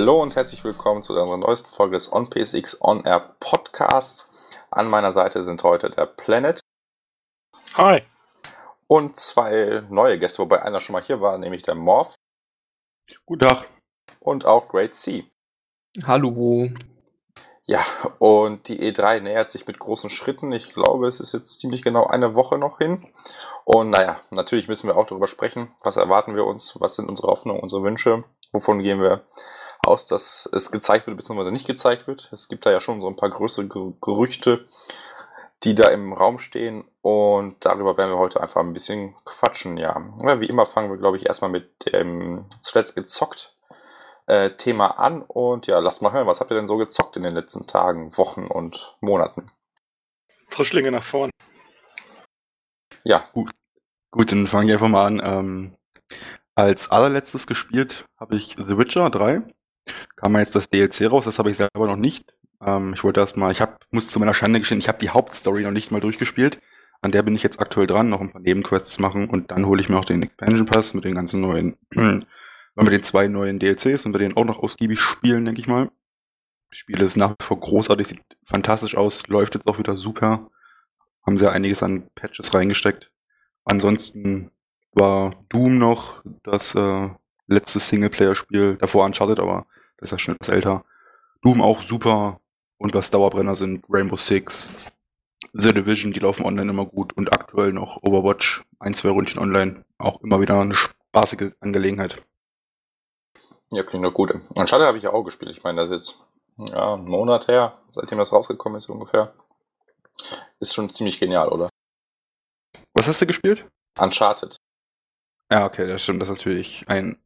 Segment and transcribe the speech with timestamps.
[0.00, 4.30] Hallo und herzlich willkommen zu unserer neuesten Folge des OnPSX On Air Podcast.
[4.70, 6.58] An meiner Seite sind heute der Planet.
[7.74, 8.00] Hi.
[8.86, 12.14] Und zwei neue Gäste, wobei einer schon mal hier war, nämlich der Morph.
[13.26, 13.68] Guten Tag.
[14.20, 15.30] Und auch Great C.
[16.04, 16.70] Hallo.
[17.66, 17.84] Ja,
[18.18, 20.50] und die E3 nähert sich mit großen Schritten.
[20.52, 23.06] Ich glaube, es ist jetzt ziemlich genau eine Woche noch hin.
[23.66, 25.74] Und naja, natürlich müssen wir auch darüber sprechen.
[25.84, 26.80] Was erwarten wir uns?
[26.80, 28.22] Was sind unsere Hoffnungen, unsere Wünsche?
[28.52, 29.26] Wovon gehen wir
[29.84, 31.50] aus, dass es gezeigt wird bzw.
[31.50, 32.28] nicht gezeigt wird?
[32.32, 33.66] Es gibt da ja schon so ein paar größere
[34.00, 34.66] Gerüchte,
[35.62, 36.84] die da im Raum stehen.
[37.02, 40.00] Und darüber werden wir heute einfach ein bisschen quatschen, ja.
[40.22, 43.56] ja wie immer fangen wir, glaube ich, erstmal mit dem zuletzt gezockt
[44.26, 45.22] äh, Thema an.
[45.22, 48.16] Und ja, lasst mal hören, was habt ihr denn so gezockt in den letzten Tagen,
[48.16, 49.50] Wochen und Monaten?
[50.48, 51.30] Frischlinge nach vorn.
[53.04, 53.24] Ja.
[53.32, 53.50] Gut,
[54.10, 55.22] gut dann fange ich einfach mal an.
[55.24, 55.76] Ähm,
[56.54, 59.42] als allerletztes gespielt habe ich The Witcher 3.
[60.16, 62.34] Kam jetzt das DLC raus, das habe ich selber noch nicht.
[62.60, 65.62] Ähm, ich wollte erstmal, ich hab, muss zu meiner Schande gestehen, ich habe die Hauptstory
[65.62, 66.60] noch nicht mal durchgespielt.
[67.02, 69.80] An der bin ich jetzt aktuell dran, noch ein paar Nebenquests machen und dann hole
[69.80, 74.04] ich mir auch den Expansion Pass mit den ganzen neuen, mit den zwei neuen DLCs
[74.04, 75.90] und bei denen auch noch ausgiebig spielen, denke ich mal.
[76.70, 80.50] Das Spiel ist nach wie vor großartig, sieht fantastisch aus, läuft jetzt auch wieder super.
[81.26, 83.10] Haben sie ja einiges an Patches reingesteckt.
[83.64, 84.50] Ansonsten
[84.92, 87.08] war Doom noch das äh,
[87.50, 89.66] letzte Singleplayer-Spiel, davor Uncharted, aber
[89.98, 90.84] das ist ja schon etwas älter.
[91.42, 92.40] Doom auch super,
[92.78, 94.70] und was Dauerbrenner sind, Rainbow Six,
[95.52, 99.84] The Division, die laufen online immer gut und aktuell noch Overwatch, ein, zwei Rundchen online,
[99.98, 102.22] auch immer wieder eine spaßige Angelegenheit.
[103.72, 104.32] Ja, klingt doch gut.
[104.54, 105.50] Uncharted habe ich ja auch gespielt.
[105.50, 109.34] Ich meine, das ist jetzt ja, ein Monat her, seitdem das rausgekommen ist ungefähr.
[110.58, 111.68] Ist schon ziemlich genial, oder?
[112.94, 113.66] Was hast du gespielt?
[113.98, 114.56] Uncharted.
[115.50, 116.22] Ja, okay, das stimmt.
[116.22, 117.18] Das ist natürlich ein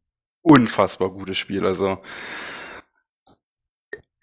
[0.45, 1.67] unfassbar gutes Spiel.
[1.67, 1.99] Also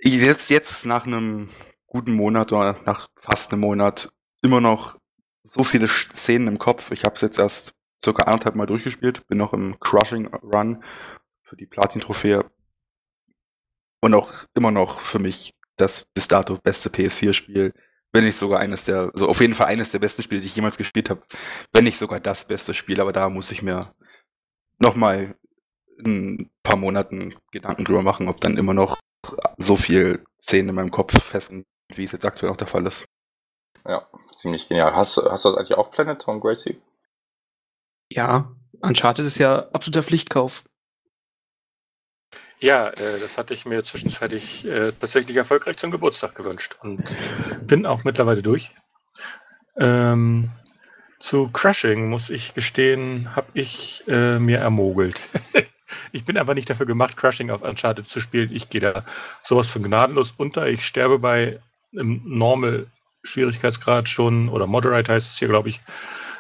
[0.03, 1.49] selbst jetzt nach einem
[1.87, 4.11] guten Monat oder nach fast einem Monat
[4.41, 4.97] immer noch
[5.43, 6.91] so viele Szenen im Kopf.
[6.91, 10.83] Ich habe es jetzt erst circa anderthalb Mal durchgespielt, bin noch im Crushing Run
[11.43, 12.49] für die Platin-Trophäe
[14.01, 17.73] und auch immer noch für mich das bis dato beste PS4-Spiel,
[18.11, 20.55] wenn nicht sogar eines der, so auf jeden Fall eines der besten Spiele, die ich
[20.55, 21.21] jemals gespielt habe,
[21.73, 23.93] wenn nicht sogar das beste Spiel, aber da muss ich mir
[24.79, 25.35] nochmal
[26.01, 28.99] in ein paar Monaten Gedanken drüber machen, ob dann immer noch
[29.57, 33.05] so viel Szenen in meinem Kopf festen, wie es jetzt aktuell auch der Fall ist.
[33.85, 34.95] Ja, ziemlich genial.
[34.95, 36.81] Hast, hast du das eigentlich auch Planet von Gracie?
[38.09, 38.51] Ja,
[38.81, 40.63] Uncharted ist ja absoluter Pflichtkauf.
[42.59, 47.17] Ja, äh, das hatte ich mir zwischenzeitlich äh, tatsächlich erfolgreich zum Geburtstag gewünscht und
[47.65, 48.75] bin auch mittlerweile durch.
[49.77, 50.51] Ähm,
[51.19, 55.21] zu Crushing muss ich gestehen, habe ich äh, mir ermogelt.
[56.11, 58.49] Ich bin einfach nicht dafür gemacht, Crushing auf Uncharted zu spielen.
[58.51, 59.03] Ich gehe da
[59.41, 60.67] sowas von gnadenlos unter.
[60.67, 61.59] Ich sterbe bei
[61.93, 65.81] einem Normal-Schwierigkeitsgrad schon, oder Moderate heißt es hier, glaube ich,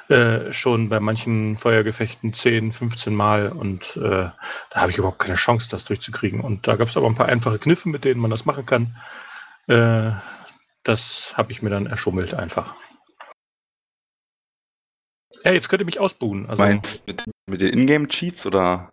[0.09, 4.29] äh, schon bei manchen Feuergefechten 10, 15 Mal und äh,
[4.69, 6.41] da habe ich überhaupt keine Chance, das durchzukriegen.
[6.41, 8.97] Und da gab es aber ein paar einfache Kniffe, mit denen man das machen kann.
[9.67, 10.11] Äh,
[10.83, 12.75] das habe ich mir dann erschummelt einfach.
[15.45, 16.45] Ja, jetzt könnt ihr mich ausbuhen.
[16.49, 18.90] Also, Meinst du mit, mit den Ingame-Cheats oder?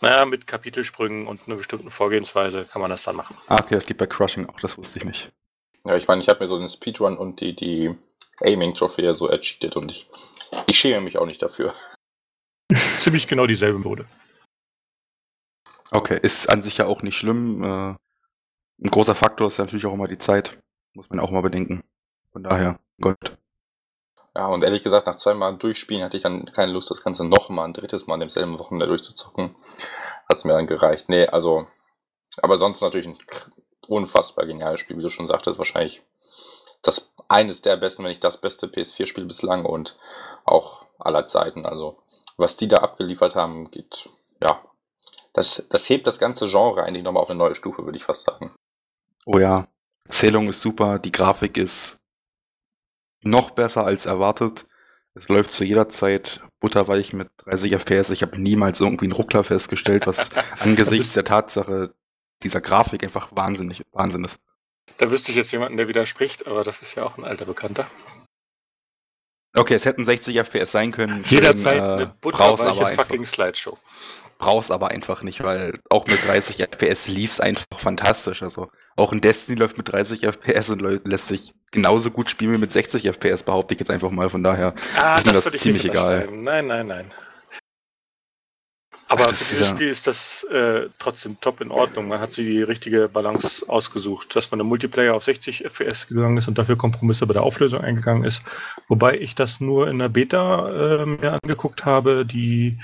[0.00, 3.36] Naja, mit Kapitelsprüngen und einer bestimmten Vorgehensweise kann man das dann machen.
[3.46, 5.32] Ah, okay, das gibt bei Crushing auch, das wusste ich nicht.
[5.84, 7.94] Ja, ich meine, ich habe mir so den Speedrun und die, die
[8.40, 10.08] Aiming-Trophäe so ercheatet und ich,
[10.66, 11.74] ich schäme mich auch nicht dafür.
[12.98, 14.06] Ziemlich genau dieselbe Mode.
[15.90, 17.62] Okay, ist an sich ja auch nicht schlimm.
[17.62, 17.94] Äh,
[18.82, 20.58] ein großer Faktor ist ja natürlich auch immer die Zeit.
[20.92, 21.82] Muss man auch mal bedenken.
[22.32, 23.38] Von daher, Gott.
[24.36, 27.64] Ja, und ehrlich gesagt, nach zweimal Durchspielen hatte ich dann keine Lust, das Ganze nochmal
[27.64, 29.56] ein drittes Mal an demselben Wochenende durchzuzocken.
[30.28, 31.08] Hat es mir dann gereicht.
[31.08, 31.66] Nee, also,
[32.42, 33.16] aber sonst natürlich ein
[33.88, 36.02] unfassbar geniales Spiel, wie du schon sagtest, wahrscheinlich
[36.82, 39.96] das eines der besten, wenn nicht das beste PS4-Spiel bislang und
[40.44, 41.64] auch aller Zeiten.
[41.64, 41.96] Also,
[42.36, 44.10] was die da abgeliefert haben, geht,
[44.42, 44.60] ja,
[45.32, 48.26] das, das hebt das ganze Genre eigentlich nochmal auf eine neue Stufe, würde ich fast
[48.26, 48.54] sagen.
[49.24, 49.66] Oh ja,
[50.04, 51.96] Erzählung ist super, die Grafik ist
[53.26, 54.66] noch besser als erwartet.
[55.14, 58.10] Es läuft zu jeder Zeit butterweich mit 30 FPS.
[58.10, 60.18] Ich habe niemals irgendwie einen Ruckler festgestellt, was
[60.58, 61.94] angesichts der Tatsache
[62.42, 64.38] dieser Grafik einfach wahnsinnig Wahnsinn ist.
[64.98, 67.86] Da wüsste ich jetzt jemanden, der widerspricht, aber das ist ja auch ein alter Bekannter.
[69.58, 71.22] Okay, es hätten 60 FPS sein können.
[71.26, 73.78] Jederzeit äh, eine butterweiche fucking Slideshow
[74.38, 78.42] brauch's aber einfach nicht, weil auch mit 30 FPS lief's einfach fantastisch.
[78.42, 82.58] Also auch in Destiny läuft mit 30 FPS und lässt sich genauso gut spielen wie
[82.58, 84.30] mit 60 FPS, behaupte ich jetzt einfach mal.
[84.30, 86.28] Von daher ah, ist mir das, das ziemlich egal.
[86.32, 87.06] Nein, nein, nein.
[89.08, 92.08] Aber Ach, für ist dieses ja- Spiel ist das äh, trotzdem top in Ordnung.
[92.08, 96.36] Man hat sich die richtige Balance ausgesucht, dass man im Multiplayer auf 60 FPS gegangen
[96.36, 98.42] ist und dafür Kompromisse bei der Auflösung eingegangen ist.
[98.88, 102.26] Wobei ich das nur in der Beta äh, mir angeguckt habe.
[102.26, 102.78] Die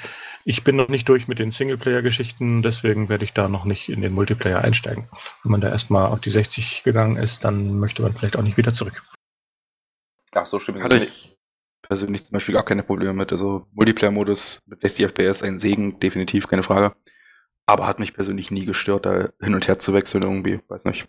[0.45, 4.01] ich bin noch nicht durch mit den Singleplayer-Geschichten, deswegen werde ich da noch nicht in
[4.01, 5.09] den Multiplayer einsteigen.
[5.43, 8.57] Wenn man da erstmal auf die 60 gegangen ist, dann möchte man vielleicht auch nicht
[8.57, 9.03] wieder zurück.
[10.35, 11.37] Ach, so schlimm ist es nicht.
[11.93, 13.33] Ich persönlich zum Beispiel gar keine Probleme mit.
[13.33, 16.95] Also Multiplayer-Modus mit 60 FPS ein Segen, definitiv, keine Frage.
[17.67, 21.09] Aber hat mich persönlich nie gestört, da hin und her zu wechseln irgendwie, weiß nicht.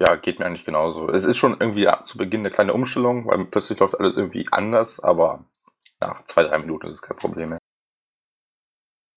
[0.00, 1.08] Ja, geht mir eigentlich genauso.
[1.08, 5.00] Es ist schon irgendwie zu Beginn eine kleine Umstellung, weil plötzlich läuft alles irgendwie anders,
[5.00, 5.44] aber
[6.00, 7.58] nach zwei, drei Minuten ist es kein Problem mehr.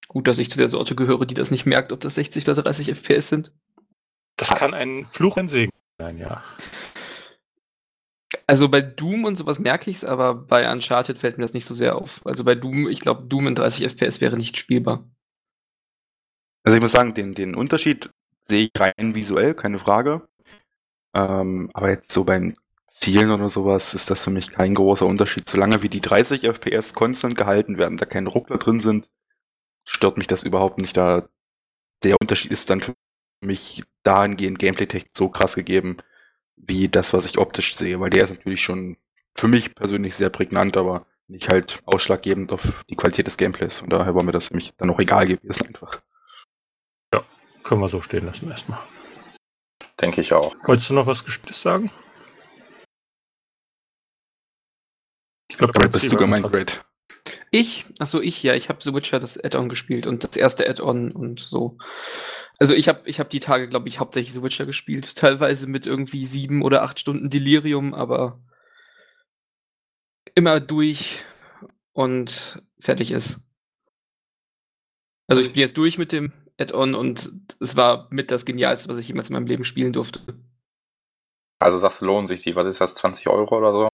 [0.07, 2.63] Gut, dass ich zu der Sorte gehöre, die das nicht merkt, ob das 60 oder
[2.63, 3.51] 30 FPS sind.
[4.37, 6.43] Das kann ein Fluch, ein Segen sein, ja.
[8.49, 11.65] Also bei Doom und sowas merke ich es, aber bei Uncharted fällt mir das nicht
[11.65, 12.25] so sehr auf.
[12.25, 15.07] Also bei Doom, ich glaube, Doom in 30 FPS wäre nicht spielbar.
[16.63, 18.09] Also ich muss sagen, den, den Unterschied
[18.41, 20.27] sehe ich rein visuell, keine Frage.
[21.13, 22.55] Ähm, aber jetzt so beim
[22.87, 25.47] Zielen oder sowas ist das für mich kein großer Unterschied.
[25.47, 29.11] Solange wie die 30 FPS konstant gehalten werden, da keine Ruckler drin sind,
[29.85, 30.97] stört mich das überhaupt nicht.
[30.97, 31.29] Da
[32.01, 32.95] der Unterschied ist dann für
[33.45, 35.97] mich dahingehend Gameplay-Technik so krass gegeben,
[36.59, 38.97] wie das, was ich optisch sehe, weil der ist natürlich schon
[39.35, 43.81] für mich persönlich sehr prägnant, aber nicht halt ausschlaggebend auf die Qualität des Gameplays.
[43.81, 46.01] Und daher war mir das für mich dann auch egal gewesen einfach.
[47.69, 48.79] Können wir so stehen lassen erstmal.
[50.01, 50.55] Denke ich auch.
[50.65, 51.91] Wolltest du noch was Gespieltes sagen?
[55.51, 56.83] Ich glaube, Damit bist du gemeint, Great.
[57.51, 61.11] Ich, achso, ich, ja, ich habe The Witcher das Add-on gespielt und das erste Add-on
[61.11, 61.77] und so.
[62.59, 65.15] Also ich habe ich hab die Tage, glaube ich, hauptsächlich The Witcher gespielt.
[65.17, 68.41] Teilweise mit irgendwie sieben oder acht Stunden Delirium, aber
[70.35, 71.23] immer durch
[71.93, 73.39] und fertig ist.
[75.27, 78.97] Also ich bin jetzt durch mit dem Add-on und es war mit das Genialste, was
[78.97, 80.21] ich jemals in meinem Leben spielen durfte.
[81.59, 83.89] Also sagst du, lohnen sich die, was ist das, 20 Euro oder so?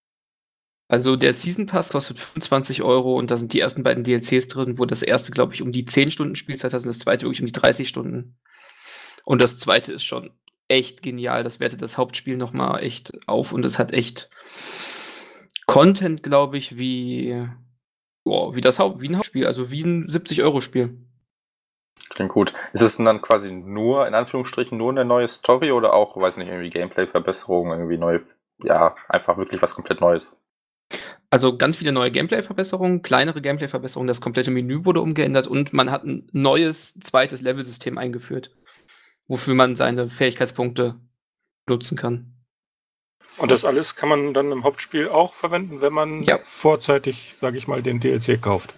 [0.88, 4.78] Also der Season Pass kostet 25 Euro und da sind die ersten beiden DLCs drin,
[4.78, 7.42] wo das erste, glaube ich, um die 10 Stunden Spielzeit hat und das zweite wirklich
[7.42, 8.38] um die 30 Stunden.
[9.24, 10.32] Und das zweite ist schon
[10.68, 11.44] echt genial.
[11.44, 14.30] Das wertet das Hauptspiel nochmal echt auf und es hat echt
[15.66, 17.48] Content, glaube ich, wie,
[18.24, 20.98] boah, wie das Haupt, wie ein Hauptspiel, also wie ein 70-Euro-Spiel.
[22.10, 22.54] Klingt gut.
[22.74, 26.50] Ist es dann quasi nur, in Anführungsstrichen, nur eine neue Story oder auch, weiß nicht,
[26.50, 28.22] irgendwie Gameplay-Verbesserungen, irgendwie neue,
[28.60, 30.40] ja, einfach wirklich was komplett Neues?
[31.30, 36.04] Also ganz viele neue Gameplay-Verbesserungen, kleinere Gameplay-Verbesserungen, das komplette Menü wurde umgeändert und man hat
[36.06, 38.52] ein neues zweites Level-System eingeführt,
[39.28, 40.96] wofür man seine Fähigkeitspunkte
[41.68, 42.32] nutzen kann.
[43.38, 46.38] Und das alles kann man dann im Hauptspiel auch verwenden, wenn man Ja.
[46.38, 48.74] vorzeitig, sage ich mal, den DLC kauft.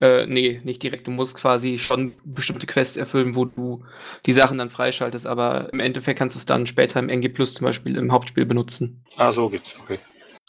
[0.00, 1.06] Äh, nee, nicht direkt.
[1.06, 3.84] Du musst quasi schon bestimmte Quests erfüllen, wo du
[4.26, 7.54] die Sachen dann freischaltest, aber im Endeffekt kannst du es dann später im NG Plus
[7.54, 9.04] zum Beispiel im Hauptspiel benutzen.
[9.16, 9.78] Ah, so geht's.
[9.80, 10.00] Okay.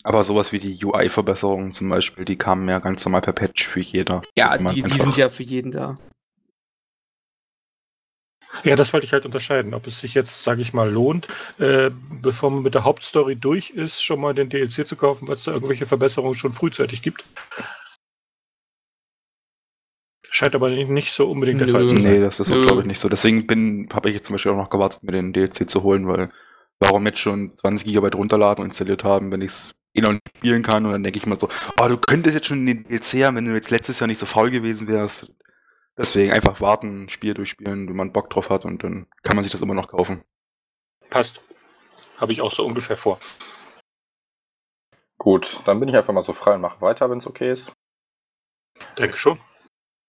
[0.04, 3.80] Aber sowas wie die UI-Verbesserungen zum Beispiel, die kamen ja ganz normal per Patch für
[3.80, 4.22] jeder.
[4.36, 5.98] Ja, die, die sind ja für jeden da.
[8.64, 11.28] Ja, das wollte ich halt unterscheiden, ob es sich jetzt, sage ich mal, lohnt,
[11.58, 11.90] äh,
[12.22, 15.46] bevor man mit der Hauptstory durch ist, schon mal den DLC zu kaufen, weil es
[15.46, 17.26] da irgendwelche Verbesserungen schon frühzeitig gibt.
[20.30, 21.74] Scheint aber nicht, so unbedingt der Nö.
[21.74, 22.12] Fall zu sein.
[22.12, 23.10] Nee, das ist auch, glaube ich, nicht so.
[23.10, 26.08] Deswegen bin, habe ich jetzt zum Beispiel auch noch gewartet, mir den DLC zu holen,
[26.08, 26.32] weil
[26.80, 30.38] warum jetzt schon 20 Gigabyte runterladen und installiert haben, wenn ich es eh noch nicht
[30.38, 33.26] spielen kann und dann denke ich mal so, oh, du könntest jetzt schon den DLC
[33.26, 35.32] haben, wenn du jetzt letztes Jahr nicht so faul gewesen wärst.
[35.98, 39.52] Deswegen einfach warten, Spiel durchspielen, wenn man Bock drauf hat und dann kann man sich
[39.52, 40.24] das immer noch kaufen.
[41.10, 41.42] Passt.
[42.18, 43.20] Habe ich auch so ungefähr vor.
[45.20, 47.72] Gut, dann bin ich einfach mal so frei und mache weiter, wenn es okay ist.
[48.98, 49.40] Denke schon.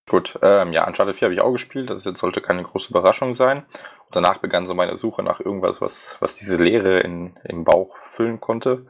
[0.08, 3.32] Gut, ähm, ja, Uncharted 4 habe ich auch gespielt, das jetzt sollte keine große Überraschung
[3.32, 3.64] sein.
[4.06, 7.96] Und danach begann so meine Suche nach irgendwas, was, was diese Leere in, im Bauch
[7.96, 8.86] füllen konnte.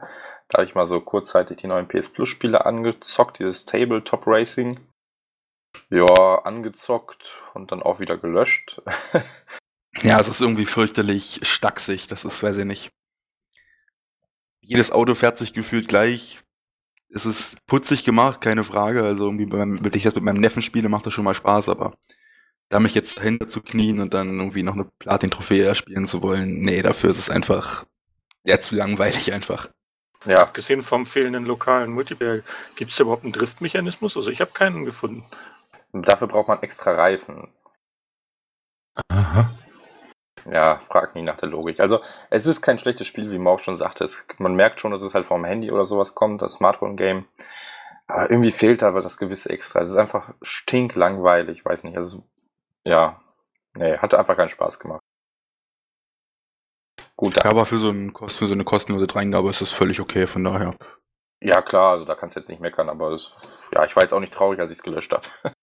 [0.49, 4.79] Da habe ich mal so kurzzeitig die neuen PS Plus Spiele angezockt, dieses Tabletop Racing.
[5.89, 8.81] Ja, angezockt und dann auch wieder gelöscht.
[10.03, 12.91] Ja, es ist irgendwie fürchterlich stacksig, das ist, weiß ich nicht.
[14.61, 16.41] Jedes Auto fährt sich gefühlt gleich.
[17.09, 19.03] Es ist putzig gemacht, keine Frage.
[19.03, 21.95] Also irgendwie, wenn ich das mit meinem Neffen spiele, macht das schon mal Spaß, aber
[22.69, 26.59] da mich jetzt dahinter zu knien und dann irgendwie noch eine Platin-Trophäe erspielen zu wollen,
[26.59, 27.85] nee, dafür ist es einfach,
[28.43, 29.69] ja, zu langweilig einfach.
[30.25, 32.41] Ja, Abgesehen vom fehlenden lokalen Multiplayer,
[32.75, 34.17] gibt es da überhaupt einen Driftmechanismus?
[34.17, 35.25] Also ich habe keinen gefunden.
[35.93, 37.53] dafür braucht man extra Reifen.
[39.09, 39.57] Aha.
[40.51, 41.79] Ja, frag nie nach der Logik.
[41.79, 44.03] Also, es ist kein schlechtes Spiel, wie Morg schon sagte.
[44.03, 47.25] Es, man merkt schon, dass es halt vom Handy oder sowas kommt, das Smartphone-Game.
[48.07, 49.81] Aber irgendwie fehlt aber das gewisse Extra.
[49.81, 51.97] Es ist einfach stinklangweilig, weiß nicht.
[51.97, 52.23] Also,
[52.83, 53.21] ja,
[53.75, 55.01] nee, hat einfach keinen Spaß gemacht.
[57.17, 60.27] Gut, ja, aber für so, ein, für so eine kostenlose Dreingabe ist das völlig okay,
[60.27, 60.75] von daher.
[61.41, 64.13] Ja, klar, also da kannst du jetzt nicht meckern, aber das, ja, ich war jetzt
[64.13, 65.25] auch nicht traurig, als ich es gelöscht habe.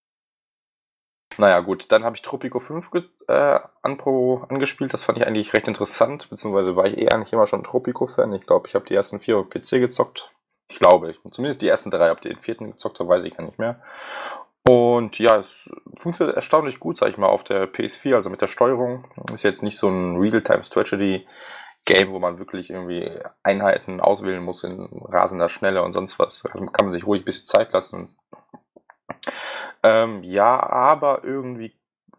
[1.37, 2.89] naja, gut, dann habe ich Tropico 5
[3.27, 4.93] äh, Anpro angespielt.
[4.93, 8.33] Das fand ich eigentlich recht interessant, beziehungsweise war ich eh eigentlich immer schon Tropico-Fan.
[8.33, 10.31] Ich glaube, ich habe die ersten vier auf PC gezockt.
[10.69, 13.43] Ich glaube, zumindest die ersten drei, ob die den vierten gezockt habe, weiß ich gar
[13.43, 13.81] nicht mehr.
[14.63, 18.47] Und ja, es funktioniert erstaunlich gut, sag ich mal, auf der PS4, also mit der
[18.47, 19.05] Steuerung.
[19.33, 21.27] Ist jetzt nicht so ein Real-Time-Strategy
[21.85, 23.11] Game, wo man wirklich irgendwie
[23.43, 26.45] Einheiten auswählen muss in rasender Schnelle und sonst was.
[26.45, 28.15] Also kann man sich ruhig ein bisschen Zeit lassen.
[29.83, 31.75] Ähm, ja, aber irgendwie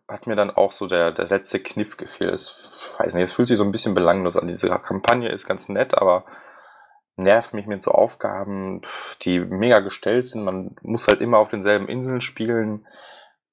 [0.07, 2.35] hat mir dann auch so der, der letzte Kniff gefehlt.
[2.35, 4.47] Es, weiß nicht, es fühlt sich so ein bisschen belanglos an.
[4.47, 6.27] Diese Kampagne ist ganz nett, aber
[7.17, 8.83] nervt mich mit so Aufgaben,
[9.23, 10.45] die mega gestellt sind.
[10.45, 12.87] Man muss halt immer auf denselben Inseln spielen.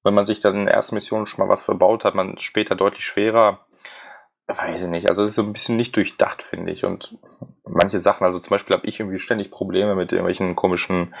[0.02, 2.74] Wenn man sich dann in der ersten Mission schon mal was verbaut hat, man später
[2.74, 3.66] deutlich schwerer.
[4.54, 5.08] Weiß ich nicht.
[5.08, 6.84] Also es ist so ein bisschen nicht durchdacht, finde ich.
[6.84, 7.16] Und
[7.64, 11.14] manche Sachen, also zum Beispiel habe ich irgendwie ständig Probleme mit irgendwelchen komischen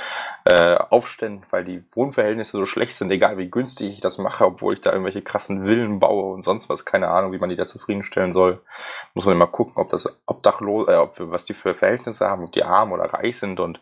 [0.44, 4.74] äh, Aufständen, weil die Wohnverhältnisse so schlecht sind, egal wie günstig ich das mache, obwohl
[4.74, 7.66] ich da irgendwelche krassen Villen baue und sonst was, keine Ahnung, wie man die da
[7.66, 8.60] zufriedenstellen soll.
[9.14, 12.52] Muss man immer gucken, ob das obdachlos, äh, ob, was die für Verhältnisse haben, ob
[12.52, 13.80] die arm oder reich sind und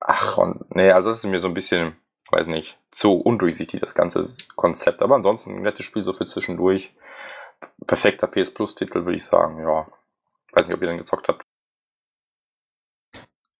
[0.00, 1.96] ach und nee, also das ist mir so ein bisschen,
[2.32, 5.02] weiß nicht, zu undurchsichtig das ganze Konzept.
[5.02, 6.94] Aber ansonsten ein nettes Spiel so für zwischendurch.
[7.86, 9.86] Perfekter PS Plus Titel, würde ich sagen, ja.
[10.52, 11.44] Weiß nicht, ob ihr den gezockt habt.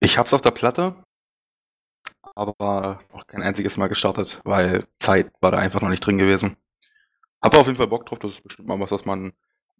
[0.00, 1.02] Ich hab's auf der Platte,
[2.34, 6.56] aber noch kein einziges Mal gestartet, weil Zeit war da einfach noch nicht drin gewesen.
[7.42, 9.32] Hab auf jeden Fall Bock drauf, das ist bestimmt mal was, was man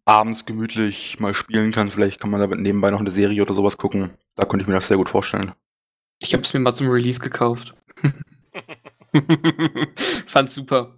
[0.05, 1.91] abends gemütlich mal spielen kann.
[1.91, 4.17] Vielleicht kann man da nebenbei noch eine Serie oder sowas gucken.
[4.35, 5.53] Da könnte ich mir das sehr gut vorstellen.
[6.21, 7.75] Ich habe es mir mal zum Release gekauft.
[10.27, 10.96] Fand's super.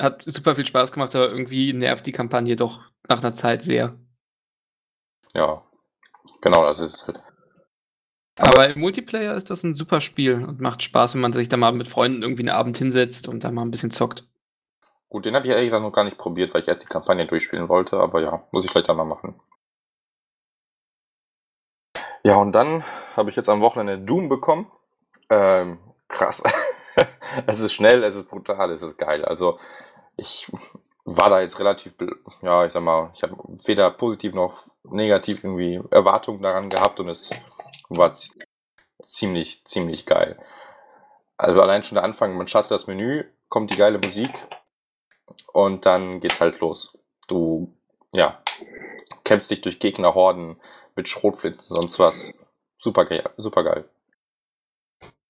[0.00, 3.96] Hat super viel Spaß gemacht, aber irgendwie nervt die Kampagne doch nach einer Zeit sehr.
[5.34, 5.62] Ja,
[6.40, 7.20] genau, das ist halt.
[8.38, 11.56] Aber im Multiplayer ist das ein super Spiel und macht Spaß, wenn man sich da
[11.56, 14.26] mal mit Freunden irgendwie einen Abend hinsetzt und da mal ein bisschen zockt.
[15.08, 17.26] Gut, den habe ich ehrlich gesagt noch gar nicht probiert, weil ich erst die Kampagne
[17.26, 19.40] durchspielen wollte, aber ja, muss ich vielleicht dann mal machen.
[22.24, 22.82] Ja, und dann
[23.14, 24.70] habe ich jetzt am Wochenende Doom bekommen.
[25.30, 26.42] Ähm, krass.
[27.46, 29.24] es ist schnell, es ist brutal, es ist geil.
[29.24, 29.58] Also
[30.16, 30.50] ich
[31.04, 31.94] war da jetzt relativ,
[32.42, 37.08] ja, ich sag mal, ich habe weder positiv noch negativ irgendwie Erwartungen daran gehabt und
[37.08, 37.30] es
[37.88, 38.12] war
[39.02, 40.38] ziemlich, ziemlich geil.
[41.36, 44.30] Also allein schon der Anfang, man startet das Menü, kommt die geile Musik
[45.52, 46.98] und dann geht's halt los.
[47.26, 47.72] Du,
[48.12, 48.40] ja,
[49.24, 50.56] kämpfst dich durch Gegnerhorden
[50.96, 52.34] mit Schrotflinten, sonst was.
[52.78, 53.84] Super geil, super geil.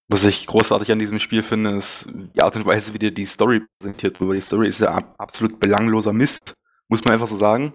[0.08, 3.24] Was ich großartig an diesem Spiel finde, ist die Art und Weise, wie dir die
[3.24, 4.36] Story präsentiert wird.
[4.36, 6.52] Die Story ist ja absolut belangloser Mist,
[6.88, 7.72] muss man einfach so sagen.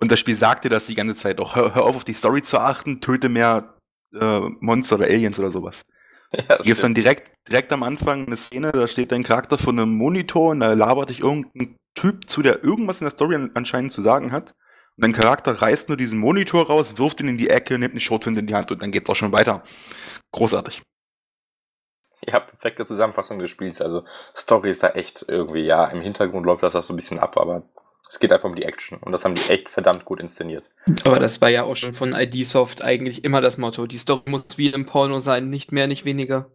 [0.00, 1.56] Und das Spiel sagt dir das die ganze Zeit auch.
[1.56, 3.74] Hör, hör auf, auf die Story zu achten, töte mehr
[4.14, 5.82] äh, Monster oder Aliens oder sowas.
[6.30, 9.72] Ja, Gibt es dann direkt, direkt am Anfang eine Szene, da steht dein Charakter vor
[9.72, 13.92] einem Monitor und da labert dich irgendein Typ zu, der irgendwas in der Story anscheinend
[13.92, 14.54] zu sagen hat.
[14.96, 18.00] Und dein Charakter reißt nur diesen Monitor raus, wirft ihn in die Ecke, nimmt eine
[18.00, 19.62] Schrotflinte in die Hand und dann geht's auch schon weiter.
[20.32, 20.82] Großartig.
[22.28, 23.80] Ja, perfekte Zusammenfassung des Spiels.
[23.80, 24.04] Also
[24.36, 27.38] Story ist da echt irgendwie, ja, im Hintergrund läuft das auch so ein bisschen ab,
[27.38, 27.62] aber
[28.06, 30.70] es geht einfach um die Action und das haben die echt verdammt gut inszeniert.
[31.06, 33.86] Aber das war ja auch schon von ID Soft eigentlich immer das Motto.
[33.86, 36.50] Die Story muss wie im Porno sein, nicht mehr, nicht weniger.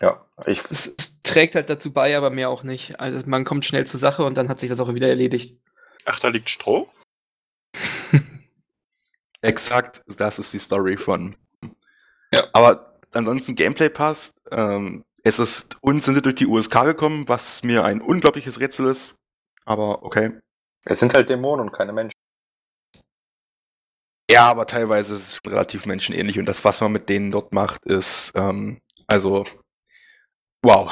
[0.00, 0.58] Ja, ich.
[0.58, 2.98] Es, es, trägt halt dazu bei, aber mehr auch nicht.
[3.00, 5.56] Also man kommt schnell zur Sache und dann hat sich das auch wieder erledigt.
[6.04, 6.88] Ach, da liegt Stroh?
[9.40, 11.36] Exakt, das ist die Story von.
[12.32, 12.48] Ja.
[12.52, 14.40] Aber ansonsten Gameplay passt.
[14.50, 18.88] Ähm, es ist uns sind sie durch die USK gekommen, was mir ein unglaubliches Rätsel
[18.88, 19.14] ist.
[19.64, 20.32] Aber okay.
[20.84, 22.12] Es sind halt Dämonen und keine Menschen.
[24.30, 27.52] Ja, aber teilweise ist es schon relativ menschenähnlich und das, was man mit denen dort
[27.52, 29.44] macht, ist, ähm, also,
[30.62, 30.90] wow.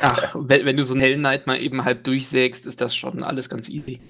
[0.00, 3.22] Ach, wenn, wenn, du so einen Hell Knight mal eben halb durchsägst, ist das schon
[3.22, 4.00] alles ganz easy.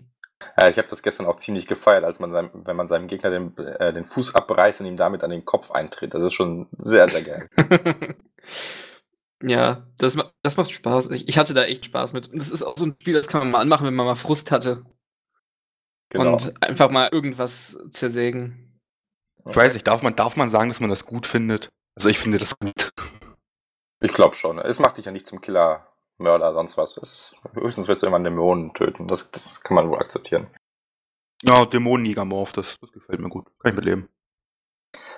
[0.56, 3.30] Ja, ich habe das gestern auch ziemlich gefeiert, als man seinem, wenn man seinem Gegner
[3.30, 6.14] den, äh, den Fuß abreißt und ihm damit an den Kopf eintritt.
[6.14, 7.48] Das ist schon sehr, sehr geil.
[9.42, 11.10] Ja, das, das macht Spaß.
[11.10, 12.28] Ich, ich, hatte da echt Spaß mit.
[12.32, 14.50] Das ist auch so ein Spiel, das kann man mal anmachen, wenn man mal Frust
[14.50, 14.84] hatte.
[16.10, 16.34] Genau.
[16.34, 18.78] Und einfach mal irgendwas zersägen.
[19.48, 21.70] Ich weiß nicht, darf man, darf man sagen, dass man das gut findet?
[21.96, 22.90] Also ich finde das gut.
[24.02, 24.58] Ich glaube schon.
[24.58, 25.89] Es macht dich ja nicht zum Killer,
[26.20, 26.96] Mörder, sonst was.
[26.96, 29.08] Es, höchstens wirst du immer Dämonen töten.
[29.08, 30.48] Das, das kann man wohl akzeptieren.
[31.42, 33.46] Ja, Dämonenjäger-Morph, das, das gefällt mir gut.
[33.58, 34.08] Kann ich mitleben.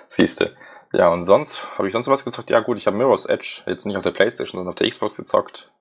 [0.07, 0.55] Siehste.
[0.93, 2.49] Ja, und sonst, habe ich sonst was gezockt?
[2.51, 5.15] Ja gut, ich habe Mirror's Edge, jetzt nicht auf der Playstation, sondern auf der Xbox
[5.15, 5.71] gezockt.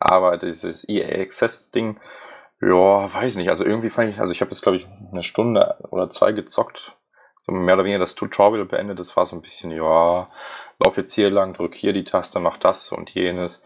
[0.00, 2.00] Aber dieses EA Access-Ding,
[2.60, 3.48] ja, weiß nicht.
[3.48, 6.96] Also irgendwie fand ich, also ich habe jetzt, glaube ich, eine Stunde oder zwei gezockt.
[7.46, 8.98] Mehr oder weniger das Tutorial beendet.
[8.98, 10.28] Das war so ein bisschen, ja,
[10.80, 13.62] lauf jetzt hier lang, drück hier die Taste, mach das und jenes.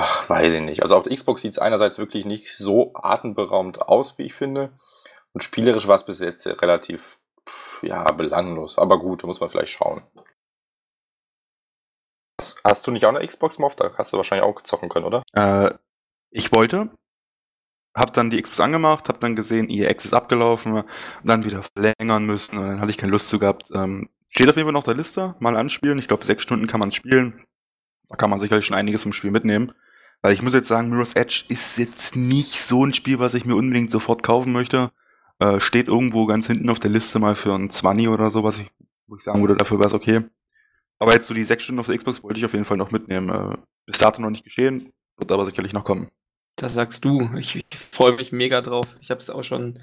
[0.00, 0.82] Ach, weiß ich nicht.
[0.82, 4.70] Also auf der Xbox sieht es einerseits wirklich nicht so atemberaubend aus, wie ich finde.
[5.32, 7.18] Und spielerisch war es bis jetzt relativ,
[7.82, 8.78] ja, belanglos.
[8.78, 10.04] Aber gut, da muss man vielleicht schauen.
[12.64, 13.74] Hast, du nicht auch eine Xbox Moff?
[13.74, 15.24] Da hast du wahrscheinlich auch zocken können, oder?
[15.32, 15.74] Äh,
[16.30, 16.90] ich wollte,
[17.92, 20.84] hab dann die Xbox angemacht, hab dann gesehen, ihr Ex ist abgelaufen,
[21.24, 23.72] dann wieder verlängern müssen und dann hatte ich keine Lust zu gehabt.
[23.74, 25.98] Ähm, steht auf jeden Fall noch der Liste, mal anspielen.
[25.98, 27.44] Ich glaube, sechs Stunden kann man spielen.
[28.08, 29.74] Da kann man sicherlich schon einiges vom Spiel mitnehmen.
[30.22, 33.44] Weil ich muss jetzt sagen, Mirror's Edge ist jetzt nicht so ein Spiel, was ich
[33.44, 34.90] mir unbedingt sofort kaufen möchte.
[35.38, 38.58] Äh, steht irgendwo ganz hinten auf der Liste mal für ein 20 oder so, was
[38.58, 38.70] ich,
[39.06, 40.24] wo ich sagen würde, dafür wäre es okay.
[40.98, 42.90] Aber jetzt so die sechs Stunden auf der Xbox wollte ich auf jeden Fall noch
[42.90, 43.28] mitnehmen.
[43.28, 43.56] Äh,
[43.86, 46.08] bis dato noch nicht geschehen, wird aber sicherlich noch kommen.
[46.56, 47.30] Das sagst du.
[47.38, 48.86] Ich, ich freue mich mega drauf.
[49.00, 49.78] Ich habe es auch schon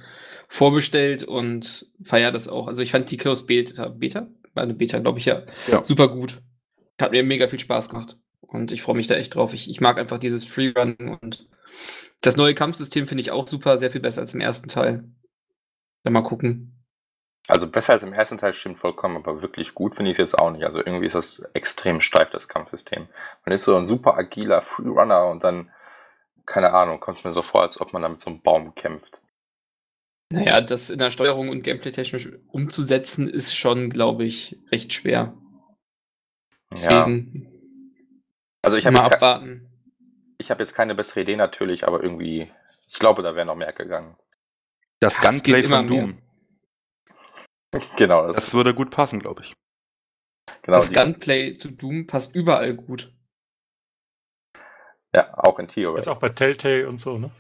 [0.50, 2.68] vorbestellt und feiere das auch.
[2.68, 4.27] Also ich fand die Close Beta, Beta?
[4.54, 5.44] War eine Beta, glaube ich, ja.
[5.68, 5.84] Ja.
[5.84, 6.42] Super gut.
[7.00, 8.18] Hat mir mega viel Spaß gemacht.
[8.48, 9.54] Und ich freue mich da echt drauf.
[9.54, 11.48] Ich, ich mag einfach dieses Freerun und
[12.22, 15.04] das neue Kampfsystem finde ich auch super, sehr viel besser als im ersten Teil.
[16.04, 16.72] Dann mal gucken.
[17.48, 20.38] Also besser als im ersten Teil stimmt vollkommen, aber wirklich gut finde ich es jetzt
[20.38, 20.66] auch nicht.
[20.66, 23.08] Also irgendwie ist das extrem steif, das Kampfsystem.
[23.46, 25.72] Man ist so ein super agiler Freerunner und dann,
[26.48, 28.74] keine Ahnung, kommt es mir so vor, als ob man da mit so einem Baum
[28.74, 29.22] kämpft.
[30.32, 35.38] Naja, das in der Steuerung und Gameplay technisch umzusetzen, ist schon, glaube ich, recht schwer.
[36.74, 37.08] Ja.
[38.66, 39.70] Also ich habe jetzt, ke abwarten.
[40.38, 42.52] ich hab jetzt keine bessere Idee natürlich, aber irgendwie,
[42.88, 44.16] ich glaube, da wäre noch mehr gegangen.
[45.00, 46.16] Das Ja, Gunplay von Doom.
[47.72, 47.82] mehr.
[47.98, 49.54] Genau, das, Das würde gut passen, glaube ich.
[50.62, 53.12] genau das Gunplay zu Doom passt überall gut.
[55.14, 56.00] ja, auch in Theory.
[56.00, 57.32] Ist auch bei Telltale und so, ne?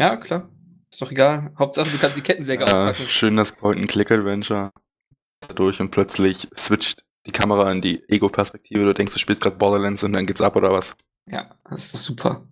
[0.00, 0.48] Ja, klar.
[0.90, 1.52] Ist doch egal.
[1.58, 3.08] Hauptsache, du kannst die Kettensäge Äh, auspacken.
[3.08, 4.70] schön das Point-and-Click-Adventure
[5.54, 8.84] durch und plötzlich switcht die Kamera in die Ego-Perspektive.
[8.84, 10.96] Du denkst, du spielst gerade Borderlands und dann geht's ab oder was?
[11.28, 12.42] Ja, das ist super.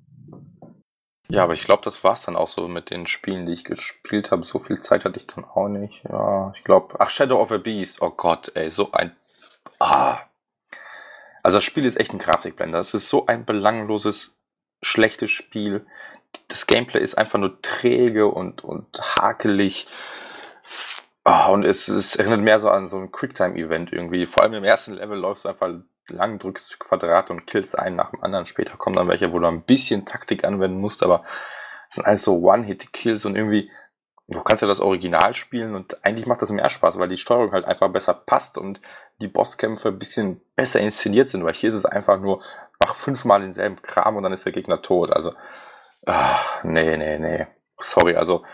[1.28, 4.30] Ja, aber ich glaube, das war's dann auch so mit den Spielen, die ich gespielt
[4.30, 4.44] habe.
[4.44, 6.04] So viel Zeit hatte ich dann auch nicht.
[6.08, 6.96] Ja, ich glaube.
[6.98, 8.02] Ach, Shadow of a Beast.
[8.02, 9.16] Oh Gott, ey, so ein.
[9.78, 10.18] Ah.
[11.42, 12.78] Also das Spiel ist echt ein Grafikblender.
[12.78, 14.37] Es ist so ein belangloses,
[14.82, 15.87] schlechtes Spiel.
[16.48, 19.87] Das Gameplay ist einfach nur träge und, und hakelig.
[21.24, 24.26] Ah, und es, es erinnert mehr so an so ein Quicktime-Event irgendwie.
[24.26, 25.70] Vor allem im ersten Level läufst du einfach
[26.08, 28.44] lang, drückst Quadrat und killst einen nach dem anderen.
[28.44, 31.24] Später kommen dann welche, wo du ein bisschen Taktik anwenden musst, aber
[31.88, 33.70] es sind alles so One-Hit-Kills und irgendwie,
[34.28, 37.52] du kannst ja das Original spielen und eigentlich macht das mehr Spaß, weil die Steuerung
[37.52, 38.82] halt einfach besser passt und
[39.22, 42.42] die Bosskämpfe ein bisschen besser inszeniert sind, weil hier ist es einfach nur,
[42.78, 45.10] mach fünfmal denselben Kram und dann ist der Gegner tot.
[45.10, 45.32] Also,
[46.04, 47.46] ach, nee, nee, nee.
[47.78, 48.44] Sorry, also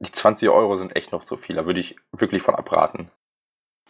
[0.00, 1.56] die 20 Euro sind echt noch zu viel.
[1.56, 3.10] Da würde ich wirklich von abraten.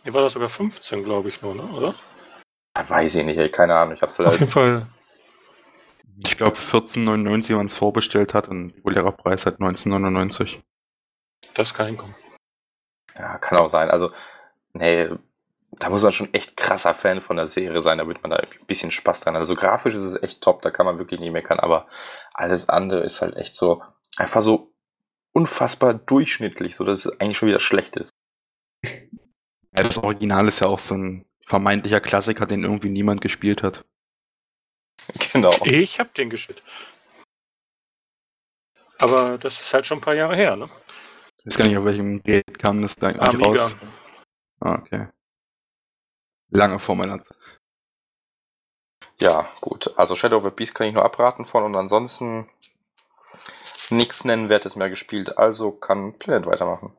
[0.02, 1.62] Hier war das sogar 15, glaube ich nur, ne?
[1.74, 1.94] oder?
[2.76, 3.94] Ja, Weiß ich nicht, ey, keine Ahnung.
[3.94, 4.86] Ich hab's halt Auf jeden als, Fall.
[6.24, 10.60] Ich glaube 14,99, wenn man es vorbestellt hat und regulärer Preis halt 19,99.
[11.54, 12.14] Das kann hinkommen.
[13.16, 13.90] ja, kann auch sein.
[13.90, 14.10] Also,
[14.72, 15.08] nee,
[15.72, 18.48] da muss man schon echt krasser Fan von der Serie sein, damit man da ein
[18.66, 19.40] bisschen Spaß dran hat.
[19.40, 21.86] Also grafisch ist es echt top, da kann man wirklich nicht meckern, aber
[22.34, 23.82] alles andere ist halt echt so,
[24.16, 24.72] einfach so
[25.32, 28.10] unfassbar durchschnittlich, so dass es eigentlich schon wieder schlecht ist.
[29.74, 33.84] Ja, das Original ist ja auch so ein vermeintlicher Klassiker, den irgendwie niemand gespielt hat.
[35.32, 35.54] Genau.
[35.64, 36.62] Ich hab den gespielt.
[38.98, 40.68] Aber das ist halt schon ein paar Jahre her, ne?
[41.38, 43.62] Ich weiß gar nicht, auf welchem Gerät kam das da eigentlich Amiga.
[43.62, 43.76] raus.
[44.60, 45.08] Ah, okay.
[46.50, 47.36] Lange vor meiner Zeit.
[49.20, 49.96] Ja, gut.
[49.96, 52.48] Also Shadow of the Beast kann ich nur abraten von und ansonsten
[53.90, 55.38] nichts Nennenwertes mehr gespielt.
[55.38, 56.92] Also kann Planet weitermachen.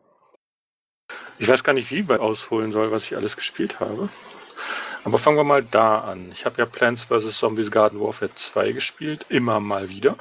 [1.37, 4.09] Ich weiß gar nicht, wie weit ausholen soll, was ich alles gespielt habe.
[5.05, 6.31] Aber fangen wir mal da an.
[6.33, 7.39] Ich habe ja Plants vs.
[7.39, 10.17] Zombies Garden Warfare 2 gespielt, immer mal wieder.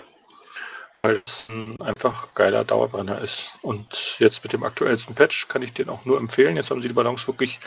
[1.03, 3.59] Weil es ein einfach geiler Dauerbrenner ist.
[3.63, 6.57] Und jetzt mit dem aktuellsten Patch kann ich den auch nur empfehlen.
[6.57, 7.59] Jetzt haben sie die Balance wirklich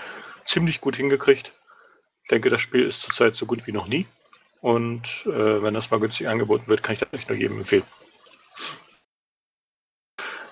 [0.46, 1.54] ziemlich gut hingekriegt.
[2.24, 4.06] Ich denke, das Spiel ist zurzeit so gut wie noch nie.
[4.62, 7.84] Und äh, wenn das mal günstig angeboten wird, kann ich das echt nur jedem empfehlen.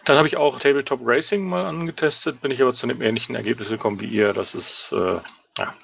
[0.10, 3.69] Dann habe ich auch Tabletop Racing mal angetestet, bin ich aber zu einem ähnlichen Ergebnis
[3.69, 4.34] gekommen wie ihr.
[4.34, 5.19] Das ist äh,
[5.60, 5.76] ja,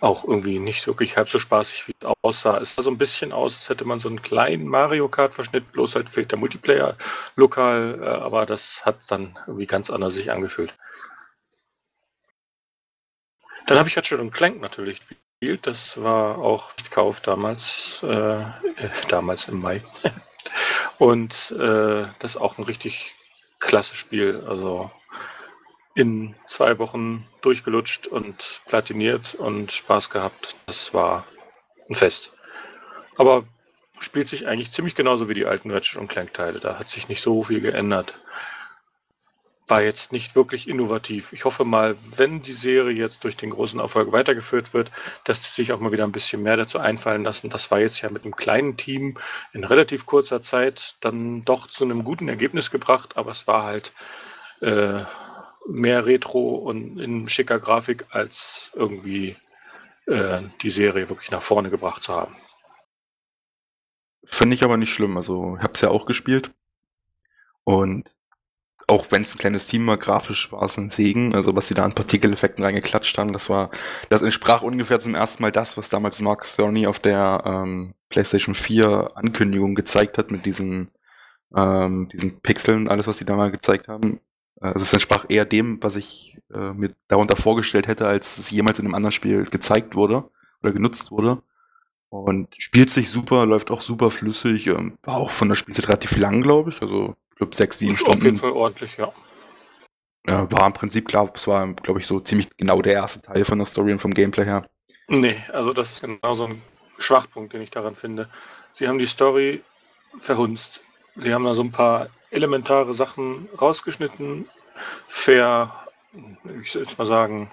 [0.00, 2.58] auch irgendwie nicht wirklich halb so spaßig, wie es aussah.
[2.58, 5.96] Es sah so ein bisschen aus, als hätte man so einen kleinen Mario Kart-Verschnitt, bloß
[5.96, 6.96] halt fehlt der Multiplayer
[7.34, 10.72] lokal, äh, aber das hat dann irgendwie ganz anders sich angefühlt.
[13.66, 15.66] Dann habe ich Ratchet und Clank natürlich gespielt.
[15.66, 18.44] Das war auch Kauf damals, äh, äh,
[19.08, 19.82] damals im Mai.
[20.98, 23.14] und äh, das ist auch ein richtig
[23.58, 24.44] klasse Spiel.
[24.46, 24.90] Also
[25.94, 30.56] in zwei Wochen durchgelutscht und platiniert und Spaß gehabt.
[30.66, 31.26] Das war
[31.88, 32.32] ein Fest.
[33.16, 33.44] Aber
[33.98, 36.60] spielt sich eigentlich ziemlich genauso wie die alten Ratchet und Clank Teile.
[36.60, 38.18] Da hat sich nicht so viel geändert.
[39.68, 41.32] War jetzt nicht wirklich innovativ.
[41.32, 44.92] Ich hoffe mal, wenn die Serie jetzt durch den großen Erfolg weitergeführt wird,
[45.24, 47.50] dass sie sich auch mal wieder ein bisschen mehr dazu einfallen lassen.
[47.50, 49.16] Das war jetzt ja mit einem kleinen Team
[49.52, 53.92] in relativ kurzer Zeit dann doch zu einem guten Ergebnis gebracht, aber es war halt
[54.60, 55.02] äh,
[55.68, 59.36] mehr Retro und in schicker Grafik als irgendwie
[60.06, 62.36] äh, die Serie wirklich nach vorne gebracht zu haben.
[64.24, 65.16] Finde ich aber nicht schlimm.
[65.16, 66.50] Also, ich habe es ja auch gespielt.
[67.64, 68.14] Und
[68.88, 71.34] auch wenn es ein kleines Team war, grafisch war es ein Segen.
[71.34, 73.70] Also, was sie da an Partikeleffekten reingeklatscht haben, das war,
[74.10, 78.54] das entsprach ungefähr zum ersten Mal das, was damals Mark Cerny auf der ähm, PlayStation
[78.54, 80.90] 4 Ankündigung gezeigt hat mit diesen,
[81.56, 84.20] ähm, diesen Pixeln, alles, was sie da mal gezeigt haben.
[84.60, 88.78] Also, es entsprach eher dem, was ich äh, mir darunter vorgestellt hätte, als es jemals
[88.78, 90.30] in einem anderen Spiel gezeigt wurde
[90.62, 91.42] oder genutzt wurde.
[92.08, 94.68] Und spielt sich super, läuft auch super flüssig.
[94.68, 96.80] Ähm, war auch von der Spielzeit relativ lang, glaube ich.
[96.82, 98.18] Also, glaube, sechs, sieben Ist Stunden.
[98.18, 99.12] auf jeden Fall ordentlich, ja.
[100.26, 103.44] Äh, war im Prinzip klar, es war, glaube ich, so ziemlich genau der erste Teil
[103.44, 104.66] von der Story und vom Gameplay her.
[105.08, 106.60] Nee, also das ist genau so ein
[106.98, 108.28] Schwachpunkt, den ich daran finde.
[108.74, 109.62] Sie haben die Story
[110.18, 110.82] verhunzt.
[111.14, 114.48] Sie haben da so ein paar elementare Sachen rausgeschnitten,
[115.06, 115.70] fair,
[116.60, 117.48] ich soll jetzt mal sagen,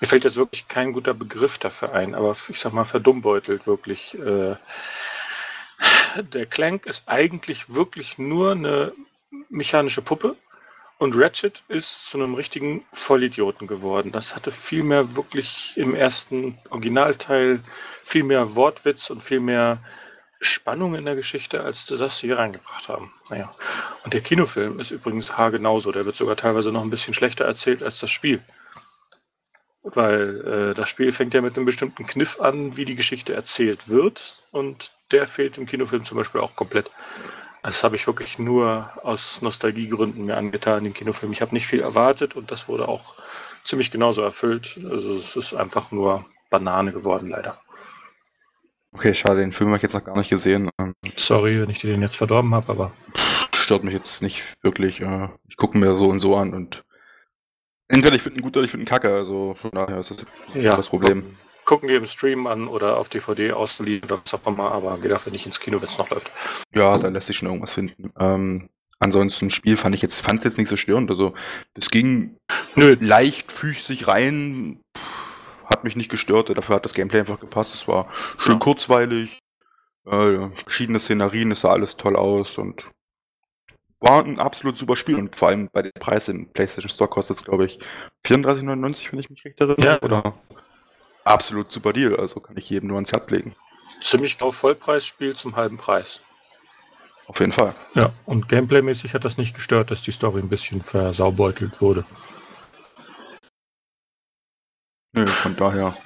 [0.00, 4.14] mir fällt jetzt wirklich kein guter Begriff dafür ein, aber ich sag mal verdummbeutelt wirklich.
[4.18, 4.56] Äh,
[6.22, 8.92] der Clank ist eigentlich wirklich nur eine
[9.48, 10.36] mechanische Puppe
[10.98, 14.12] und Ratchet ist zu einem richtigen Vollidioten geworden.
[14.12, 17.60] Das hatte viel mehr wirklich im ersten Originalteil
[18.02, 19.82] viel mehr Wortwitz und viel mehr
[20.40, 23.12] Spannung in der Geschichte, als das sie hier reingebracht haben.
[23.30, 23.54] Naja.
[24.04, 25.92] Und der Kinofilm ist übrigens haargenauso.
[25.92, 28.42] Der wird sogar teilweise noch ein bisschen schlechter erzählt als das Spiel.
[29.94, 33.88] Weil äh, das Spiel fängt ja mit einem bestimmten Kniff an, wie die Geschichte erzählt
[33.88, 34.42] wird.
[34.50, 36.90] Und der fehlt im Kinofilm zum Beispiel auch komplett.
[37.62, 41.32] Das habe ich wirklich nur aus Nostalgiegründen mir angetan, den Kinofilm.
[41.32, 43.14] Ich habe nicht viel erwartet und das wurde auch
[43.64, 44.78] ziemlich genauso erfüllt.
[44.88, 47.60] Also es ist einfach nur Banane geworden, leider.
[48.92, 50.70] Okay, schade, den Film habe ich jetzt noch gar nicht gesehen.
[51.16, 52.92] Sorry, wenn ich dir den jetzt verdorben habe, aber
[53.54, 55.02] stört mich jetzt nicht wirklich.
[55.02, 56.84] Äh, ich gucke mir so und so an und
[57.88, 59.12] entweder ich finde ihn gut oder ich finde ihn kacke.
[59.12, 61.36] Also von daher ist das ja, das Problem.
[61.64, 65.08] Gucken wir im Stream an oder auf DVD ausgeliehen oder was auch immer, aber geh
[65.08, 66.30] dafür nicht ins Kino, wenn es noch läuft.
[66.74, 68.12] Ja, da lässt sich schon irgendwas finden.
[68.20, 68.68] Ähm,
[69.00, 71.10] ansonsten Spiel fand ich jetzt, fand es jetzt nicht so störend.
[71.10, 71.34] Also
[71.74, 72.36] das ging
[72.76, 76.56] Nö, leicht füßig rein, pff, hat mich nicht gestört.
[76.56, 77.74] Dafür hat das Gameplay einfach gepasst.
[77.74, 78.58] Es war schön Ja.
[78.60, 79.38] kurzweilig,
[80.06, 82.86] äh, verschiedene Szenarien, es sah alles toll aus und
[84.06, 87.38] war ein absolut super Spiel und vor allem bei den Preisen im PlayStation Store kostet
[87.38, 87.78] es, glaube ich,
[88.24, 89.84] 34,99, wenn ich mich recht erinnere.
[89.84, 90.34] Ja, oder
[91.24, 93.54] absolut super Deal, also kann ich jedem nur ans Herz legen.
[94.00, 96.20] ziemlich genau Vollpreisspiel zum halben Preis.
[97.26, 97.74] Auf jeden Fall.
[97.94, 102.06] Ja, und gameplaymäßig hat das nicht gestört, dass die Story ein bisschen versaubeutelt wurde.
[105.12, 105.96] Nö, von daher.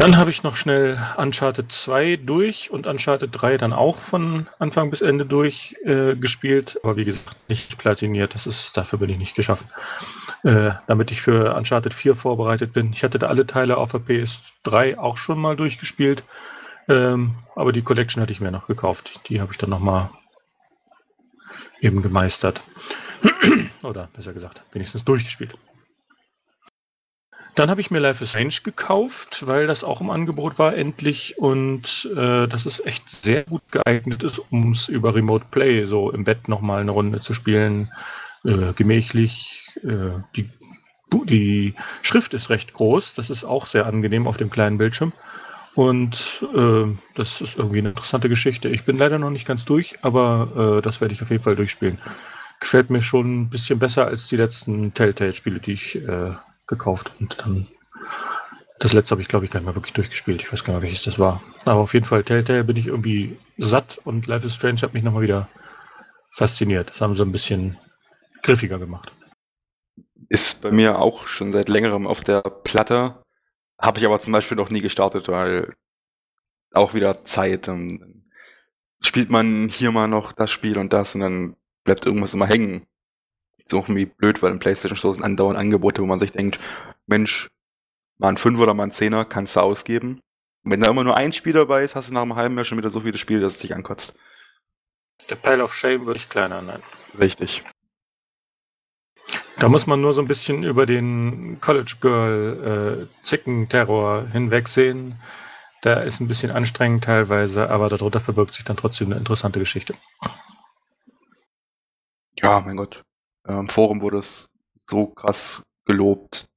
[0.00, 4.88] Dann habe ich noch schnell Uncharted 2 durch und Uncharted 3 dann auch von Anfang
[4.88, 6.80] bis Ende durch äh, gespielt.
[6.82, 8.34] Aber wie gesagt, nicht platiniert.
[8.34, 9.68] Das ist, dafür bin ich nicht geschaffen.
[10.42, 12.94] Äh, damit ich für Uncharted 4 vorbereitet bin.
[12.94, 16.24] Ich hatte da alle Teile auf der PS3 auch schon mal durchgespielt.
[16.88, 19.28] Ähm, aber die Collection hatte ich mir noch gekauft.
[19.28, 20.08] Die habe ich dann nochmal
[21.82, 22.62] eben gemeistert.
[23.82, 25.58] Oder besser gesagt, wenigstens durchgespielt.
[27.60, 31.36] Dann habe ich mir Life is Strange gekauft, weil das auch im Angebot war, endlich.
[31.36, 36.10] Und äh, das ist echt sehr gut geeignet ist, um es über Remote Play so
[36.10, 37.92] im Bett nochmal eine Runde zu spielen.
[38.46, 39.76] Äh, gemächlich.
[39.84, 40.48] Äh, die,
[41.26, 43.12] die Schrift ist recht groß.
[43.12, 45.12] Das ist auch sehr angenehm auf dem kleinen Bildschirm.
[45.74, 48.70] Und äh, das ist irgendwie eine interessante Geschichte.
[48.70, 51.56] Ich bin leider noch nicht ganz durch, aber äh, das werde ich auf jeden Fall
[51.56, 51.98] durchspielen.
[52.58, 56.30] Gefällt mir schon ein bisschen besser als die letzten Telltale-Spiele, die ich äh,
[56.70, 57.66] gekauft und dann
[58.78, 60.40] das letzte habe ich glaube ich gar nicht mehr wirklich durchgespielt.
[60.40, 61.42] Ich weiß gar nicht mehr, welches das war.
[61.66, 65.02] Aber auf jeden Fall Telltale bin ich irgendwie satt und Life is Strange hat mich
[65.02, 65.48] nochmal wieder
[66.30, 66.90] fasziniert.
[66.90, 67.76] Das haben sie ein bisschen
[68.42, 69.12] griffiger gemacht.
[70.30, 73.22] Ist bei mir auch schon seit längerem auf der Platte.
[73.78, 75.74] Habe ich aber zum Beispiel noch nie gestartet, weil
[76.72, 77.68] auch wieder Zeit.
[77.68, 78.24] Dann
[79.02, 82.86] spielt man hier mal noch das Spiel und das und dann bleibt irgendwas immer hängen.
[83.70, 86.58] Ist auch irgendwie blöd, weil im PlayStation Store sind andauernd Angebote, wo man sich denkt,
[87.06, 87.48] Mensch,
[88.18, 90.20] mal ein 5 oder mal ein 10er kannst du ausgeben.
[90.64, 92.64] Und wenn da immer nur ein Spiel dabei ist, hast du nach einem halben Jahr
[92.64, 94.16] schon wieder so viele Spiele, dass es dich ankotzt.
[95.28, 96.82] Der Pile of Shame wird nicht kleiner, nein.
[97.16, 97.62] Richtig.
[99.60, 105.14] Da muss man nur so ein bisschen über den College Girl äh, Zickenterror hinwegsehen.
[105.82, 109.94] Da ist ein bisschen anstrengend teilweise, aber darunter verbirgt sich dann trotzdem eine interessante Geschichte.
[112.34, 113.04] Ja, mein Gott.
[113.48, 116.48] Im Forum wurde es so krass gelobt,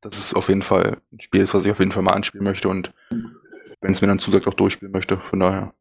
[0.00, 2.44] dass es auf jeden Fall ein Spiel ist, was ich auf jeden Fall mal anspielen
[2.44, 2.92] möchte und
[3.80, 5.16] wenn es mir dann zusagt, auch durchspielen möchte.
[5.16, 5.74] Von daher.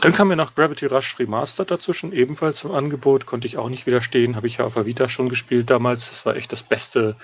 [0.00, 3.86] Dann kam mir noch Gravity Rush Remastered dazwischen, ebenfalls im Angebot, konnte ich auch nicht
[3.86, 6.10] widerstehen, habe ich ja auf der Vita schon gespielt damals.
[6.10, 7.16] Das war echt das beste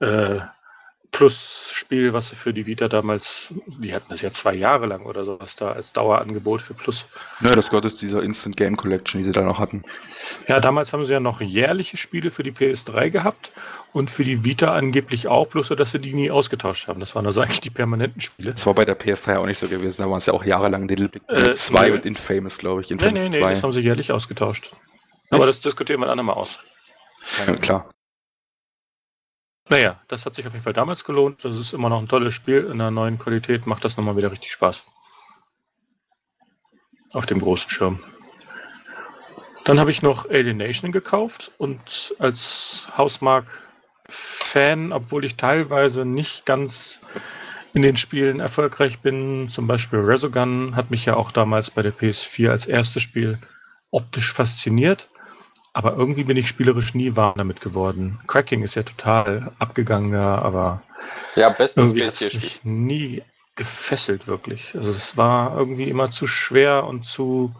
[0.00, 0.40] äh,
[1.12, 5.24] Plus-Spiel, was sie für die Vita damals, die hatten das ja zwei Jahre lang oder
[5.24, 7.06] sowas da als Dauerangebot für Plus.
[7.40, 9.82] Ne, das gehört zu dieser Instant Game Collection, die sie da noch hatten.
[10.48, 13.52] Ja, damals haben sie ja noch jährliche Spiele für die PS3 gehabt
[13.92, 17.00] und für die Vita angeblich auch, bloß so, dass sie die nie ausgetauscht haben.
[17.00, 18.52] Das waren also eigentlich die permanenten Spiele.
[18.52, 20.86] Das war bei der PS3 auch nicht so gewesen, da waren es ja auch jahrelang
[20.88, 21.94] Little Big Äh, 2 nö.
[21.94, 22.88] und Infamous, glaube ich.
[22.90, 23.50] Nee, Infamous nee, nee, 2.
[23.50, 24.70] das haben sie jährlich ausgetauscht.
[25.30, 26.60] Aber das diskutieren wir dann mal aus.
[27.46, 27.90] ja, klar.
[29.70, 31.44] Naja, das hat sich auf jeden Fall damals gelohnt.
[31.44, 32.64] Das ist immer noch ein tolles Spiel.
[32.64, 34.82] In einer neuen Qualität macht das nochmal wieder richtig Spaß.
[37.14, 38.00] Auf dem großen Schirm.
[39.62, 47.00] Dann habe ich noch Alienation gekauft und als Hausmark-Fan, obwohl ich teilweise nicht ganz
[47.72, 51.94] in den Spielen erfolgreich bin, zum Beispiel Resogun hat mich ja auch damals bei der
[51.94, 53.38] PS4 als erstes Spiel
[53.92, 55.08] optisch fasziniert.
[55.72, 58.20] Aber irgendwie bin ich spielerisch nie warm damit geworden.
[58.26, 60.82] Cracking ist ja total abgegangen, ja, aber
[61.34, 62.40] Ja, bestes irgendwie hat es PS4-Spiel.
[62.42, 63.22] mich nie
[63.56, 64.74] gefesselt, wirklich.
[64.76, 67.54] Also es war irgendwie immer zu schwer und zu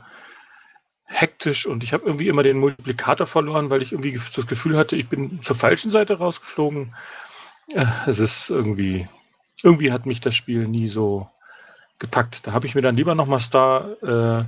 [1.05, 4.96] hektisch und ich habe irgendwie immer den Multiplikator verloren, weil ich irgendwie das Gefühl hatte,
[4.96, 6.94] ich bin zur falschen Seite rausgeflogen.
[7.75, 9.09] Äh, Es ist irgendwie,
[9.62, 11.29] irgendwie hat mich das Spiel nie so
[11.99, 12.46] gepackt.
[12.46, 14.44] Da habe ich mir dann lieber nochmal Star, äh,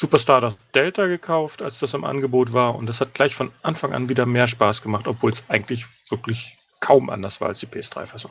[0.00, 2.74] Superstar Delta gekauft, als das im Angebot war.
[2.74, 6.56] Und das hat gleich von Anfang an wieder mehr Spaß gemacht, obwohl es eigentlich wirklich
[6.80, 8.30] kaum anders war als die PS3-Fassung.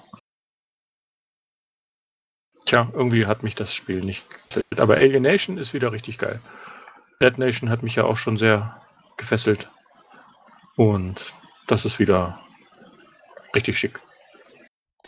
[2.65, 4.79] Tja, irgendwie hat mich das Spiel nicht gefesselt.
[4.79, 6.41] Aber Alienation ist wieder richtig geil.
[7.21, 8.81] Dead Nation hat mich ja auch schon sehr
[9.17, 9.69] gefesselt.
[10.75, 11.35] Und
[11.67, 12.41] das ist wieder
[13.53, 13.99] richtig schick.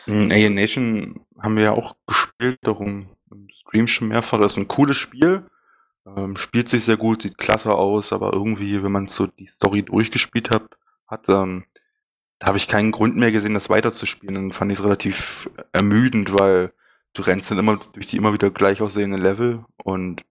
[0.05, 4.39] Mm, Alien Nation haben wir ja auch gespielt, darum im Stream schon mehrfach.
[4.39, 5.47] Das ist ein cooles Spiel.
[6.05, 9.83] Ähm, spielt sich sehr gut, sieht klasse aus, aber irgendwie, wenn man so die Story
[9.83, 10.63] durchgespielt hat,
[11.07, 11.65] hat ähm,
[12.41, 14.33] da habe ich keinen Grund mehr gesehen, das weiterzuspielen.
[14.33, 16.73] Dann fand ich es relativ ermüdend, weil
[17.13, 20.23] du rennst dann immer durch die immer wieder gleich aussehenden Level und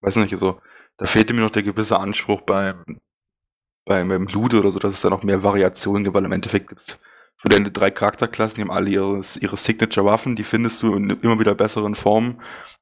[0.00, 0.58] weiß nicht, so,
[0.96, 3.00] da fehlte mir noch der gewisse Anspruch beim,
[3.84, 6.68] beim, beim Loot oder so, dass es da noch mehr Variationen gibt, weil im Endeffekt
[6.68, 6.98] gibt's
[7.36, 11.40] für deine drei Charakterklassen, die haben alle ihre, ihre Signature-Waffen, die findest du in immer
[11.40, 12.40] wieder besseren Formen.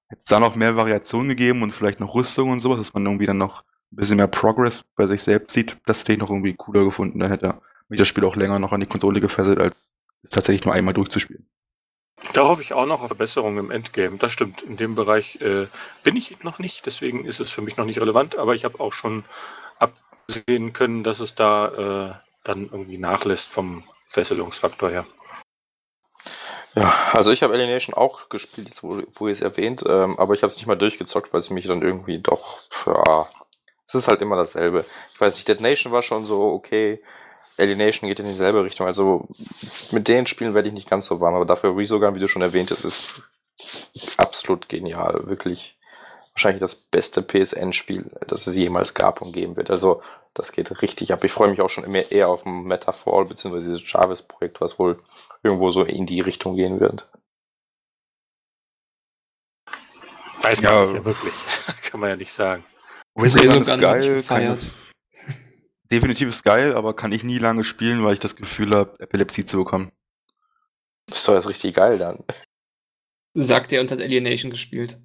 [0.08, 3.06] Hätte es da noch mehr Variationen gegeben und vielleicht noch Rüstung und sowas, dass man
[3.06, 6.30] irgendwie dann noch ein bisschen mehr Progress bei sich selbst sieht, das hätte ich noch
[6.30, 7.20] irgendwie cooler gefunden.
[7.20, 10.64] Dann hätte mich das Spiel auch länger noch an die Konsole gefesselt, als es tatsächlich
[10.64, 11.48] nur einmal durchzuspielen.
[12.34, 14.18] Da hoffe ich auch noch auf Verbesserungen im Endgame.
[14.18, 14.62] Das stimmt.
[14.62, 15.66] In dem Bereich äh,
[16.02, 18.78] bin ich noch nicht, deswegen ist es für mich noch nicht relevant, aber ich habe
[18.78, 19.24] auch schon
[19.78, 25.06] absehen können, dass es da äh, dann irgendwie nachlässt vom Fesselungsfaktor her.
[26.74, 30.42] Ja, also ich habe Alienation auch gespielt, wo, wo ihr es erwähnt, ähm, aber ich
[30.42, 33.28] habe es nicht mal durchgezockt, weil es mich dann irgendwie doch, ja,
[33.86, 34.84] es ist halt immer dasselbe.
[35.14, 37.02] Ich weiß nicht, Dead Nation war schon so, okay,
[37.56, 39.28] Alienation geht in dieselbe Richtung, also
[39.90, 42.42] mit den Spielen werde ich nicht ganz so warm, aber dafür Resogun, wie du schon
[42.42, 43.22] erwähnt hast, ist
[44.16, 45.76] absolut genial, wirklich
[46.34, 49.70] wahrscheinlich das beste PSN-Spiel, das es jemals gab und geben wird.
[49.70, 50.02] Also
[50.34, 51.24] das geht richtig ab.
[51.24, 55.02] Ich freue mich auch schon immer eher auf ein Metafall, beziehungsweise dieses Jarvis-Projekt, was wohl
[55.42, 57.08] irgendwo so in die Richtung gehen wird.
[60.42, 60.82] Weiß man Ja.
[60.84, 61.34] nicht, ja, wirklich.
[61.90, 62.64] Kann man ja nicht sagen.
[63.18, 64.64] Resogun ist geil, gefeiert.
[65.92, 69.44] definitiv ist geil, aber kann ich nie lange spielen, weil ich das Gefühl habe, Epilepsie
[69.44, 69.90] zu bekommen.
[71.06, 72.24] Das ist doch jetzt richtig geil dann.
[73.34, 74.98] Sagt er und hat Alienation gespielt.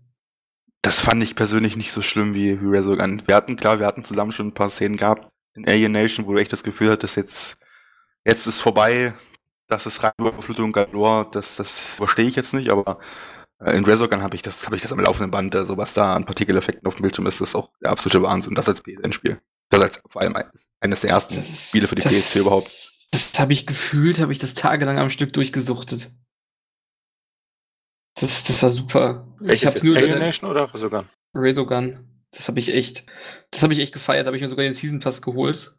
[0.85, 3.23] Das fand ich persönlich nicht so schlimm wie, wie Resogun.
[3.25, 6.33] Wir hatten, klar, wir hatten zusammen schon ein paar Szenen gehabt in Alien Nation, wo
[6.33, 7.57] du echt das Gefühl hattest, jetzt,
[8.23, 9.13] jetzt ist vorbei,
[9.67, 12.99] das ist rein Überflutung galore, das, das verstehe ich jetzt nicht, aber
[13.59, 16.13] äh, in Resogun habe ich das, habe ich das am laufenden Band, also was da
[16.15, 19.39] an Partikeleffekten auf dem Bildschirm ist, das ist auch der absolute Wahnsinn, das als PSN-Spiel.
[19.69, 22.91] Das als vor allem eines- eines der ersten Das- Spiele für die das- PS4 überhaupt.
[23.11, 26.11] Das habe ich gefühlt, habe ich das tagelang am Stück durchgesuchtet.
[28.19, 29.27] Das, das war super.
[29.41, 29.83] ich Welches hab's jetzt?
[29.83, 31.09] nur über Alien den Nation oder Resogun?
[31.33, 32.07] Resogun.
[32.31, 33.05] Das habe ich echt,
[33.51, 34.25] das habe ich echt gefeiert.
[34.25, 35.75] Da habe ich mir sogar den Season Pass geholt.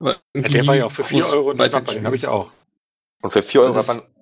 [0.00, 2.50] Ja, der war ja auch für 4 Euro ein Schnapper, den habe ich auch.
[3.22, 4.12] Und für 4 Euro Das hat man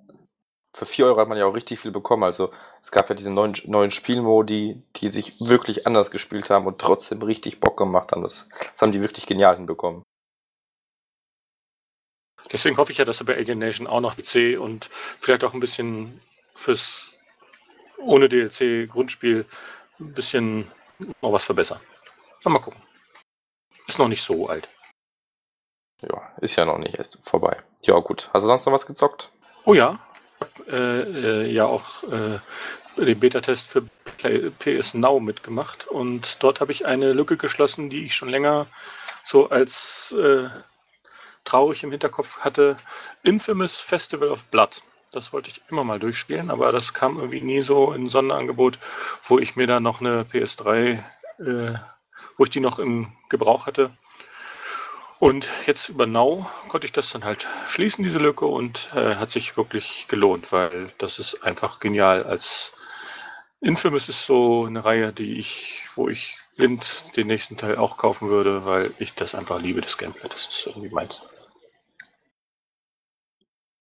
[0.73, 2.23] für 4 Euro hat man ja auch richtig viel bekommen.
[2.23, 6.79] Also es gab ja diese neuen, neuen Spielmodi, die sich wirklich anders gespielt haben und
[6.79, 8.21] trotzdem richtig Bock gemacht haben.
[8.21, 10.03] Das, das haben die wirklich genial hinbekommen.
[12.51, 15.53] Deswegen hoffe ich ja, dass sie bei Alien Nation auch noch PC und vielleicht auch
[15.53, 16.21] ein bisschen
[16.55, 17.13] fürs
[17.97, 19.45] ohne DLC Grundspiel
[19.99, 20.71] ein bisschen
[21.21, 21.79] noch was verbessern.
[22.45, 22.81] Mal gucken.
[23.87, 24.69] Ist noch nicht so alt.
[26.01, 27.61] Ja, ist ja noch nicht erst vorbei.
[27.83, 28.29] Ja, gut.
[28.33, 29.31] Hast du sonst noch was gezockt?
[29.65, 29.99] Oh ja,
[30.39, 32.39] ich habe äh, ja auch äh,
[32.97, 33.83] den Beta-Test für
[34.17, 38.67] Play PS Now mitgemacht und dort habe ich eine Lücke geschlossen, die ich schon länger
[39.23, 40.49] so als äh,
[41.43, 42.77] traurig im Hinterkopf hatte.
[43.23, 44.81] Infamous Festival of Blood.
[45.11, 48.79] Das wollte ich immer mal durchspielen, aber das kam irgendwie nie so in Sonderangebot,
[49.23, 51.03] wo ich mir da noch eine PS3,
[51.39, 51.73] äh,
[52.37, 53.91] wo ich die noch im Gebrauch hatte.
[55.19, 59.29] Und jetzt über Now konnte ich das dann halt schließen, diese Lücke, und äh, hat
[59.29, 62.23] sich wirklich gelohnt, weil das ist einfach genial.
[62.23, 62.73] Als
[63.59, 68.29] Infamous ist so eine Reihe, die ich, wo ich blind den nächsten Teil auch kaufen
[68.29, 70.29] würde, weil ich das einfach liebe, das Gameplay.
[70.29, 71.21] Das ist irgendwie meins.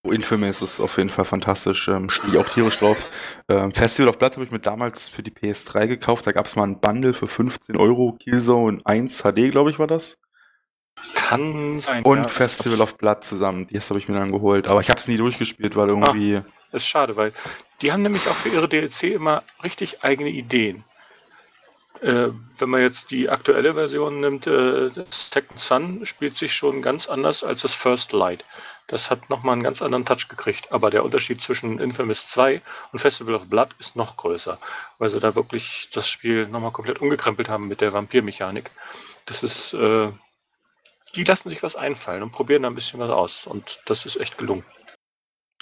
[0.02, 1.88] Infamous ist auf jeden Fall fantastisch.
[1.88, 3.10] Ähm, Stehe ich auch tierisch drauf.
[3.48, 6.26] Ähm, Festival of Blood habe ich mir damals für die PS3 gekauft.
[6.26, 8.16] Da gab es mal ein Bundle für 15 Euro.
[8.18, 10.18] Killzone 1 HD, glaube ich, war das.
[11.14, 12.02] Kann sein.
[12.02, 13.68] Und ja, Festival of Blood zusammen.
[13.70, 14.68] Das habe ich mir dann geholt.
[14.68, 16.40] Aber ich habe es nie durchgespielt, weil irgendwie.
[16.72, 17.32] ist schade, weil
[17.82, 20.84] die haben nämlich auch für ihre DLC immer richtig eigene Ideen.
[22.02, 26.80] Äh, wenn man jetzt die aktuelle Version nimmt, äh, das Second Sun spielt sich schon
[26.80, 28.46] ganz anders als das First Light.
[28.86, 30.72] Das hat nochmal einen ganz anderen Touch gekriegt.
[30.72, 34.58] Aber der Unterschied zwischen Infamous 2 und Festival of Blood ist noch größer,
[34.98, 38.70] weil sie da wirklich das Spiel nochmal komplett umgekrempelt haben mit der Vampirmechanik.
[39.26, 40.08] Das ist, äh,
[41.14, 43.46] die lassen sich was einfallen und probieren da ein bisschen was aus.
[43.46, 44.64] Und das ist echt gelungen.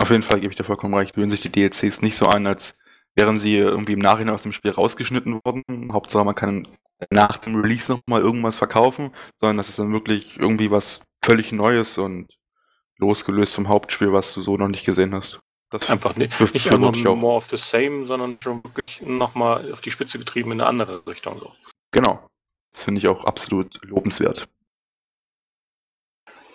[0.00, 1.16] Auf jeden Fall gebe ich dir vollkommen recht.
[1.16, 2.76] Hören sich die DLCs nicht so an, als
[3.18, 5.92] wären sie irgendwie im Nachhinein aus dem Spiel rausgeschnitten worden.
[5.92, 6.68] Hauptsache, man kann
[7.10, 11.98] nach dem Release nochmal irgendwas verkaufen, sondern das ist dann wirklich irgendwie was völlig Neues
[11.98, 12.28] und
[12.98, 15.40] losgelöst vom Hauptspiel, was du so noch nicht gesehen hast.
[15.70, 17.16] Das einfach nicht, nicht auch.
[17.16, 21.06] more of the same, sondern schon wirklich nochmal auf die Spitze getrieben in eine andere
[21.06, 21.40] Richtung.
[21.40, 21.52] So.
[21.90, 22.24] Genau.
[22.72, 24.48] Das finde ich auch absolut lobenswert.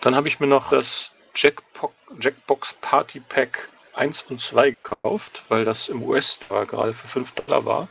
[0.02, 5.64] Dann habe ich mir noch das Jackpo Jackbox Party Pack 1 und 2 gekauft, weil
[5.66, 7.90] das im US war, gerade für 5 Dollar war.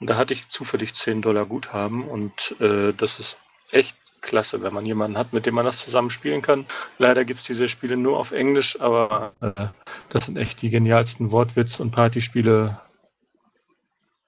[0.00, 3.38] Und da hatte ich zufällig 10 Dollar Guthaben und äh, das ist
[3.70, 6.66] echt klasse, wenn man jemanden hat, mit dem man das zusammen spielen kann.
[6.98, 9.66] Leider gibt es diese Spiele nur auf Englisch, aber äh,
[10.08, 12.80] das sind echt die genialsten Wortwitz- und Partyspiele.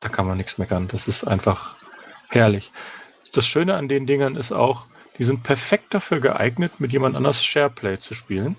[0.01, 0.89] Da kann man nichts meckern.
[0.89, 1.77] Das ist einfach
[2.29, 2.73] herrlich.
[3.33, 4.87] Das Schöne an den Dingern ist auch,
[5.19, 8.57] die sind perfekt dafür geeignet, mit jemand anders Shareplay zu spielen,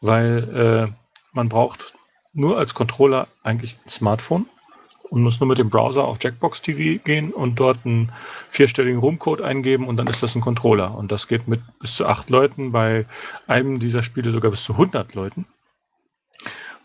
[0.00, 1.01] weil äh,
[1.32, 1.94] man braucht
[2.32, 4.46] nur als Controller eigentlich ein Smartphone
[5.10, 8.10] und muss nur mit dem Browser auf Jackbox TV gehen und dort einen
[8.48, 10.94] vierstelligen Roomcode eingeben und dann ist das ein Controller.
[10.94, 13.06] Und das geht mit bis zu acht Leuten, bei
[13.46, 15.44] einem dieser Spiele sogar bis zu 100 Leuten.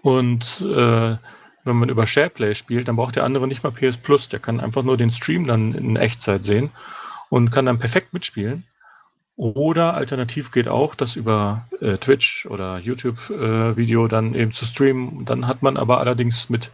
[0.01, 1.17] Und äh,
[1.63, 4.29] wenn man über SharePlay spielt, dann braucht der andere nicht mal PS Plus.
[4.29, 6.71] Der kann einfach nur den Stream dann in Echtzeit sehen
[7.29, 8.65] und kann dann perfekt mitspielen.
[9.38, 15.26] Oder alternativ geht auch, das über äh, Twitch oder YouTube-Video äh, dann eben zu streamen.
[15.26, 16.71] Dann hat man aber allerdings mit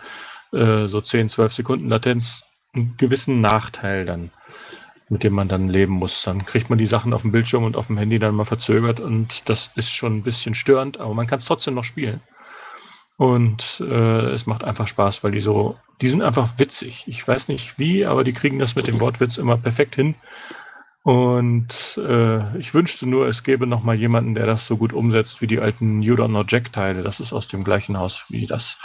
[0.54, 4.32] äh, so 10, 12 Sekunden Latenz einen gewissen Nachteil dann,
[5.10, 6.24] mit dem man dann leben muss.
[6.24, 9.02] Dann kriegt man die Sachen auf dem Bildschirm und auf dem Handy dann mal verzögert
[9.02, 12.22] und das ist schon ein bisschen störend, aber man kann es trotzdem noch spielen.
[13.18, 17.04] Und äh, es macht einfach Spaß, weil die so, die sind einfach witzig.
[17.08, 20.16] Ich weiß nicht wie, aber die kriegen das mit dem Wortwitz immer perfekt hin.
[21.04, 25.42] Und äh, ich wünschte nur, es gäbe noch mal jemanden, der das so gut umsetzt
[25.42, 27.02] wie die alten New Don't Know Jack Teile.
[27.02, 28.78] Das ist aus dem gleichen Haus wie das.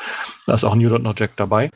[0.45, 1.71] Da ist auch New Don't Know Jack dabei.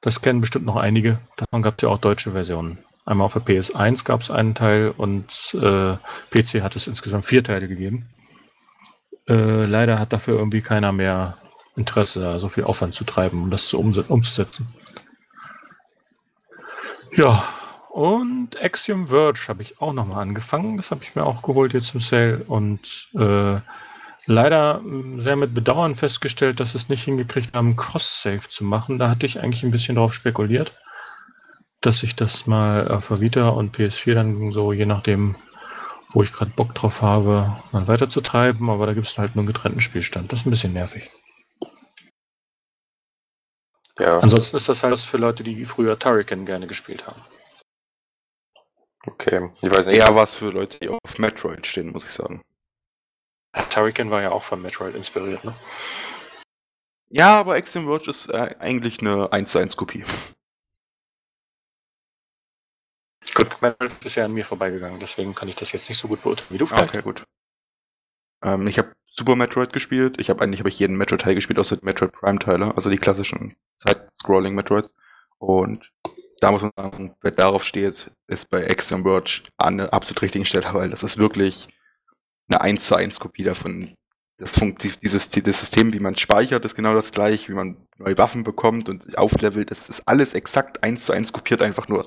[0.00, 1.18] Das kennen bestimmt noch einige.
[1.36, 2.78] Davon gab es ja auch deutsche Versionen.
[3.04, 5.96] Einmal auf der PS1 gab es einen Teil und äh,
[6.30, 8.08] PC hat es insgesamt vier Teile gegeben.
[9.28, 11.36] Äh, leider hat dafür irgendwie keiner mehr
[11.74, 14.68] Interesse, da so viel Aufwand zu treiben, um das zu umse- umzusetzen.
[17.12, 17.42] Ja,
[17.94, 20.76] und Axiom Verge habe ich auch nochmal angefangen.
[20.76, 23.60] Das habe ich mir auch geholt jetzt im Sale und äh,
[24.26, 28.98] leider mh, sehr mit Bedauern festgestellt, dass es nicht hingekriegt haben, Cross-Save zu machen.
[28.98, 30.76] Da hatte ich eigentlich ein bisschen drauf spekuliert,
[31.80, 35.36] dass ich das mal auf Vita und PS4 dann so, je nachdem,
[36.12, 38.70] wo ich gerade Bock drauf habe, mal weiterzutreiben.
[38.70, 40.32] Aber da gibt es halt nur einen getrennten Spielstand.
[40.32, 41.12] Das ist ein bisschen nervig.
[44.00, 47.22] Ja, Ansonsten ist das halt was für Leute, die früher Turrican gerne gespielt haben.
[49.06, 49.96] Okay, ich weiß nicht.
[49.96, 52.42] Eher was für Leute, die auf Metroid stehen, muss ich sagen.
[53.70, 55.54] Turrican war ja auch von Metroid inspiriert, ne?
[57.10, 60.02] Ja, aber Axiom Verge ist äh, eigentlich eine 1 zu 1 Kopie.
[63.34, 66.22] Gut, Metroid ist bisher an mir vorbeigegangen, deswegen kann ich das jetzt nicht so gut
[66.22, 66.94] beurteilen wie du vielleicht.
[66.94, 67.24] Okay, gut.
[68.42, 70.16] Ähm, ich habe Super Metroid gespielt.
[70.18, 73.54] Ich habe eigentlich hab ich jeden Metroid-Teil gespielt, außer die Metroid Prime-Teile, also die klassischen
[73.74, 74.92] Side-Scrolling-Metroids.
[75.38, 75.92] Und
[76.44, 80.44] da muss man sagen, wer darauf steht, ist bei Axiom Verge an der absolut richtigen
[80.44, 81.68] Stelle, weil das ist wirklich
[82.48, 83.94] eine 1 zu 1 Kopie davon.
[84.36, 84.52] Das
[85.02, 88.90] dieses das System, wie man speichert, ist genau das gleiche, wie man neue Waffen bekommt
[88.90, 89.70] und auflevelt.
[89.70, 92.06] Das ist alles exakt 1 zu 1 kopiert, einfach nur.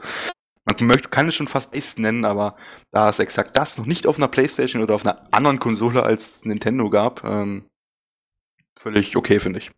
[0.65, 2.57] Man möchte, kann es schon fast Ace nennen, aber
[2.91, 6.45] da es exakt das noch nicht auf einer Playstation oder auf einer anderen Konsole als
[6.45, 7.65] Nintendo gab, ähm,
[8.77, 9.71] völlig okay, finde ich.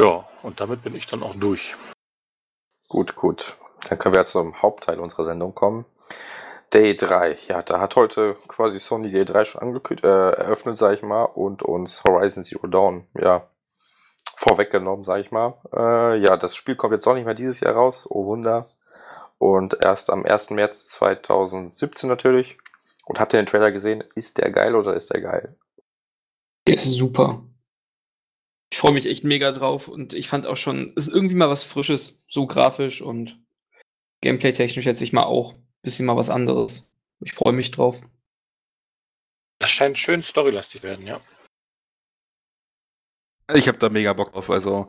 [0.00, 1.76] Ja, und damit bin ich dann auch durch.
[2.88, 3.58] Gut, gut.
[3.86, 5.84] Dann können wir jetzt zum Hauptteil unserer Sendung kommen.
[6.72, 7.36] Day 3.
[7.48, 11.24] Ja, da hat heute quasi Sony Day 3 schon angekündigt, äh, eröffnet, sag ich mal,
[11.24, 13.46] und uns Horizon Zero Dawn, ja,
[14.36, 15.60] vorweggenommen, sag ich mal.
[15.70, 18.70] Äh, ja, das Spiel kommt jetzt auch nicht mehr dieses Jahr raus, oh Wunder.
[19.36, 20.50] Und erst am 1.
[20.50, 22.56] März 2017 natürlich.
[23.04, 24.02] Und habt ihr den Trailer gesehen?
[24.14, 25.58] Ist der geil oder ist der geil?
[26.66, 27.42] Der ist super.
[28.72, 31.50] Ich freue mich echt mega drauf und ich fand auch schon, es ist irgendwie mal
[31.50, 33.38] was Frisches, so grafisch und
[34.20, 35.54] gameplay-technisch jetzt ich mal auch.
[35.82, 36.92] Bisschen mal was anderes.
[37.20, 37.96] Ich freue mich drauf.
[39.58, 41.20] Das scheint schön storylastig werden, ja.
[43.54, 44.50] Ich habe da mega Bock drauf.
[44.50, 44.88] Also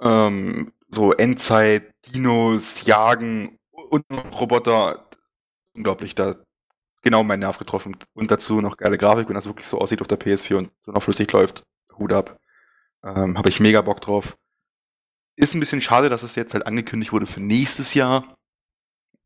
[0.00, 4.04] ähm, so Endzeit, Dinos, Jagen und
[4.40, 5.08] Roboter.
[5.74, 6.34] Unglaublich, da
[7.02, 7.96] genau mein Nerv getroffen.
[8.14, 10.92] Und dazu noch geile Grafik, wenn das wirklich so aussieht auf der PS4 und so
[10.92, 11.64] noch flüssig läuft.
[11.98, 12.38] Hut ab.
[13.04, 14.36] Ähm, habe ich mega Bock drauf.
[15.36, 18.36] Ist ein bisschen schade, dass es jetzt halt angekündigt wurde für nächstes Jahr.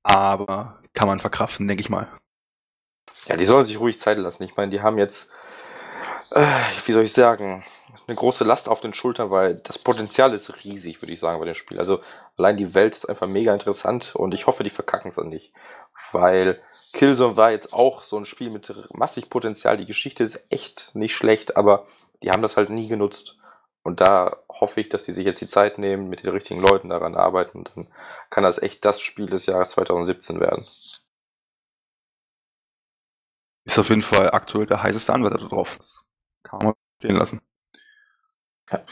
[0.03, 2.09] Aber kann man verkraften, denke ich mal.
[3.29, 4.45] Ja, die sollen sich ruhig Zeit lassen.
[4.45, 5.31] Ich meine, die haben jetzt,
[6.31, 6.47] äh,
[6.87, 7.65] wie soll ich sagen,
[8.07, 11.47] eine große Last auf den Schultern, weil das Potenzial ist riesig, würde ich sagen, bei
[11.47, 11.79] dem Spiel.
[11.79, 12.01] Also
[12.37, 15.53] allein die Welt ist einfach mega interessant und ich hoffe, die verkacken es dann nicht.
[16.13, 16.61] Weil
[16.93, 19.77] Killzone war jetzt auch so ein Spiel mit massig Potenzial.
[19.77, 21.87] Die Geschichte ist echt nicht schlecht, aber
[22.23, 23.39] die haben das halt nie genutzt.
[23.87, 26.89] Und da hoffe ich, dass die sich jetzt die Zeit nehmen, mit den richtigen Leuten
[26.89, 27.63] daran arbeiten.
[27.63, 27.87] Dann
[28.31, 30.67] kann das echt das Spiel des Jahres 2017 werden.
[33.65, 35.77] Ist auf jeden Fall aktuell der heißeste Anwärter drauf.
[35.79, 36.03] Das
[36.43, 37.41] kann man stehen lassen.
[38.73, 38.83] Ja,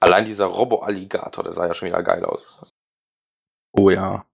[0.00, 2.60] allein dieser Robo-Alligator, der sah ja schon wieder geil aus.
[3.70, 4.26] Oh ja.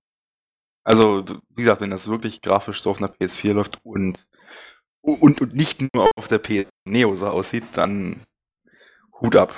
[0.83, 4.27] Also, wie gesagt, wenn das wirklich grafisch so auf einer PS4 läuft und,
[5.03, 8.25] und, und nicht nur auf der PS Neo so aussieht, dann
[9.21, 9.55] Hut ab.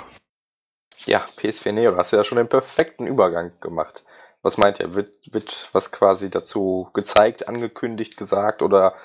[1.05, 4.05] Ja, PS4 Neo, hast du ja schon den perfekten Übergang gemacht.
[4.41, 4.95] Was meint ihr?
[4.95, 8.95] Wird, wird was quasi dazu gezeigt, angekündigt, gesagt oder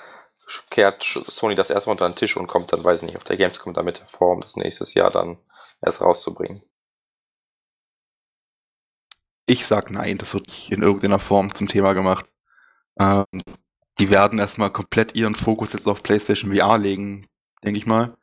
[0.69, 3.37] kehrt Sony das erstmal unter den Tisch und kommt dann, weiß ich nicht, auf der
[3.37, 5.37] Gamescom damit hervor, um das nächstes Jahr dann
[5.81, 6.63] erst rauszubringen?
[9.45, 12.25] Ich sag nein, das wird nicht in irgendeiner Form zum Thema gemacht.
[12.99, 13.25] Ähm,
[13.99, 17.27] die werden erstmal komplett ihren Fokus jetzt auf PlayStation VR legen,
[17.63, 18.17] denke ich mal.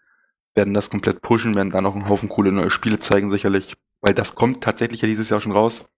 [0.57, 3.75] Werden das komplett pushen, werden dann noch einen Haufen coole neue Spiele zeigen, sicherlich.
[4.01, 5.89] Weil das kommt tatsächlich ja dieses Jahr schon raus.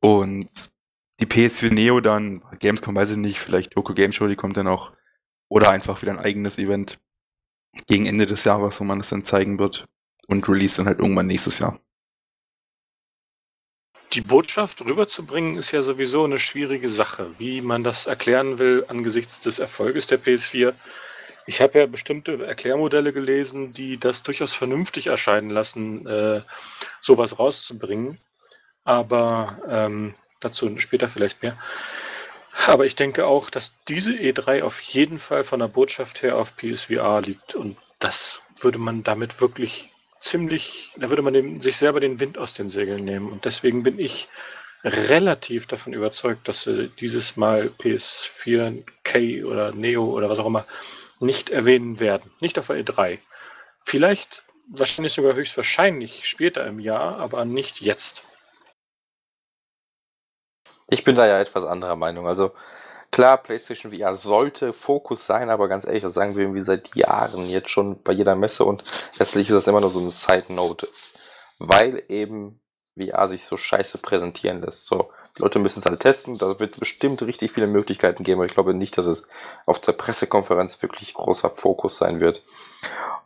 [0.00, 0.48] Und
[1.20, 4.68] die PS4 Neo dann, Gamescom weiß ich nicht, vielleicht Yoko Game Show, die kommt dann
[4.68, 4.92] auch.
[5.48, 6.98] Oder einfach wieder ein eigenes Event
[7.86, 9.86] gegen Ende des Jahres, wo man das dann zeigen wird.
[10.26, 11.78] Und release dann halt irgendwann nächstes Jahr.
[14.12, 19.40] Die Botschaft rüberzubringen ist ja sowieso eine schwierige Sache, wie man das erklären will angesichts
[19.40, 20.72] des Erfolges der PS4.
[21.46, 26.42] Ich habe ja bestimmte Erklärmodelle gelesen, die das durchaus vernünftig erscheinen lassen, äh,
[27.00, 28.18] sowas rauszubringen.
[28.84, 31.58] Aber ähm, dazu später vielleicht mehr.
[32.66, 36.56] Aber ich denke auch, dass diese E3 auf jeden Fall von der Botschaft her auf
[36.56, 37.54] PSVR liegt.
[37.54, 39.90] Und das würde man damit wirklich
[40.20, 43.30] ziemlich, da würde man dem, sich selber den Wind aus den Segeln nehmen.
[43.30, 44.28] Und deswegen bin ich
[44.84, 50.66] relativ davon überzeugt, dass sie dieses Mal PS4 K oder Neo oder was auch immer
[51.20, 52.30] nicht erwähnen werden.
[52.40, 53.18] Nicht auf der E3.
[53.78, 58.24] Vielleicht, wahrscheinlich sogar höchstwahrscheinlich später im Jahr, aber nicht jetzt.
[60.88, 62.26] Ich bin da ja etwas anderer Meinung.
[62.26, 62.52] Also
[63.10, 67.48] klar, PlayStation VR sollte Fokus sein, aber ganz ehrlich, das sagen wir irgendwie seit Jahren
[67.48, 68.82] jetzt schon bei jeder Messe und
[69.18, 70.88] letztlich ist das immer nur so eine Side Note,
[71.58, 72.60] weil eben
[72.96, 74.86] VR sich so scheiße präsentieren lässt.
[74.86, 78.46] So, Leute müssen es halt testen, da wird es bestimmt richtig viele Möglichkeiten geben, aber
[78.46, 79.26] ich glaube nicht, dass es
[79.66, 82.42] auf der Pressekonferenz wirklich großer Fokus sein wird.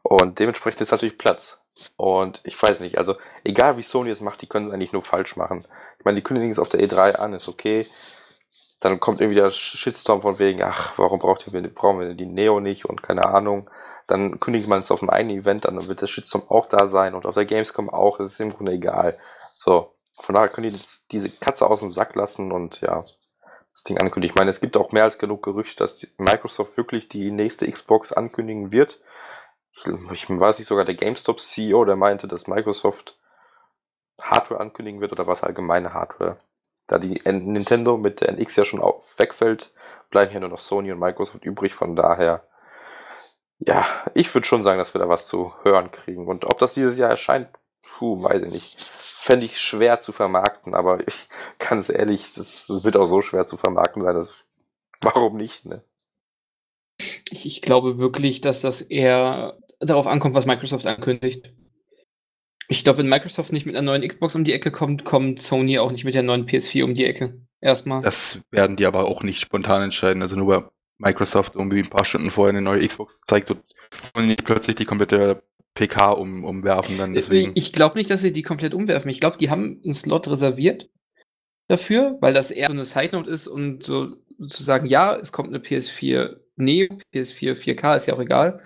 [0.02, 1.61] Und dementsprechend ist natürlich Platz.
[1.96, 5.02] Und ich weiß nicht, also egal wie Sony es macht, die können es eigentlich nur
[5.02, 5.64] falsch machen.
[5.98, 7.86] Ich meine, die kündigen es auf der E3 an, ist okay.
[8.80, 12.61] dann kommt irgendwie der Shitstorm von wegen, ach, warum braucht ihr, brauchen wir die Neo
[12.61, 13.68] nicht und keine Ahnung.
[14.06, 16.86] Dann kündigt man es auf einem eigenen Event an, dann wird der Shitstorm auch da
[16.86, 19.18] sein und auf der Gamescom auch, es ist im Grunde egal.
[19.52, 23.04] So, von daher können die das, diese Katze aus dem Sack lassen und ja,
[23.72, 24.32] das Ding ankündigen.
[24.32, 28.12] Ich meine, es gibt auch mehr als genug Gerüchte, dass Microsoft wirklich die nächste Xbox
[28.12, 29.00] ankündigen wird.
[29.72, 33.18] Ich, ich weiß nicht sogar der GameStop CEO, der meinte, dass Microsoft
[34.20, 36.38] Hardware ankündigen wird oder was allgemeine Hardware.
[36.88, 38.82] Da die Nintendo mit der NX ja schon
[39.16, 39.72] wegfällt,
[40.10, 41.74] bleiben hier nur noch Sony und Microsoft übrig.
[41.74, 42.42] Von daher,
[43.58, 46.26] ja, ich würde schon sagen, dass wir da was zu hören kriegen.
[46.26, 47.48] Und ob das dieses Jahr erscheint,
[47.82, 48.90] puh, weiß ich nicht.
[49.29, 53.59] Fände ich schwer zu vermarkten, aber ich, ganz ehrlich, das wird auch so schwer zu
[53.59, 54.47] vermarkten sein, dass,
[55.03, 55.85] warum nicht, ne?
[57.31, 61.53] Ich, ich glaube wirklich, dass das eher darauf ankommt, was Microsoft ankündigt.
[62.68, 65.79] Ich glaube, wenn Microsoft nicht mit einer neuen Xbox um die Ecke kommt, kommt Sony
[65.79, 67.39] auch nicht mit der neuen PS4 um die Ecke.
[67.61, 68.01] Erstmal.
[68.01, 70.22] Das werden die aber auch nicht spontan entscheiden.
[70.22, 73.62] Also nur weil Microsoft irgendwie ein paar Stunden vorher eine neue Xbox zeigt, wird
[73.93, 75.43] Sony plötzlich die komplette
[75.79, 77.53] PK um, umwerfen dann deswegen.
[77.55, 79.11] Ich glaube nicht, dass sie die komplett umwerfen.
[79.11, 80.91] Ich glaube, die haben einen Slot reserviert
[81.68, 84.16] dafür, weil das eher so eine Side Note ist und so
[84.49, 88.61] zu sagen, ja, es kommt eine PS4 Neo, PS4 4K, ist ja auch egal.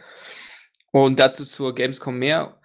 [0.91, 2.59] Und dazu zur Gamescom mehr.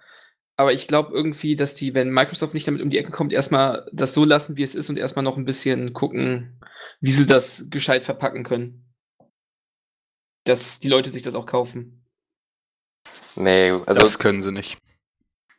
[0.56, 3.86] Aber ich glaube irgendwie, dass die, wenn Microsoft nicht damit um die Ecke kommt, erstmal
[3.92, 6.58] das so lassen, wie es ist und erstmal noch ein bisschen gucken,
[7.00, 8.86] wie sie das gescheit verpacken können.
[10.44, 11.97] Dass die Leute sich das auch kaufen.
[13.36, 14.00] Nee, also.
[14.00, 14.78] Das können sie nicht.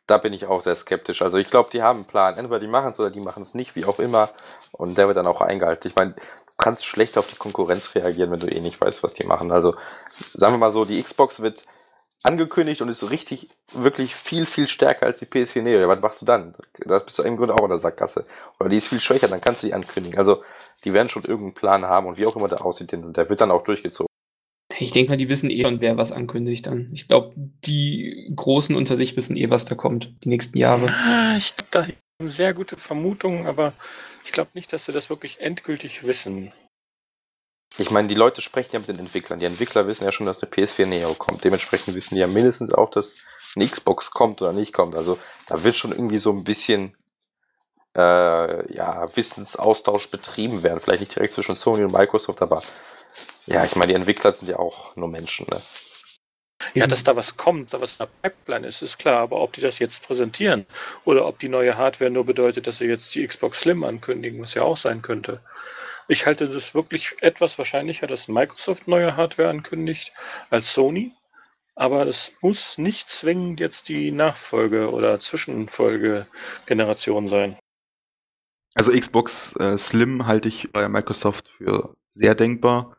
[0.06, 1.22] Da bin ich auch sehr skeptisch.
[1.22, 2.36] Also ich glaube, die haben einen Plan.
[2.36, 4.30] Entweder die machen es oder die machen es nicht, wie auch immer.
[4.72, 5.86] Und der wird dann auch eingehalten.
[5.86, 9.12] Ich meine, du kannst schlecht auf die Konkurrenz reagieren, wenn du eh nicht weißt, was
[9.12, 9.52] die machen.
[9.52, 9.76] Also
[10.32, 11.64] sagen wir mal so, die Xbox wird
[12.22, 15.88] angekündigt und ist so richtig, wirklich viel, viel stärker als die PS4 Neo.
[15.88, 16.54] Was machst du dann?
[16.84, 18.26] Da bist du im Grunde auch in der Sackgasse.
[18.58, 20.18] Oder die ist viel schwächer, dann kannst du die ankündigen.
[20.18, 20.42] Also,
[20.84, 23.50] die werden schon irgendeinen Plan haben und wie auch immer der aussieht, der wird dann
[23.50, 24.09] auch durchgezogen.
[24.80, 26.90] Ich denke mal, die wissen eh schon, wer was ankündigt dann.
[26.92, 30.88] Ich glaube, die Großen unter sich wissen eh, was da kommt, die nächsten Jahre.
[30.88, 33.74] Ah, ich glaube, da haben sehr gute Vermutungen, aber
[34.24, 36.52] ich glaube nicht, dass sie das wirklich endgültig wissen.
[37.78, 39.38] Ich meine, die Leute sprechen ja mit den Entwicklern.
[39.38, 41.44] Die Entwickler wissen ja schon, dass eine PS4 Neo kommt.
[41.44, 43.16] Dementsprechend wissen die ja mindestens auch, dass
[43.56, 44.94] eine Xbox kommt oder nicht kommt.
[44.94, 46.96] Also da wird schon irgendwie so ein bisschen
[47.96, 50.80] äh, ja, Wissensaustausch betrieben werden.
[50.80, 52.62] Vielleicht nicht direkt zwischen Sony und Microsoft, aber
[53.50, 55.46] ja, ich meine, die Entwickler sind ja auch nur Menschen.
[55.50, 55.60] Ne?
[56.74, 59.18] Ja, dass da was kommt, da was in der Pipeline ist, ist klar.
[59.18, 60.66] Aber ob die das jetzt präsentieren
[61.04, 64.54] oder ob die neue Hardware nur bedeutet, dass sie jetzt die Xbox Slim ankündigen, was
[64.54, 65.40] ja auch sein könnte.
[66.06, 70.12] Ich halte es wirklich etwas wahrscheinlicher, dass Microsoft neue Hardware ankündigt
[70.50, 71.12] als Sony.
[71.74, 77.56] Aber es muss nicht zwingend jetzt die Nachfolge- oder Zwischenfolge-Generation sein.
[78.74, 82.96] Also Xbox äh, Slim halte ich bei Microsoft für sehr denkbar,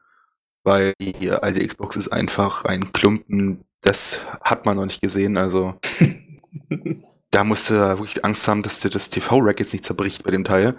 [0.64, 5.38] weil die alte Xbox ist einfach ein Klumpen, das hat man noch nicht gesehen.
[5.38, 5.76] Also
[7.32, 10.44] da musst du wirklich Angst haben, dass dir das TV-Rack jetzt nicht zerbricht bei dem
[10.44, 10.78] Teil.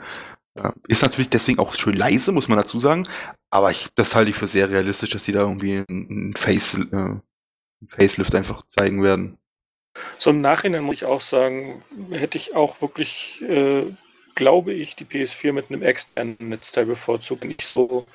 [0.86, 3.04] Ist natürlich deswegen auch schön leise, muss man dazu sagen.
[3.50, 7.16] Aber ich, das halte ich für sehr realistisch, dass die da irgendwie ein, Face, äh,
[7.86, 9.38] Facelift einfach zeigen werden.
[10.18, 11.80] So im Nachhinein muss ich auch sagen,
[12.10, 13.84] hätte ich auch wirklich, äh,
[14.34, 17.44] glaube ich, die PS4 mit einem externen Netzteil bevorzugt.
[17.44, 18.06] Ich so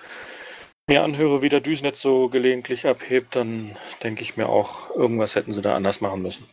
[0.88, 5.52] mir anhöre, wie der Düsnetz so gelegentlich abhebt, dann denke ich mir auch, irgendwas hätten
[5.52, 6.48] sie da anders machen müssen.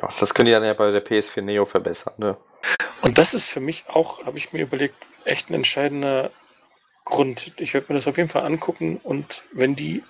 [0.00, 2.36] Ja, das können die dann ja bei der PS4 Neo verbessern, ne?
[3.02, 6.30] Und das ist für mich auch, habe ich mir überlegt, echt ein entscheidender
[7.04, 7.60] Grund.
[7.60, 10.02] Ich werde mir das auf jeden Fall angucken und wenn die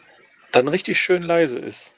[0.52, 1.92] dann richtig schön leise ist,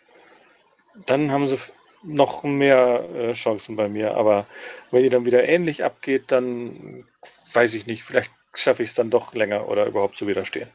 [1.07, 1.59] dann haben sie
[2.03, 4.15] noch mehr äh, Chancen bei mir.
[4.15, 4.47] Aber
[4.91, 7.07] wenn die dann wieder ähnlich abgeht, dann
[7.53, 10.71] weiß ich nicht, vielleicht schaffe ich es dann doch länger oder überhaupt zu widerstehen.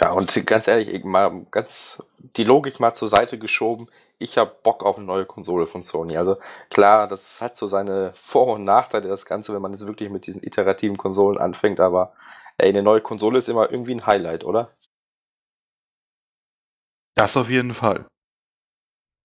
[0.00, 4.84] Ja, und ganz ehrlich, mal ganz die Logik mal zur Seite geschoben ich habe Bock
[4.84, 6.16] auf eine neue Konsole von Sony.
[6.16, 6.38] Also
[6.70, 10.26] klar, das hat so seine Vor- und Nachteile, das Ganze, wenn man jetzt wirklich mit
[10.26, 12.14] diesen iterativen Konsolen anfängt, aber
[12.58, 14.70] ey, eine neue Konsole ist immer irgendwie ein Highlight, oder?
[17.14, 18.06] Das auf jeden Fall.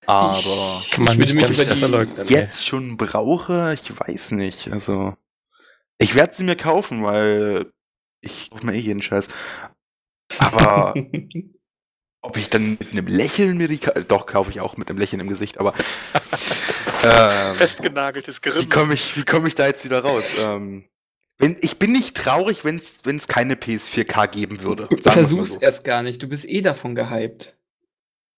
[0.06, 4.72] Aber ich, man ich, ob ich das jetzt schon brauche, ich weiß nicht.
[4.72, 5.16] Also
[6.00, 7.72] ich werde sie mir kaufen, weil
[8.22, 9.28] ich kaufe mir eh jeden Scheiß.
[10.40, 10.96] Aber
[12.22, 13.80] Ob ich dann mit einem Lächeln mir die.
[14.08, 15.74] Doch, kaufe ich auch mit einem Lächeln im Gesicht, aber.
[17.04, 18.64] ähm, Festgenageltes Grinsen.
[18.64, 20.26] Wie komme ich, komm ich da jetzt wieder raus?
[20.38, 20.84] Ähm,
[21.38, 24.90] wenn, ich bin nicht traurig, wenn es keine PS4K geben würde.
[25.02, 25.60] Versuch's so.
[25.62, 27.58] erst gar nicht, du bist eh davon gehypt.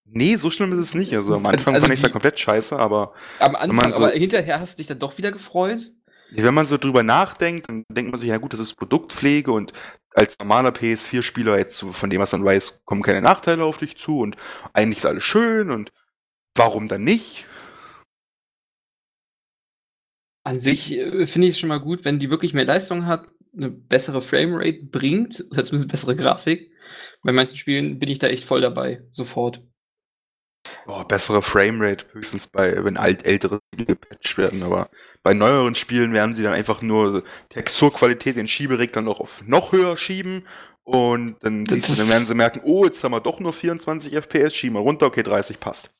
[0.04, 1.12] Nee, so schlimm ist es nicht.
[1.14, 3.14] Also am Anfang also fand ich es ja komplett scheiße, aber.
[3.40, 5.90] Am Anfang, so aber hinterher hast du dich dann doch wieder gefreut?
[6.34, 9.72] Wenn man so drüber nachdenkt, dann denkt man sich, ja gut, das ist Produktpflege und
[10.14, 14.20] als normaler PS4-Spieler jetzt von dem, was man weiß, kommen keine Nachteile auf dich zu
[14.20, 14.36] und
[14.72, 15.92] eigentlich ist alles schön und
[16.56, 17.46] warum dann nicht?
[20.44, 23.28] An sich äh, finde ich es schon mal gut, wenn die wirklich mehr Leistung hat,
[23.54, 26.72] eine bessere Framerate bringt, oder zumindest bessere Grafik.
[27.22, 29.62] Bei manchen Spielen bin ich da echt voll dabei, sofort.
[30.84, 34.90] Boah, bessere Framerate höchstens bei, wenn alt ältere Spiele gepatcht werden, aber
[35.22, 39.96] bei neueren Spielen werden sie dann einfach nur Texturqualität den Schieberegler noch auf noch höher
[39.96, 40.44] schieben
[40.84, 44.54] und dann, du, dann werden sie merken, oh, jetzt haben wir doch nur 24 FPS,
[44.54, 45.90] schieben wir runter, okay, 30 passt.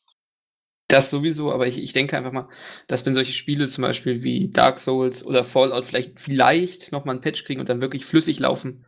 [0.88, 2.48] Das sowieso, aber ich, ich denke einfach mal,
[2.88, 7.22] dass wenn solche Spiele zum Beispiel wie Dark Souls oder Fallout vielleicht, vielleicht nochmal einen
[7.22, 8.84] Patch kriegen und dann wirklich flüssig laufen,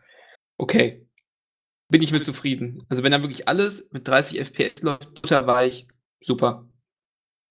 [0.59, 1.04] okay,
[1.89, 2.85] bin ich mit zufrieden.
[2.89, 5.87] Also wenn dann wirklich alles mit 30 FPS läuft, butterweich,
[6.23, 6.67] super.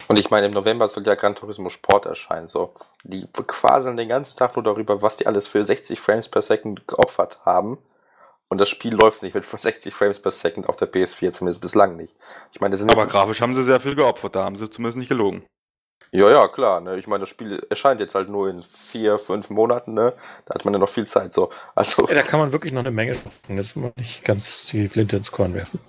[0.08, 2.48] Und ich meine, im November soll ja Gran Turismo Sport erscheinen.
[2.48, 2.74] So.
[3.04, 6.88] Die quaseln den ganzen Tag nur darüber, was die alles für 60 Frames per Second
[6.88, 7.78] geopfert haben.
[8.50, 11.96] Und das Spiel läuft nicht mit 60 Frames per Second auf der PS4, zumindest bislang
[11.96, 12.16] nicht.
[12.52, 14.98] Ich meine, das sind Aber grafisch haben sie sehr viel geopfert, da haben sie zumindest
[14.98, 15.46] nicht gelogen.
[16.14, 16.80] Ja, ja, klar.
[16.80, 17.00] Ne?
[17.00, 19.96] Ich meine, das Spiel erscheint jetzt halt nur in vier, fünf Monaten.
[19.96, 20.14] Ne?
[20.46, 21.34] Da hat man ja noch viel Zeit.
[21.34, 21.50] So.
[21.74, 23.58] Also, Ja, da kann man wirklich noch eine Menge machen.
[23.58, 25.80] Jetzt mal nicht ganz die Flinte ins Korn werfen.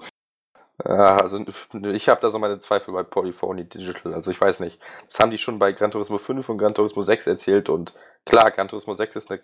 [0.83, 1.45] ja, also
[1.93, 4.15] ich habe da so meine Zweifel bei Polyphony Digital.
[4.15, 4.81] Also ich weiß nicht.
[5.07, 7.69] Das haben die schon bei Gran Turismo 5 und Gran Turismo 6 erzählt.
[7.69, 7.93] Und
[8.25, 9.41] klar, Gran Turismo 6 ist eine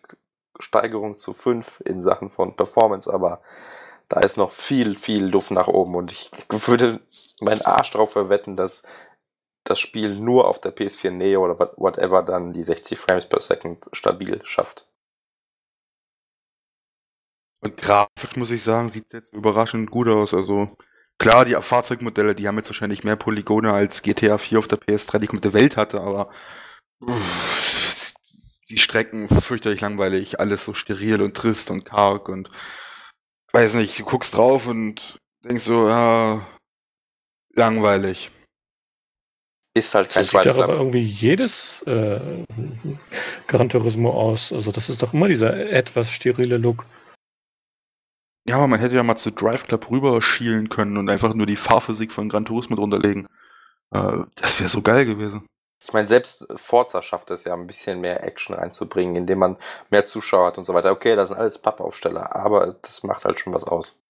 [0.58, 3.42] Steigerung zu 5 in Sachen von Performance, aber
[4.08, 5.94] da ist noch viel, viel Luft nach oben.
[5.94, 7.00] Und ich würde
[7.40, 8.82] meinen Arsch drauf verwetten, dass
[9.64, 13.40] das Spiel nur auf der PS4 Neo oder what- whatever dann die 60 Frames per
[13.40, 14.86] Second stabil schafft.
[17.62, 20.32] Und grafisch muss ich sagen, sieht es jetzt überraschend gut aus.
[20.32, 20.76] Also
[21.18, 25.18] klar, die Fahrzeugmodelle, die haben jetzt wahrscheinlich mehr Polygone als GTA 4 auf der PS3
[25.18, 26.30] die komplette Welt hatte, aber
[27.00, 28.14] uff,
[28.70, 32.50] die Strecken fürchterlich langweilig, alles so steril und trist und karg und
[33.52, 36.46] weiß nicht, du guckst drauf und denkst so, ja,
[37.54, 38.30] langweilig.
[39.74, 42.20] Ist halt So kein sieht Drive doch aber irgendwie jedes äh,
[43.46, 44.52] Gran Turismo aus.
[44.52, 46.86] Also das ist doch immer dieser etwas sterile Look.
[48.48, 51.46] Ja, aber man hätte ja mal zu Drive Club rüber schielen können und einfach nur
[51.46, 53.26] die Fahrphysik von Gran Turismo drunter legen.
[53.92, 55.46] Äh, das wäre so geil gewesen.
[55.82, 59.56] Ich meine, selbst Forza schafft es ja, ein bisschen mehr Action reinzubringen, indem man
[59.90, 60.90] mehr Zuschauer hat und so weiter.
[60.90, 64.00] Okay, das sind alles Pappaufsteller, aber das macht halt schon was aus.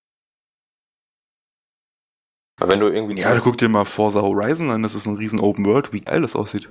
[2.60, 3.18] Weil wenn du irgendwie.
[3.18, 6.20] Ja, guck dir mal Forza Horizon an, das ist ein riesen Open World, wie geil
[6.20, 6.70] das aussieht.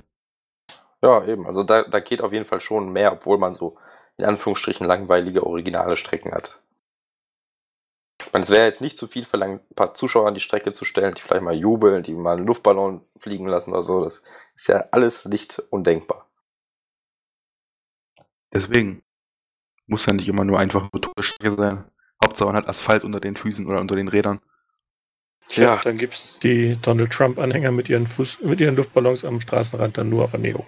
[1.02, 1.48] ja, eben.
[1.48, 3.78] Also da, da geht auf jeden Fall schon mehr, obwohl man so
[4.18, 6.62] in Anführungsstrichen langweilige, originale Strecken hat.
[8.22, 10.74] Ich meine, es wäre jetzt nicht zu viel verlangt, ein paar Zuschauer an die Strecke
[10.74, 14.04] zu stellen, die vielleicht mal jubeln, die mal einen Luftballon fliegen lassen oder so.
[14.04, 14.22] Das
[14.56, 16.30] ist ja alles nicht undenkbar.
[18.54, 19.04] Deswegen
[19.88, 21.86] muss ja nicht immer nur einfach eine Strecke sein.
[22.22, 24.42] Hauptsache man hat Asphalt unter den Füßen oder unter den Rädern.
[25.50, 25.82] Tja, Ja.
[25.84, 30.24] dann gibt's die Donald Trump-Anhänger mit ihren Fuß, mit ihren Luftballons am Straßenrand dann nur
[30.24, 30.66] auf Neo.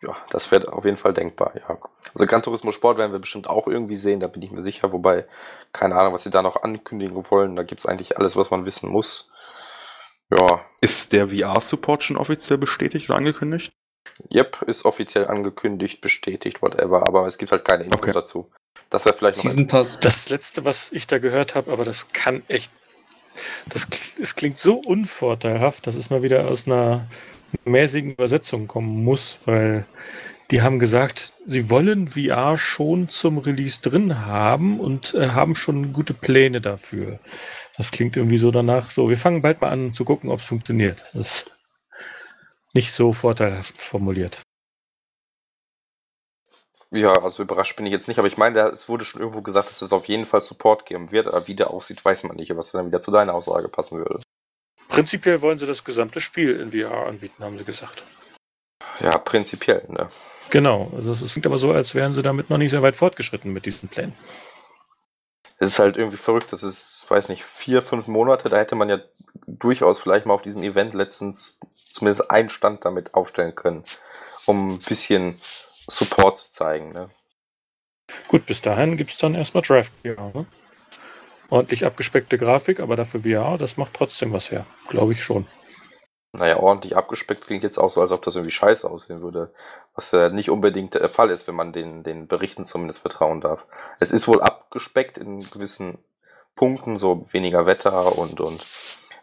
[0.00, 1.76] Ja, das wäre auf jeden Fall denkbar, ja.
[2.14, 4.92] Also Gran Turismo Sport werden wir bestimmt auch irgendwie sehen, da bin ich mir sicher,
[4.92, 5.26] wobei,
[5.72, 8.88] keine Ahnung, was sie da noch ankündigen wollen, da gibt's eigentlich alles, was man wissen
[8.90, 9.32] muss.
[10.30, 13.72] Ja, Ist der VR-Support schon offiziell bestätigt oder angekündigt?
[14.32, 18.12] yep, ist offiziell angekündigt, bestätigt, whatever, aber es gibt halt keine Infos Okay.
[18.12, 18.52] dazu.
[18.90, 19.98] Das wäre vielleicht noch Season Pass.
[20.00, 22.70] Das letzte, was ich da gehört habe, aber das kann echt.
[23.68, 23.88] Das,
[24.20, 27.08] es klingt so unvorteilhaft, dass es mal wieder aus einer
[27.64, 29.86] mäßigen Übersetzung kommen muss, weil
[30.50, 35.92] die haben gesagt, sie wollen VR schon zum Release drin haben und äh, haben schon
[35.92, 37.18] gute Pläne dafür.
[37.76, 40.46] Das klingt irgendwie so danach, so, wir fangen bald mal an zu gucken, ob es
[40.46, 41.02] funktioniert.
[41.12, 41.50] Das ist
[42.72, 44.40] nicht so vorteilhaft formuliert.
[46.90, 49.70] Ja, also überrascht bin ich jetzt nicht, aber ich meine, es wurde schon irgendwo gesagt,
[49.70, 52.56] dass es auf jeden Fall Support geben wird, aber wie der aussieht, weiß man nicht,
[52.56, 54.22] was dann wieder zu deiner Aussage passen würde.
[54.88, 58.04] Prinzipiell wollen sie das gesamte Spiel in VR anbieten, haben sie gesagt.
[59.00, 60.10] Ja, prinzipiell, ne?
[60.50, 63.52] Genau, also es klingt aber so, als wären sie damit noch nicht sehr weit fortgeschritten
[63.52, 64.14] mit diesen Plänen.
[65.58, 68.88] Es ist halt irgendwie verrückt, das ist, weiß nicht, vier, fünf Monate, da hätte man
[68.88, 68.98] ja
[69.46, 71.58] durchaus vielleicht mal auf diesem Event letztens
[71.92, 73.84] zumindest einen Stand damit aufstellen können,
[74.46, 75.38] um ein bisschen
[75.88, 77.10] Support zu zeigen, ne?
[78.28, 80.30] Gut, bis dahin gibt es dann erstmal Draft VR.
[80.34, 80.46] Ne?
[81.50, 84.66] Ordentlich abgespeckte Grafik, aber dafür VR, das macht trotzdem was her.
[84.88, 85.46] Glaube ich schon.
[86.32, 89.52] Naja, ordentlich abgespeckt klingt jetzt auch so, als ob das irgendwie scheiße aussehen würde.
[89.94, 93.66] Was ja nicht unbedingt der Fall ist, wenn man den, den Berichten zumindest vertrauen darf.
[93.98, 95.98] Es ist wohl abgespeckt in gewissen
[96.54, 98.66] Punkten, so weniger Wetter und, und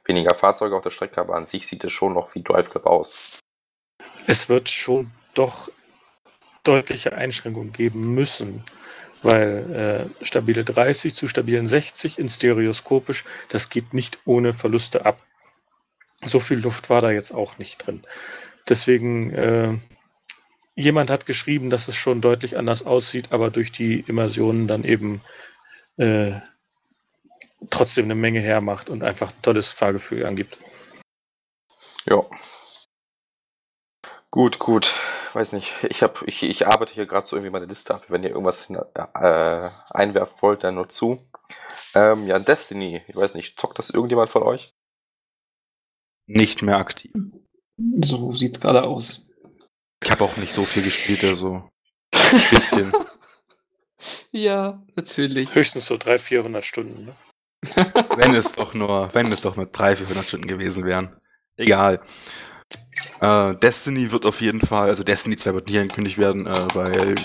[0.04, 2.88] weniger Fahrzeuge auf der Strecke, aber an sich sieht es schon noch wie Drive Club
[2.88, 3.40] aus.
[4.26, 5.70] Es wird schon doch
[6.68, 8.64] deutliche Einschränkungen geben müssen,
[9.22, 15.22] weil äh, stabile 30 zu stabilen 60 in stereoskopisch, das geht nicht ohne Verluste ab.
[16.24, 18.04] So viel Luft war da jetzt auch nicht drin.
[18.68, 19.78] Deswegen, äh,
[20.76, 25.22] jemand hat geschrieben, dass es schon deutlich anders aussieht, aber durch die Immersionen dann eben
[25.98, 26.34] äh,
[27.70, 30.58] trotzdem eine Menge hermacht und einfach ein tolles Fahrgefühl angibt.
[32.06, 32.24] Ja.
[34.32, 34.94] Gut, gut.
[35.36, 35.74] Weiß nicht.
[35.90, 38.06] Ich, hab, ich, ich arbeite hier gerade so irgendwie meine Liste ab.
[38.08, 41.28] Wenn ihr irgendwas äh, einwerfen wollt, dann nur zu.
[41.94, 43.02] Ähm, ja, Destiny.
[43.06, 44.74] Ich weiß nicht, zockt das irgendjemand von euch?
[46.26, 47.12] Nicht mehr aktiv.
[48.02, 49.28] So sieht's gerade aus.
[50.02, 51.70] Ich habe auch nicht so viel gespielt, also
[52.14, 52.94] ein bisschen.
[54.32, 55.54] ja, natürlich.
[55.54, 57.06] Höchstens so 300, 400 Stunden.
[57.08, 57.16] Ne?
[58.16, 61.20] wenn es doch nur, wenn es doch nur 300, 400 Stunden gewesen wären.
[61.58, 62.02] Egal.
[63.22, 67.16] Äh, Destiny wird auf jeden Fall, also Destiny 2 wird nie angekündigt werden, äh, weil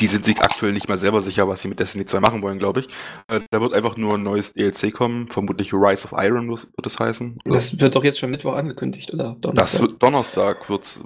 [0.00, 2.58] die sind sich aktuell nicht mal selber sicher, was sie mit Destiny 2 machen wollen,
[2.58, 2.86] glaube ich.
[3.28, 6.98] Äh, da wird einfach nur ein neues DLC kommen, vermutlich Rise of Iron wird es
[6.98, 7.38] heißen.
[7.44, 9.36] Das wird doch jetzt schon Mittwoch angekündigt, oder?
[9.40, 9.54] Donnerstag?
[9.54, 10.98] Das wird Donnerstag, wird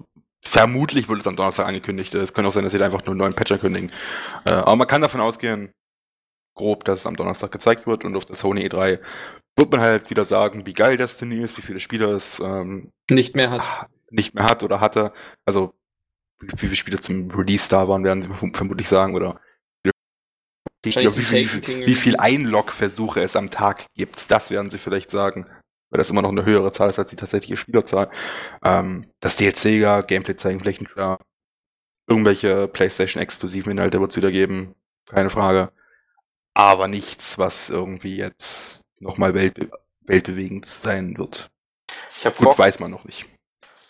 [0.44, 2.14] vermutlich wird es am Donnerstag angekündigt.
[2.14, 3.90] Es könnte auch sein, dass sie da einfach nur einen neuen Patch ankündigen.
[4.44, 5.72] Äh, aber man kann davon ausgehen,
[6.54, 8.98] grob, dass es am Donnerstag gezeigt wird und auf der Sony E3
[9.56, 13.34] wird man halt wieder sagen, wie geil Destiny ist, wie viele Spieler es ähm, nicht
[13.34, 13.88] mehr hat.
[14.10, 15.12] Nicht mehr hat oder hatte.
[15.44, 15.74] Also
[16.40, 19.40] wie viele Spieler zum Release da waren, werden sie vermutlich sagen, oder
[20.84, 24.30] wie, wie, wie, wie viel Einlog-Versuche es am Tag gibt.
[24.30, 25.44] Das werden sie vielleicht sagen.
[25.90, 28.10] Weil das immer noch eine höhere Zahl ist als die tatsächliche Spielerzahl.
[28.62, 31.16] Ähm, das DLC, ja, Gameplay zeigen, vielleicht ein
[32.06, 34.74] Irgendwelche PlayStation-exklusiven Inhalte wird es wieder geben.
[35.06, 35.72] Keine Frage
[36.58, 41.50] aber nichts, was irgendwie jetzt nochmal weltbe weltbewegend sein wird.
[42.18, 43.26] Ich Gut, weiß man noch nicht.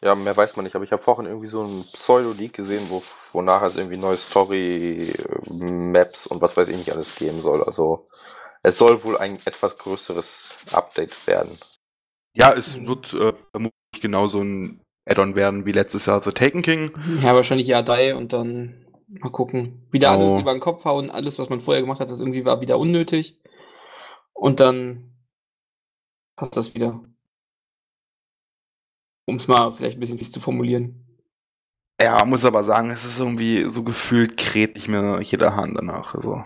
[0.03, 3.03] Ja, mehr weiß man nicht, aber ich habe vorhin irgendwie so ein Pseudo-Leak gesehen, wo,
[3.33, 5.09] wonach es irgendwie neue Story-Maps
[6.29, 7.65] und was weiß ich nicht alles geben soll.
[7.65, 8.09] Also
[8.63, 11.59] es soll wohl ein etwas größeres Update werden.
[12.35, 16.93] Ja, es wird äh, vermutlich genauso ein Add-on werden wie letztes Jahr The Taken King.
[17.21, 19.87] Ja, wahrscheinlich ja die und dann Mal gucken.
[19.91, 20.13] Wieder oh.
[20.13, 22.79] alles über den Kopf hauen, alles, was man vorher gemacht hat, das irgendwie war wieder
[22.79, 23.41] unnötig.
[24.35, 25.15] Und dann
[26.37, 27.03] passt das wieder.
[29.29, 31.05] Um es mal vielleicht ein bisschen fies zu formulieren.
[32.01, 36.15] Ja, muss aber sagen, es ist irgendwie so gefühlt kräht nicht mehr jeder Hand danach.
[36.15, 36.45] Also.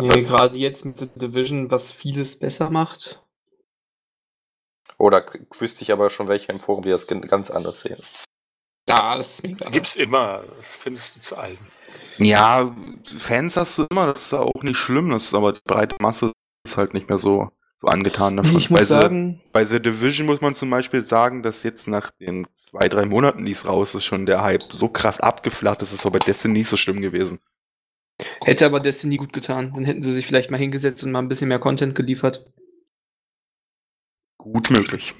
[0.00, 3.20] Ja, gerade jetzt mit The Division, was vieles besser macht.
[4.96, 5.26] Oder
[5.58, 7.98] wüsste ich aber schon welche im Forum, die das ganz anders sehen.
[8.88, 9.68] Ja, das ist mega.
[9.70, 11.58] Gibt's immer, findest du zu allen.
[12.18, 12.72] Ja,
[13.18, 16.30] Fans hast du immer, das ist auch nicht schlimm, das ist aber die breite Masse
[16.64, 18.56] ist halt nicht mehr so, so angetan davon.
[18.56, 21.88] Ich muss bei, sagen, The, bei The Division muss man zum Beispiel sagen, dass jetzt
[21.88, 25.82] nach den zwei, drei Monaten, die es raus ist, schon der Hype so krass abgeflacht
[25.82, 27.40] ist, ist aber bei Destiny nicht so schlimm gewesen.
[28.44, 29.72] Hätte aber Destiny gut getan.
[29.74, 32.46] Dann hätten sie sich vielleicht mal hingesetzt und mal ein bisschen mehr Content geliefert.
[34.38, 35.14] Gut möglich.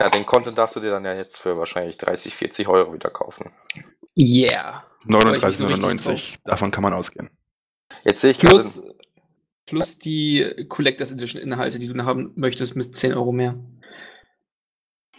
[0.00, 3.10] Ja, den Content darfst du dir dann ja jetzt für wahrscheinlich 30, 40 Euro wieder
[3.10, 3.50] kaufen.
[4.16, 4.84] Yeah.
[5.06, 5.98] 39,99.
[5.98, 7.30] So Davon kann man ausgehen.
[8.04, 8.93] Jetzt sehe ich plus, gerade.
[9.66, 13.54] Plus die Collectors Edition Inhalte, die du haben möchtest, mit 10 Euro mehr.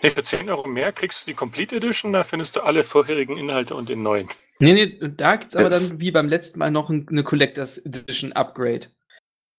[0.03, 3.37] Nee, für 10 Euro mehr kriegst du die Complete Edition, da findest du alle vorherigen
[3.37, 4.27] Inhalte und den neuen.
[4.59, 8.33] Nee, nee, da gibt es aber dann wie beim letzten Mal noch eine Collectors Edition
[8.33, 8.87] Upgrade.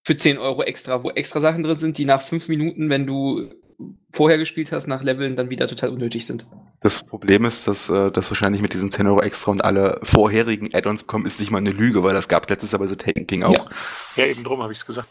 [0.04, 3.50] Für 10 Euro extra, wo extra Sachen drin sind, die nach 5 Minuten, wenn du
[4.12, 6.46] vorher gespielt hast, nach Leveln dann wieder total unnötig sind.
[6.80, 10.74] Das Problem ist, dass äh, das wahrscheinlich mit diesen 10 Euro extra und alle vorherigen
[10.74, 13.26] Add-ons kommen, ist nicht mal eine Lüge, weil das gab letztes Jahr bei The Taken
[13.26, 13.54] King auch.
[13.54, 13.68] Ja,
[14.16, 15.08] ja eben drum habe ich es gesagt.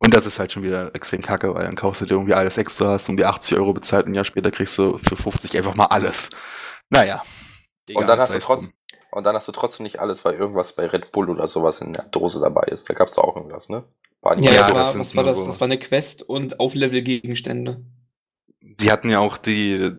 [0.00, 2.56] Und das ist halt schon wieder extrem kacke, weil dann kaufst du dir irgendwie alles
[2.56, 5.56] extra, hast um die 80 Euro bezahlt und ein Jahr später kriegst du für 50
[5.56, 6.30] einfach mal alles.
[6.90, 7.22] Naja.
[7.88, 8.70] Egal, und, dann hast du trotz,
[9.10, 11.92] und dann hast du trotzdem nicht alles, weil irgendwas bei Red Bull oder sowas in
[11.92, 12.88] der Dose dabei ist.
[12.88, 13.84] Da gab es auch irgendwas, ne?
[14.20, 15.38] War ja, ja, das, war, was war das?
[15.38, 15.46] So.
[15.46, 17.84] Das war eine Quest und Auflevel-Gegenstände.
[18.70, 19.96] Sie hatten ja auch die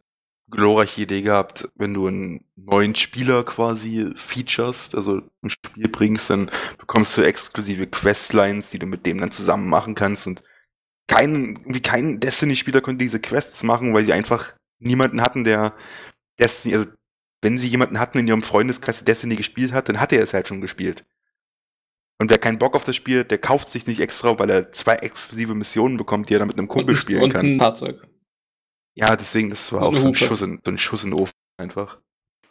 [0.49, 6.49] glorreiche Idee gehabt, wenn du einen neuen Spieler quasi featurest, also im Spiel bringst, dann
[6.77, 10.43] bekommst du exklusive Questlines, die du mit dem dann zusammen machen kannst und
[11.07, 15.73] kein, wie kein Destiny-Spieler konnte diese Quests machen, weil sie einfach niemanden hatten, der
[16.39, 16.89] Destiny, also
[17.41, 20.33] wenn sie jemanden hatten in ihrem Freundeskreis, der Destiny gespielt hat, dann hat er es
[20.33, 21.05] halt schon gespielt.
[22.19, 24.95] Und wer keinen Bock auf das Spiel, der kauft sich nicht extra, weil er zwei
[24.95, 27.45] exklusive Missionen bekommt, die er dann mit einem Kumpel und, spielen und kann.
[27.45, 28.05] Ein Fahrzeug.
[28.93, 31.33] Ja, deswegen, das war auch so ein, Schuss in, so ein Schuss in den Ofen
[31.57, 31.99] einfach.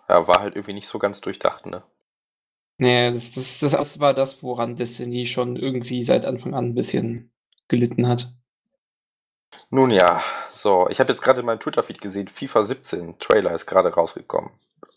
[0.08, 1.82] Ja, war halt irgendwie nicht so ganz durchdacht, ne?
[2.78, 7.30] Nee, das, das, das war das, woran Destiny schon irgendwie seit Anfang an ein bisschen
[7.66, 8.32] gelitten hat.
[9.68, 13.66] Nun ja, so, ich habe jetzt gerade in meinem Twitter-Feed gesehen, FIFA 17 Trailer ist
[13.66, 14.50] gerade rausgekommen.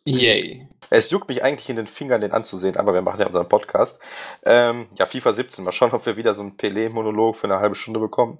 [0.05, 0.67] Yay.
[0.89, 3.99] Es juckt mich eigentlich in den Fingern, den anzusehen, aber wir machen ja unseren Podcast.
[4.43, 7.75] Ähm, ja, FIFA 17, mal schauen, ob wir wieder so einen Pelé-Monolog für eine halbe
[7.75, 8.39] Stunde bekommen.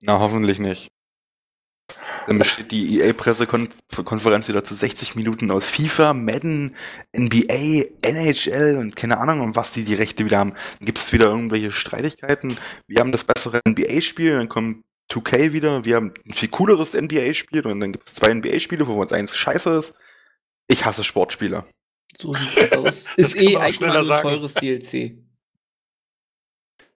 [0.00, 0.88] Na, hoffentlich nicht.
[2.26, 6.74] Dann besteht die EA-Pressekonferenz wieder zu 60 Minuten aus FIFA, Madden,
[7.14, 10.54] NBA, NHL und keine Ahnung, um was die die Rechte wieder haben.
[10.78, 12.56] Dann gibt es wieder irgendwelche Streitigkeiten.
[12.86, 17.66] Wir haben das bessere NBA-Spiel, dann kommt 2K wieder, wir haben ein viel cooleres NBA-Spiel
[17.66, 19.94] und dann gibt es zwei NBA-Spiele, wo uns eins scheiße ist.
[20.68, 21.64] Ich hasse Sportspiele.
[22.18, 23.08] So sieht's aus.
[23.16, 25.18] Ist eh ein teures DLC.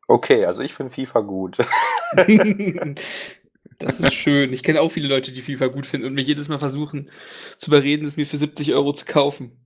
[0.07, 1.57] Okay, also ich finde FIFA gut.
[3.79, 4.53] das ist schön.
[4.53, 7.11] Ich kenne auch viele Leute, die FIFA gut finden und mich jedes Mal versuchen
[7.57, 9.59] zu überreden, es mir für 70 Euro zu kaufen.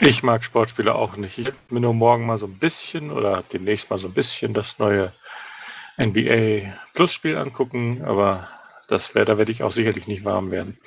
[0.00, 1.38] Ich mag Sportspiele auch nicht.
[1.38, 4.52] Ich werde mir nur morgen mal so ein bisschen oder demnächst mal so ein bisschen
[4.52, 5.12] das neue
[5.98, 8.48] NBA Plus Spiel angucken, aber
[8.88, 10.78] das wär, da werde ich auch sicherlich nicht warm werden.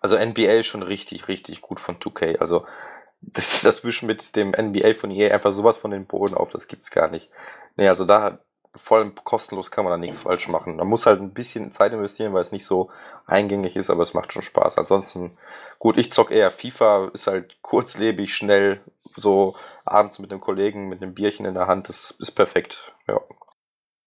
[0.00, 2.38] Also NBA schon richtig, richtig gut von 2K.
[2.38, 2.66] Also
[3.20, 6.66] das, das Wischen mit dem NBA von EA einfach sowas von den Boden auf, das
[6.66, 7.30] gibt's gar nicht.
[7.76, 8.40] Nee, also da
[8.74, 10.76] voll kostenlos kann man da nichts falsch machen.
[10.76, 12.90] Man muss halt ein bisschen Zeit investieren, weil es nicht so
[13.26, 14.78] eingängig ist, aber es macht schon Spaß.
[14.78, 15.36] Ansonsten,
[15.78, 18.80] gut, ich zock eher FIFA, ist halt kurzlebig, schnell,
[19.16, 22.92] so abends mit einem Kollegen mit einem Bierchen in der Hand, das ist perfekt.
[23.06, 23.20] Ja.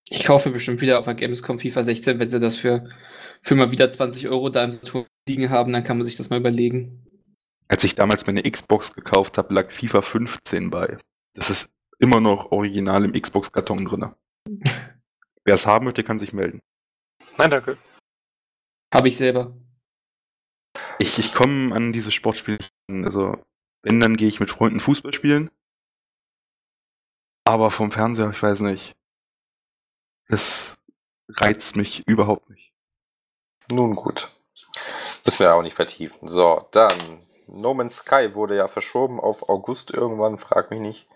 [0.09, 2.89] Ich kaufe bestimmt wieder auf der Gamescom FIFA 16, wenn sie das für,
[3.41, 6.29] für mal wieder 20 Euro da im Saturn liegen haben, dann kann man sich das
[6.29, 7.05] mal überlegen.
[7.67, 10.99] Als ich damals meine Xbox gekauft habe, lag FIFA 15 bei.
[11.33, 14.13] Das ist immer noch original im Xbox-Karton drin.
[15.43, 16.59] Wer es haben möchte, kann sich melden.
[17.37, 17.77] Nein, danke.
[18.93, 19.57] Habe ich selber.
[20.99, 22.59] Ich, ich komme an diese Sportspiele.
[22.89, 23.43] Also,
[23.83, 25.49] wenn, dann gehe ich mit Freunden Fußball spielen.
[27.45, 28.95] Aber vom Fernseher, ich weiß nicht.
[30.29, 30.77] Das
[31.29, 32.73] reizt mich überhaupt nicht.
[33.71, 34.29] Nun gut.
[35.23, 36.29] Müssen wir auch nicht vertiefen.
[36.29, 36.93] So, dann.
[37.47, 41.07] No Man's Sky wurde ja verschoben auf August irgendwann, frag mich nicht.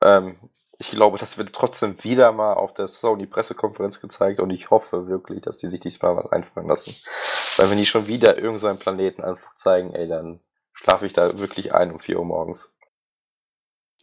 [0.00, 0.38] Ähm,
[0.78, 5.40] ich glaube, das wird trotzdem wieder mal auf der Sony-Pressekonferenz gezeigt und ich hoffe wirklich,
[5.40, 6.94] dass die sich diesmal was einfallen lassen.
[7.56, 10.40] Weil wenn die schon wieder irgendeinen so einen Planetenanflug zeigen, ey, dann
[10.72, 12.73] schlafe ich da wirklich ein um 4 Uhr morgens.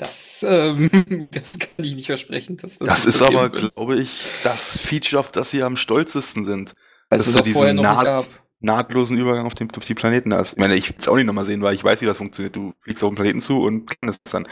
[0.02, 0.90] Das, ähm,
[1.32, 2.58] das kann ich nicht versprechen.
[2.58, 3.76] Dass Das ist aber, wird.
[3.76, 6.74] glaube ich, das Feature, auf das sie am stolzesten sind.
[7.10, 8.26] Weil dass es diesen vorher noch nicht gab.
[8.62, 10.54] Nahtlosen Übergang auf, dem, auf die Planeten hast.
[10.54, 12.56] Ich meine, ich will es auch nicht nochmal sehen, weil ich weiß, wie das funktioniert.
[12.56, 14.48] Du fliegst auf den Planeten zu und kannst es dann.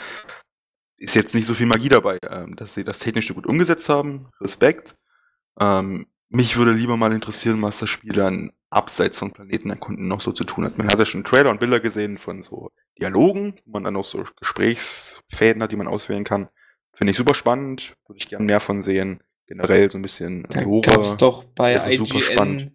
[0.97, 2.19] Ist jetzt nicht so viel Magie dabei.
[2.29, 4.97] Ähm, dass sie das technisch so gut umgesetzt haben, Respekt.
[5.59, 10.21] Ähm, mich würde lieber mal interessieren, was das Spiel dann abseits von Planeten erkunden noch
[10.21, 10.77] so zu tun hat.
[10.77, 14.05] Man hat ja schon Trailer und Bilder gesehen von so Dialogen, wo man dann auch
[14.05, 16.49] so Gesprächsfäden hat, die man auswählen kann.
[16.93, 19.21] Finde ich super spannend, würde ich gern mehr von sehen.
[19.47, 21.01] Generell so ein bisschen Da Lore.
[21.01, 22.71] es doch bei super IGN spannend.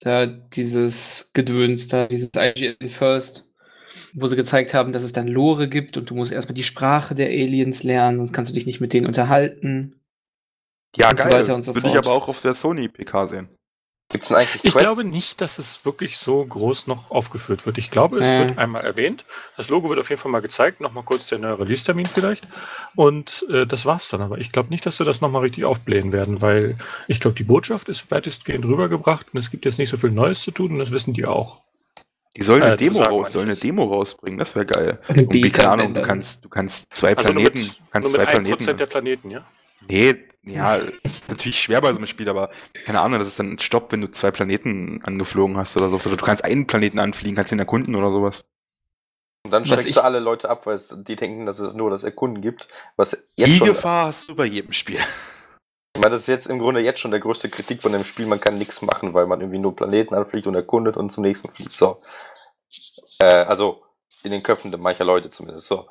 [0.00, 3.44] da dieses Gedöns, da dieses IGN First,
[4.14, 7.14] wo sie gezeigt haben, dass es dann Lore gibt und du musst erstmal die Sprache
[7.14, 9.99] der Aliens lernen, sonst kannst du dich nicht mit denen unterhalten.
[10.96, 11.32] Ja, und so geil.
[11.32, 12.06] weiter und so Würde ich fort.
[12.06, 13.48] aber auch auf der Sony PK sehen.
[14.12, 14.78] Gibt's denn eigentlich Ich Quests?
[14.80, 17.78] glaube nicht, dass es wirklich so groß noch aufgeführt wird.
[17.78, 18.40] Ich glaube, es Äh.
[18.40, 19.24] wird einmal erwähnt.
[19.56, 20.80] Das Logo wird auf jeden Fall mal gezeigt.
[20.80, 22.48] Nochmal kurz der neue Release-Termin vielleicht.
[22.96, 24.20] Und äh, das war's dann.
[24.20, 26.76] Aber ich glaube nicht, dass sie das nochmal richtig aufblähen werden, weil
[27.06, 30.42] ich glaube, die Botschaft ist weitestgehend rübergebracht und es gibt jetzt nicht so viel Neues
[30.42, 31.60] zu tun und das wissen die auch.
[32.36, 33.60] Die sollen eine Äh, Demo sagen, raus, sollen ich eine.
[33.60, 35.00] Demo rausbringen, das wäre geil.
[35.06, 38.24] Eine Beta, keine Ahnung, du kannst, du kannst zwei Also nur Planeten, mit, kannst nur
[38.24, 38.76] zwei mit 1% Planeten.
[38.76, 39.44] der Planeten, ja?
[39.88, 42.50] Nee, ja, ist natürlich schwer bei so einem Spiel, aber
[42.84, 45.96] keine Ahnung, das ist dann ein Stopp, wenn du zwei Planeten angeflogen hast oder so.
[46.08, 48.44] Oder du kannst einen Planeten anfliegen, kannst ihn erkunden oder sowas.
[49.44, 51.90] Und dann schreckst ich- du alle Leute ab, weil es, die denken, dass es nur
[51.90, 52.68] das Erkunden gibt.
[52.96, 54.98] Was jetzt Die schon, Gefahr hast du bei jedem Spiel.
[55.98, 58.26] weil das ist jetzt im Grunde jetzt schon der größte Kritik von dem Spiel.
[58.26, 61.50] Man kann nichts machen, weil man irgendwie nur Planeten anfliegt und erkundet und zum nächsten
[61.50, 61.72] fliegt.
[61.72, 62.00] So.
[63.18, 63.82] Äh, also
[64.22, 65.66] in den Köpfen der mancher Leute zumindest.
[65.68, 65.86] So.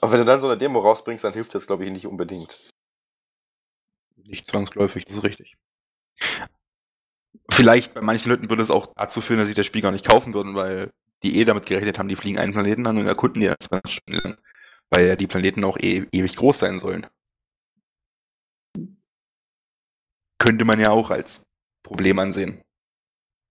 [0.00, 2.70] Aber wenn du dann so eine Demo rausbringst, dann hilft das, glaube ich, nicht unbedingt.
[4.26, 5.56] Nicht zwangsläufig, das ist richtig.
[7.50, 10.06] Vielleicht bei manchen Leuten würde es auch dazu führen, dass sie das Spiel gar nicht
[10.06, 10.90] kaufen würden, weil
[11.22, 13.94] die eh damit gerechnet haben, die fliegen einen Planeten an und erkunden die dann 20
[13.94, 14.38] Stunden lang.
[14.90, 17.06] Weil ja die Planeten auch eh, ewig groß sein sollen.
[20.38, 21.42] Könnte man ja auch als
[21.82, 22.62] Problem ansehen.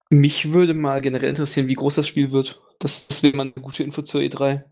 [0.10, 2.62] Mich würde mal generell interessieren, wie groß das Spiel wird.
[2.80, 4.64] Das, das wäre mal eine gute Info zur E E3.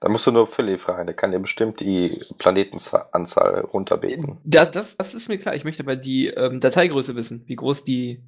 [0.00, 4.38] Da musst du nur Philly fragen, der kann dir bestimmt die Planetenanzahl runterbeten.
[4.44, 5.56] Da, das, das ist mir klar.
[5.56, 8.22] Ich möchte aber die ähm, Dateigröße wissen, wie groß die,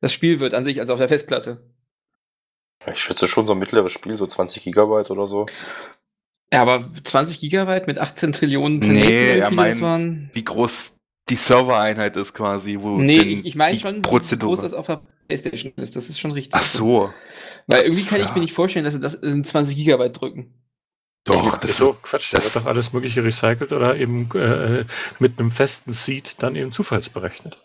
[0.00, 1.62] das Spiel wird an sich, also auf der Festplatte.
[2.92, 5.46] Ich schätze schon so ein mittleres Spiel, so 20 Gigabyte oder so.
[6.52, 10.30] Ja, aber 20 Gigabyte mit 18 Trillionen Planeten, Nee, wie er meint, waren?
[10.32, 10.96] wie groß
[11.28, 14.48] die Servereinheit ist quasi, wo Nee, ich, ich meine schon, wie Prozedur.
[14.50, 15.96] groß das auf der Playstation ist.
[15.96, 16.54] Das ist schon richtig.
[16.54, 17.10] Ach so.
[17.68, 18.34] Weil irgendwie kann ich Ja.
[18.34, 20.52] mir nicht vorstellen, dass sie das in 20 Gigabyte drücken.
[21.24, 24.84] Doch, das das so, Quatsch, da das- wird doch alles Mögliche recycelt oder eben äh,
[25.18, 27.58] mit einem festen Seed dann eben zufallsberechnet.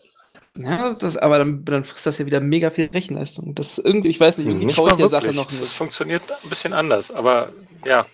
[0.56, 3.54] Ja, das, aber dann, dann frisst das ja wieder mega viel Rechenleistung.
[3.56, 5.74] Das ist irgendwie, ich weiß nicht, irgendwie traue ich der Sache noch Das nicht.
[5.74, 7.52] funktioniert ein bisschen anders, aber
[7.86, 8.06] ja,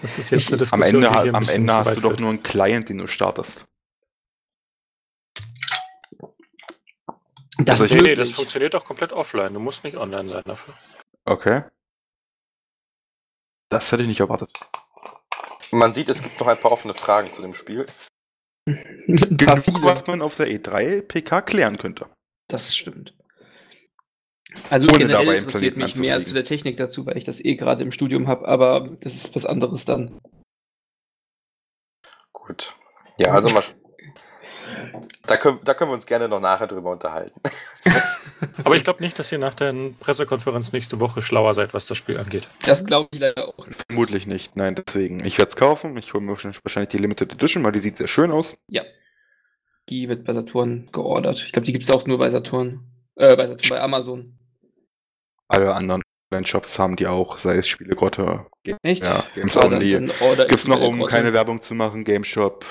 [0.00, 2.00] das ist jetzt Ich- eine am Diskussion, Ende, die hier ein am Ende hast du
[2.00, 3.64] doch nur einen Client, den du startest.
[7.58, 9.52] Das Also ist Nee, nee, das funktioniert auch komplett offline.
[9.54, 10.74] Du musst nicht online sein dafür.
[11.24, 11.62] Okay.
[13.72, 14.50] Das hätte ich nicht erwartet.
[15.70, 17.86] Man sieht, es gibt noch ein paar offene Fragen zu dem Spiel.
[18.66, 22.06] Genug, was man auf der E3 PK klären könnte.
[22.48, 23.16] Das stimmt.
[24.68, 27.82] Also Ohne generell interessiert mich mehr zu der Technik dazu, weil ich das eh gerade
[27.82, 30.20] im Studium habe, aber das ist was anderes dann.
[32.34, 32.76] Gut.
[33.16, 33.64] Ja, also mal.
[35.26, 37.40] Da können, da können wir uns gerne noch nachher drüber unterhalten.
[38.64, 41.96] Aber ich glaube nicht, dass ihr nach der Pressekonferenz nächste Woche schlauer seid, was das
[41.98, 42.48] Spiel angeht.
[42.66, 43.66] Das glaube ich leider auch.
[43.88, 44.56] Vermutlich nicht.
[44.56, 45.24] Nein, deswegen.
[45.24, 45.96] Ich werde es kaufen.
[45.96, 48.56] Ich hole mir wahrscheinlich wahrscheinlich die Limited Edition, weil die sieht sehr schön aus.
[48.68, 48.82] Ja.
[49.88, 51.42] Die wird bei Saturn geordert.
[51.44, 52.84] Ich glaube, die gibt es auch nur bei Saturn.
[53.16, 54.38] Äh, bei Saturn, bei Amazon.
[55.48, 58.46] Alle anderen Online-Shops haben die auch, sei es Spielegrotte,
[58.82, 59.04] Echt?
[59.04, 60.08] ja, Games Ah, Only.
[60.48, 62.64] Gibt's die noch, um keine Werbung zu machen, Game Shop,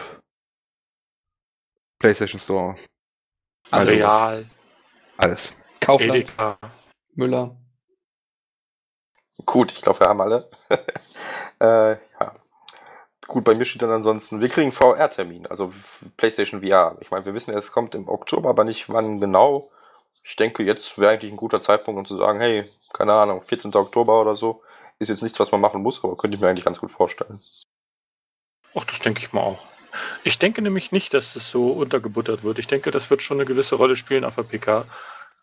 [2.01, 2.75] PlayStation Store,
[3.69, 3.99] Also Alles.
[3.99, 4.45] Real,
[5.17, 5.55] alles.
[5.79, 6.57] Kaufland, Edeka.
[7.13, 7.55] Müller.
[9.45, 10.49] Gut, ich glaube, wir haben alle.
[11.59, 12.35] äh, ja.
[13.27, 15.71] Gut, bei mir steht dann ansonsten, wir kriegen VR-Termin, also
[16.17, 16.97] PlayStation VR.
[17.01, 19.69] Ich meine, wir wissen, es kommt im Oktober, aber nicht wann genau.
[20.23, 23.73] Ich denke, jetzt wäre eigentlich ein guter Zeitpunkt, um zu sagen, hey, keine Ahnung, 14.
[23.75, 24.63] Oktober oder so,
[24.97, 27.39] ist jetzt nichts, was man machen muss, aber könnte ich mir eigentlich ganz gut vorstellen.
[28.73, 29.67] Ach, das denke ich mal auch.
[30.23, 32.59] Ich denke nämlich nicht, dass es so untergebuttert wird.
[32.59, 34.85] Ich denke, das wird schon eine gewisse Rolle spielen auf der PK.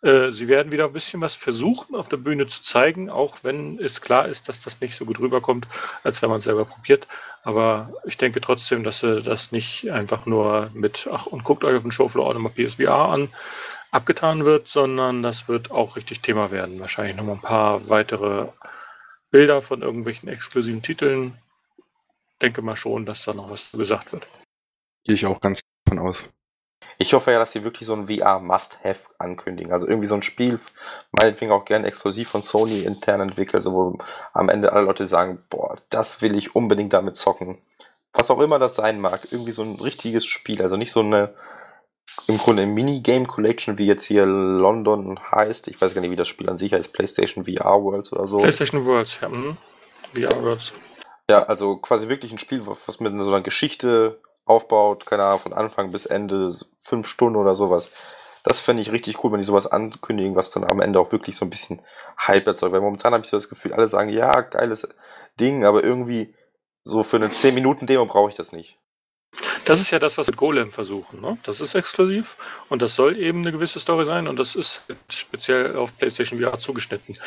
[0.01, 3.78] Äh, sie werden wieder ein bisschen was versuchen, auf der Bühne zu zeigen, auch wenn
[3.80, 5.66] es klar ist, dass das nicht so gut rüberkommt,
[6.05, 7.09] als wenn man es selber probiert.
[7.42, 11.76] Aber ich denke trotzdem, dass sie das nicht einfach nur mit, ach, und guckt euch
[11.76, 13.30] auf den Showfloor auch nochmal PSVR an,
[13.90, 16.78] abgetan wird, sondern das wird auch richtig Thema werden.
[16.78, 18.49] Wahrscheinlich nochmal ein paar weitere
[19.30, 21.36] Bilder von irgendwelchen exklusiven Titeln.
[22.40, 24.26] Denke mal schon, dass da noch was gesagt wird.
[25.09, 26.28] Gehe ich auch ganz von aus.
[26.98, 29.72] Ich hoffe ja, dass sie wirklich so ein VR-Must-Have ankündigen.
[29.72, 30.61] Also irgendwie so ein Spiel,
[31.12, 33.98] meinetwegen auch gerne exklusiv von Sony intern entwickelt, also wo
[34.34, 37.56] am Ende alle Leute sagen, boah, das will ich unbedingt damit zocken.
[38.12, 41.34] Was auch immer das sein mag, irgendwie so ein richtiges Spiel, also nicht so eine
[42.26, 45.68] im Grunde eine Minigame Collection, wie jetzt hier London heißt.
[45.68, 48.38] Ich weiß gar nicht, wie das Spiel an sich heißt, PlayStation VR Worlds oder so.
[48.38, 49.30] PlayStation Worlds, ja.
[49.30, 49.56] hm.
[50.14, 50.74] VR Worlds.
[51.30, 55.53] Ja, also quasi wirklich ein Spiel, was mit so einer Geschichte aufbaut, keine Ahnung, von
[55.53, 57.92] Anfang bis Ende, fünf Stunden oder sowas.
[58.44, 61.36] Das fände ich richtig cool, wenn die sowas ankündigen, was dann am Ende auch wirklich
[61.36, 61.82] so ein bisschen
[62.26, 62.72] Hype erzeugt.
[62.72, 64.88] Weil momentan habe ich so das Gefühl, alle sagen, ja, geiles
[65.38, 66.34] Ding, aber irgendwie
[66.84, 68.78] so für eine 10-Minuten-Demo brauche ich das nicht.
[69.64, 71.20] Das ist ja das, was mit Golem versuchen.
[71.20, 71.36] Ne?
[71.42, 72.38] Das ist exklusiv
[72.70, 76.59] und das soll eben eine gewisse Story sein und das ist speziell auf PlayStation VR
[76.59, 77.18] zugeschnitten.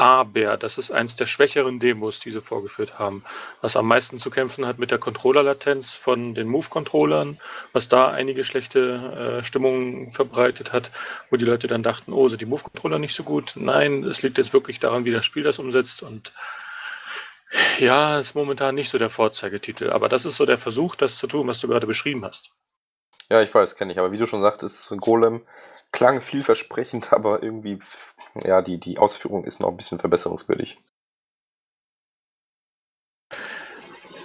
[0.00, 3.22] Aber das ist eins der schwächeren Demos, die sie vorgeführt haben.
[3.60, 7.38] Was am meisten zu kämpfen hat mit der Controller-Latenz von den Move-Controllern,
[7.74, 10.90] was da einige schlechte äh, Stimmungen verbreitet hat,
[11.28, 13.52] wo die Leute dann dachten, oh, sind die Move-Controller nicht so gut?
[13.56, 16.32] Nein, es liegt jetzt wirklich daran, wie das Spiel das umsetzt und
[17.78, 21.26] ja, ist momentan nicht so der Vorzeigetitel, aber das ist so der Versuch, das zu
[21.26, 22.52] tun, was du gerade beschrieben hast.
[23.28, 25.42] Ja, ich weiß, kenne ich, aber wie du schon sagtest, Golem
[25.92, 27.78] klang vielversprechend, aber irgendwie,
[28.42, 30.78] ja, die, die Ausführung ist noch ein bisschen verbesserungswürdig.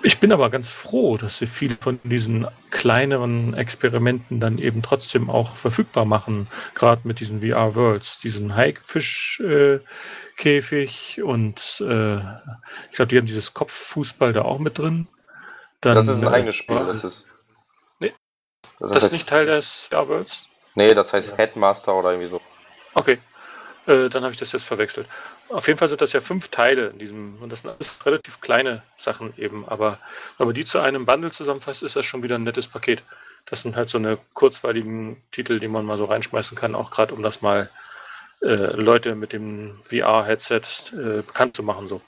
[0.05, 5.31] Ich bin aber ganz froh, dass sie viele von diesen kleineren Experimenten dann eben trotzdem
[5.31, 13.25] auch verfügbar machen, gerade mit diesen VR-Worlds, diesen Haifisch-Käfig und äh, ich glaube, die haben
[13.25, 15.07] dieses Kopffußball da auch mit drin.
[15.81, 17.25] Dann, das ist ein äh, eigenes Spiel, das ist.
[17.99, 18.13] Nee.
[18.77, 20.45] Das, ist nicht Teil des VR-Worlds?
[20.75, 22.41] Nee, das heißt Headmaster oder irgendwie so.
[22.93, 23.19] Okay,
[23.87, 25.07] äh, dann habe ich das jetzt verwechselt.
[25.49, 28.41] Auf jeden Fall sind das ja fünf Teile in diesem, und das sind alles relativ
[28.41, 29.99] kleine Sachen eben, aber
[30.37, 33.03] wenn man die zu einem Bundle zusammenfasst, ist das schon wieder ein nettes Paket.
[33.45, 37.13] Das sind halt so eine kurzweiligen Titel, die man mal so reinschmeißen kann, auch gerade
[37.13, 37.69] um das mal
[38.41, 40.61] äh, Leute mit dem VR-Headset
[40.93, 41.87] äh, bekannt zu machen.
[41.87, 42.01] So.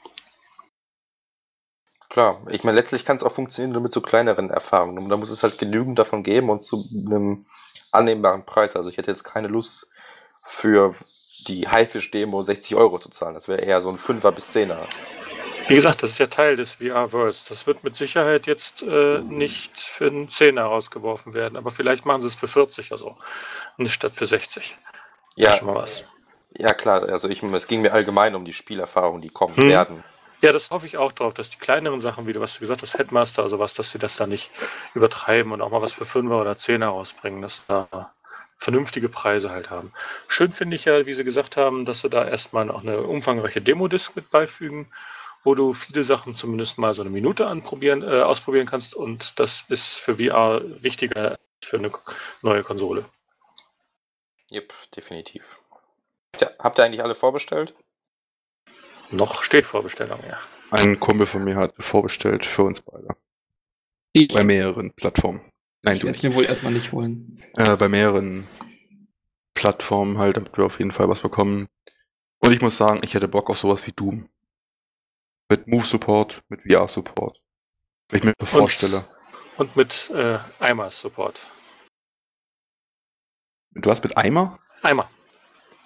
[2.09, 4.97] Klar, ich meine, letztlich kann es auch funktionieren nur mit so kleineren Erfahrungen.
[4.97, 7.45] Und da muss es halt genügend davon geben und zu einem
[7.91, 8.75] annehmbaren Preis.
[8.75, 9.89] Also ich hätte jetzt keine Lust
[10.43, 10.95] für
[11.47, 13.33] die Haifisch-Demo 60 Euro zu zahlen.
[13.35, 14.77] Das wäre eher so ein 5er bis 10er.
[15.67, 17.45] Wie gesagt, das ist ja Teil des VR-Worlds.
[17.45, 22.21] Das wird mit Sicherheit jetzt äh, nicht für einen Zehner rausgeworfen werden, aber vielleicht machen
[22.21, 23.17] sie es für 40 oder so.
[23.75, 24.77] Nicht statt für 60.
[25.35, 26.07] Ja, schon mal was.
[26.57, 29.69] ja klar, also ich, es ging mir allgemein um die Spielerfahrungen, die kommen Hm.
[29.69, 30.03] werden.
[30.41, 32.97] Ja, das hoffe ich auch drauf, dass die kleineren Sachen, wie du was gesagt hast,
[32.97, 34.51] Headmaster oder sowas, dass sie das da nicht
[34.93, 38.13] übertreiben und auch mal was für Fünfer oder Zehner rausbringen, dass da
[38.57, 39.91] vernünftige Preise halt haben.
[40.27, 43.61] Schön finde ich ja, wie sie gesagt haben, dass sie da erstmal noch eine umfangreiche
[43.61, 44.87] Demo-Disc mit beifügen,
[45.43, 49.65] wo du viele Sachen zumindest mal so eine Minute anprobieren, äh, ausprobieren kannst und das
[49.69, 51.91] ist für VR wichtiger als für eine
[52.41, 53.05] neue Konsole.
[54.51, 55.61] Yep, definitiv.
[56.59, 57.73] Habt ihr eigentlich alle vorbestellt?
[59.11, 60.39] Noch steht Vorbestellung, ja.
[60.71, 63.15] Ein Kumpel von mir hat vorbestellt für uns beide.
[64.13, 65.41] Ich, Bei mehreren Plattformen.
[65.83, 66.31] Nein, ich du werde es nicht.
[66.31, 67.41] mir wohl erstmal nicht holen.
[67.53, 68.47] Äh, bei mehreren
[69.53, 71.67] Plattformen halt, damit wir auf jeden Fall was bekommen.
[72.39, 74.27] Und ich muss sagen, ich hätte Bock auf sowas wie Doom.
[75.49, 77.39] Mit Move-Support, mit VR-Support.
[78.09, 79.07] Wenn ich mir das vorstelle.
[79.57, 81.41] Und mit äh, Eimer-Support.
[83.71, 84.03] Mit was?
[84.03, 84.59] Mit Eimer?
[84.81, 85.09] Eimer.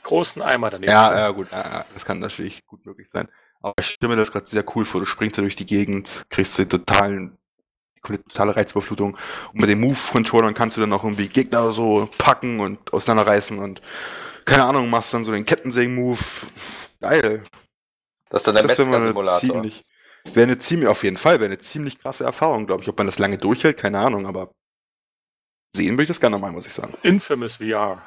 [0.03, 0.91] Großen Eimer daneben.
[0.91, 1.51] Ja, ja, gut.
[1.51, 3.27] Ja, das kann natürlich gut möglich sein.
[3.61, 5.01] Aber ich stelle mir das gerade sehr cool vor.
[5.01, 7.37] Du springst da durch die Gegend, kriegst du den totalen,
[7.95, 9.17] die totale Reizüberflutung.
[9.53, 13.81] Und mit den Move-Controllern kannst du dann auch irgendwie Gegner so packen und auseinanderreißen und
[14.45, 16.19] keine Ahnung, machst dann so den Kettensägen-Move.
[16.99, 17.43] Geil.
[18.29, 19.39] Das ist dann der Metzger-Simulator.
[19.39, 19.83] ziemlich,
[20.33, 22.89] wäre eine ziemlich, auf jeden Fall, wäre eine ziemlich krasse Erfahrung, glaube ich.
[22.89, 24.51] Ob man das lange durchhält, keine Ahnung, aber
[25.67, 26.93] sehen will ich das gerne mal, muss ich sagen.
[27.03, 28.01] Infamous VR.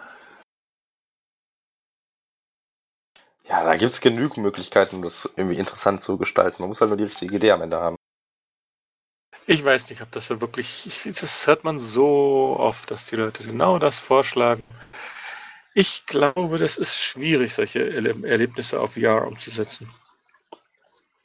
[3.47, 6.63] Ja, da gibt es genügend Möglichkeiten, um das irgendwie interessant zu gestalten.
[6.63, 7.97] Man muss halt nur die richtige Idee am Ende haben.
[9.47, 10.87] Ich weiß nicht, ob das so wirklich.
[10.87, 14.63] Ich, das hört man so oft, dass die Leute genau das vorschlagen.
[15.75, 19.91] Ich glaube, das ist schwierig, solche Erle Erlebnisse auf VR umzusetzen.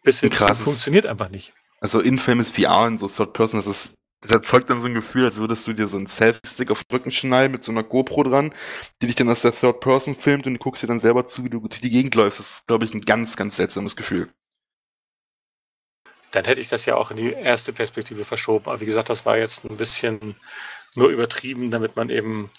[0.03, 1.53] Bis hin zu Krasses- funktioniert einfach nicht.
[1.79, 5.23] Also Infamous VR in so Third Person, das ist, das erzeugt dann so ein Gefühl,
[5.23, 8.23] als würdest du dir so einen Selfie-Stick auf den Rücken schnallen mit so einer GoPro
[8.23, 8.53] dran,
[9.01, 11.45] die dich dann aus der Third Person filmt und du guckst dir dann selber zu,
[11.45, 12.39] wie du durch die Gegend läufst.
[12.39, 14.29] Das ist, glaube ich, ein ganz, ganz seltsames Gefühl.
[16.31, 18.65] Dann hätte ich das ja auch in die erste Perspektive verschoben.
[18.67, 20.35] Aber wie gesagt, das war jetzt ein bisschen
[20.95, 22.49] nur übertrieben, damit man eben.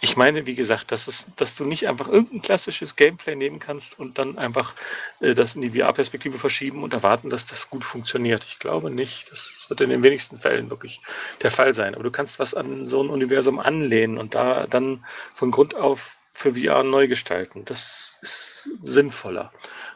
[0.00, 3.98] Ich meine, wie gesagt, dass, es, dass du nicht einfach irgendein klassisches Gameplay nehmen kannst
[3.98, 4.74] und dann einfach
[5.20, 8.44] äh, das in die VR-Perspektive verschieben und erwarten, dass das gut funktioniert.
[8.44, 9.30] Ich glaube nicht.
[9.30, 11.00] Das wird in den wenigsten Fällen wirklich
[11.42, 11.94] der Fall sein.
[11.94, 16.16] Aber du kannst was an so ein Universum anlehnen und da dann von Grund auf
[16.32, 17.64] für VR neu gestalten.
[17.66, 19.52] Das ist sinnvoller.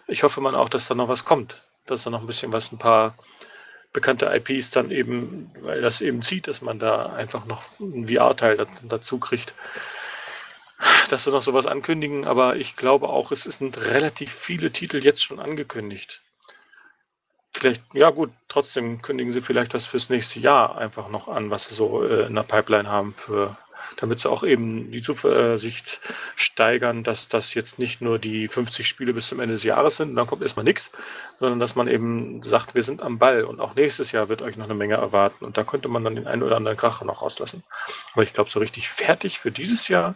[0.06, 1.62] Ich hoffe man auch, dass da noch was kommt.
[1.86, 3.14] Dass da noch ein bisschen was, ein paar
[3.94, 8.66] bekannte IPs dann eben, weil das eben zieht, dass man da einfach noch einen VR-Teil
[8.82, 9.54] dazu kriegt.
[11.08, 15.24] Dass sie noch sowas ankündigen, aber ich glaube auch, es sind relativ viele Titel jetzt
[15.24, 16.20] schon angekündigt.
[17.52, 21.66] Vielleicht, ja gut, trotzdem kündigen sie vielleicht was fürs nächste Jahr einfach noch an, was
[21.66, 23.56] sie so äh, in der Pipeline haben für,
[23.96, 26.00] damit sie auch eben die Zuversicht
[26.36, 30.10] steigern, dass das jetzt nicht nur die 50 Spiele bis zum Ende des Jahres sind
[30.10, 30.92] und dann kommt erstmal nichts,
[31.36, 34.56] sondern dass man eben sagt, wir sind am Ball und auch nächstes Jahr wird euch
[34.56, 37.22] noch eine Menge erwarten und da könnte man dann den einen oder anderen Kracher noch
[37.22, 37.62] rauslassen.
[38.12, 40.14] Aber ich glaube, so richtig fertig für dieses Jahr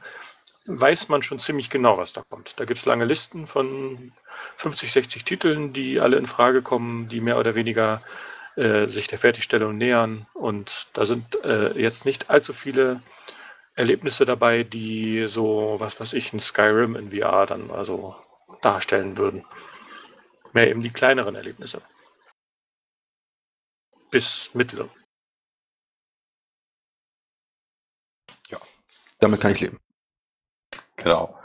[0.67, 2.61] weiß man schon ziemlich genau, was da kommt.
[2.61, 4.13] Da gibt es lange Listen von
[4.57, 8.03] 50, 60 Titeln, die alle in Frage kommen, die mehr oder weniger
[8.57, 13.01] äh, sich der Fertigstellung nähern und da sind äh, jetzt nicht allzu viele
[13.79, 18.17] Erlebnisse dabei, die so, was weiß ich, ein Skyrim in VR dann also
[18.61, 19.47] darstellen würden.
[20.53, 21.81] Mehr eben die kleineren Erlebnisse.
[24.11, 24.89] Bis mittlere.
[29.19, 29.81] Damit kann ich leben.
[30.97, 31.39] Genau.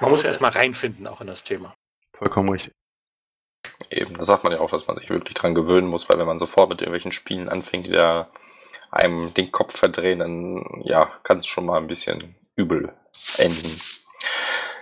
[0.00, 1.74] Man muss erstmal reinfinden, auch in das Thema.
[2.16, 2.72] Vollkommen richtig.
[3.90, 6.26] Eben, da sagt man ja auch, dass man sich wirklich dran gewöhnen muss, weil wenn
[6.26, 8.30] man sofort mit irgendwelchen Spielen anfängt, die da
[8.90, 12.92] einem den Kopf verdrehen, dann ja, kann es schon mal ein bisschen übel
[13.38, 13.80] enden.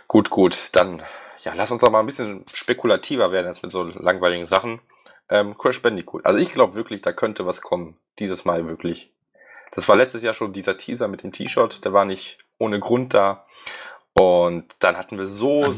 [0.07, 1.03] Gut, gut, dann
[1.45, 4.81] ja, lass uns doch mal ein bisschen spekulativer werden als mit so langweiligen Sachen.
[5.29, 6.27] Ähm, Crash Bandicoot.
[6.27, 7.97] Also ich glaube wirklich, da könnte was kommen.
[8.19, 9.11] Dieses Mal wirklich.
[9.73, 13.15] Das war letztes Jahr schon dieser Teaser mit dem T-Shirt, der war nicht ohne Grund
[13.15, 13.47] da.
[14.15, 15.75] Und dann hatten wir so,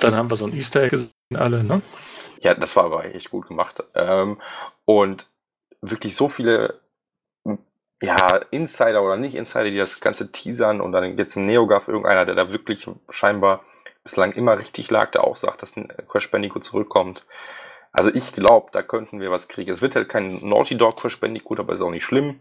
[0.00, 1.82] Dann haben wir so ein Easter Egg gesehen, alle, ne?
[2.40, 3.82] ja, das war aber echt gut gemacht.
[3.94, 4.40] Ähm,
[4.84, 5.26] und
[5.80, 6.80] wirklich so viele
[8.02, 12.24] ja, Insider oder nicht Insider, die das Ganze teasern und dann jetzt im NeoGAF irgendeiner,
[12.24, 13.64] der da wirklich scheinbar
[14.02, 17.24] bislang immer richtig lag, der auch sagt, dass ein Crash Bandicoot zurückkommt.
[17.92, 19.70] Also ich glaube, da könnten wir was kriegen.
[19.70, 22.40] Es wird halt kein Naughty Dog Crash Bandicoot, aber ist auch nicht schlimm.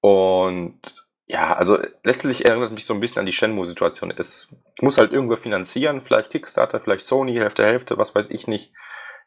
[0.00, 0.80] Und
[1.26, 4.12] Ja, also letztlich erinnert mich so ein bisschen an die Shenmue-Situation.
[4.16, 8.72] Es muss halt irgendwer finanzieren, vielleicht Kickstarter, vielleicht Sony, Hälfte, Hälfte, was weiß ich nicht.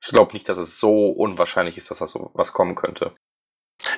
[0.02, 3.16] Ich glaube nicht, dass es so unwahrscheinlich ist, dass da so was kommen könnte.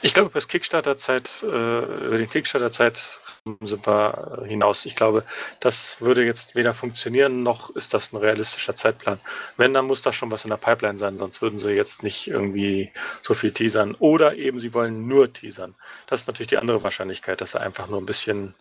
[0.02, 3.20] Ich glaube, über Kickstarter-Zeit, äh, über den Kickstarter-Zeit
[3.62, 4.86] sind wir hinaus.
[4.86, 5.24] Ich glaube,
[5.60, 9.20] das würde jetzt weder funktionieren, noch ist das ein realistischer Zeitplan.
[9.56, 12.28] Wenn, dann muss da schon was in der Pipeline sein, sonst würden sie jetzt nicht
[12.28, 12.92] irgendwie
[13.22, 13.96] so viel teasern.
[14.00, 15.76] Oder eben, sie wollen nur teasern.
[16.08, 18.54] Das ist natürlich die andere Wahrscheinlichkeit, dass sie einfach nur ein bisschen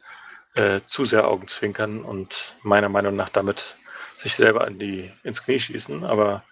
[0.55, 3.77] äh, zu sehr Augenzwinkern und meiner Meinung nach damit
[4.15, 6.05] sich selber an die, ins Knie schießen.
[6.05, 6.43] Aber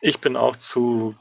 [0.00, 1.16] ich bin auch zu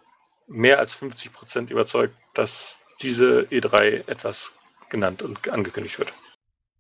[0.48, 4.54] mehr als 50 Prozent überzeugt, dass diese E3 etwas
[4.90, 6.14] genannt und angekündigt wird.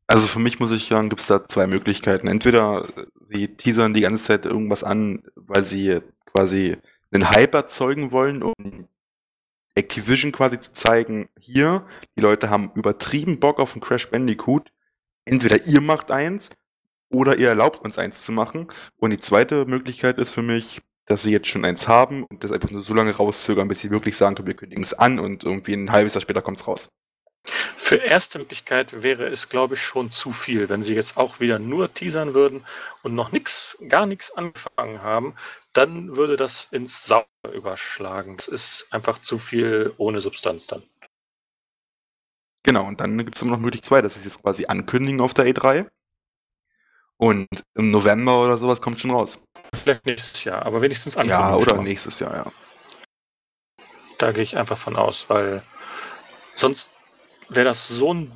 [0.07, 2.27] Also für mich muss ich sagen, gibt es da zwei Möglichkeiten.
[2.27, 2.87] Entweder
[3.25, 6.77] sie teasern die ganze Zeit irgendwas an, weil sie quasi
[7.11, 8.53] einen Hype erzeugen wollen, um
[9.75, 11.85] Activision quasi zu zeigen, hier,
[12.17, 14.71] die Leute haben übertrieben Bock auf ein Crash Bandicoot.
[15.25, 16.49] Entweder ihr macht eins
[17.09, 18.67] oder ihr erlaubt uns eins zu machen.
[18.97, 22.51] Und die zweite Möglichkeit ist für mich, dass sie jetzt schon eins haben und das
[22.51, 25.43] einfach nur so lange rauszögern, bis sie wirklich sagen können, wir kündigen es an und
[25.43, 26.89] irgendwie ein halbes Jahr später kommt es raus.
[27.43, 31.57] Für erste Möglichkeit wäre es, glaube ich, schon zu viel, wenn sie jetzt auch wieder
[31.57, 32.63] nur teasern würden
[33.01, 35.33] und noch nichts, gar nichts angefangen haben,
[35.73, 38.37] dann würde das ins Sauer überschlagen.
[38.37, 40.83] Das ist einfach zu viel ohne Substanz dann.
[42.61, 45.33] Genau, und dann gibt es immer noch möglich zwei, das ist jetzt quasi ankündigen auf
[45.33, 45.87] der E3
[47.19, 49.39] und im November oder sowas kommt schon raus.
[49.75, 51.49] Vielleicht nächstes Jahr, aber wenigstens ankündigen.
[51.49, 52.51] Ja, oder nächstes Jahr, ja.
[54.17, 55.61] Da gehe ich einfach von aus, weil
[56.55, 56.89] sonst
[57.49, 58.31] wäre das so ein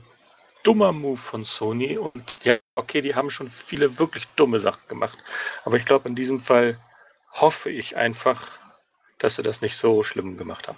[0.63, 5.17] dummer Move von Sony und ja, okay, die haben schon viele wirklich dumme Sachen gemacht,
[5.65, 6.77] aber ich glaube, in diesem Fall
[7.31, 8.59] hoffe ich einfach,
[9.17, 10.77] dass sie das nicht so schlimm gemacht haben.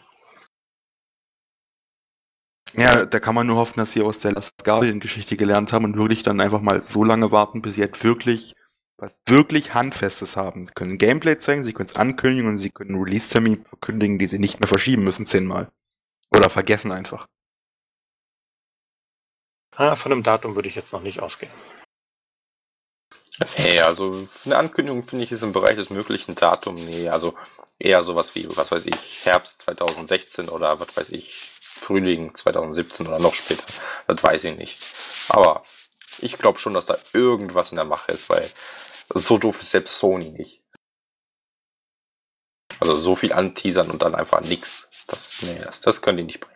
[2.78, 5.98] Ja, da kann man nur hoffen, dass sie aus der Last Guardian-Geschichte gelernt haben und
[5.98, 8.56] wirklich dann einfach mal so lange warten, bis sie halt wirklich
[8.98, 10.68] was wirklich Handfestes haben.
[10.68, 14.40] Sie können Gameplay zeigen, sie können es ankündigen und sie können Release-Termin verkündigen, die sie
[14.40, 15.70] nicht mehr verschieben müssen zehnmal.
[16.32, 17.28] Oder vergessen einfach.
[19.76, 21.52] Ah, von einem Datum würde ich jetzt noch nicht ausgehen.
[23.58, 26.76] Nee, also eine Ankündigung finde ich ist im Bereich des möglichen Datum.
[26.76, 27.36] Nee, also
[27.78, 33.20] eher sowas wie, was weiß ich, Herbst 2016 oder was weiß ich, Frühling 2017 oder
[33.20, 33.66] noch später.
[34.08, 34.80] Das weiß ich nicht.
[35.28, 35.64] Aber
[36.20, 38.50] ich glaube schon, dass da irgendwas in der Mache ist, weil
[39.14, 40.64] so doof ist selbst Sony nicht.
[42.80, 44.90] Also so viel anteasern und dann einfach nix.
[45.08, 46.56] Das, nee, das, das können die nicht bringen.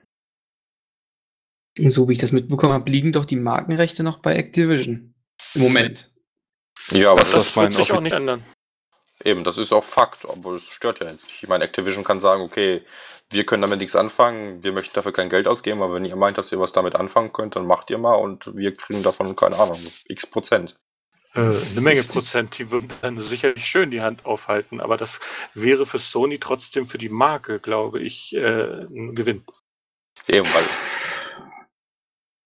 [1.91, 5.13] So wie ich das mitbekommen habe, liegen doch die Markenrechte noch bei Activision.
[5.53, 6.11] Im Moment.
[6.91, 8.43] Ja, aber das, das, das wird sich auch nicht ändern.
[9.23, 11.43] Eben, das ist auch Fakt, aber es stört ja jetzt nicht.
[11.43, 12.83] Ich meine, Activision kann sagen, okay,
[13.31, 16.37] wir können damit nichts anfangen, wir möchten dafür kein Geld ausgeben, aber wenn ihr meint,
[16.37, 19.57] dass ihr was damit anfangen könnt, dann macht ihr mal und wir kriegen davon, keine
[19.57, 20.79] Ahnung, x Prozent.
[21.33, 25.19] Äh, eine Menge Prozent, die würden dann sicherlich schön die Hand aufhalten, aber das
[25.53, 29.43] wäre für Sony trotzdem für die Marke, glaube ich, äh, ein Gewinn.
[30.27, 30.63] Eben, weil.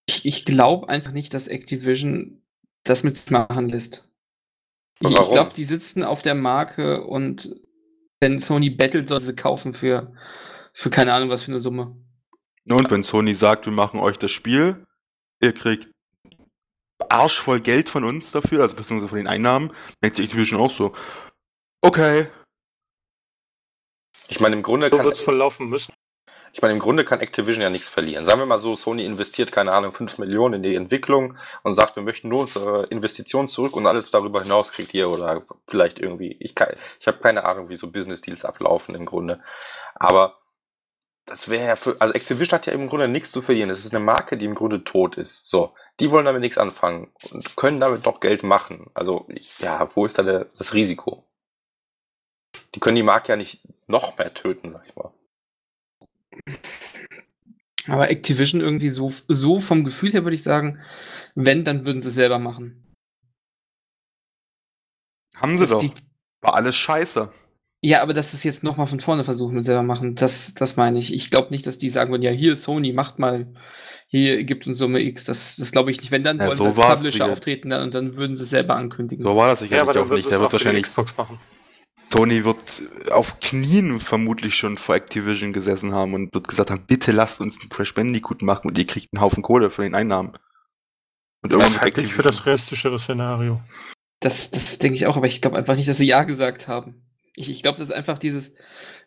[0.05, 2.41] Ich, ich glaube einfach nicht, dass Activision
[2.83, 4.09] das mit sich machen lässt.
[4.99, 7.55] Ich, ich glaube, die sitzen auf der Marke und
[8.19, 10.13] wenn Sony bettelt, soll sie kaufen für,
[10.73, 11.97] für keine Ahnung was für eine Summe.
[12.69, 14.85] Und wenn Sony sagt, wir machen euch das Spiel,
[15.41, 15.89] ihr kriegt
[17.09, 20.93] arschvoll Geld von uns dafür, also beziehungsweise von den Einnahmen, denkt sich Activision auch so,
[21.81, 22.27] okay.
[24.29, 25.93] Ich meine, im Grunde so wird es verlaufen müssen.
[26.55, 28.25] Ich meine, im Grunde kann Activision ja nichts verlieren.
[28.25, 31.95] Sagen wir mal so, Sony investiert, keine Ahnung, 5 Millionen in die Entwicklung und sagt,
[31.95, 36.37] wir möchten nur unsere Investition zurück und alles darüber hinaus kriegt ihr oder vielleicht irgendwie,
[36.39, 36.53] ich,
[36.99, 39.41] ich habe keine Ahnung, wie so Business Deals ablaufen im Grunde.
[39.95, 40.37] Aber
[41.25, 43.71] das wäre ja für, also Activision hat ja im Grunde nichts zu verlieren.
[43.71, 45.49] Es ist eine Marke, die im Grunde tot ist.
[45.49, 48.91] So, die wollen damit nichts anfangen und können damit noch Geld machen.
[48.93, 49.27] Also,
[49.57, 51.25] ja, wo ist da der, das Risiko?
[52.75, 55.11] Die können die Marke ja nicht noch mehr töten, sag ich mal.
[57.87, 60.79] Aber Activision irgendwie so, so vom Gefühl her würde ich sagen,
[61.35, 62.95] wenn, dann würden sie es selber machen.
[65.35, 65.83] Haben sie das doch.
[66.41, 67.29] War alles scheiße.
[67.81, 70.15] Ja, aber das ist jetzt nochmal von vorne versuchen mit selber machen.
[70.15, 71.13] Das, das meine ich.
[71.13, 73.53] Ich glaube nicht, dass die sagen würden, ja, hier Sony, macht mal,
[74.07, 75.25] hier gibt uns Summe X.
[75.25, 76.11] Das, das glaube ich nicht.
[76.11, 78.75] Wenn dann ja, wollen so sie als Publisher auftreten, dann, dann würden sie es selber
[78.75, 79.21] ankündigen.
[79.21, 80.31] So war das sicherlich ja, auch nicht.
[80.31, 80.83] Der wird wahrscheinlich.
[80.83, 81.39] Xbox machen.
[82.13, 87.11] Sony wird auf Knien vermutlich schon vor Activision gesessen haben und wird gesagt haben, bitte
[87.11, 90.33] lasst uns einen Crash Bandicoot machen und ihr kriegt einen Haufen Kohle für den Einnahmen.
[91.41, 93.61] Und das halte ich für das realistischere Szenario.
[94.19, 97.01] Das, das denke ich auch, aber ich glaube einfach nicht, dass sie Ja gesagt haben.
[97.35, 98.53] Ich, ich glaube, das ist einfach dieses,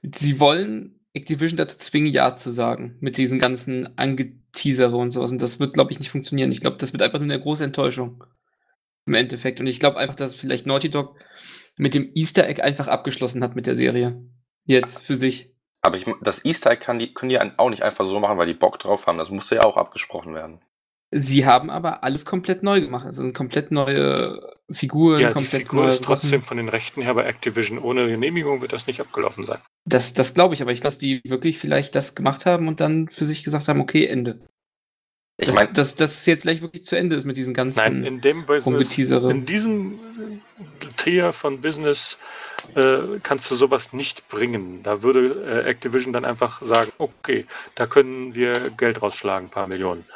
[0.02, 2.96] sie wollen Activision dazu zwingen, Ja zu sagen.
[2.98, 5.30] Mit diesen ganzen Angeteasere und sowas.
[5.30, 6.50] Und das wird, glaube ich, nicht funktionieren.
[6.50, 8.24] Ich glaube, das wird einfach nur eine große Enttäuschung.
[9.06, 9.60] Im Endeffekt.
[9.60, 11.16] Und ich glaube einfach, dass vielleicht Naughty Dog
[11.76, 14.22] mit dem Easter Egg einfach abgeschlossen hat mit der Serie.
[14.64, 15.52] Jetzt für sich.
[15.82, 18.46] Aber ich, das Easter Egg kann die, können die auch nicht einfach so machen, weil
[18.46, 19.18] die Bock drauf haben.
[19.18, 20.60] Das musste ja auch abgesprochen werden.
[21.12, 23.06] Sie haben aber alles komplett neu gemacht.
[23.06, 25.20] Es sind komplett neue Figuren.
[25.20, 26.42] Ja, die komplett Figur neue ist trotzdem Sachen.
[26.42, 27.78] von den Rechten her bei Activision.
[27.78, 29.58] Ohne Genehmigung wird das nicht abgelaufen sein.
[29.84, 32.80] Das, das glaube ich, aber ich glaube, dass die wirklich vielleicht das gemacht haben und
[32.80, 34.40] dann für sich gesagt haben, okay, Ende.
[35.38, 38.20] Ich meine, dass, es jetzt gleich wirklich zu Ende ist mit diesen ganzen Nein, in
[38.22, 42.18] dem Business, in diesem äh, Tier von Business
[42.74, 44.82] äh, kannst du sowas nicht bringen.
[44.82, 49.66] Da würde äh, Activision dann einfach sagen, okay, da können wir Geld rausschlagen, ein paar
[49.66, 50.06] Millionen,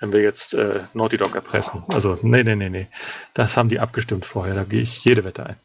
[0.00, 1.84] wenn wir jetzt äh, Naughty Dog erpressen.
[1.88, 2.88] Also, nee, nee, nee, nee.
[3.34, 5.56] Das haben die abgestimmt vorher, da gehe ich jede Wette ein.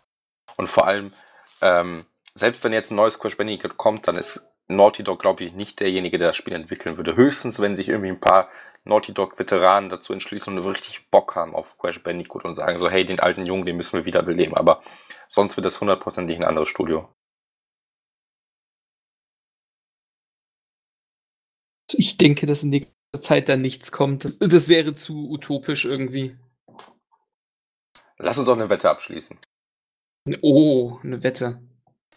[0.57, 1.13] und vor allem,
[1.61, 5.53] ähm, selbst wenn jetzt ein neues Crash Bandicoot kommt, dann ist Naughty Dog, glaube ich,
[5.53, 7.15] nicht derjenige, der das Spiel entwickeln würde.
[7.15, 8.49] Höchstens, wenn sich irgendwie ein paar
[8.83, 13.05] Naughty Dog-Veteranen dazu entschließen und richtig Bock haben auf Crash Bandicoot und sagen so, hey,
[13.05, 14.55] den alten Jungen, den müssen wir wieder beleben.
[14.55, 14.81] Aber
[15.27, 17.09] sonst wird das hundertprozentig ein anderes Studio.
[21.93, 24.25] Ich denke, dass in nächster Zeit da nichts kommt.
[24.25, 26.37] Das, das wäre zu utopisch irgendwie.
[28.17, 29.37] Lass uns auch eine Wette abschließen.
[30.41, 31.61] Oh, eine Wette.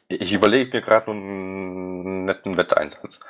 [0.09, 3.21] Ich überlege mir gerade einen netten Wetteinsatz.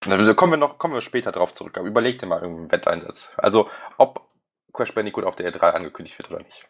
[0.00, 3.32] Da kommen wir noch, kommen wir später drauf zurück, aber überleg dir mal irgendeinen Wetteinsatz.
[3.36, 3.68] Also,
[3.98, 4.30] ob
[4.72, 6.68] Crash Bandicoot auf der E3 angekündigt wird oder nicht.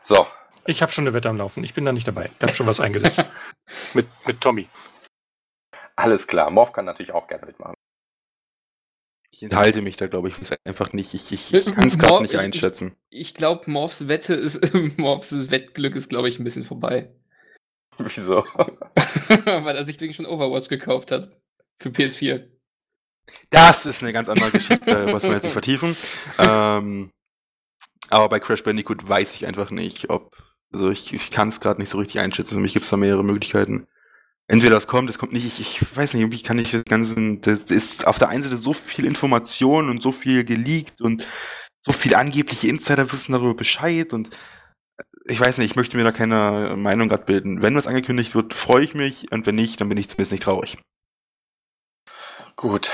[0.00, 0.26] So,
[0.66, 1.64] Ich habe schon eine Wette am Laufen.
[1.64, 2.30] Ich bin da nicht dabei.
[2.36, 3.24] Ich habe schon was eingesetzt.
[3.94, 4.68] mit, mit Tommy.
[5.96, 6.50] alles klar.
[6.50, 7.74] Morph kann natürlich auch gerne mitmachen.
[9.30, 11.12] Ich enthalte mich da, glaube ich, einfach nicht.
[11.14, 12.94] Ich, ich, ich kann es gerade nicht Ich- einschätzen.
[13.10, 17.10] Ich glaube, Morphs Wette ist, Morphs Wettglück ist, glaube ich, ein bisschen vorbei.
[17.98, 18.44] Wieso?
[19.44, 21.30] Weil er sich wegen schon Overwatch gekauft hat.
[21.80, 22.48] Für PS4.
[23.50, 25.96] Das ist eine ganz andere Geschichte, was wir jetzt nicht vertiefen.
[26.38, 27.10] Ähm,
[28.08, 30.34] aber bei Crash Bandicoot weiß ich einfach nicht, ob.
[30.72, 32.54] Also ich, ich kann es gerade nicht so richtig einschätzen.
[32.54, 33.86] Für mich gibt es da mehrere Möglichkeiten.
[34.50, 35.44] Entweder das kommt, es kommt nicht.
[35.44, 37.36] Ich, ich weiß nicht, irgendwie kann ich das Ganze.
[37.36, 41.26] Das ist auf der einen Seite so viel Information und so viel geleakt und
[41.82, 44.34] so viel angebliche Insider wissen darüber Bescheid und
[44.98, 47.62] äh, ich weiß nicht, ich möchte mir da keine Meinung gerade bilden.
[47.62, 50.44] Wenn was angekündigt wird, freue ich mich und wenn nicht, dann bin ich zumindest nicht
[50.44, 50.78] traurig.
[52.56, 52.90] Gut.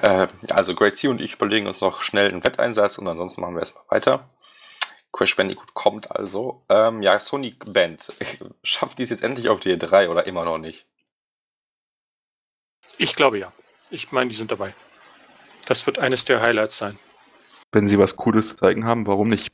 [0.00, 3.54] Äh, also Great Sea und ich überlegen uns noch schnell einen Wetteinsatz und ansonsten machen
[3.54, 4.30] wir erstmal weiter.
[5.12, 6.64] Crash Bandicoot kommt also.
[6.68, 8.10] Ähm, ja, Sonic Band.
[8.62, 10.86] Schafft die es jetzt endlich auf die E3 oder immer noch nicht?
[12.98, 13.52] Ich glaube ja.
[13.90, 14.74] Ich meine, die sind dabei.
[15.66, 16.96] Das wird eines der Highlights sein.
[17.72, 19.50] wenn sie was Cooles zu zeigen haben, warum nicht?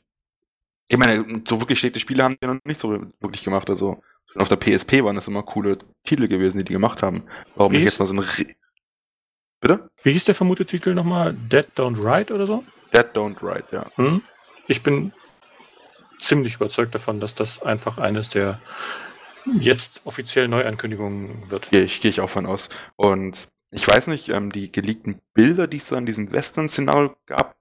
[0.89, 3.69] Ich meine, so wirklich schlechte Spiele haben die noch nicht so wirklich gemacht.
[3.69, 7.23] Also schon auf der PSP waren das immer coole Titel gewesen, die die gemacht haben.
[7.55, 8.19] Warum Wie nicht jetzt mal so ein...
[8.19, 8.55] Re
[9.61, 9.89] Bitte?
[10.03, 11.33] Wie hieß der vermutete Titel nochmal?
[11.33, 12.63] Dead Don't Ride oder so?
[12.93, 13.85] Dead Don't Ride, ja.
[13.95, 14.21] Hm?
[14.67, 15.11] Ich bin
[16.17, 18.59] ziemlich überzeugt davon, dass das einfach eines der
[19.45, 21.69] jetzt offiziell Neuankündigungen wird.
[21.69, 22.69] Gehe ich, gehe ich auch von aus.
[22.95, 27.55] Und ich weiß nicht, ähm, die geleakten Bilder, die es da in diesem Western-Szenario gab,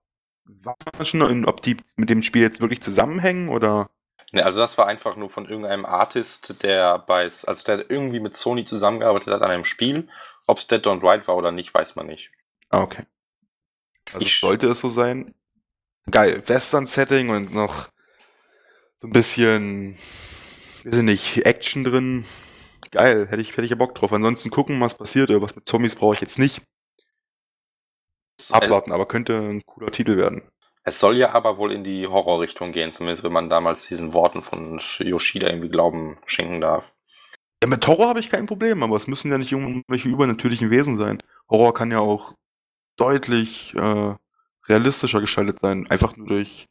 [0.44, 3.90] war schon, ob die mit dem Spiel jetzt wirklich zusammenhängen oder...
[4.32, 8.36] Ne, also das war einfach nur von irgendeinem Artist, der bei, also der irgendwie mit
[8.36, 10.09] Sony zusammengearbeitet hat an einem Spiel.
[10.46, 12.30] Ob es Dead Don't Ride war oder nicht, weiß man nicht.
[12.70, 13.05] Ah, okay.
[14.12, 15.34] Also Ich- sollte es so sein.
[16.10, 17.88] Geil, Western-Setting und noch
[18.96, 19.96] so ein bisschen,
[20.89, 22.24] weiß ich nicht, Action drin.
[22.90, 24.12] Geil, hätte ich, hätte ich ja Bock drauf.
[24.12, 25.31] Ansonsten gucken, was passiert.
[25.43, 26.62] Was mit Zombies brauche ich jetzt nicht.
[28.51, 30.43] Abwarten, aber könnte ein cooler Titel werden.
[30.85, 34.40] Es soll ja aber wohl in die Horrorrichtung gehen, zumindest wenn man damals diesen Worten
[34.40, 36.94] von Yoshida irgendwie Glauben schenken darf.
[37.62, 40.97] Ja, mit Horror habe ich kein Problem, aber es müssen ja nicht irgendwelche übernatürlichen Wesen
[40.97, 41.23] sein.
[41.51, 42.32] Horror kann ja auch
[42.97, 44.15] deutlich äh,
[44.69, 46.69] realistischer gestaltet sein, einfach nur durch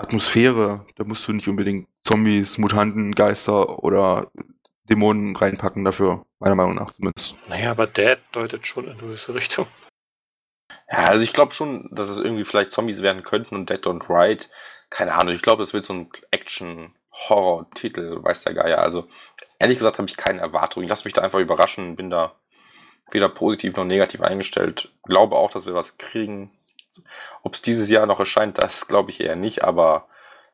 [0.00, 0.86] Atmosphäre.
[0.96, 4.30] Da musst du nicht unbedingt Zombies, Mutanten, Geister oder
[4.84, 7.36] Dämonen reinpacken dafür, meiner Meinung nach zumindest.
[7.48, 9.66] Naja, aber Dead deutet schon in gewisse Richtung.
[10.90, 14.08] Ja, also ich glaube schon, dass es irgendwie vielleicht Zombies werden könnten und Dead Don't
[14.08, 14.46] Ride.
[14.88, 18.78] Keine Ahnung, ich glaube, es wird so ein Action-Horror-Titel, weiß der Geier.
[18.78, 19.06] Also
[19.60, 20.82] ehrlich gesagt habe ich keine Erwartung.
[20.82, 22.34] Ich lasse mich da einfach überraschen, bin da
[23.12, 24.92] weder positiv noch negativ eingestellt.
[25.04, 26.50] Glaube auch, dass wir was kriegen.
[27.42, 30.08] Ob es dieses Jahr noch erscheint, das glaube ich eher nicht, aber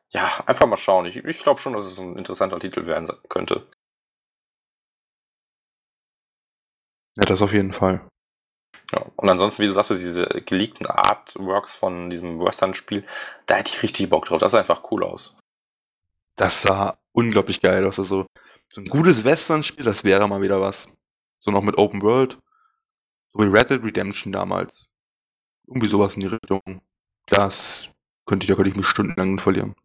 [0.09, 1.05] ja, einfach mal schauen.
[1.05, 3.67] Ich, ich glaube schon, dass es ein interessanter Titel werden könnte.
[7.15, 8.07] Ja, das auf jeden Fall.
[8.91, 9.05] Ja.
[9.15, 13.05] Und ansonsten, wie du sagst, diese geleakten Artworks von diesem Western-Spiel,
[13.47, 14.39] da hätte ich richtig Bock drauf.
[14.39, 15.37] Das sah einfach cool aus.
[16.35, 17.99] Das sah unglaublich geil aus.
[17.99, 18.27] Also
[18.69, 20.89] so ein gutes Western-Spiel, das wäre mal wieder was.
[21.39, 22.37] So noch mit Open World.
[23.33, 24.87] So wie Red Dead Redemption damals.
[25.67, 26.81] Irgendwie sowas in die Richtung.
[27.27, 27.89] Das
[28.25, 29.75] könnte ich, da könnte ich mich stundenlang verlieren.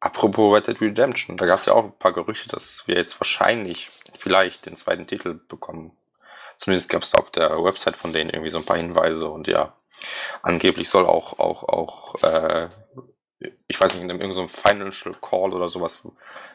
[0.00, 3.18] Apropos Red Dead Redemption, da gab es ja auch ein paar Gerüchte, dass wir jetzt
[3.20, 5.92] wahrscheinlich vielleicht den zweiten Titel bekommen.
[6.58, 9.74] Zumindest gab es auf der Website von denen irgendwie so ein paar Hinweise und ja,
[10.42, 12.68] angeblich soll auch, auch, auch, äh,
[13.66, 16.02] ich weiß nicht, in irgendeinem Financial Call oder sowas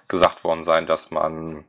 [0.08, 1.66] gesagt worden sein, dass man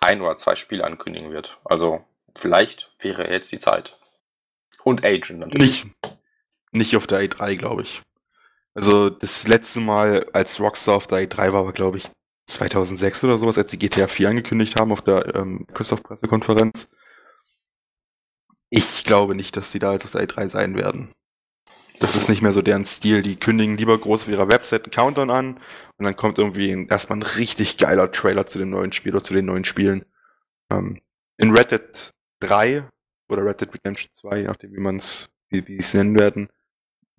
[0.00, 1.58] ein oder zwei Spiele ankündigen wird.
[1.64, 2.04] Also
[2.36, 3.98] vielleicht wäre jetzt die Zeit.
[4.84, 5.84] Und Agent natürlich.
[5.84, 5.96] Nicht,
[6.72, 8.02] nicht auf der E3, glaube ich.
[8.74, 12.08] Also das letzte Mal, als Rockstar auf der E3 war, war glaube ich
[12.46, 16.88] 2006 oder sowas, als die GTA 4 angekündigt haben auf der ähm, Christoph-Pressekonferenz.
[18.70, 21.12] Ich glaube nicht, dass die da jetzt auf der E3 sein werden.
[22.00, 23.22] Das ist nicht mehr so deren Stil.
[23.22, 25.60] Die kündigen lieber groß auf ihrer Website einen Countdown an
[25.98, 29.34] und dann kommt irgendwie erstmal ein richtig geiler Trailer zu dem neuen Spiel oder zu
[29.34, 30.04] den neuen Spielen.
[30.70, 31.00] Ähm,
[31.36, 32.88] in Red Dead 3
[33.28, 36.48] oder Red Dead Redemption 2, je nachdem wie man es, wie, wie es nennen werden,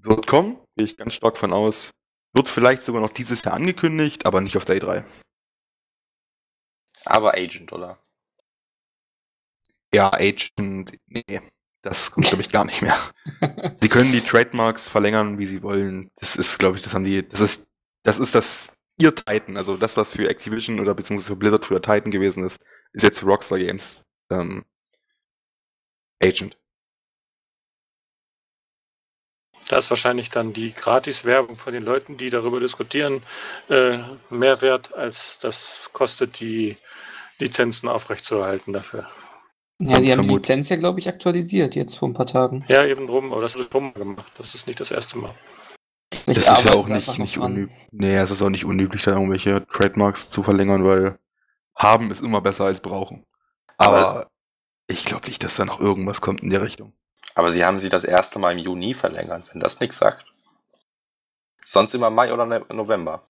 [0.03, 1.91] wird kommen, gehe ich ganz stark von aus.
[2.33, 5.03] Wird vielleicht sogar noch dieses Jahr angekündigt, aber nicht auf der E3.
[7.05, 7.99] Aber Agent, oder?
[9.93, 11.41] Ja, Agent, nee,
[11.83, 12.97] das kommt, glaube ich, gar nicht mehr.
[13.79, 16.09] sie können die Trademarks verlängern, wie sie wollen.
[16.15, 17.67] Das ist, glaube ich, das haben die, das ist,
[18.03, 21.81] das ist das, ihr Titan, also das, was für Activision oder beziehungsweise für Blizzard früher
[21.81, 22.59] Titan gewesen ist,
[22.93, 24.63] ist jetzt Rockstar Games ähm,
[26.21, 26.57] Agent.
[29.69, 33.23] Da ist wahrscheinlich dann die Gratis-Werbung von den Leuten, die darüber diskutieren,
[33.69, 33.99] äh,
[34.29, 36.77] mehr wert, als das kostet, die
[37.39, 39.07] Lizenzen aufrechtzuerhalten dafür.
[39.79, 42.63] Ja, die haben die Lizenz ja, glaube ich, aktualisiert jetzt vor ein paar Tagen.
[42.67, 44.31] Ja, eben drum, aber das wird drum gemacht.
[44.37, 45.33] Das ist nicht das erste Mal.
[46.25, 47.77] Ich das ist ja auch nicht, nicht unüblich.
[47.91, 51.17] Nee, es ist auch nicht unüblich, da irgendwelche Trademarks zu verlängern, weil
[51.75, 53.25] haben ist immer besser als brauchen.
[53.77, 54.31] Aber, aber
[54.87, 56.93] ich glaube nicht, dass da noch irgendwas kommt in der Richtung.
[57.35, 60.25] Aber sie haben sie das erste Mal im Juni verlängert, wenn das nichts sagt.
[61.61, 63.27] Sonst immer Mai oder ne-, November.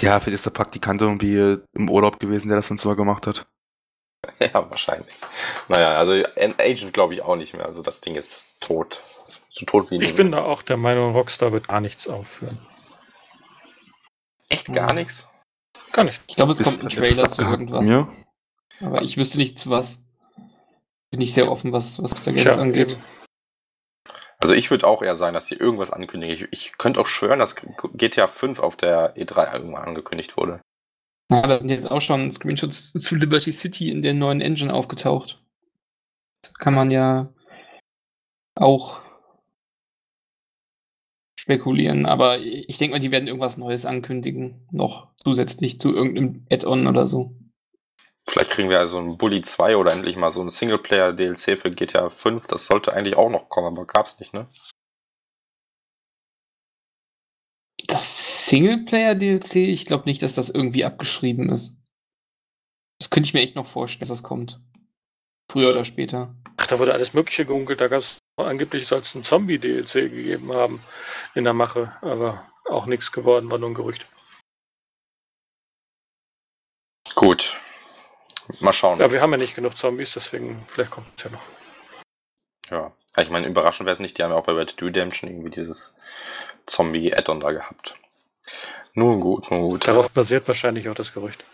[0.00, 3.46] Ja, vielleicht ist der Praktikant irgendwie im Urlaub gewesen, der das sonst mal gemacht hat.
[4.38, 5.14] Ja, wahrscheinlich.
[5.66, 7.66] Naja, also Agent glaube ich auch nicht mehr.
[7.66, 9.00] Also das Ding ist tot.
[9.50, 12.60] So tot wie Ich bin da auch der Meinung, Rockstar wird gar nichts aufführen.
[14.48, 14.96] Echt gar hm.
[14.96, 15.28] nichts?
[15.92, 16.22] Gar nicht.
[16.28, 17.86] Ich glaube, es kommt ein Trailer zu irgendwas.
[17.86, 18.08] Ja.
[18.80, 20.04] Aber ich wüsste nicht zu was.
[21.12, 22.98] Bin ich sehr offen, was, was Rockstar Games angeht.
[24.38, 26.34] Also ich würde auch eher sagen, dass sie irgendwas ankündigen.
[26.34, 30.60] Ich, ich könnte auch schwören, dass GTA 5 auf der E3 irgendwann angekündigt wurde.
[31.30, 35.40] Ja, da sind jetzt auch schon Screenshots zu Liberty City in der neuen Engine aufgetaucht.
[36.42, 37.32] Da kann man ja
[38.56, 39.00] auch
[41.38, 46.86] spekulieren, aber ich denke mal, die werden irgendwas Neues ankündigen, noch zusätzlich zu irgendeinem Add-on
[46.86, 47.34] oder so.
[48.28, 52.08] Vielleicht kriegen wir also ein Bully 2 oder endlich mal so ein Singleplayer-DLC für GTA
[52.08, 52.46] 5.
[52.46, 54.48] Das sollte eigentlich auch noch kommen, aber gab's nicht, ne?
[57.86, 61.78] Das Singleplayer-DLC, ich glaube nicht, dass das irgendwie abgeschrieben ist.
[62.98, 64.60] Das könnte ich mir echt noch vorstellen, dass das kommt.
[65.50, 66.34] Früher oder später.
[66.56, 67.80] Ach, da wurde alles Mögliche gehunkelt.
[67.80, 70.82] Da gab es angeblich soll es ein Zombie-DLC gegeben haben
[71.34, 74.06] in der Mache, aber auch nichts geworden, war nur ein Gerücht.
[77.14, 77.60] Gut,
[78.60, 78.98] Mal schauen.
[78.98, 81.42] Ja, wir haben ja nicht genug Zombies, deswegen vielleicht kommt es ja noch.
[82.70, 85.30] Ja, ich meine, überraschend wäre es nicht, die haben ja auch bei Red Dead Redemption
[85.30, 85.96] irgendwie dieses
[86.66, 87.96] Zombie-Add-on da gehabt.
[88.94, 89.86] Nun gut, nun gut.
[89.86, 91.44] Darauf basiert wahrscheinlich auch das Gerücht.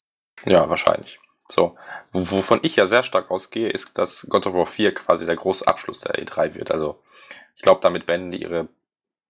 [0.44, 1.20] Ja, wahrscheinlich.
[1.48, 1.76] So,
[2.12, 5.66] wovon ich ja sehr stark ausgehe, ist, dass God of War 4 quasi der große
[5.66, 6.70] Abschluss der E3 wird.
[6.70, 7.02] Also,
[7.56, 8.68] ich glaube, damit beenden die ihre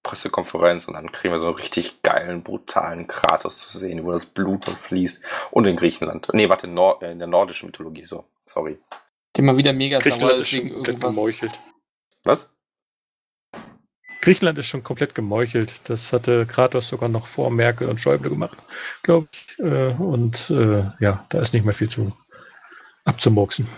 [0.09, 4.25] Pressekonferenz und dann kriegen wir so einen richtig geilen, brutalen Kratos zu sehen, wo das
[4.25, 5.23] Blut und fließt.
[5.51, 6.29] Und in Griechenland.
[6.33, 8.25] Nee, warte, Nord äh, in der nordischen Mythologie, so.
[8.47, 8.79] Sorry.
[9.37, 11.61] Der mal wieder mega Griechenland ist schon komplett gemeuchelt.
[12.25, 12.51] Was?
[14.23, 15.91] Griechenland ist schon komplett gemeuchelt.
[15.91, 18.59] Das hatte Kratos sogar noch vor Merkel und Schäuble gemacht,
[19.03, 19.59] glaube ich.
[19.59, 22.13] Äh, und äh, ja, da ist nicht mehr viel zu
[23.05, 23.69] abzumurksen.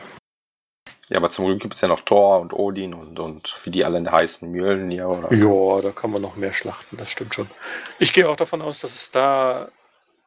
[1.10, 3.84] Ja, aber zum Glück gibt es ja noch Thor und Odin und, und wie die
[3.84, 5.32] alle heißen, Mjölnir oder.
[5.34, 7.50] Ja, da kann man noch mehr schlachten, das stimmt schon.
[7.98, 9.70] Ich gehe auch davon aus, dass es da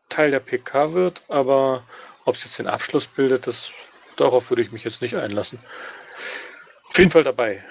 [0.10, 1.84] Teil der PK wird, aber
[2.26, 3.72] ob es jetzt den Abschluss bildet, das,
[4.18, 5.58] darauf würde ich mich jetzt nicht einlassen.
[6.90, 7.64] Auf jeden Fall dabei.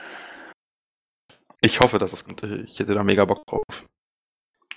[1.61, 2.43] Ich hoffe, dass es kommt.
[2.43, 3.85] Ich hätte da mega Bock drauf.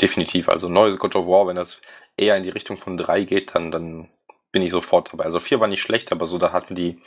[0.02, 0.50] Definitiv.
[0.50, 1.82] Also neues God of War, wenn das
[2.18, 4.10] eher in die Richtung von 3 geht, dann, dann
[4.52, 5.24] bin ich sofort dabei.
[5.24, 7.02] Also 4 war nicht schlecht, aber so, da hatten die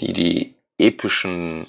[0.00, 1.66] die, die epischen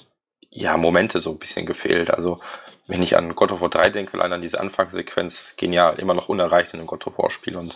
[0.50, 2.10] ja, Momente so ein bisschen gefehlt.
[2.10, 2.40] Also,
[2.86, 6.28] wenn ich an God of War 3 denke, allein an diese Anfangssequenz, genial, immer noch
[6.28, 7.74] unerreicht in einem God of War Spiel und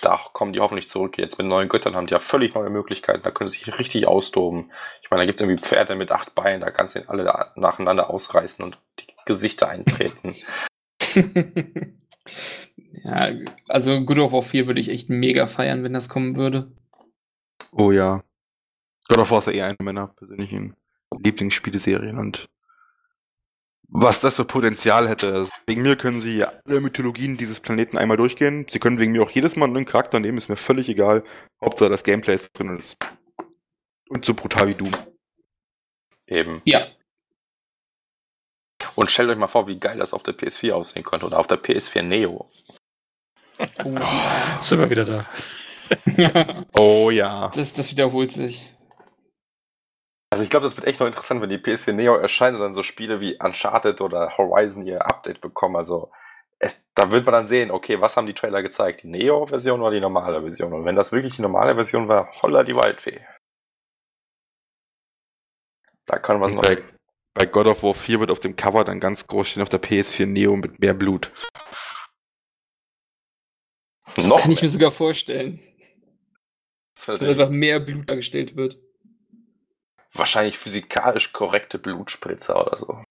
[0.00, 1.18] da kommen die hoffentlich zurück.
[1.18, 3.22] Jetzt mit neuen Göttern haben die ja völlig neue Möglichkeiten.
[3.22, 4.70] Da können sie sich richtig austoben.
[5.02, 7.24] Ich meine, da gibt es irgendwie Pferde mit acht Beinen, da kannst du ihn alle
[7.24, 10.34] da nacheinander ausreißen und die Gesichter eintreten.
[13.04, 13.30] ja,
[13.68, 16.72] also God of War 4 würde ich echt mega feiern, wenn das kommen würde.
[17.72, 18.22] Oh ja.
[19.08, 20.76] God of War ist ja eher eine meiner persönlichen
[21.18, 22.48] Lieblingsspieleserien und
[23.94, 25.34] was das für Potenzial hätte.
[25.34, 28.66] Also wegen mir können sie alle Mythologien dieses Planeten einmal durchgehen.
[28.70, 31.24] Sie können wegen mir auch jedes Mal einen neuen Charakter nehmen, ist mir völlig egal.
[31.60, 32.96] Hauptsache das Gameplay ist drin und ist
[34.08, 34.90] und so brutal wie Doom.
[36.26, 36.60] Eben.
[36.64, 36.86] Ja.
[38.94, 41.46] Und stellt euch mal vor, wie geil das auf der PS4 aussehen könnte oder auf
[41.46, 42.50] der PS4 Neo.
[43.58, 44.00] Oh,
[44.60, 45.26] Sind wir wieder da.
[46.72, 47.50] Oh ja.
[47.54, 48.70] das, das wiederholt sich.
[50.32, 52.74] Also ich glaube, das wird echt noch interessant, wenn die PS4 Neo erscheint und dann
[52.74, 55.76] so Spiele wie Uncharted oder Horizon ihr Update bekommen.
[55.76, 56.10] Also
[56.58, 59.02] es, da wird man dann sehen, okay, was haben die Trailer gezeigt?
[59.02, 60.72] Die Neo-Version oder die normale Version?
[60.72, 63.20] Und wenn das wirklich die normale Version war, holla die Waldfee.
[66.06, 66.62] Da kann man noch.
[66.62, 66.82] Bei,
[67.34, 69.82] bei God of War 4 wird auf dem Cover dann ganz groß stehen auf der
[69.82, 71.30] PS4 Neo mit mehr Blut.
[74.14, 74.64] Das noch kann ich mehr.
[74.64, 75.60] mir sogar vorstellen,
[76.94, 78.81] Das dass einfach mehr Blut dargestellt wird.
[80.14, 83.04] Wahrscheinlich physikalisch korrekte Blutspritzer oder so.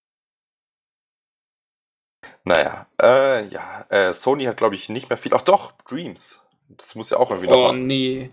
[2.43, 5.33] Naja, äh, ja, äh, Sony hat, glaube ich, nicht mehr viel.
[5.33, 6.41] Ach doch, Dreams.
[6.69, 7.73] Das muss ja auch irgendwie Oh noch.
[7.73, 8.31] nee.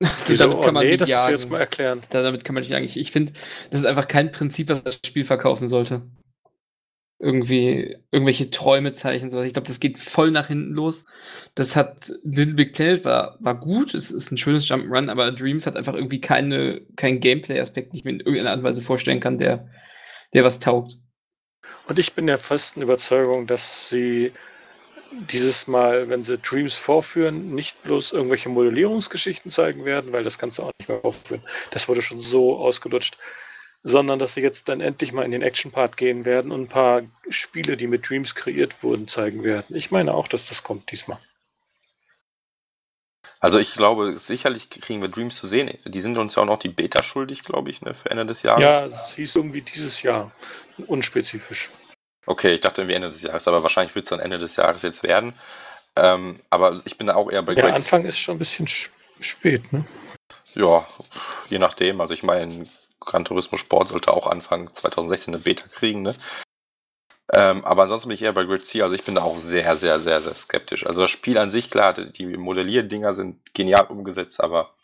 [0.26, 0.46] Wieso?
[0.46, 1.32] damit kann oh, man nee, nicht das musst du jagen.
[1.32, 2.02] jetzt mal erklären.
[2.10, 2.96] Da- Damit kann man nicht eigentlich.
[2.96, 3.32] Ich finde,
[3.70, 6.02] das ist einfach kein Prinzip, was das Spiel verkaufen sollte.
[7.20, 9.46] Irgendwie, irgendwelche Träume zeichnen, sowas.
[9.46, 11.04] Ich glaube, das geht voll nach hinten los.
[11.56, 15.66] Das hat Little Big Planet war, war gut, es ist ein schönes Jump'n'Run, aber Dreams
[15.66, 19.18] hat einfach irgendwie keine, keinen Gameplay-Aspekt, den ich mir in irgendeiner Art und Weise vorstellen
[19.18, 19.68] kann, der,
[20.32, 20.96] der was taugt.
[21.88, 24.32] Und ich bin der festen Überzeugung, dass sie
[25.10, 30.46] dieses Mal, wenn sie Dreams vorführen, nicht bloß irgendwelche Modellierungsgeschichten zeigen werden, weil das du
[30.62, 31.42] auch nicht mehr vorführen.
[31.70, 33.16] Das wurde schon so ausgelutscht.
[33.80, 37.02] Sondern dass sie jetzt dann endlich mal in den Action-Part gehen werden und ein paar
[37.30, 39.76] Spiele, die mit Dreams kreiert wurden, zeigen werden.
[39.76, 41.18] Ich meine auch, dass das kommt diesmal.
[43.40, 45.76] Also ich glaube, sicherlich kriegen wir Dreams zu sehen.
[45.84, 48.42] Die sind uns ja auch noch die Beta schuldig, glaube ich, ne, für Ende des
[48.42, 48.62] Jahres.
[48.62, 50.32] Ja, es hieß irgendwie dieses Jahr.
[50.86, 51.70] Unspezifisch.
[52.26, 54.82] Okay, ich dachte irgendwie Ende des Jahres, aber wahrscheinlich wird es dann Ende des Jahres
[54.82, 55.34] jetzt werden.
[55.96, 58.66] Ähm, aber ich bin da auch eher bei Der Great Anfang ist schon ein bisschen
[58.66, 58.90] sch-
[59.20, 59.86] spät, ne?
[60.54, 60.86] Ja,
[61.48, 62.00] je nachdem.
[62.00, 62.66] Also ich meine,
[63.00, 66.14] Gran Turismo Sport sollte auch Anfang 2016 eine Beta kriegen, ne?
[67.30, 68.82] Ähm, aber ansonsten bin ich eher bei Grid C.
[68.82, 70.86] Also ich bin da auch sehr, sehr, sehr, sehr skeptisch.
[70.86, 74.74] Also das Spiel an sich, klar, die Modellierdinger sind genial umgesetzt, aber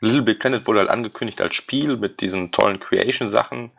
[0.00, 3.72] Little Big Planet wurde halt angekündigt als Spiel mit diesen tollen Creation-Sachen.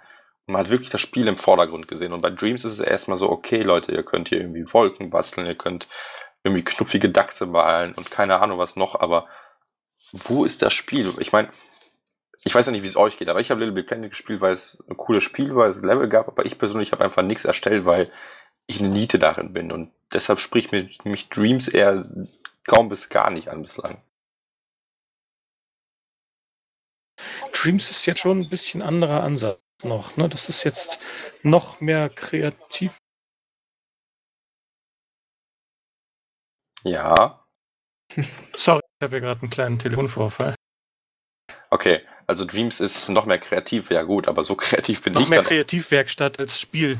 [0.46, 2.12] Man hat wirklich das Spiel im Vordergrund gesehen.
[2.12, 5.48] Und bei Dreams ist es erstmal so, okay, Leute, ihr könnt hier irgendwie Wolken basteln,
[5.48, 5.88] ihr könnt
[6.44, 9.28] irgendwie knuffige Dachse malen und keine Ahnung was noch, aber
[10.12, 11.14] wo ist das Spiel?
[11.20, 11.50] Ich meine,
[12.44, 14.42] ich weiß ja nicht, wie es euch geht, aber ich habe Little Big Planet gespielt,
[14.42, 17.46] weil es ein cooles Spiel war, es Level gab, aber ich persönlich habe einfach nichts
[17.46, 18.12] erstellt, weil
[18.68, 22.04] ich eine Niete darin bin und deshalb spricht mir mich Dreams eher
[22.68, 24.02] kaum bis gar nicht an bislang.
[27.54, 30.18] Dreams ist jetzt schon ein bisschen anderer Ansatz noch.
[30.18, 30.30] Ne?
[30.30, 31.00] Das ist jetzt
[31.44, 32.98] noch mehr kreativ.
[36.84, 37.42] Ja,
[38.56, 40.56] Sorry, ich habe hier gerade einen kleinen Telefonvorfall.
[41.70, 42.02] okay,
[42.32, 45.40] also Dreams ist noch mehr kreativ, ja gut, aber so kreativ bin Noch ich mehr
[45.40, 45.48] dann.
[45.48, 46.98] Kreativwerkstatt als Spiel.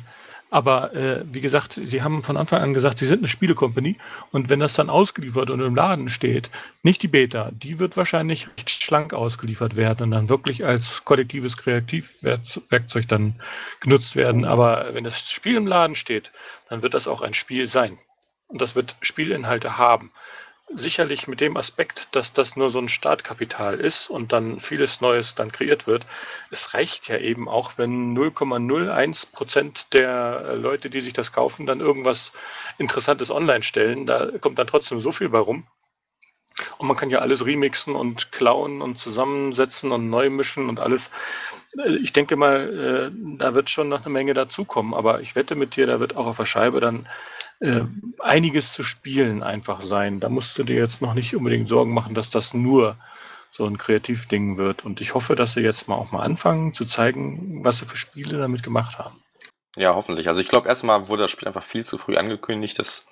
[0.50, 3.96] Aber äh, wie gesagt, sie haben von Anfang an gesagt, sie sind eine Spielecompany
[4.32, 6.52] und wenn das dann ausgeliefert und im Laden steht,
[6.84, 11.56] nicht die Beta, die wird wahrscheinlich recht schlank ausgeliefert werden und dann wirklich als kollektives
[11.56, 13.40] Kreativwerkzeug dann
[13.80, 14.44] genutzt werden.
[14.44, 16.34] Aber wenn das Spiel im Laden steht,
[16.68, 17.98] dann wird das auch ein Spiel sein.
[18.50, 20.12] Und das wird Spielinhalte haben.
[20.74, 25.36] Sicherlich mit dem Aspekt, dass das nur so ein Startkapital ist und dann vieles Neues
[25.36, 26.08] dann kreiert wird.
[26.50, 31.66] Es reicht ja eben auch, wenn 0,01 Prozent der äh, Leute, die sich das kaufen,
[31.66, 32.32] dann irgendwas
[32.78, 34.06] Interessantes online stellen.
[34.06, 35.68] Da kommt dann trotzdem so viel bei rum.
[36.78, 41.10] Und man kann ja alles remixen und klauen und zusammensetzen und neu mischen und alles.
[42.02, 44.94] Ich denke mal, äh, da wird schon noch eine Menge dazukommen.
[44.94, 47.08] Aber ich wette mit dir, da wird auch auf der Scheibe dann
[47.60, 47.82] äh,
[48.20, 50.20] einiges zu spielen einfach sein.
[50.20, 52.98] Da musst du dir jetzt noch nicht unbedingt Sorgen machen, dass das nur
[53.52, 54.86] so ein Kreativding wird.
[54.86, 57.98] Und ich hoffe, dass sie jetzt mal auch mal anfangen zu zeigen, was sie für
[57.98, 59.22] Spiele damit gemacht haben.
[59.78, 60.28] Ja, hoffentlich.
[60.28, 62.80] Also ich glaube, erstmal wurde das Spiel einfach viel zu früh angekündigt.
[62.80, 63.06] Das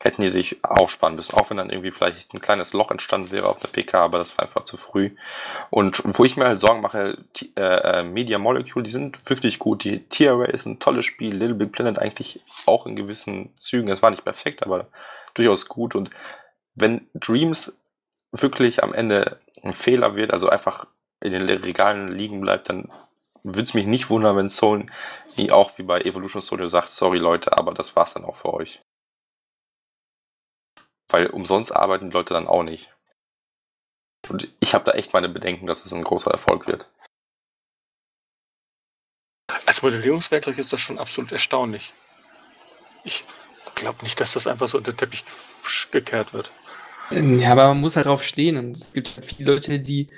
[0.00, 1.34] hätten die sich aufsparen müssen.
[1.34, 4.36] Auch wenn dann irgendwie vielleicht ein kleines Loch entstanden wäre auf der PK, aber das
[4.36, 5.10] war einfach zu früh.
[5.70, 7.18] Und wo ich mir halt Sorgen mache,
[7.56, 9.84] äh, äh, Media Molecule, die sind wirklich gut.
[9.84, 11.34] Die TRA ist ein tolles Spiel.
[11.34, 13.88] Little Big Planet eigentlich auch in gewissen Zügen.
[13.88, 14.88] Es war nicht perfekt, aber
[15.34, 15.94] durchaus gut.
[15.94, 16.10] Und
[16.74, 17.78] wenn Dreams
[18.32, 20.86] wirklich am Ende ein Fehler wird, also einfach
[21.20, 22.90] in den Regalen liegen bleibt, dann
[23.44, 24.88] würde es mich nicht wundern, wenn Sony
[25.50, 28.82] auch wie bei Evolution Studio sagt, sorry Leute, aber das war's dann auch für euch.
[31.14, 32.92] Weil umsonst arbeiten die Leute dann auch nicht.
[34.28, 36.90] Und ich habe da echt meine Bedenken, dass es ein großer Erfolg wird.
[39.64, 41.92] Als Modellierungswerkzeug ist das schon absolut erstaunlich.
[43.04, 43.22] Ich
[43.76, 45.22] glaube nicht, dass das einfach so unter den Teppich
[45.92, 46.50] gekehrt wird.
[47.12, 48.56] Ja, aber man muss halt drauf stehen.
[48.56, 50.08] Und es gibt viele Leute, die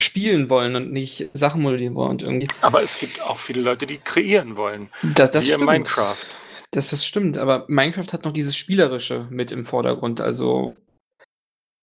[0.00, 2.12] spielen wollen und nicht Sachen modellieren wollen.
[2.12, 2.48] Und irgendwie.
[2.62, 4.88] Aber es gibt auch viele Leute, die kreieren wollen.
[5.02, 5.70] Das, das Siehe stimmt.
[5.70, 6.24] Minecraft.
[6.70, 10.20] Das, das stimmt, aber Minecraft hat noch dieses Spielerische mit im Vordergrund.
[10.20, 10.76] Also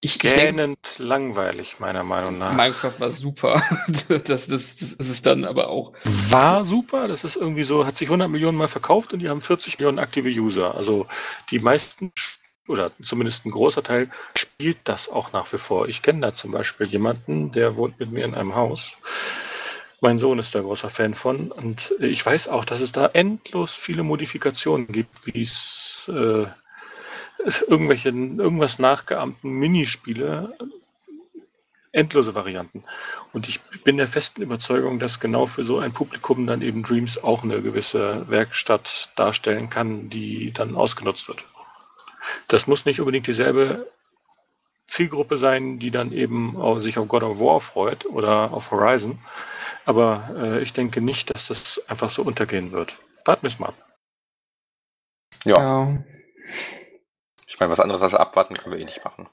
[0.05, 2.53] ich, Gähnend langweilig, meiner Meinung nach.
[2.53, 3.63] Minecraft war super.
[4.07, 5.93] das, das, das ist es dann aber auch.
[6.29, 9.41] War super, das ist irgendwie so, hat sich 100 Millionen Mal verkauft und die haben
[9.41, 10.75] 40 Millionen aktive User.
[10.75, 11.07] Also
[11.49, 12.11] die meisten,
[12.67, 15.87] oder zumindest ein großer Teil, spielt das auch nach wie vor.
[15.87, 18.99] Ich kenne da zum Beispiel jemanden, der wohnt mit mir in einem Haus.
[20.05, 23.73] Mein Sohn ist da großer Fan von und ich weiß auch, dass es da endlos
[23.73, 26.45] viele Modifikationen gibt, wie es äh,
[27.67, 30.55] irgendwelche, irgendwas nachgeahmten Minispiele,
[31.91, 32.83] endlose Varianten.
[33.33, 37.23] Und ich bin der festen Überzeugung, dass genau für so ein Publikum dann eben Dreams
[37.23, 41.45] auch eine gewisse Werkstatt darstellen kann, die dann ausgenutzt wird.
[42.47, 43.87] Das muss nicht unbedingt dieselbe
[44.85, 49.17] Zielgruppe sein, die dann eben sich auf God of War freut oder auf Horizon.
[49.85, 52.97] Aber äh, ich denke nicht, dass das einfach so untergehen wird.
[53.25, 53.95] Warten wir es mal ab.
[55.43, 56.03] Ja, Ja.
[57.45, 59.29] ich meine, was anderes als abwarten können wir eh nicht machen.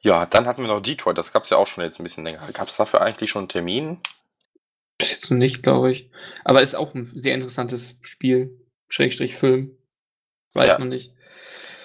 [0.00, 2.24] Ja, dann hatten wir noch Detroit, das gab es ja auch schon jetzt ein bisschen
[2.24, 2.46] länger.
[2.52, 4.00] Gab es dafür eigentlich schon einen Termin?
[4.98, 6.10] Bis jetzt noch nicht, glaube ich.
[6.44, 8.60] Aber ist auch ein sehr interessantes Spiel.
[8.88, 9.76] Schrägstrich Film.
[10.54, 10.78] Weiß Ja.
[10.78, 11.12] man nicht.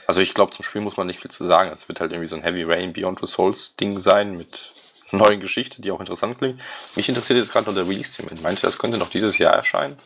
[0.07, 1.72] Also ich glaube, zum Spiel muss man nicht viel zu sagen.
[1.72, 4.73] Es wird halt irgendwie so ein Heavy Rain Beyond the Souls Ding sein mit
[5.18, 6.62] neuen Geschichte, die auch interessant klingt.
[6.96, 8.42] Mich interessiert jetzt gerade noch der Release-Termin.
[8.42, 9.98] Meint ihr, das könnte noch dieses Jahr erscheinen?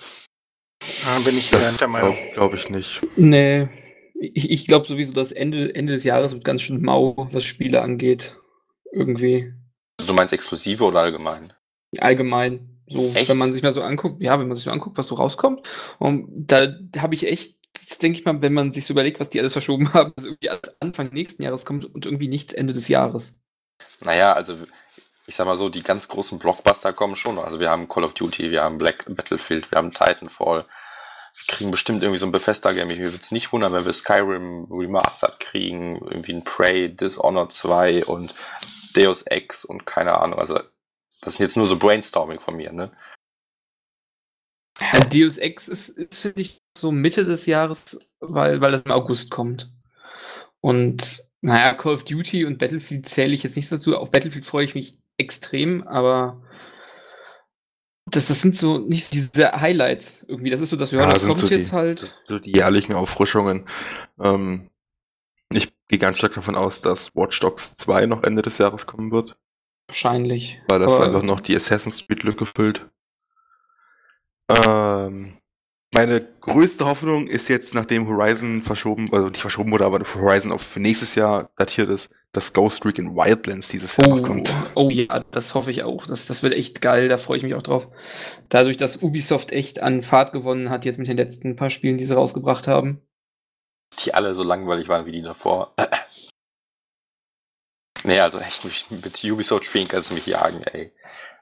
[1.04, 2.16] Da bin ich Das der Meinung.
[2.16, 3.02] glaube glaub ich nicht.
[3.18, 3.68] Nee.
[4.20, 7.82] Ich, ich glaube sowieso, dass Ende, Ende des Jahres wird ganz schön mau, was Spiele
[7.82, 8.38] angeht.
[8.92, 9.52] Irgendwie.
[10.00, 11.54] Also du meinst exklusive oder allgemein?
[12.00, 12.82] Allgemein.
[12.88, 13.30] So, Echt?
[13.30, 15.62] wenn man sich mal so anguckt, ja, wenn man sich so anguckt, was so rauskommt.
[15.98, 19.32] Und da habe ich echt, das denke ich mal, wenn man sich so überlegt, was
[19.32, 22.74] die alles verschoben haben, dass irgendwie alles Anfang nächsten Jahres kommt und irgendwie nichts Ende
[22.74, 23.36] des Jahres.
[24.02, 24.56] Naja, also
[25.28, 27.40] ich sag mal so, die ganz großen Blockbuster kommen schon.
[27.40, 30.66] Also wir haben Call of Duty, wir haben Black Battlefield, wir haben Titanfall.
[31.38, 32.88] Wir kriegen bestimmt irgendwie so ein Bethesda-Game.
[32.88, 38.06] Mir würde es nicht wundern, wenn wir Skyrim Remastered kriegen, irgendwie ein Prey, Dishonored 2
[38.06, 38.34] und
[38.96, 40.40] Deus Ex und keine Ahnung.
[40.40, 40.60] Also
[41.22, 42.92] das sind jetzt nur so Brainstorming von mir, ne?
[45.12, 49.32] Deus Ex ist, ist finde ich, so Mitte des Jahres, weil, weil das im August
[49.32, 49.72] kommt.
[50.62, 53.98] Und naja, Call of Duty und Battlefield zähle ich jetzt nicht dazu.
[53.98, 56.42] Auf Battlefield freue ich mich extrem, aber
[58.06, 60.50] das, das sind so nicht diese Highlights irgendwie.
[60.52, 62.16] Das ist so, dass ja, Ja, das kommt so jetzt die- halt.
[62.26, 63.68] So die jährlichen Auffrischungen.
[64.20, 64.70] Ähm,
[65.52, 69.12] ich gehe ganz stark davon aus, dass Watch Dogs 2 noch Ende des Jahres kommen
[69.12, 69.38] wird,
[69.88, 70.60] Wahrscheinlich.
[70.68, 72.88] weil das Aber- einfach noch die Assassin's Creed Lücke füllt.
[74.50, 75.38] Ähm,
[75.96, 80.62] meine größte Hoffnung ist jetzt, nachdem Horizon verschoben, also nicht verschoben wurde, aber Horizon auf
[80.62, 84.54] für nächstes Jahr datiert ist, dass Ghost Recon Wildlands dieses Jahr Oh, noch kommt.
[84.76, 86.06] oh ja, das hoffe ich auch.
[86.06, 87.88] Das, das wird echt geil, da freue ich mich auch drauf.
[88.50, 92.04] Dadurch, dass Ubisoft echt an Fahrt gewonnen hat, jetzt mit den letzten paar Spielen, die
[92.04, 93.02] sie rausgebracht haben.
[94.04, 95.74] Die alle so langweilig waren wie die davor.
[98.06, 100.92] Nee, also echt nicht mit Ubisoft spielen kannst du mich jagen, ey.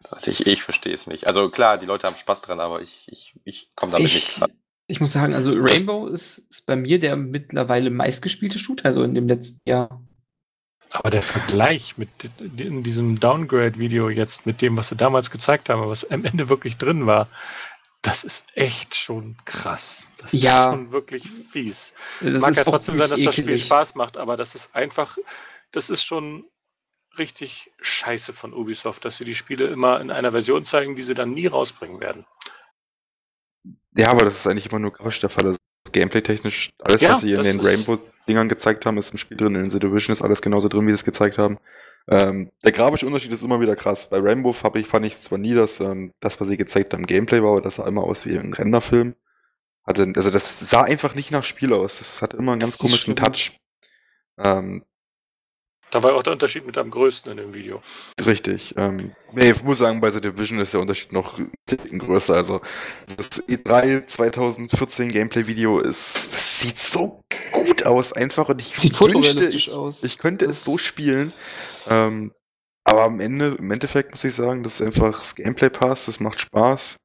[0.10, 1.28] Also ich, ich verstehe es nicht.
[1.28, 4.36] Also klar, die Leute haben Spaß dran, aber ich, ich, ich komme damit nicht Ich,
[4.36, 4.50] klar.
[4.88, 9.14] ich muss sagen, also Rainbow ist, ist bei mir der mittlerweile meistgespielte Shooter, also in
[9.14, 10.02] dem letzten Jahr.
[10.90, 12.10] Aber der Vergleich mit
[12.40, 16.78] in diesem Downgrade-Video jetzt mit dem, was sie damals gezeigt haben, was am Ende wirklich
[16.78, 17.30] drin war,
[18.04, 20.12] das ist echt schon krass.
[20.20, 20.50] Das Ja.
[20.60, 21.96] ist schon wirklich fies.
[22.20, 23.64] Das Mag ja trotzdem sein, dass wirklich das Spiel ekelig.
[23.64, 25.18] Spaß macht, aber das ist einfach,
[25.72, 26.46] das ist schon
[27.18, 31.14] richtig scheiße von Ubisoft, dass sie die Spiele immer in einer Version zeigen, die sie
[31.14, 32.26] dann nie rausbringen werden.
[33.96, 35.46] Ja, aber das ist eigentlich immer nur grafisch der Fall.
[35.46, 35.60] Also
[35.92, 39.56] Gameplay-technisch, alles, Ja, was sie in den Rainbow-Dingern gezeigt haben, ist im Spiel drin.
[39.56, 41.60] In The Division ist alles genauso drin, wie sie es gezeigt haben.
[42.08, 44.10] Ähm, der grafische Unterschied ist immer wieder krass.
[44.10, 47.06] Bei Rainbow hab ich, fand ich zwar nie, dass ähm, das, was sie gezeigt haben,
[47.06, 49.16] Gameplay war, aber das sah immer aus wie ein Renderfilm.
[49.86, 52.00] Hatte, also das sah einfach nicht nach Spiel aus.
[52.00, 53.16] Das hatte immer einen ganz komischen schlimm.
[53.16, 53.60] Touch.
[54.38, 54.84] Ähm,
[55.94, 57.80] Da war auch der Unterschied mit am größten in dem Video.
[58.26, 58.74] Richtig.
[58.78, 61.40] Ähm, nee, ich muss sagen, bei The Division ist der Unterschied noch
[61.70, 62.34] größer.
[62.34, 62.62] Also
[63.16, 67.22] das E3 2014 Gameplay-Video ist, das sieht so
[67.52, 70.04] gut aus einfach und ich Sieht wünschte, ich, aus.
[70.04, 71.32] ich könnte Das- es so spielen.
[71.88, 72.32] Ähm,
[72.86, 76.42] aber am Ende, im Endeffekt muss ich sagen, dass einfach das Gameplay passt, das macht
[76.42, 76.98] Spaß.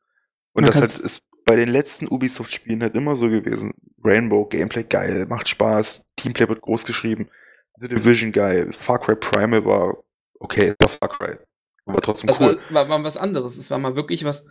[0.54, 3.74] Und Man das halt ist bei den letzten Ubisoft-Spielen halt immer so gewesen.
[4.02, 7.28] Rainbow, Gameplay geil, macht Spaß, Teamplay wird groß geschrieben,
[7.80, 9.98] The Division geil, Far Cry Primal war
[10.40, 11.36] okay, war Far Cry.
[11.86, 12.58] Aber trotzdem Das cool.
[12.70, 13.56] war, war, war was anderes.
[13.56, 14.46] Es war mal wirklich was,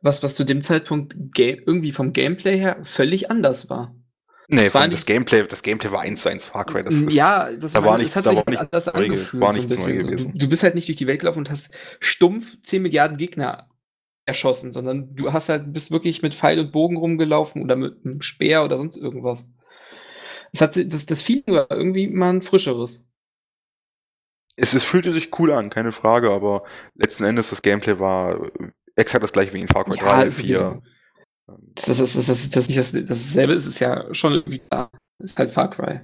[0.00, 3.94] was, was zu dem Zeitpunkt irgendwie vom Gameplay her völlig anders war.
[4.48, 6.82] Nee, es war das Gameplay, das Gameplay war eins zu eins Far Cry.
[6.82, 8.62] Das ist, ja, das da war, war es nichts- hat da sich war halt nichts
[8.72, 9.40] anders neu ge- angefühlt.
[9.42, 10.00] war so nichts neu.
[10.00, 10.32] So, gewesen.
[10.32, 11.70] du, du bist halt nicht durch die Welt gelaufen und hast
[12.00, 13.68] stumpf 10 Milliarden Gegner
[14.26, 18.22] erschossen, sondern du hast halt, bist wirklich mit Pfeil und Bogen rumgelaufen oder mit einem
[18.22, 19.46] Speer oder sonst irgendwas.
[20.52, 23.04] Es hat, das, das Feeling war irgendwie mal ein frischeres.
[24.56, 26.64] es, es fühlte sich cool an, keine Frage, aber
[26.94, 28.50] letzten Endes das Gameplay war
[28.96, 30.58] exakt das gleiche wie in Far Cry 3 und 4.
[30.58, 30.82] sowieso.
[31.74, 34.90] Das, das, das, das, das, das nicht das, dasselbe ist, ist ja schon irgendwie da.
[35.18, 36.00] Ist halt Far Cry.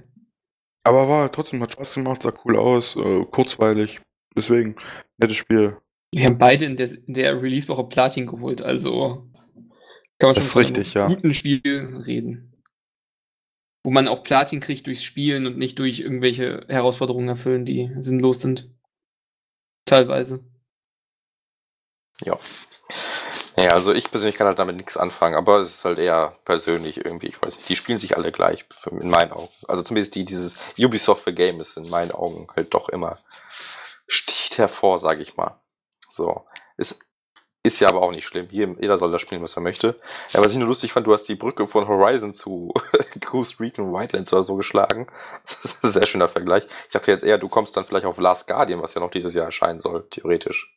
[0.83, 4.01] Aber war trotzdem, hat Spaß gemacht, sah cool aus, äh, kurzweilig.
[4.35, 4.75] Deswegen,
[5.17, 5.77] nettes Spiel.
[6.13, 9.27] Wir haben beide in der, in der Release-Woche Platin geholt, also
[10.19, 11.15] kann man Das schon ist von richtig, einem ja.
[11.15, 12.53] guten Spiel reden.
[13.87, 18.41] Wo man auch Platin kriegt durchs Spielen und nicht durch irgendwelche Herausforderungen erfüllen, die sinnlos
[18.41, 18.69] sind.
[19.85, 20.43] Teilweise.
[22.21, 22.37] Ja.
[23.57, 26.97] Ja, also ich persönlich kann halt damit nichts anfangen, aber es ist halt eher persönlich
[26.97, 29.53] irgendwie, ich weiß nicht, die spielen sich alle gleich, in meinen Augen.
[29.69, 33.19] Also zumindest die, dieses Ubisoft für Game ist in meinen Augen halt doch immer,
[34.05, 35.61] sticht hervor, sage ich mal.
[36.09, 36.45] So.
[36.75, 36.99] Ist,
[37.67, 38.47] ist ja aber auch nicht schlimm.
[38.51, 39.99] Jeder soll das spielen, was er möchte.
[40.31, 42.73] Ja, was ich nur lustig fand, du hast die Brücke von Horizon zu
[43.19, 45.07] Ghost Recon Wildlands oder so geschlagen.
[45.45, 46.65] Das ist ein sehr schöner Vergleich.
[46.87, 49.33] Ich dachte jetzt eher, du kommst dann vielleicht auf Last Guardian, was ja noch dieses
[49.33, 50.73] Jahr erscheinen soll, theoretisch.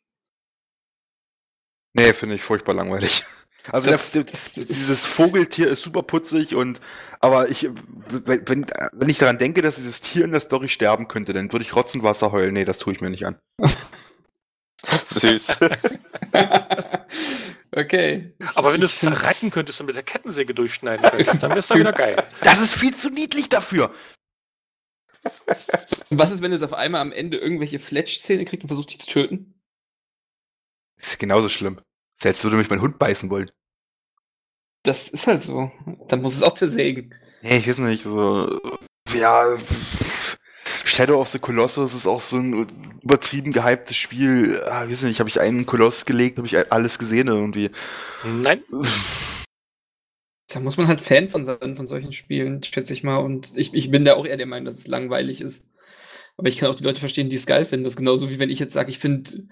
[1.93, 3.25] Nee, finde ich furchtbar langweilig.
[3.71, 6.79] Also Das- der, das- dieses Vogeltier ist super putzig und
[7.19, 7.69] aber ich
[8.09, 11.51] wenn, wenn wenn ich daran denke, dass dieses Tier in der Story sterben könnte, dann
[11.53, 12.53] würde ich Rotzen Wasser heulen.
[12.55, 13.37] Nee, das tue ich mir nicht an.
[15.07, 15.59] Süß.
[17.71, 18.33] okay.
[18.55, 21.75] Aber wenn du es zerreißen könntest und mit der Kettensäge durchschneiden könntest, dann wär's doch
[21.75, 22.23] wieder geil.
[22.41, 23.93] Das ist viel zu niedlich dafür.
[26.09, 28.99] Und was ist, wenn es auf einmal am Ende irgendwelche Fletch-Szene kriegt und versucht, dich
[28.99, 29.53] zu töten?
[30.97, 31.79] Das ist genauso schlimm.
[32.15, 33.51] Selbst würde mich mein Hund beißen wollen.
[34.83, 35.71] Das ist halt so.
[36.07, 37.13] Dann muss es auch zersägen.
[37.43, 38.59] Nee, ich weiß nicht, so
[39.13, 39.57] ja
[41.01, 42.67] Shadow of the Colossus ist auch so ein
[43.01, 44.61] übertrieben gehyptes Spiel.
[44.65, 47.71] Ah, weiß nicht, habe ich einen Koloss gelegt, habe ich alles gesehen irgendwie.
[48.23, 48.61] Nein,
[50.47, 53.17] Da muss man halt Fan von sein, von solchen Spielen, schätze ich mal.
[53.17, 55.65] Und ich, ich bin da auch eher der Meinung, dass es langweilig ist.
[56.37, 57.83] Aber ich kann auch die Leute verstehen, die es geil finden.
[57.83, 59.47] Das ist genauso wie wenn ich jetzt sage, ich finde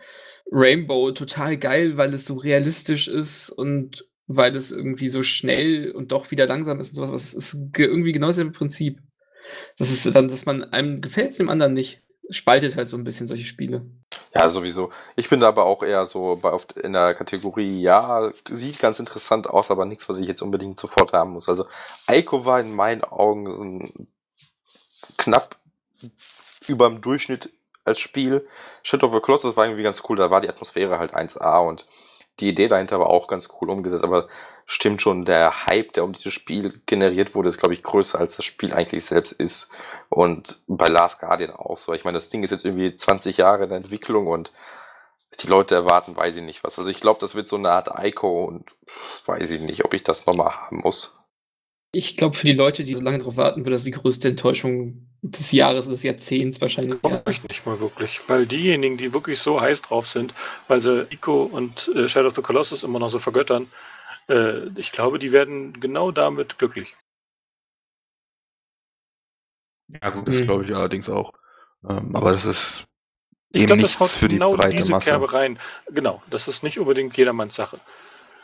[0.51, 6.11] Rainbow total geil, weil es so realistisch ist und weil es irgendwie so schnell und
[6.11, 7.09] doch wieder langsam ist und sowas.
[7.09, 8.99] Aber es ist ge- irgendwie genau dasselbe Prinzip.
[9.77, 12.01] Das ist dann, dass man einem gefällt es dem anderen nicht.
[12.31, 13.85] Spaltet halt so ein bisschen solche Spiele.
[14.35, 14.91] Ja, sowieso.
[15.15, 18.99] Ich bin da aber auch eher so bei oft in der Kategorie, ja, sieht ganz
[18.99, 21.49] interessant aus, aber nichts, was ich jetzt unbedingt sofort haben muss.
[21.49, 21.65] Also
[22.07, 24.07] Ico war in meinen Augen so ein
[25.17, 25.57] knapp
[26.67, 27.49] über dem Durchschnitt
[27.83, 28.47] als Spiel.
[28.83, 31.87] Shadow of the Colossus war irgendwie ganz cool, da war die Atmosphäre halt 1A und
[32.39, 34.27] die Idee dahinter war auch ganz cool umgesetzt, aber
[34.69, 38.35] stimmt schon, der Hype, der um dieses Spiel generiert wurde, ist, glaube ich, größer als
[38.35, 39.69] das Spiel eigentlich selbst ist.
[40.09, 41.93] Und bei Last Guardian auch so.
[41.93, 44.53] Ich meine, das Ding ist jetzt irgendwie 20 Jahre in der Entwicklung und
[45.41, 46.77] die Leute erwarten, weiß ich nicht was.
[46.77, 48.75] Also ich glaube, das wird so eine Art Ico und
[49.25, 51.17] weiß ich nicht, ob ich das nochmal haben muss.
[51.91, 55.07] Ich glaube, für die Leute, die so lange darauf warten, wird das die größte Enttäuschung
[55.23, 57.01] des Jahres oder des Jahrzehnts wahrscheinlich.
[57.01, 58.19] glaube ich nicht mal wirklich.
[58.27, 60.35] Weil diejenigen, die wirklich so heiß drauf sind,
[60.67, 63.67] weil sie Ico und äh, Shadow of the Colossus immer noch so vergöttern,
[64.77, 66.95] ich glaube, die werden genau damit glücklich.
[69.87, 70.43] Ja, gut, das Mhm.
[70.45, 71.33] glaube ich allerdings auch.
[71.87, 72.83] Ähm, aber das ist
[73.51, 75.09] Ich eben glaube, das nichts haut für die genau breite diese Masse.
[75.09, 75.59] Kerbe rein.
[75.89, 77.79] Genau, das ist nicht unbedingt jedermanns Sache.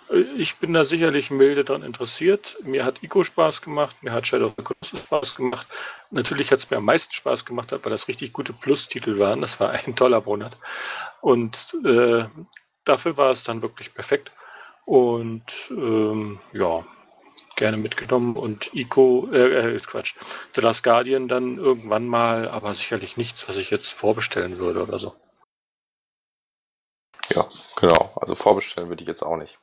[0.10, 2.58] Äh, Ich bin da sicherlich milde daran interessiert.
[2.64, 5.68] Mir hat Ico Spaß gemacht, mir hat Shadow of the Colossus Spaß gemacht.
[6.12, 9.42] Natürlich hat es mir am meisten Spaß gemacht, weil das richtig gute Plus-Titel waren.
[9.42, 10.58] Das war ein toller Monat.
[11.22, 12.26] Und äh,
[12.86, 14.32] dafür war es dann wirklich perfekt.
[14.86, 16.86] Und ähm, ja,
[17.56, 18.36] gerne mitgenommen.
[18.36, 20.16] Und Ico, äh, äh, Quatsch,
[20.54, 25.00] The Last Guardian dann irgendwann mal, aber sicherlich nichts, was ich jetzt vorbestellen würde oder
[25.00, 25.14] so.
[27.34, 27.46] Ja,
[27.76, 28.12] genau.
[28.16, 29.58] Also vorbestellen würde ich jetzt auch nicht.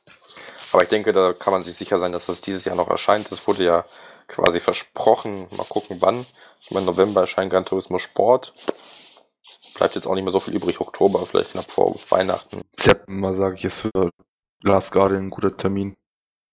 [0.73, 3.31] Aber ich denke, da kann man sich sicher sein, dass das dieses Jahr noch erscheint.
[3.31, 3.85] Das wurde ja
[4.27, 5.47] quasi versprochen.
[5.55, 6.25] Mal gucken, wann.
[6.59, 8.53] Ich meine, November erscheint Gran Turismo Sport.
[9.75, 10.81] Bleibt jetzt auch nicht mehr so viel übrig.
[10.81, 12.61] Oktober, vielleicht knapp vor Weihnachten.
[12.73, 14.11] September, sage ich, ist für
[14.63, 15.95] Last Guardian ein guter Termin.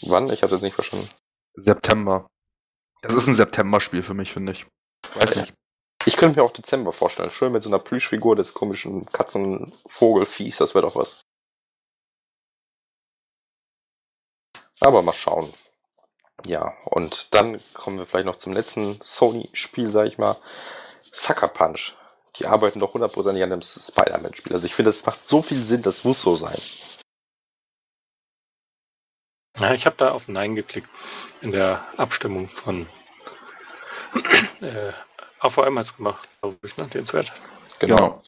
[0.02, 0.30] Wann?
[0.30, 1.08] Ich habe jetzt nicht verstanden.
[1.54, 2.26] September
[3.02, 4.66] Das ist ein September-Spiel für mich, finde ich.
[5.14, 5.54] Weiß nicht.
[6.06, 7.30] Ich könnte mir auch Dezember vorstellen.
[7.30, 11.22] Schön mit so einer Plüschfigur des komischen Katzenvogelfies, das wäre doch was.
[14.80, 15.52] Aber mal schauen.
[16.46, 20.36] Ja, und dann kommen wir vielleicht noch zum letzten Sony-Spiel, sag ich mal.
[21.12, 21.94] Sucker Punch.
[22.36, 24.54] Die arbeiten doch hundertprozentig an dem Spider-Man-Spiel.
[24.54, 26.58] Also ich finde, das macht so viel Sinn, das muss so sein.
[29.60, 30.88] Ja, ich habe da auf Nein geklickt
[31.42, 32.86] in der Abstimmung von
[34.62, 34.92] äh,
[35.40, 36.86] AVM hat es gemacht, glaube ich, ne?
[36.86, 37.30] den Thread.
[37.78, 38.22] Genau.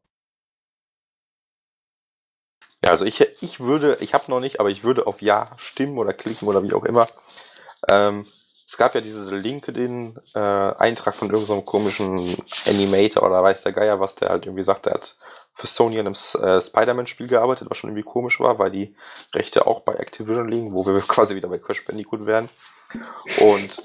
[2.85, 5.97] Ja, also ich, ich würde, ich habe noch nicht, aber ich würde auf Ja stimmen
[5.99, 7.09] oder klicken oder wie auch immer.
[7.89, 8.27] Ähm,
[8.73, 14.01] es gab ja diese LinkedIn-Eintrag äh, von irgendeinem so komischen Animator oder weiß der Geier,
[14.01, 15.19] was der halt irgendwie sagt, der hat
[15.53, 18.97] für Sony an einem äh, Spider-Man-Spiel gearbeitet, was schon irgendwie komisch war, weil die
[19.35, 22.49] Rechte auch bei Activision liegen, wo wir quasi wieder bei Crash Bandicoot wären.
[23.43, 23.83] Und,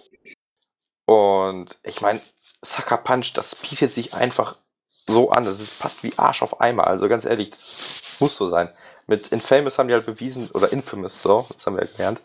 [1.05, 2.21] und ich meine,
[2.61, 4.57] Sucker Punch, das bietet sich einfach
[5.05, 5.43] so an.
[5.43, 6.87] Das ist, passt wie Arsch auf Eimer.
[6.87, 8.69] Also ganz ehrlich, das muss so sein.
[9.05, 12.21] Mit Infamous haben die halt bewiesen, oder Infamous, so, das haben wir ja gelernt,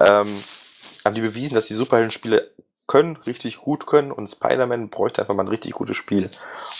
[0.00, 0.42] ähm,
[1.06, 2.50] haben die bewiesen, dass die Superhelden-Spiele
[2.86, 6.30] können, richtig gut können und Spider-Man bräuchte einfach mal ein richtig gutes Spiel.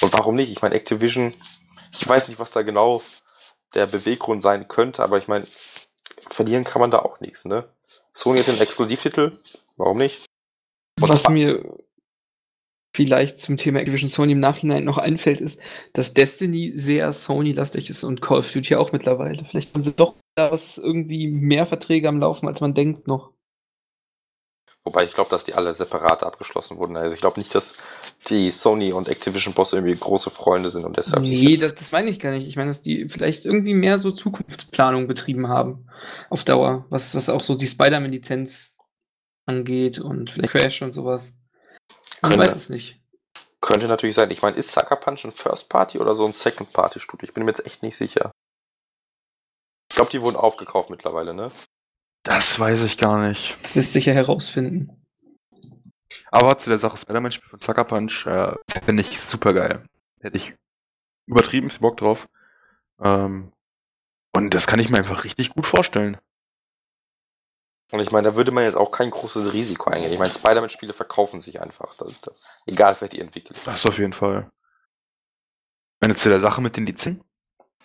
[0.00, 0.52] Und warum nicht?
[0.52, 1.34] Ich meine, Activision,
[1.92, 3.02] ich weiß nicht, was da genau
[3.74, 5.46] der Beweggrund sein könnte, aber ich meine,
[6.28, 7.68] verlieren kann man da auch nichts, ne?
[8.14, 9.38] Sony hat den Exklusivtitel,
[9.76, 10.24] warum nicht?
[11.00, 11.76] Und was mir
[12.94, 15.60] vielleicht zum Thema Activision Sony im Nachhinein noch einfällt, ist,
[15.92, 19.44] dass Destiny sehr Sony-lastig ist und Call of Duty auch mittlerweile.
[19.44, 23.32] Vielleicht haben sie doch da irgendwie mehr Verträge am Laufen, als man denkt noch.
[24.86, 26.96] Wobei ich glaube, dass die alle separat abgeschlossen wurden.
[26.96, 27.74] Also ich glaube nicht, dass
[28.28, 31.24] die Sony und Activision Boss irgendwie große Freunde sind und deshalb.
[31.24, 32.46] Nee, das, das meine ich gar nicht.
[32.46, 35.88] Ich meine, dass die vielleicht irgendwie mehr so Zukunftsplanung betrieben haben
[36.30, 38.78] auf Dauer, was, was auch so die Spider-Man-Lizenz
[39.44, 41.34] angeht und vielleicht Crash und sowas.
[42.22, 43.00] Man könnte, weiß es nicht.
[43.60, 44.30] Könnte natürlich sein.
[44.30, 47.26] Ich meine, ist Sucker Punch ein First Party oder so ein Second Party Studio?
[47.26, 48.30] Ich bin mir jetzt echt nicht sicher.
[49.90, 51.50] Ich glaube, die wurden aufgekauft mittlerweile, ne?
[52.26, 53.56] Das weiß ich gar nicht.
[53.62, 54.90] Das lässt sich ja herausfinden.
[56.32, 58.52] Aber zu der Sache Spider-Man-Spiel von Sucker Punch äh,
[58.84, 59.84] finde ich super geil.
[60.20, 60.54] Hätte ich
[61.26, 62.28] übertrieben viel Bock drauf.
[63.00, 63.52] Ähm,
[64.34, 66.18] und das kann ich mir einfach richtig gut vorstellen.
[67.92, 70.12] Und ich meine, da würde man jetzt auch kein großes Risiko eingehen.
[70.12, 71.94] Ich meine, Spider-Man-Spiele verkaufen sich einfach.
[71.94, 72.34] Das, das,
[72.66, 73.56] egal, wer die entwickelt.
[73.64, 74.50] Das auf jeden Fall.
[76.00, 77.25] Wenn zu der Sache mit den Lizenzen?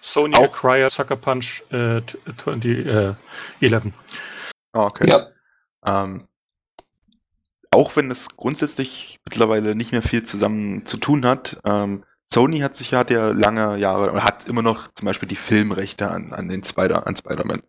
[0.02, 0.44] Sony auch.
[0.44, 2.02] acquired Sucker Punch äh,
[2.38, 3.15] 2011.
[3.61, 3.91] Äh,
[4.73, 5.10] ah, okay.
[5.10, 5.28] Ja.
[5.86, 6.28] Ähm,
[7.69, 12.76] auch wenn es grundsätzlich mittlerweile nicht mehr viel zusammen zu tun hat, ähm, Sony hat
[12.76, 16.64] sich hat ja lange Jahre, hat immer noch zum Beispiel die Filmrechte an, an den
[16.64, 17.61] Spider, an Spider-Man.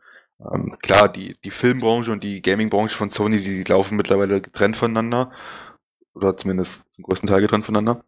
[0.51, 4.77] Ähm, klar, die, die Filmbranche und die Gamingbranche von Sony, die, die laufen mittlerweile getrennt
[4.77, 5.33] voneinander.
[6.15, 8.05] Oder zumindest zum größten Teil getrennt voneinander.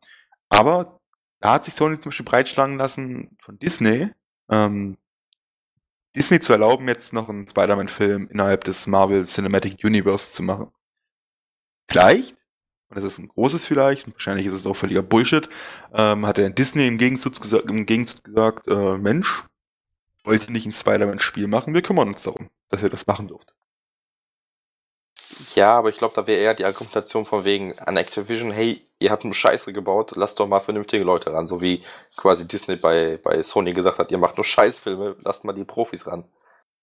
[0.48, 1.01] Aber
[1.44, 4.08] da hat sich Sony zum Beispiel breitschlagen lassen von Disney,
[4.50, 4.96] ähm,
[6.16, 10.72] Disney zu erlauben, jetzt noch einen Spider-Man-Film innerhalb des Marvel Cinematic Universe zu machen.
[11.86, 12.34] Vielleicht,
[12.88, 15.50] und das ist ein großes Vielleicht, wahrscheinlich ist es auch völliger Bullshit,
[15.92, 19.44] ähm, hat er Disney im Gegenzug gesagt, im Gegenzug gesagt äh, Mensch,
[20.24, 21.74] wollt ihr nicht ein Spider-Man-Spiel machen?
[21.74, 23.54] Wir kümmern uns darum, dass ihr das machen dürft.
[25.55, 29.10] Ja, aber ich glaube, da wäre eher die Argumentation von wegen an Activision, hey, ihr
[29.10, 31.82] habt nur Scheiße gebaut, lasst doch mal vernünftige Leute ran, so wie
[32.16, 36.06] quasi Disney bei, bei Sony gesagt hat, ihr macht nur Scheißfilme, lasst mal die Profis
[36.06, 36.24] ran.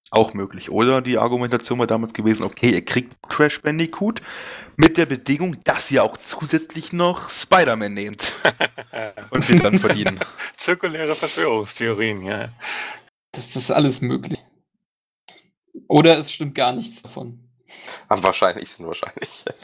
[0.10, 0.72] Auch möglich.
[0.72, 4.22] Oder die Argumentation war damals gewesen, okay, ihr kriegt Crash Bandicoot
[4.76, 8.34] mit der Bedingung, dass ihr auch zusätzlich noch Spider-Man nehmt.
[9.30, 10.20] Und wir dann verdienen.
[10.58, 12.50] Zirkuläre Verschwörungstheorien, ja.
[13.32, 14.40] Das ist alles möglich.
[15.88, 17.51] Oder es stimmt gar nichts davon.
[18.08, 19.46] Am wahrscheinlichsten wahrscheinlich.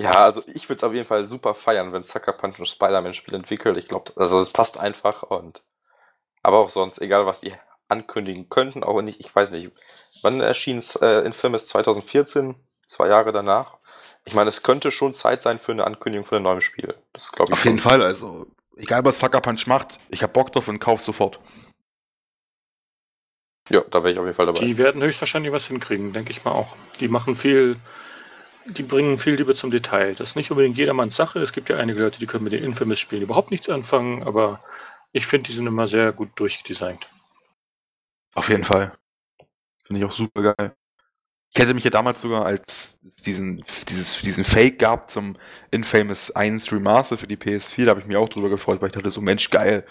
[0.00, 3.34] Ja, also ich würde es auf jeden Fall super feiern, wenn Sucker Punch ein Spider-Man-Spiel
[3.34, 3.76] entwickelt.
[3.76, 5.62] Ich glaube, also es passt einfach und
[6.42, 7.52] aber auch sonst, egal was die
[7.88, 9.72] ankündigen könnten, auch wenn ich, ich weiß nicht,
[10.22, 12.54] wann erschien es äh, in Film ist 2014,
[12.86, 13.76] zwei Jahre danach.
[14.24, 16.94] Ich meine, es könnte schon Zeit sein für eine Ankündigung von einem neuen Spiel.
[17.12, 17.58] Das glaube ich.
[17.58, 18.46] Auf jeden Fall, also
[18.76, 21.40] egal was Sucker Punch macht, ich habe Bock drauf und kauf sofort.
[23.70, 24.60] Ja, da wäre ich auf jeden Fall dabei.
[24.60, 26.76] Die werden höchstwahrscheinlich was hinkriegen, denke ich mal auch.
[26.98, 27.76] Die machen viel,
[28.66, 30.14] die bringen viel Liebe zum Detail.
[30.14, 31.38] Das ist nicht unbedingt jedermanns Sache.
[31.40, 34.60] Es gibt ja einige Leute, die können mit den Infamous-Spielen überhaupt nichts anfangen, aber
[35.12, 37.08] ich finde, die sind immer sehr gut durchdesignt.
[38.34, 38.92] Auf jeden Fall.
[39.84, 40.74] Finde ich auch super geil.
[41.52, 45.36] Ich hätte mich ja damals sogar, als es diesen, dieses, diesen Fake gab zum
[45.70, 48.94] Infamous 1 Remaster für die PS4, da habe ich mich auch drüber gefreut, weil ich
[48.94, 49.84] dachte so, Mensch, geil.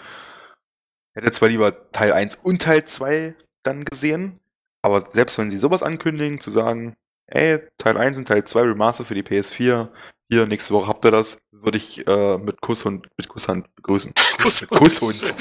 [1.10, 4.40] Ich hätte zwar lieber Teil 1 und Teil 2 dann gesehen.
[4.82, 6.94] Aber selbst wenn sie sowas ankündigen, zu sagen,
[7.26, 9.88] ey, Teil 1 und Teil 2 Remaster für die PS4,
[10.32, 14.14] hier, nächste Woche habt ihr das, würde ich äh, mit Kusshund, mit Kusshand begrüßen.
[14.40, 15.34] Kuss- mit Kusshund.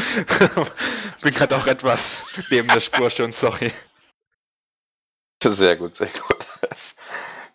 [1.22, 3.72] Bin gerade auch etwas neben der Spur schon, sorry.
[5.44, 6.46] Sehr gut, sehr gut.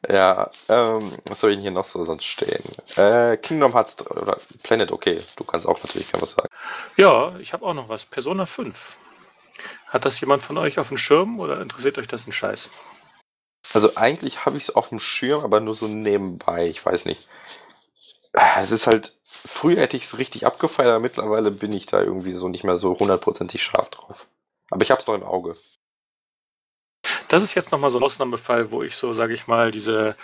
[0.08, 2.62] ja, ähm, was soll ich denn hier noch so sonst stehen?
[2.96, 5.20] Äh, Kingdom Hearts 3 oder Planet, okay.
[5.36, 6.48] Du kannst auch natürlich gerne was sagen.
[6.96, 8.06] Ja, ich habe auch noch was.
[8.06, 8.96] Persona 5.
[9.86, 12.70] Hat das jemand von euch auf dem Schirm oder interessiert euch das ein Scheiß?
[13.72, 16.68] Also eigentlich habe ich es auf dem Schirm, aber nur so nebenbei.
[16.68, 17.28] Ich weiß nicht.
[18.32, 22.32] Es ist halt, früher hätte ich es richtig abgefeiert, aber mittlerweile bin ich da irgendwie
[22.32, 24.26] so nicht mehr so hundertprozentig scharf drauf.
[24.70, 25.56] Aber ich habe es noch im Auge.
[27.28, 30.16] Das ist jetzt nochmal so ein Ausnahmefall, wo ich so, sage ich mal, diese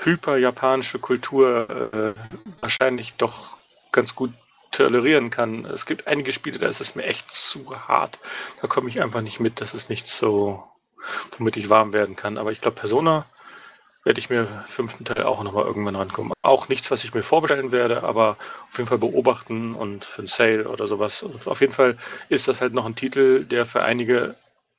[0.00, 2.14] hyper-japanische Kultur äh,
[2.60, 3.58] wahrscheinlich doch
[3.92, 4.32] ganz gut
[4.76, 5.64] tolerieren kann.
[5.64, 8.18] Es gibt einige Spiele, da ist es mir echt zu hart.
[8.60, 9.60] Da komme ich einfach nicht mit.
[9.60, 10.62] Das ist nichts so,
[11.38, 12.38] womit ich warm werden kann.
[12.38, 13.26] Aber ich glaube, Persona
[14.04, 16.32] werde ich mir fünften Teil auch nochmal irgendwann rankommen.
[16.42, 18.36] Auch nichts, was ich mir vorbestellen werde, aber
[18.70, 21.22] auf jeden Fall beobachten und für ein Sale oder sowas.
[21.22, 21.96] Und auf jeden Fall
[22.28, 24.36] ist das halt noch ein Titel, der für einige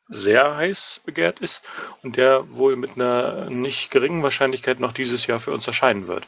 [0.07, 1.63] sehr heiß begehrt ist
[2.03, 6.27] und der wohl mit einer nicht geringen Wahrscheinlichkeit noch dieses Jahr für uns erscheinen wird.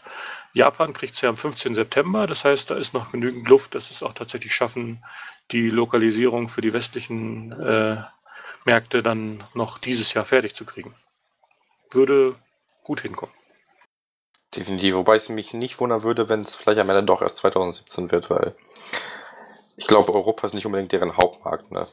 [0.54, 1.76] Japan kriegt es ja am 15.
[1.76, 5.04] September, das heißt, da ist noch genügend Luft, dass es auch tatsächlich schaffen,
[5.52, 7.98] die Lokalisierung für die westlichen äh,
[8.66, 10.96] Märkte dann noch dieses Jahr fertig zu kriegen.
[11.92, 12.36] Würde
[12.84, 13.34] gut hinkommen.
[14.56, 14.96] Definitiv.
[14.96, 18.30] Wobei es mich nicht wundern würde, wenn es vielleicht am Ende doch erst 2017 wird,
[18.30, 18.56] weil
[19.76, 21.72] ich glaube, Europa ist nicht unbedingt deren Hauptmarkt.
[21.72, 21.88] Ne?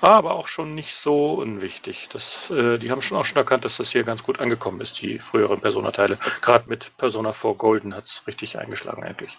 [0.00, 2.08] Aber auch schon nicht so unwichtig.
[2.10, 5.00] Das, äh, die haben schon auch schon erkannt, dass das hier ganz gut angekommen ist,
[5.00, 6.18] die früheren Persona-Teile.
[6.40, 9.38] Gerade mit Persona 4 Golden hat es richtig eingeschlagen eigentlich.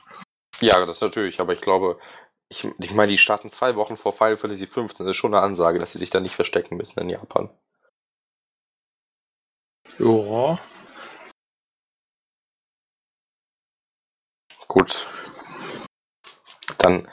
[0.61, 1.99] Ja, das natürlich, aber ich glaube,
[2.49, 5.05] ich, ich meine, die starten zwei Wochen vor Final Fantasy 15.
[5.05, 7.49] Das ist schon eine Ansage, dass sie sich da nicht verstecken müssen in Japan.
[9.99, 10.59] Ja,
[14.67, 15.07] Gut.
[16.79, 17.07] Dann,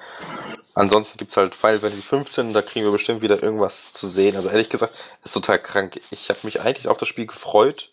[0.74, 4.36] ansonsten gibt es halt Final Fantasy 15, da kriegen wir bestimmt wieder irgendwas zu sehen.
[4.36, 4.94] Also ehrlich gesagt,
[5.24, 6.00] ist total krank.
[6.10, 7.90] Ich habe mich eigentlich auf das Spiel gefreut.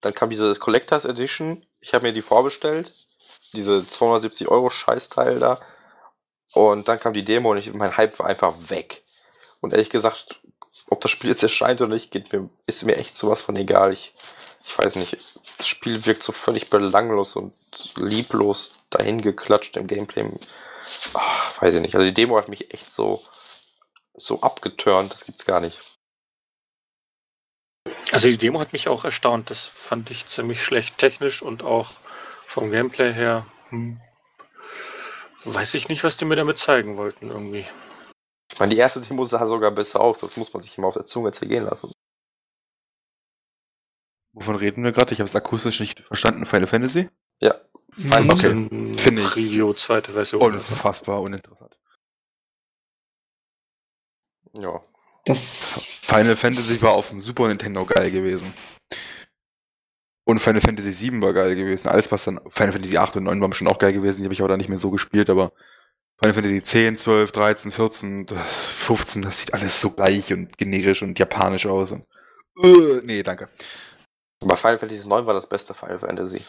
[0.00, 1.64] Dann kam diese Collectors Edition.
[1.80, 2.92] Ich habe mir die vorbestellt.
[3.52, 5.60] Diese 270 Euro Scheißteil da.
[6.52, 9.02] Und dann kam die Demo und ich, mein Hype war einfach weg.
[9.60, 10.40] Und ehrlich gesagt,
[10.88, 13.92] ob das Spiel jetzt erscheint oder nicht, geht mir, ist mir echt sowas von egal.
[13.92, 14.14] Ich,
[14.64, 15.16] ich weiß nicht.
[15.58, 17.52] Das Spiel wirkt so völlig belanglos und
[17.96, 20.28] lieblos dahin geklatscht im Gameplay.
[21.14, 21.94] Ach, weiß ich nicht.
[21.94, 23.22] Also die Demo hat mich echt so,
[24.14, 25.78] so abgeturnt, das gibt's gar nicht.
[28.12, 29.50] also die Demo hat mich auch erstaunt.
[29.50, 31.90] Das fand ich ziemlich schlecht technisch und auch
[32.46, 33.46] vom Gameplay her.
[33.70, 34.00] Hm,
[35.44, 37.66] weiß ich nicht, was die mir damit zeigen wollten irgendwie.
[38.52, 40.94] Ich meine, die erste Demo sah sogar besser aus, das muss man sich immer auf
[40.94, 41.90] der Zunge zergehen lassen.
[44.32, 45.12] Wovon reden wir gerade?
[45.12, 46.46] Ich habe es akustisch nicht verstanden.
[46.46, 47.08] Final Fantasy?
[47.40, 47.54] Ja.
[47.96, 48.30] Mhm.
[48.30, 48.50] Okay,
[48.96, 49.28] finde ich.
[49.28, 50.40] Preview, zweite Version.
[50.40, 51.76] Unfassbar uninteressant.
[54.58, 54.82] Ja.
[55.24, 56.00] Das.
[56.02, 58.52] Final Fantasy war auf dem Super Nintendo geil gewesen.
[60.24, 61.88] Und Final Fantasy 7 war geil gewesen.
[61.88, 62.40] Alles, was dann.
[62.48, 64.18] Final Fantasy 8 und 9 waren schon auch geil gewesen.
[64.18, 65.52] Die habe ich aber dann nicht mehr so gespielt, aber
[66.18, 71.02] Final Fantasy 10, 12, 13, 14, das 15, das sieht alles so gleich und generisch
[71.02, 71.92] und japanisch aus.
[71.92, 72.04] Und,
[72.62, 73.48] äh, nee, danke.
[74.42, 76.42] Aber Final Fantasy 9 war das beste Final Fantasy.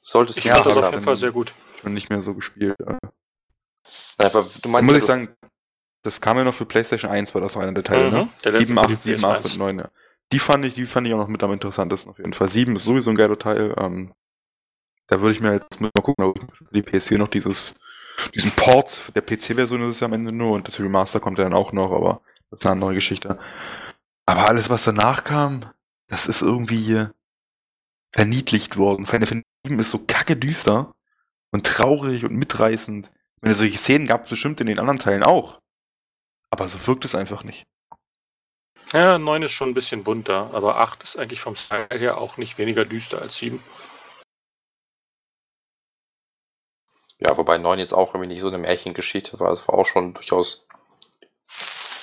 [0.00, 1.04] Solltest Ich du Ja, fand das auf jeden.
[1.04, 1.54] Fall sehr gut.
[1.80, 2.78] Schon nicht mehr so gespielt.
[2.80, 2.84] Äh.
[4.18, 5.36] Nein, aber du Dann meinst, muss ja, ich sagen,
[6.02, 8.24] das kam ja noch für PlayStation 1, war das einer der Teile, ne?
[8.24, 9.44] Mhm, der letzte 7, für die 8, 7, 8 PS1.
[9.44, 9.88] und 9, ja.
[10.32, 12.48] Die fand ich, die fand ich auch noch mit am interessantesten auf jeden Fall.
[12.48, 13.74] 7 ist sowieso ein geiler Teil.
[13.78, 14.12] Ähm,
[15.08, 16.38] da würde ich mir jetzt mal gucken, ob
[16.72, 17.74] die PS4 noch dieses,
[18.34, 21.44] diesen Port der PC-Version ist es ja am Ende nur und das Remaster kommt ja
[21.44, 23.38] dann auch noch, aber das ist eine andere Geschichte.
[24.26, 25.70] Aber alles, was danach kam,
[26.08, 27.06] das ist irgendwie
[28.12, 29.06] verniedlicht worden.
[29.06, 30.94] Final Fantasy 7 ist so kacke düster
[31.50, 33.10] und traurig und mitreißend.
[33.40, 35.60] Wenn es solche Szenen gab es bestimmt in den anderen Teilen auch.
[36.50, 37.66] Aber so wirkt es einfach nicht.
[38.92, 42.36] Ja, 9 ist schon ein bisschen bunter, aber 8 ist eigentlich vom Style her auch
[42.36, 43.62] nicht weniger düster als 7.
[47.18, 49.50] Ja, wobei 9 jetzt auch irgendwie nicht so eine Märchengeschichte war.
[49.50, 50.66] Es war auch schon durchaus.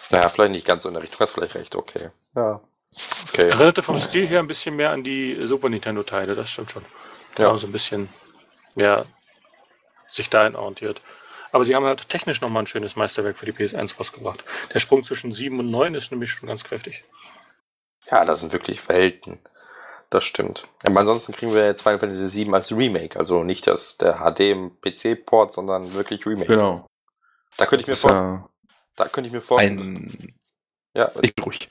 [0.10, 1.20] Naja, vielleicht nicht ganz so in der Richtung.
[1.20, 2.10] Du hast vielleicht recht, okay.
[2.36, 2.62] Ja.
[3.30, 3.50] Okay.
[3.50, 6.86] Erinnerte vom Stil her ein bisschen mehr an die Super Nintendo-Teile, das stimmt schon.
[7.36, 7.50] Da Ja.
[7.50, 8.10] haben sie ein bisschen
[8.76, 9.06] mehr
[10.10, 11.02] sich dahin orientiert.
[11.52, 14.44] Aber sie haben halt technisch nochmal ein schönes Meisterwerk für die PS1 rausgebracht.
[14.74, 17.04] Der Sprung zwischen 7 und 9 ist nämlich schon ganz kräftig.
[18.10, 19.40] Ja, das sind wirklich Welten.
[20.10, 20.68] Das stimmt.
[20.84, 23.18] Aber ansonsten kriegen wir jetzt Final Fantasy 7 als Remake.
[23.18, 26.52] Also nicht das, der HD im PC-Port, sondern wirklich Remake.
[26.52, 26.86] Genau.
[27.58, 28.50] Da könnte ich mir Das ist vor, ja
[28.96, 29.80] da könnte ich mir vorstellen.
[29.80, 30.36] ein.
[30.96, 31.68] Ja, Ich bin ruhig.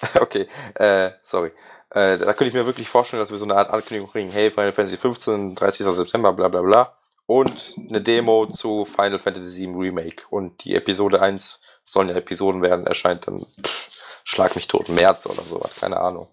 [0.20, 1.52] Okay, äh, sorry.
[1.90, 4.50] Äh, da könnte ich mir wirklich vorstellen, dass wir so eine Art Ankündigung kriegen, hey,
[4.50, 5.86] Final Fantasy 15, 30.
[5.86, 6.92] September, bla bla bla.
[7.26, 10.24] Und eine Demo zu Final Fantasy 7 Remake.
[10.28, 13.88] Und die Episode 1 sollen ja Episoden werden, erscheint dann, pff,
[14.24, 16.28] schlag mich tot, März oder sowas, keine Ahnung.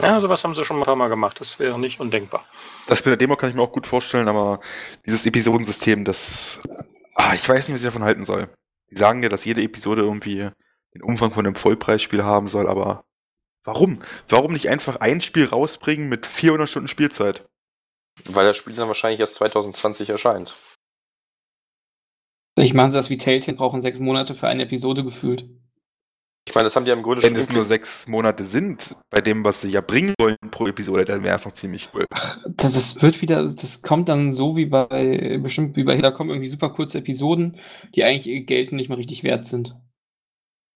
[0.00, 1.40] Ja, sowas haben sie schon ein paar Mal gemacht.
[1.40, 2.44] Das wäre nicht undenkbar.
[2.86, 4.60] Das mit der Demo kann ich mir auch gut vorstellen, aber
[5.04, 6.60] dieses Episodensystem, das.
[7.14, 8.48] Ah, ich weiß nicht, was ich davon halten soll.
[8.90, 10.48] Die sagen ja, dass jede Episode irgendwie
[10.94, 13.04] den Umfang von einem Vollpreisspiel haben soll, aber
[13.64, 14.02] warum?
[14.28, 17.46] Warum nicht einfach ein Spiel rausbringen mit 400 Stunden Spielzeit?
[18.24, 20.56] Weil das Spiel dann wahrscheinlich erst 2020 erscheint.
[22.58, 25.48] Ich machen sie das wie Telltale, brauchen sechs Monate für eine Episode gefühlt.
[26.48, 28.96] Ich meine, das haben die ja im Grunde Wenn schon es nur sechs Monate sind,
[29.10, 32.06] bei dem, was sie ja bringen wollen pro Episode, dann wäre es noch ziemlich cool.
[32.48, 36.30] Das, das wird wieder, das kommt dann so wie bei, bestimmt wie bei, da kommen
[36.30, 37.60] irgendwie super kurze Episoden,
[37.94, 39.76] die eigentlich ihr Geld nicht mehr richtig wert sind.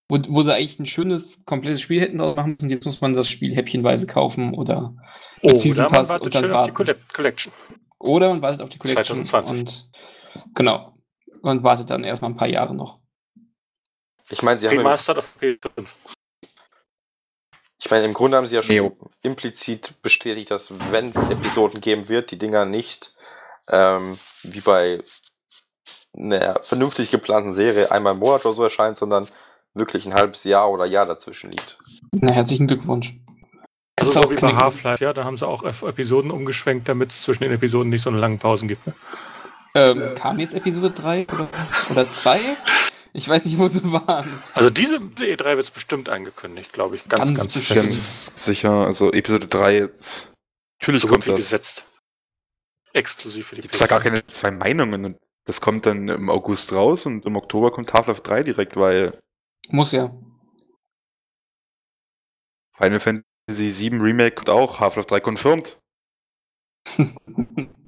[0.08, 3.14] Wo, wo sie eigentlich ein schönes, komplettes Spiel hätten draus machen müssen, jetzt muss man
[3.14, 4.94] das Spiel häppchenweise kaufen oder,
[5.42, 6.74] Season Oder man Pass wartet schön auf die warten.
[6.74, 7.52] Collect- Collection.
[7.98, 9.62] oder man wartet auf die Collection 2020.
[9.64, 9.90] und
[10.54, 10.94] genau.
[11.42, 13.00] Und wartet dann erstmal ein paar Jahre noch.
[14.30, 15.88] Ich meine, sie haben ja, Remastered auf PS5.
[17.78, 18.96] ich meine, im Grunde haben sie ja schon Neo.
[19.22, 23.14] implizit bestätigt, dass wenn es Episoden geben wird, die Dinger nicht
[23.68, 25.02] ähm, wie bei
[26.16, 29.28] einer vernünftig geplanten Serie einmal im Monat oder so erscheint, sondern
[29.74, 31.78] wirklich ein halbes Jahr oder Jahr dazwischen liegt.
[32.12, 33.14] Na, herzlichen Glückwunsch.
[33.96, 34.54] Also Kannst so auch wie bei.
[34.54, 38.02] Half-Life, ja, da haben sie auch auf Episoden umgeschwenkt, damit es zwischen den Episoden nicht
[38.02, 38.86] so eine lange Pausen gibt.
[38.86, 38.94] Ne?
[39.76, 41.48] Ähm, kam jetzt Episode 3 oder,
[41.90, 42.38] oder 2?
[43.12, 44.28] Ich weiß nicht, wo sie waren.
[44.54, 47.08] Also diese diese E3 wird es bestimmt angekündigt, glaube ich.
[47.08, 47.82] Ganz, Ganz ganz, bestimmt.
[47.82, 49.88] Ganz sicher, also Episode 3,
[50.80, 51.38] natürlich So kommt gut wie das.
[51.40, 51.86] gesetzt.
[52.92, 55.16] Exklusiv für die Gibt es da gar keine zwei Meinungen?
[55.44, 59.18] Das kommt dann im August raus und im Oktober kommt Half-Life 3 direkt, weil
[59.70, 60.14] Muss ja.
[62.76, 65.80] Final Fantasy 7 Remake kommt auch, Half-Life 3 confirmed.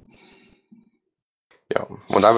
[1.73, 2.33] Ja, und da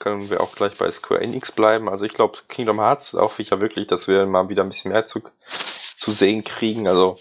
[0.00, 1.88] können wir auch gleich bei Square Enix bleiben.
[1.88, 4.90] Also ich glaube, Kingdom Hearts hoffe ich ja wirklich, dass wir mal wieder ein bisschen
[4.90, 5.22] mehr zu,
[5.96, 6.88] zu sehen kriegen.
[6.88, 7.16] Also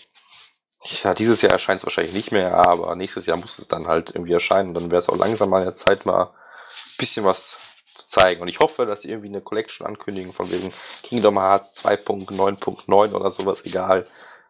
[1.03, 4.10] ja, dieses Jahr erscheint es wahrscheinlich nicht mehr, aber nächstes Jahr muss es dann halt
[4.10, 4.73] irgendwie erscheinen.
[4.73, 7.60] Dann wäre es auch langsam mal der Zeit, mal ein bisschen was
[8.02, 8.41] zu zeigen.
[8.41, 10.72] Und ich hoffe, dass sie irgendwie eine Collection ankündigen von wegen
[11.03, 14.06] Kingdom Hearts 2.9.9 oder sowas, egal.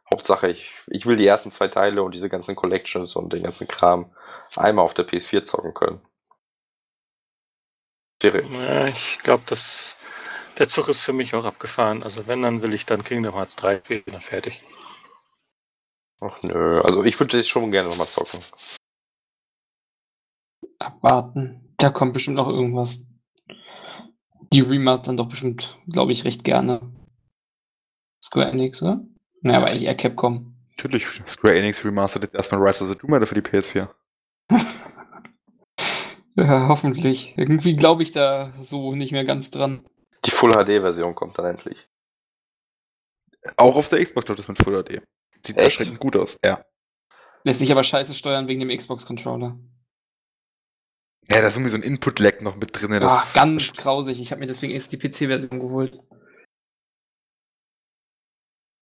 [0.10, 3.68] Hauptsache, ich, ich will die ersten zwei Teile und diese ganzen Collections und den ganzen
[3.68, 4.12] Kram
[4.58, 6.02] einmal auf der PS4 zocken können.
[8.24, 9.98] Ja, ich glaube, dass
[10.58, 12.04] der Zug ist für mich auch abgefahren.
[12.04, 14.62] Also wenn, dann will ich dann Kingdom Hearts 3 spielen, dann fertig.
[16.20, 18.40] ach nö, also ich würde das schon gerne nochmal zocken.
[20.78, 21.74] Abwarten.
[21.78, 23.08] Da kommt bestimmt noch irgendwas.
[24.54, 26.82] Die remastern doch bestimmt, glaube ich, recht gerne.
[28.24, 29.02] Square Enix, oder?
[29.42, 30.56] Naja, aber eigentlich eher Capcom.
[30.78, 33.90] Natürlich, Square Enix remastert jetzt erstmal Rise of the Tomb Raider für die PS4.
[36.36, 37.34] Ja, hoffentlich.
[37.38, 39.86] Irgendwie glaube ich da so nicht mehr ganz dran.
[40.26, 41.90] Die Full HD-Version kommt dann endlich.
[43.58, 45.02] Auch auf der Xbox läuft das mit Full HD.
[45.46, 45.80] Sieht Echt?
[45.80, 46.38] erschreckend gut aus.
[46.44, 46.64] Ja.
[47.44, 49.60] Lässt sich aber scheiße steuern wegen dem Xbox-Controller.
[51.32, 52.92] Ja, da ist irgendwie so ein Input-Lag noch mit drin.
[52.92, 54.22] Ah, ganz grausig.
[54.22, 55.98] Ich habe mir deswegen erst die PC-Version geholt.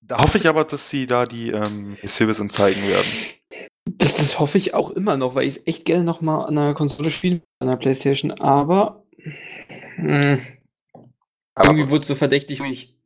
[0.01, 3.07] Da hoffe ich aber, dass sie da die ähm, Service zeigen werden.
[3.85, 6.57] Das, das hoffe ich auch immer noch, weil ich es echt gerne noch mal an
[6.57, 9.03] einer Konsole spielen will, an der Playstation, aber
[9.95, 10.39] hm,
[11.55, 12.98] Aber irgendwie wurde es so verdächtig ruhig.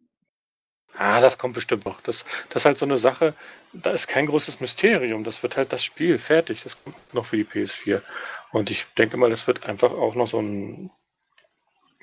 [0.98, 2.02] Ah, das kommt bestimmt noch.
[2.02, 3.34] Das, das ist halt so eine Sache,
[3.74, 5.24] da ist kein großes Mysterium.
[5.24, 6.64] Das wird halt das Spiel fertig.
[6.64, 8.04] Das kommt noch für die PS4.
[8.52, 10.92] Und ich denke mal, das wird einfach auch noch so ein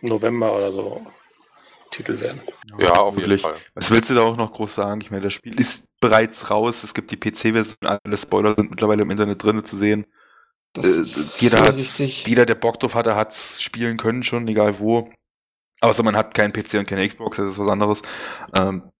[0.02, 1.06] November oder so
[1.90, 2.42] Titel werden.
[2.78, 3.42] ja, auf wirklich.
[3.42, 3.62] jeden Fall.
[3.74, 5.00] Was willst du da auch noch groß sagen?
[5.00, 6.84] Ich meine, das Spiel ist bereits raus.
[6.84, 10.06] Es gibt die PC-Version, alle Spoiler sind mittlerweile im Internet drin zu sehen.
[10.72, 11.76] Das Äh, ist jeder,
[12.26, 15.10] jeder, der Bock drauf hatte, hat's spielen können schon, egal wo.
[15.80, 18.02] Außer man hat keinen PC und keine Xbox, das ist was anderes.
[18.56, 18.90] Ähm,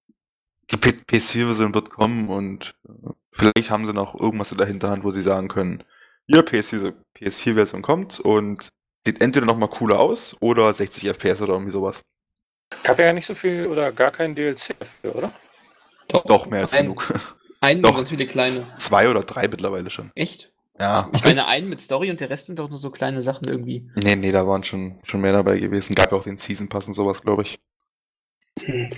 [0.71, 5.11] die PS4-Version wird kommen und äh, vielleicht haben sie noch irgendwas in der Hinterhand, wo
[5.11, 5.83] sie sagen können,
[6.27, 8.69] ja, PS4 PS4-Version kommt und
[9.01, 12.03] sieht entweder noch mal cooler aus oder 60 FPS oder irgendwie sowas.
[12.85, 15.33] Gab ja nicht so viel oder gar kein DLC dafür, oder?
[16.09, 17.13] Doch, mehr als ein, genug.
[17.61, 17.97] Einen Doch.
[17.97, 18.67] ganz viele kleine.
[18.77, 20.11] Zwei oder drei mittlerweile schon.
[20.15, 20.53] Echt?
[20.81, 21.11] Ja.
[21.13, 23.89] Ich meine, einen mit Story und der Rest sind doch nur so kleine Sachen irgendwie.
[24.03, 25.95] Nee, nee, da waren schon, schon mehr dabei gewesen.
[25.95, 27.59] Gab ja auch den Season Pass und sowas, glaube ich.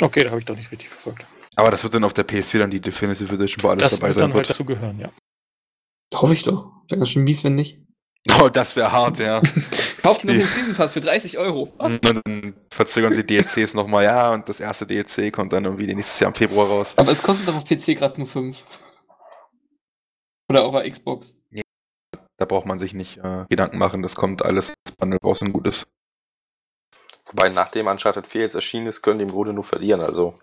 [0.01, 1.27] Okay, da habe ich doch nicht richtig verfolgt.
[1.57, 4.09] Aber das wird dann auf der PS4 dann die Definitive Edition, wo alles Das dabei
[4.09, 4.51] wird sein dann halt wird.
[4.51, 5.11] dazu gehören, ja.
[6.15, 6.71] Hoffe ich doch.
[6.89, 7.81] Wäre ganz schön mies, wenn nicht.
[8.41, 9.41] Oh, das wäre hart, ja.
[10.03, 10.39] Kauft noch Nee.
[10.39, 11.73] den Season Pass für 30 Euro.
[11.79, 11.93] Was?
[11.93, 16.21] Und dann verzögern sie DLCs nochmal, ja, und das erste DLC kommt dann irgendwie nächstes
[16.21, 16.95] Jahr im Februar raus.
[16.97, 18.63] Aber es kostet doch auf PC gerade nur 5.
[20.49, 21.37] Oder auf der Xbox.
[22.43, 25.53] Da braucht man sich nicht äh, Gedanken machen, das kommt alles das Bundle raus und
[25.53, 25.87] gut ist.
[27.27, 30.01] Wobei, nachdem Uncharted 4 jetzt erschienen ist, können die im Grunde nur verlieren.
[30.01, 30.35] Also,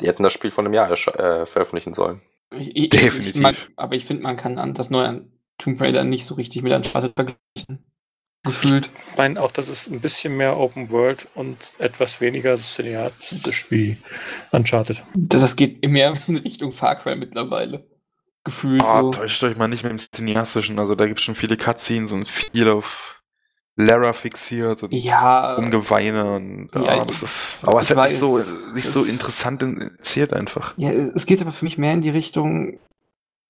[0.00, 2.20] die hätten das Spiel von einem Jahr äh, veröffentlichen sollen.
[2.52, 3.34] Ich, Definitiv.
[3.34, 5.26] Ich, man, aber ich finde, man kann an das neue
[5.58, 7.84] Tomb Raider nicht so richtig mit Uncharted vergleichen.
[8.44, 8.88] Gefühlt.
[9.10, 13.96] Ich meine auch, das ist ein bisschen mehr Open World und etwas weniger cineastisch wie
[14.52, 15.02] Uncharted.
[15.16, 17.84] Das, das geht mehr in Richtung Far Cry mittlerweile.
[18.44, 19.10] Gefühlt Ah, so.
[19.10, 22.26] täuscht euch mal nicht mit dem Cineastischen, also da gibt es schon viele Cutscenes und
[22.28, 23.22] viel auf
[23.76, 27.58] Lara fixiert und Ja, Umgeweine und Ja, ah, das ist.
[27.66, 28.38] Aber es ist halt nicht so,
[28.74, 30.74] nicht so interessant erzählt einfach.
[30.78, 32.80] ja, es geht aber für mich mehr in die Richtung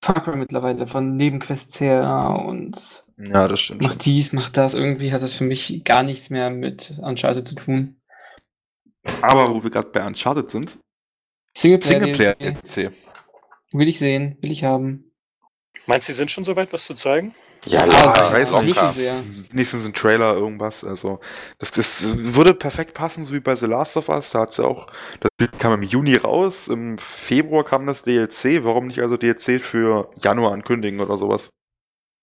[0.03, 3.81] Far Cry mittlerweile, von Nebenquests her und Ja, das stimmt.
[3.83, 3.89] schon.
[3.89, 4.73] macht dies, macht das.
[4.73, 7.95] Irgendwie hat das für mich gar nichts mehr mit Uncharted zu tun.
[9.21, 10.77] Aber wo wir gerade bei Uncharted sind,
[11.57, 12.91] Singleplayer, Singleplayer.
[13.71, 15.11] Will ich sehen, will ich haben.
[15.85, 17.33] Meinst du, sie sind schon soweit, was zu zeigen?
[17.65, 18.93] Ja, Ja, klar, ich weiß auch klar.
[18.93, 19.21] sehr.
[19.51, 20.83] Wenigstens ein Trailer, irgendwas.
[20.83, 21.19] Also,
[21.57, 24.31] das, das würde perfekt passen, so wie bei The Last of Us.
[24.31, 24.87] Da hat's ja auch,
[25.19, 28.63] das Spiel kam im Juni raus, im Februar kam das DLC.
[28.63, 31.49] Warum nicht also DLC für Januar ankündigen oder sowas?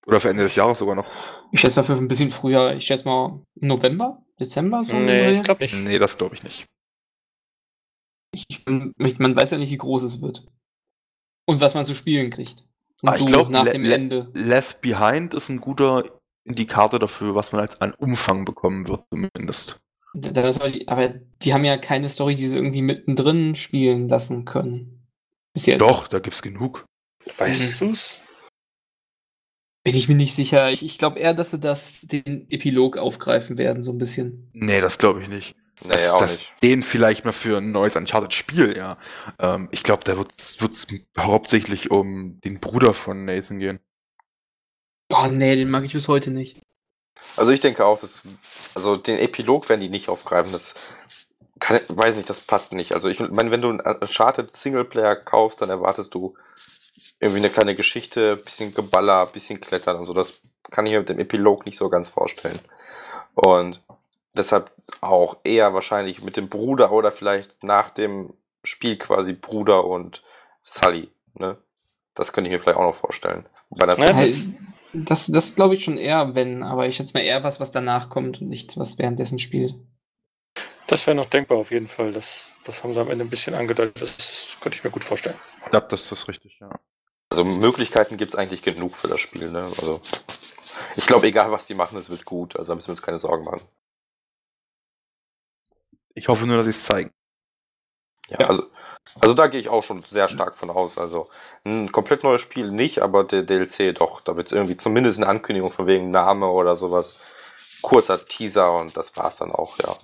[0.06, 1.10] Oder für Ende des Jahres sogar noch?
[1.52, 4.96] Ich schätze mal für ein bisschen früher, ich schätze mal November, Dezember so.
[4.96, 5.74] nee, ich glaube nicht.
[5.74, 6.66] Nee, das glaube ich nicht.
[8.32, 10.46] Ich, ich, man weiß ja nicht, wie groß es wird.
[11.46, 12.64] Und was man zu spielen kriegt.
[13.02, 14.30] Und Ah, ich so glaub, nach le- dem Ende.
[14.34, 16.04] Left Behind ist ein guter
[16.44, 19.80] Indikator dafür, was man als an Umfang bekommen wird, zumindest.
[20.14, 21.08] Die, aber
[21.42, 25.06] die haben ja keine Story, die sie irgendwie mittendrin spielen lassen können.
[25.52, 25.80] Bis jetzt.
[25.80, 26.84] Doch, da gibt's genug.
[27.38, 28.20] Weißt du's?
[29.84, 30.72] Bin ich mir nicht sicher.
[30.72, 34.50] Ich, ich glaube eher, dass sie das, den Epilog aufgreifen werden, so ein bisschen.
[34.52, 35.54] Nee, das glaube ich nicht.
[35.82, 36.54] Nee, das, auch das nicht.
[36.62, 38.96] Den vielleicht mal für ein neues Uncharted-Spiel, ja.
[39.38, 40.58] Ähm, ich glaube, da wird es
[41.18, 43.80] hauptsächlich um den Bruder von Nathan gehen.
[45.12, 46.60] Oh nee, den mag ich bis heute nicht.
[47.36, 48.22] Also ich denke auch, dass,
[48.74, 50.52] also den Epilog werden die nicht aufgreifen.
[50.52, 50.74] Das
[51.60, 52.92] kann, weiß nicht, das passt nicht.
[52.92, 56.34] Also ich meine, wenn du einen Uncharted Singleplayer kaufst, dann erwartest du
[57.20, 60.12] irgendwie eine kleine Geschichte, bisschen Geballer, bisschen Klettern und so.
[60.12, 60.40] Das
[60.70, 62.58] kann ich mir mit dem Epilog nicht so ganz vorstellen.
[63.34, 63.82] Und
[64.34, 68.32] deshalb auch eher wahrscheinlich mit dem Bruder oder vielleicht nach dem
[68.64, 70.22] Spiel quasi Bruder und
[70.62, 71.10] Sully.
[71.34, 71.56] Ne?
[72.14, 73.46] Das könnte ich mir vielleicht auch noch vorstellen.
[73.70, 74.48] Bei der Ja, das-
[74.92, 78.08] das das glaube ich schon eher, wenn, aber ich schätze mal eher was, was danach
[78.08, 79.74] kommt und nichts, was währenddessen spielt.
[80.86, 82.12] Das wäre noch denkbar auf jeden Fall.
[82.12, 84.00] Das, das haben sie am Ende ein bisschen angedeutet.
[84.00, 85.36] Das könnte ich mir gut vorstellen.
[85.64, 86.70] Ich glaube, das ist richtig, ja.
[87.28, 89.50] Also Möglichkeiten gibt es eigentlich genug für das Spiel.
[89.50, 89.64] Ne?
[89.64, 90.00] Also
[90.94, 92.56] ich glaube, egal was die machen, es wird gut.
[92.56, 93.60] Also da müssen wir uns keine Sorgen machen.
[96.16, 97.12] Ich hoffe nur, dass sie es zeigen.
[98.28, 98.46] Ja, Ja.
[98.48, 98.64] Also,
[99.20, 100.98] also da gehe ich auch schon sehr stark von aus.
[100.98, 101.28] Also
[101.64, 104.20] ein komplett neues Spiel nicht, aber der DLC doch.
[104.20, 107.16] Da wird irgendwie zumindest eine Ankündigung von wegen Name oder sowas.
[107.82, 109.94] Kurzer Teaser und das war's dann auch, ja.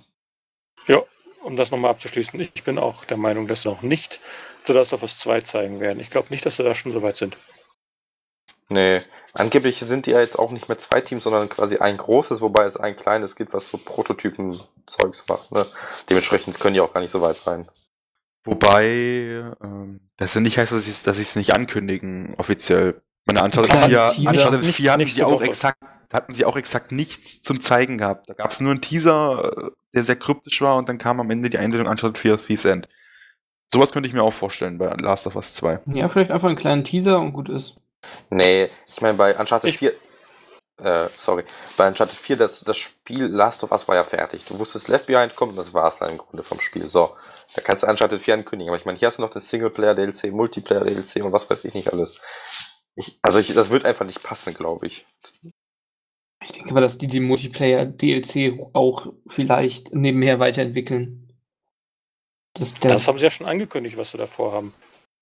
[1.43, 4.21] Um das nochmal abzuschließen, ich bin auch der Meinung, dass sie noch nicht
[4.63, 5.99] The Last of Us 2 zeigen werden.
[5.99, 7.37] Ich glaube nicht, dass sie da schon so weit sind.
[8.69, 9.01] Nee,
[9.33, 12.65] angeblich sind die ja jetzt auch nicht mehr zwei Teams, sondern quasi ein großes, wobei
[12.65, 15.51] es ein kleines gibt, was so Prototypen-Zeugs macht.
[15.51, 15.65] Ne?
[16.09, 17.65] Dementsprechend können die auch gar nicht so weit sein.
[18.45, 23.01] Wobei, ähm, das ja nicht heißt, dass sie es dass sie's nicht ankündigen, offiziell.
[23.25, 24.29] Meine Uncharted Kleiner 4, Teaser.
[24.31, 25.45] Uncharted Nicht- 4 hatten sie auch Woche.
[25.45, 25.77] exakt,
[26.11, 28.29] hatten sie auch exakt nichts zum Zeigen gehabt.
[28.29, 31.31] Da gab es nur einen Teaser, äh, der sehr kryptisch war und dann kam am
[31.31, 32.89] Ende die Einladung Uncharted 4 Thief's End.
[33.71, 35.79] Sowas könnte ich mir auch vorstellen bei Last of Us 2.
[35.87, 37.75] Ja, vielleicht einfach einen kleinen Teaser und gut ist.
[38.29, 39.93] Nee, ich meine, bei Uncharted Ich- 4.
[40.81, 41.43] Äh, sorry.
[41.77, 44.43] Bei Uncharted 4, das, das Spiel Last of Us war ja fertig.
[44.45, 46.83] Du wusstest, Left Behind kommt und das war es dann im Grunde vom Spiel.
[46.83, 47.15] So,
[47.55, 48.69] da kannst du Uncharted 4 ankündigen.
[48.71, 51.93] Aber ich meine, hier hast du noch den Singleplayer-DLC, Multiplayer-DLC und was weiß ich nicht
[51.93, 52.21] alles.
[52.95, 55.05] Ich, also, ich, das wird einfach nicht passen, glaube ich.
[56.43, 61.19] Ich denke aber, dass die den Multiplayer-DLC auch vielleicht nebenher weiterentwickeln.
[62.55, 64.73] Das, Das haben sie ja schon angekündigt, was sie davor haben.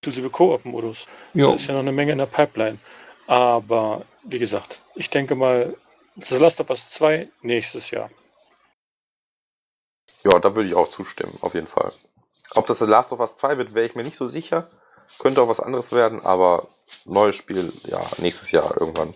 [0.03, 1.06] Inklusive Koop-Modus.
[1.36, 2.80] Da ist ja noch eine Menge in der Pipeline.
[3.28, 5.78] Aber wie gesagt, ich denke mal,
[6.15, 8.10] The Last of Us 2 nächstes Jahr.
[10.23, 11.94] Ja, da würde ich auch zustimmen, auf jeden Fall.
[12.56, 14.72] Ob das The Last of Us 2 wird, wäre ich mir nicht so sicher.
[15.19, 16.68] Könnte auch was anderes werden, aber
[17.06, 19.14] neues Spiel, ja, nächstes Jahr irgendwann.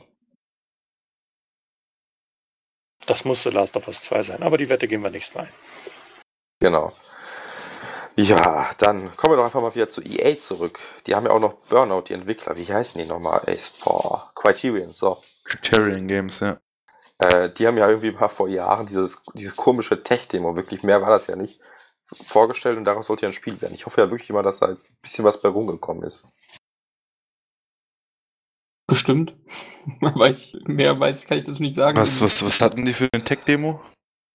[3.08, 4.44] Das muss The Last of Us 2 sein.
[4.44, 5.54] Aber die Wette gehen wir nächstes Mal ein.
[6.60, 6.94] Genau.
[8.18, 10.80] Ja, dann kommen wir doch einfach mal wieder zu EA zurück.
[11.06, 12.56] Die haben ja auch noch Burnout, die Entwickler.
[12.56, 13.42] Wie heißen die nochmal?
[13.46, 15.18] Ey, boah, Criterion, so.
[15.44, 16.58] Criterion Games, ja.
[17.18, 21.10] Äh, die haben ja irgendwie mal vor Jahren dieses, dieses komische Tech-Demo, wirklich mehr war
[21.10, 21.60] das ja nicht,
[22.04, 23.74] vorgestellt und daraus sollte ja ein Spiel werden.
[23.74, 26.28] Ich hoffe ja wirklich immer, dass da ein bisschen was bei rumgekommen ist.
[28.88, 29.36] Bestimmt.
[30.02, 31.98] Aber ich, mehr weiß kann ich das nicht sagen.
[31.98, 33.82] Was, was, was hatten die für eine Tech-Demo?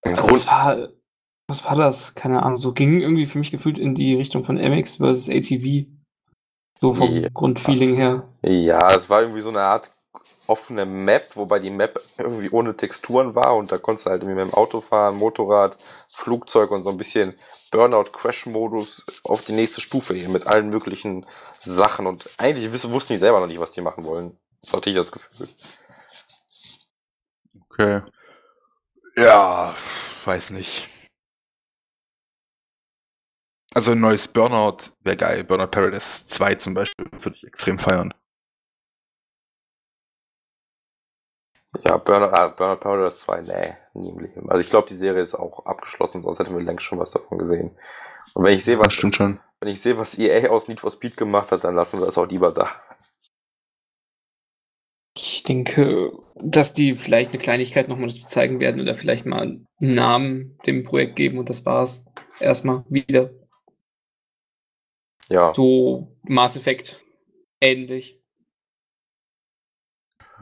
[0.02, 0.88] Also das war,
[1.50, 2.14] was war das?
[2.14, 2.56] Keine Ahnung.
[2.56, 5.86] So ging irgendwie für mich gefühlt in die Richtung von MX versus ATV.
[6.78, 7.28] So vom Ja.
[7.34, 8.26] Grundfeeling her.
[8.42, 9.90] Ja, es war irgendwie so eine Art
[10.46, 14.42] offene Map, wobei die Map irgendwie ohne Texturen war und da konntest du halt irgendwie
[14.42, 15.76] mit dem Auto fahren, Motorrad,
[16.08, 17.34] Flugzeug und so ein bisschen
[17.70, 21.26] Burnout-Crash-Modus auf die nächste Stufe gehen mit allen möglichen
[21.62, 24.36] Sachen und eigentlich wussten die selber noch nicht, was die machen wollen.
[24.60, 25.48] Das hatte ich das Gefühl.
[27.70, 28.02] Okay.
[29.16, 29.74] Ja,
[30.24, 30.88] weiß nicht.
[33.74, 35.44] Also ein neues Burnout wäre geil.
[35.44, 38.12] Burnout Paradise 2 zum Beispiel würde ich extrem feiern.
[41.84, 44.50] Ja, Burnout, ah, Burnout Paradise 2, nee, nie im Leben.
[44.50, 47.38] Also ich glaube, die Serie ist auch abgeschlossen, sonst hätten wir längst schon was davon
[47.38, 47.70] gesehen.
[48.34, 49.38] Und wenn ich sehe, was, stimmt schon.
[49.60, 52.18] wenn ich sehe, was EA aus Need for Speed gemacht hat, dann lassen wir das
[52.18, 52.70] auch lieber da.
[55.16, 60.58] Ich denke, dass die vielleicht eine Kleinigkeit nochmal zeigen werden oder vielleicht mal einen Namen
[60.66, 62.04] dem Projekt geben und das war's.
[62.40, 63.30] Erstmal wieder.
[65.30, 67.00] Ja, So Mass Effect.
[67.60, 68.20] Ähnlich.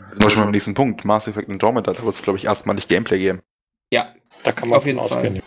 [0.08, 1.04] Sind wir schon beim nächsten Punkt.
[1.04, 3.42] Mass Effect Andromeda, da wird es, glaube ich, erstmalig Gameplay geben.
[3.92, 5.18] Ja, Da kann man Auf jeden von Fall.
[5.18, 5.42] ausgehen.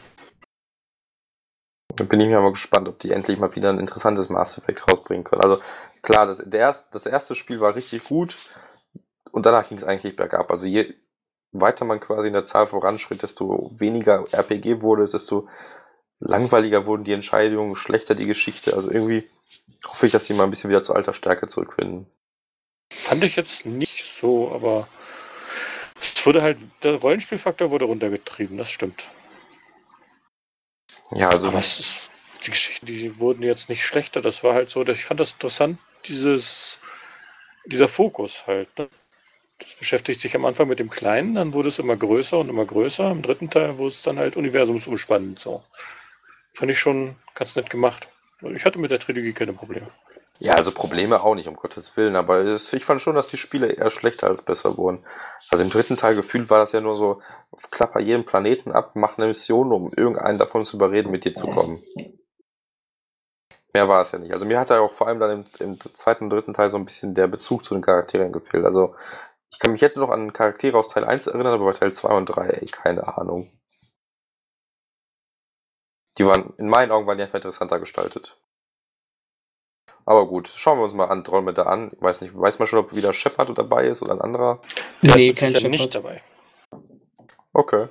[1.96, 4.88] da bin ich mir mal gespannt, ob die endlich mal wieder ein interessantes Mass Effect
[4.90, 5.42] rausbringen können.
[5.42, 5.62] Also
[6.02, 8.38] klar, das, der erst, das erste Spiel war richtig gut
[9.32, 10.52] und danach ging es eigentlich bergab.
[10.52, 10.94] Also je
[11.52, 15.48] weiter man quasi in der Zahl voranschritt, desto weniger RPG wurde es, desto
[16.22, 18.76] langweiliger wurden die Entscheidungen, schlechter die Geschichte.
[18.76, 19.28] Also irgendwie
[19.86, 22.06] hoffe ich, dass die mal ein bisschen wieder zur alter Stärke zurückfinden.
[22.94, 24.88] Fand ich jetzt nicht so, aber
[26.00, 29.06] es wurde halt, der Rollenspielfaktor wurde runtergetrieben, das stimmt.
[31.12, 34.22] Ja, also Aber es ist, die Geschichten, die wurden jetzt nicht schlechter.
[34.22, 36.80] Das war halt so, ich fand das interessant, dieses,
[37.66, 38.70] dieser Fokus halt.
[38.78, 38.88] Ne?
[39.60, 42.66] Das beschäftigt sich am Anfang mit dem Kleinen, dann wurde es immer größer und immer
[42.66, 43.12] größer.
[43.12, 45.38] Im dritten Teil wurde es dann halt universumsumspannend.
[45.38, 45.64] So.
[46.52, 48.10] Fand ich schon ganz nett gemacht.
[48.42, 49.88] Ich hatte mit der Trilogie keine Probleme.
[50.40, 53.68] Ja, also Probleme auch nicht, um Gottes Willen, aber ich fand schon, dass die Spiele
[53.68, 55.06] eher schlechter als besser wurden.
[55.52, 57.22] Also im dritten Teil gefühlt war das ja nur so,
[57.70, 61.46] klapper jeden Planeten ab, mach eine Mission, um irgendeinen davon zu überreden, mit dir zu
[61.46, 61.84] kommen.
[63.72, 64.34] Mehr war es ja nicht.
[64.34, 66.78] Also mir hat da auch vor allem dann im, im zweiten und dritten Teil so
[66.78, 68.66] ein bisschen der Bezug zu den Charakteren gefehlt.
[68.66, 68.96] Also
[69.52, 72.16] ich kann mich jetzt noch an Charaktere aus Teil 1 erinnern, aber bei Teil 2
[72.16, 73.48] und 3, ey, keine Ahnung.
[76.18, 78.38] Die waren, in meinen Augen waren die einfach interessanter gestaltet.
[80.06, 81.92] Aber gut, schauen wir uns mal Andromeda an.
[81.94, 84.62] Ich weiß nicht, weiß man schon, ob wieder Shepard dabei ist oder ein anderer?
[85.04, 86.22] Der nee, kein sicher nicht Shepard.
[86.72, 86.82] dabei.
[87.54, 87.88] Okay.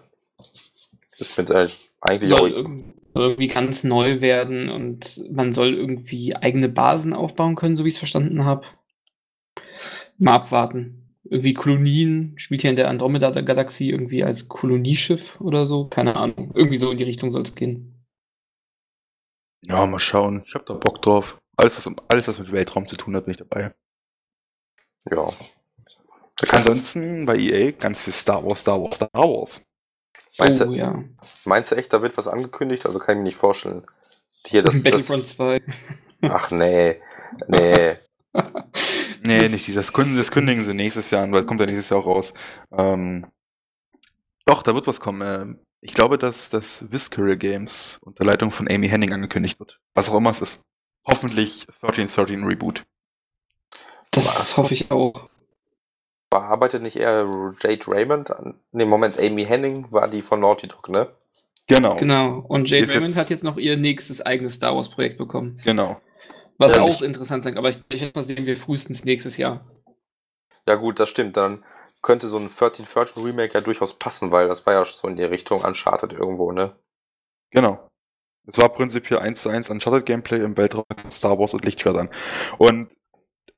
[1.19, 2.39] Ich finde eigentlich, eigentlich auch.
[2.39, 7.77] soll irg- soll irgendwie ganz neu werden und man soll irgendwie eigene Basen aufbauen können,
[7.77, 8.65] so wie ich es verstanden habe.
[10.19, 11.17] Mal abwarten.
[11.25, 15.87] Irgendwie Kolonien, spielt ja in der Andromeda-Galaxie irgendwie als Kolonieschiff oder so.
[15.87, 16.51] Keine Ahnung.
[16.55, 18.00] Irgendwie so in die Richtung soll es gehen.
[19.63, 20.43] Ja, mal schauen.
[20.47, 21.39] Ich habe da Bock drauf.
[21.57, 23.71] Alles was, alles, was mit Weltraum zu tun hat, bin ich dabei.
[25.11, 25.27] Ja.
[26.53, 29.61] Ansonsten bei EA ganz viel Star Wars, Star Wars, Star Wars.
[30.39, 31.05] Meinst, oh du, ja.
[31.45, 32.87] meinst du echt, da wird was angekündigt?
[32.87, 33.85] Also kann ich mir nicht vorstellen.
[34.47, 35.63] Hier, das, das, Battlefront 2.
[36.23, 37.01] ach nee,
[37.49, 37.97] nee.
[39.23, 42.01] Nee, nicht dieses Kunden, das kündigen sie nächstes Jahr, weil es kommt ja nächstes Jahr
[42.01, 42.33] auch raus.
[42.73, 43.27] Ähm,
[44.47, 45.61] doch, da wird was kommen.
[45.81, 49.81] Ich glaube, dass das Visceral Games unter Leitung von Amy Henning angekündigt wird.
[49.95, 50.63] Was auch immer es ist.
[51.07, 52.85] Hoffentlich 1313 Reboot.
[54.11, 54.57] Das Was?
[54.57, 55.29] hoffe ich auch.
[56.33, 58.61] Arbeitet nicht eher Jade Raymond an?
[58.73, 61.09] Ne, Moment, Amy Henning war die von Naughty Dog, ne?
[61.67, 61.97] Genau.
[61.97, 62.41] Genau.
[62.47, 65.61] Und Jade Ist Raymond jetzt- hat jetzt noch ihr nächstes eigenes Star Wars-Projekt bekommen.
[65.65, 66.01] Genau.
[66.59, 69.05] Was Ja, auch ich- interessant sein kann, aber ich, ich denke mal, sehen wir frühestens
[69.05, 69.65] nächstes Jahr.
[70.69, 71.37] Ja gut, das stimmt.
[71.37, 71.65] Dann
[72.03, 75.25] könnte so ein 1313 Remake ja durchaus passen, weil das war ja so in die
[75.25, 76.77] Richtung Uncharted irgendwo, ne?
[77.51, 77.79] Genau.
[78.47, 82.09] Es war prinzipiell 1 zu 1 Uncharted Gameplay im Weltraum von Star Wars und Lichtschwertern.
[82.59, 82.91] Und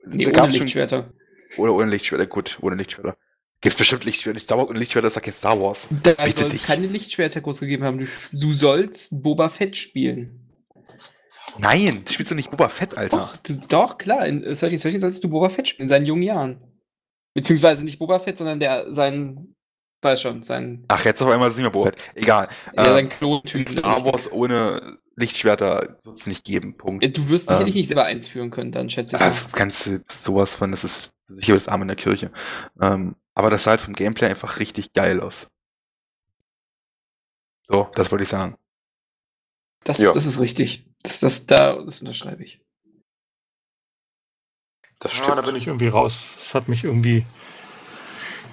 [0.05, 1.13] Nee, da ohne gab's schon- Lichtschwerter.
[1.57, 3.17] Oder ohne Lichtschwerter, gut, ohne Lichtschwerter.
[3.61, 4.41] Gibt bestimmt Lichtschwerter.
[4.41, 5.87] Star Wars und Lichtschwerter sagt jetzt Star Wars.
[6.03, 6.63] Da Bitte soll es dich.
[6.65, 7.99] keine Lichtschwerter groß gegeben haben.
[7.99, 10.39] Du, du sollst Boba Fett spielen.
[11.59, 13.17] Nein, du spielst doch nicht Boba Fett, Alter.
[13.19, 14.27] Doch, du, doch, klar.
[14.27, 16.61] In äh, 1313 sollst du Boba Fett spielen, in seinen jungen Jahren.
[17.35, 19.55] Beziehungsweise nicht Boba Fett, sondern der, sein,
[20.03, 22.01] weiß schon, sein, Ach, jetzt auf einmal ist es nicht mehr Boba Fett.
[22.15, 22.49] Egal.
[22.77, 23.69] ja, Ähm, sein Klontyp.
[23.69, 26.77] Star Wars ohne Lichtschwerter wird es nicht geben.
[26.77, 27.03] Punkt.
[27.17, 29.23] Du wirst sicherlich Ähm, nicht selber eins führen können, dann schätze ich.
[29.23, 32.33] Das Ganze, sowas von, das ist sicher das Arm in der Kirche.
[32.81, 35.49] Ähm, Aber das sah halt vom Gameplay einfach richtig geil aus.
[37.65, 38.57] So, das wollte ich sagen.
[39.85, 40.13] Das, Ja.
[40.13, 40.87] das ist richtig.
[41.03, 42.61] Das, das, da, das unterschreibe ich.
[45.03, 45.39] Das Ja, stimmt.
[45.39, 46.37] da bin ich irgendwie raus.
[46.39, 47.27] Es hat mich irgendwie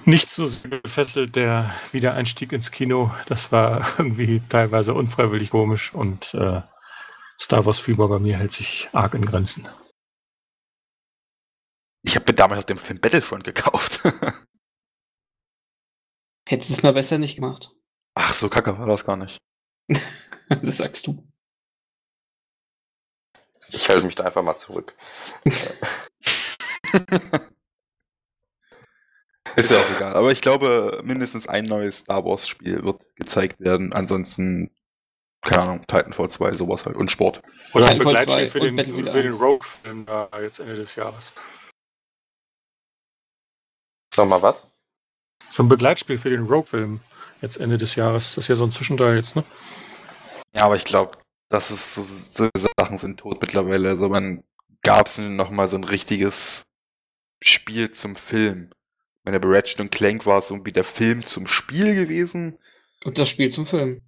[0.04, 3.14] nicht so sehr gefesselt, der Wiedereinstieg ins Kino.
[3.26, 6.60] Das war irgendwie teilweise unfreiwillig komisch und äh,
[7.40, 9.68] Star Wars Fieber bei mir hält sich arg in Grenzen.
[12.02, 14.00] Ich habe mir damals auch den Film Battlefront gekauft.
[16.48, 17.70] Hättest du es mal besser nicht gemacht.
[18.14, 19.38] Ach, so kacke war das gar nicht.
[20.48, 21.24] Das sagst du.
[23.68, 24.96] Ich halte mich da einfach mal zurück.
[29.56, 30.14] Ist ja auch egal.
[30.14, 33.92] Aber ich glaube, mindestens ein neues Star Wars Spiel wird gezeigt werden.
[33.92, 34.70] Ansonsten,
[35.42, 36.96] keine Ahnung, Titanfall 2, sowas halt.
[36.96, 37.42] Und Sport.
[37.72, 38.78] Oder ein Begleitspiel 2 für den,
[39.10, 39.40] für den 1.
[39.40, 41.32] Rogue-Film da jetzt Ende des Jahres.
[44.16, 44.70] Nochmal was?
[45.48, 47.00] So ein Begleitspiel für den Rogue-Film
[47.40, 48.34] jetzt Ende des Jahres.
[48.34, 49.44] Das ist ja so ein Zwischenteil jetzt, ne?
[50.54, 51.16] Ja, aber ich glaube,
[51.48, 52.48] das ist so, so
[52.78, 53.88] Sachen sind tot mittlerweile.
[53.88, 54.44] Also man
[54.82, 56.62] gab es noch mal so ein richtiges
[57.40, 58.70] Spiel zum Film.
[59.24, 62.58] Bei der Ratchet und Clank war es irgendwie der Film zum Spiel gewesen.
[63.04, 64.02] Und das Spiel zum Film.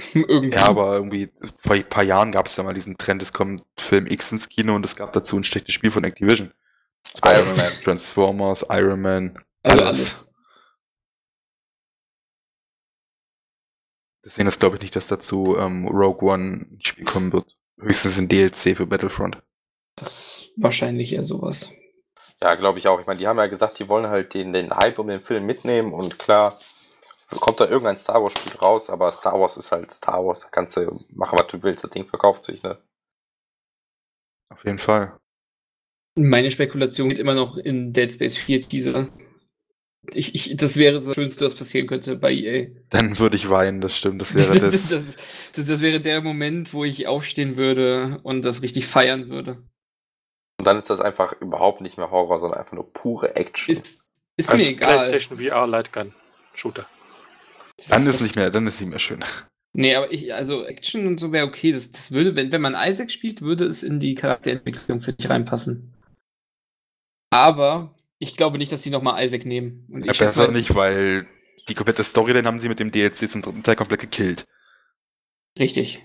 [0.14, 0.56] Irgendwie.
[0.56, 3.62] Ja, aber irgendwie vor ein paar Jahren gab es da mal diesen Trend, es kommt
[3.76, 6.52] Film X ins Kino und es gab dazu ein schlechtes Spiel von Activision.
[7.24, 7.72] Iron Man.
[7.82, 9.88] Transformers, Iron Man, also alles.
[9.88, 10.28] alles.
[14.24, 17.56] Deswegen ist glaube ich nicht, dass dazu ähm, Rogue One ein Spiel kommen wird.
[17.80, 19.42] Höchstens ein DLC für Battlefront.
[19.98, 21.70] Das ist wahrscheinlich eher sowas.
[22.40, 23.00] Ja, glaube ich auch.
[23.00, 25.44] Ich meine, die haben ja gesagt, die wollen halt den, den Hype um den Film
[25.44, 26.56] mitnehmen und klar,
[27.36, 30.40] kommt da irgendein Star Wars Spiel raus, aber Star Wars ist halt Star Wars.
[30.40, 31.84] Da kannst du machen, was du willst.
[31.84, 32.78] Das Ding verkauft sich, ne?
[34.50, 35.18] Auf jeden Fall.
[36.16, 39.08] Meine Spekulation geht immer noch in Dead Space 4 Teaser.
[40.12, 42.68] Ich, ich, das wäre so das Schönste, was passieren könnte bei EA.
[42.88, 44.20] Dann würde ich weinen, das stimmt.
[44.22, 44.88] Das wäre das.
[44.88, 45.04] das,
[45.54, 49.62] das, das wäre der Moment, wo ich aufstehen würde und das richtig feiern würde.
[50.58, 53.72] Und dann ist das einfach überhaupt nicht mehr Horror, sondern einfach nur pure Action.
[53.72, 54.02] Ist,
[54.36, 54.88] ist mir Als egal.
[54.96, 56.12] PlayStation VR Lightgun
[56.52, 56.86] Shooter.
[57.88, 59.24] dann ist nicht mehr, dann ist nicht mehr schön.
[59.72, 61.70] Nee, aber ich, also Action und so wäre okay.
[61.72, 65.30] Das, das würde, wenn, wenn man Isaac spielt, würde es in die Charakterentwicklung für dich
[65.30, 65.94] reinpassen.
[67.30, 69.86] Aber ich glaube nicht, dass sie nochmal Isaac nehmen.
[69.92, 71.28] Und Ja, besser mal- nicht, weil
[71.68, 74.44] die komplette Storyline haben sie mit dem DLC zum dritten Teil komplett gekillt.
[75.58, 76.02] Richtig.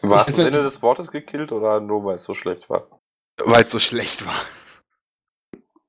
[0.00, 3.00] War es das Ende des Wortes gekillt oder nur weil es so schlecht war?
[3.38, 4.40] Weil es so schlecht war.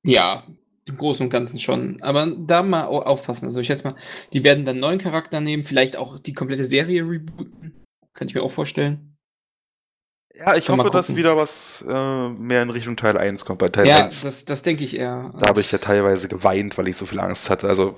[0.03, 0.45] Ja,
[0.85, 2.01] im Großen und Ganzen schon.
[2.01, 3.45] Aber da mal au- aufpassen.
[3.45, 3.95] Also ich schätze mal,
[4.33, 7.83] die werden dann neuen Charakter nehmen, vielleicht auch die komplette Serie rebooten.
[8.13, 9.17] Kann ich mir auch vorstellen.
[10.35, 13.59] Ja, ich Kann hoffe, dass wieder was äh, mehr in Richtung Teil 1 kommt.
[13.59, 15.33] Bei Teil ja, 1, das, das denke ich eher.
[15.39, 17.67] da habe ich ja teilweise geweint, weil ich so viel Angst hatte.
[17.69, 17.97] Also,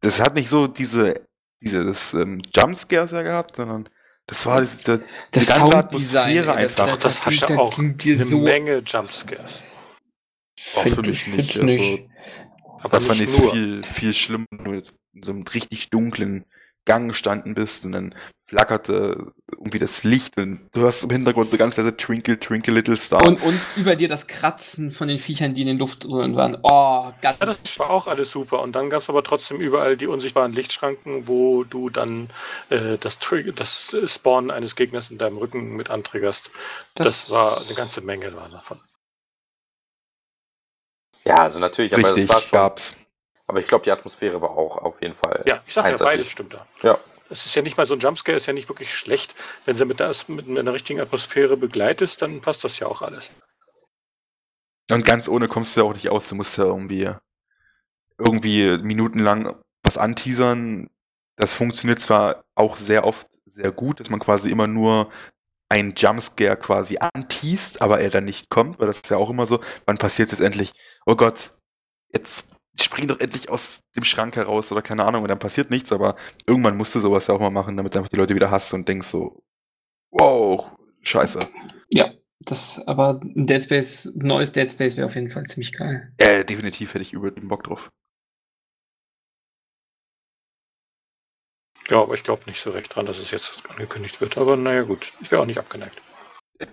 [0.00, 1.26] das hat nicht so diese,
[1.60, 3.88] dieses ähm, Jumpscares ja gehabt, sondern
[4.30, 5.00] das war diese, das
[5.34, 5.78] diese ganze Sounddesign,
[6.38, 6.88] Atmosphäre einfach.
[6.92, 9.62] Ach, das ging- hatte auch Eine so Menge Jumpscares.
[10.76, 11.50] Auch für mich ich- nicht.
[11.50, 12.08] Also, nicht.
[12.78, 13.52] Aber da fand ich es nur.
[13.52, 16.46] viel, viel schlimmer, du jetzt in so einem richtig dunklen
[16.90, 21.56] Gang gestanden bist und dann flackerte irgendwie das Licht und du hast im Hintergrund so
[21.56, 23.24] ganz leise Twinkle, Twinkle Little Star.
[23.28, 26.58] Und, und über dir das Kratzen von den Viechern, die in den Luftröhren waren.
[26.64, 27.38] Oh, ganz.
[27.38, 28.60] Ja, das war auch alles super.
[28.60, 32.28] Und dann gab es aber trotzdem überall die unsichtbaren Lichtschranken, wo du dann
[32.70, 36.50] äh, das, Tri- das äh, Spawnen eines Gegners in deinem Rücken mit antriggerst.
[36.96, 38.80] Das, war eine ganze Menge war davon.
[41.24, 42.56] Ja, also natürlich, aber Richtig, das war schon.
[42.56, 42.96] gab's.
[43.50, 45.42] Aber ich glaube, die Atmosphäre war auch auf jeden Fall.
[45.44, 46.64] Ja, ich sag ja, beides stimmt da.
[46.82, 47.00] Ja.
[47.30, 49.34] Es ist ja nicht mal so ein Jumpscare, ist ja nicht wirklich schlecht.
[49.64, 53.32] Wenn sie mit, das, mit einer richtigen Atmosphäre begleitest, dann passt das ja auch alles.
[54.92, 56.28] Und ganz ohne kommst du ja auch nicht aus.
[56.28, 57.10] Du musst ja irgendwie,
[58.18, 60.88] irgendwie minutenlang was anteasern.
[61.34, 65.10] Das funktioniert zwar auch sehr oft sehr gut, dass man quasi immer nur
[65.68, 69.46] einen Jumpscare quasi anteast, aber er dann nicht kommt, weil das ist ja auch immer
[69.46, 70.72] so, wann passiert es endlich?
[71.04, 71.50] Oh Gott,
[72.12, 75.92] jetzt spring doch endlich aus dem Schrank heraus oder keine Ahnung und dann passiert nichts,
[75.92, 76.16] aber
[76.46, 78.72] irgendwann musst du sowas ja auch mal machen, damit du einfach die Leute wieder hast
[78.72, 79.42] und denkst so,
[80.10, 80.70] wow,
[81.02, 81.48] scheiße.
[81.90, 85.72] Ja, das, aber ein Dead Space, ein neues Dead Space wäre auf jeden Fall ziemlich
[85.72, 86.12] geil.
[86.18, 87.90] Äh, definitiv hätte ich über den Bock drauf.
[91.88, 94.38] Ja, aber ich glaube nicht so recht dran, dass es jetzt angekündigt wird.
[94.38, 96.00] Aber naja, gut, ich wäre auch nicht abgeneigt.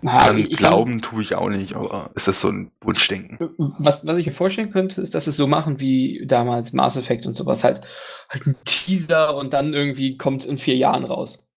[0.01, 3.37] Na, Dran ich- ich- glauben tue ich auch nicht, aber es ist so ein Wunschdenken.
[3.79, 7.25] Was, was ich mir vorstellen könnte, ist, dass es so machen wie damals Mass Effect
[7.25, 7.63] und sowas.
[7.63, 7.87] Halt,
[8.29, 11.47] halt ein Teaser und dann irgendwie kommt in vier Jahren raus.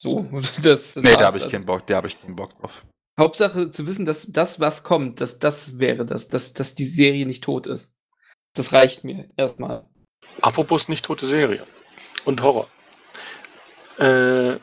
[0.00, 1.52] So, das, das Nee, da habe ich dann.
[1.52, 2.84] keinen Bock, da habe ich keinen Bock drauf.
[3.18, 7.26] Hauptsache zu wissen, dass das, was kommt, dass das wäre das, dass, dass die Serie
[7.26, 7.92] nicht tot ist.
[8.54, 9.86] Das reicht mir erstmal.
[10.42, 11.64] Apropos nicht tote Serie
[12.26, 12.68] und Horror.
[13.98, 14.56] Äh,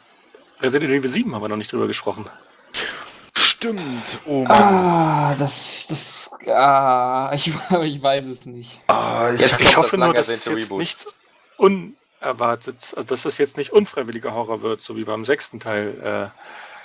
[0.61, 2.25] Resident Evil 7 haben wir noch nicht drüber gesprochen.
[3.65, 4.19] Stimmt.
[4.25, 4.51] Oh Mann.
[4.51, 7.47] Ah, das, das, ah, ich,
[7.83, 8.79] ich weiß es nicht.
[8.87, 10.79] Ah, ich, Jetzt Ich hoffe das nur, dass es jetzt Reboot.
[10.79, 11.07] nicht
[11.57, 16.31] unerwartet, also dass es jetzt nicht unfreiwilliger Horror wird, so wie beim sechsten Teil.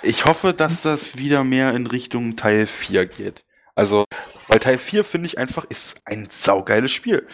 [0.01, 3.43] Äh, ich hoffe, dass das wieder mehr in Richtung Teil 4 geht.
[3.75, 4.05] Also,
[4.47, 7.27] weil Teil 4 finde ich einfach ist ein saugeiles Spiel.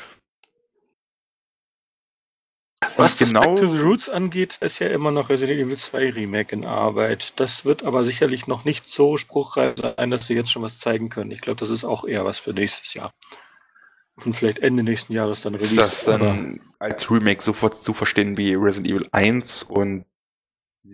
[2.96, 6.66] Was Und genau- the Roots angeht, ist ja immer noch Resident Evil 2 Remake in
[6.66, 7.40] Arbeit.
[7.40, 11.10] Das wird aber sicherlich noch nicht so spruchreif sein, dass sie jetzt schon was zeigen
[11.10, 11.32] können.
[11.32, 13.12] Ich glaube, das ist auch eher was für nächstes Jahr.
[14.26, 18.56] Und vielleicht Ende nächsten Jahres dann Ist das dann als Remake sofort zu verstehen wie
[18.56, 20.06] Resident Evil 1 und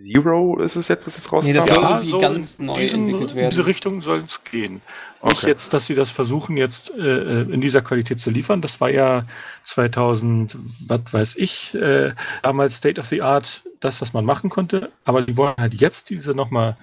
[0.02, 1.46] Zero ist es jetzt, was jetzt rauskam?
[1.50, 3.50] Nee, das soll ja, irgendwie so ganz in neu diesen, entwickelt in werden.
[3.50, 4.74] diese Richtung soll es gehen.
[4.74, 4.82] Nicht
[5.20, 5.46] Okay.
[5.46, 8.60] jetzt, dass sie das versuchen, jetzt äh, in dieser Qualität zu liefern.
[8.60, 9.24] Das war ja
[9.62, 10.56] 2000,
[10.88, 12.12] was weiß ich, äh,
[12.42, 14.90] damals State of the Art, das, was man machen konnte.
[15.04, 16.76] Aber die wollen halt jetzt diese nochmal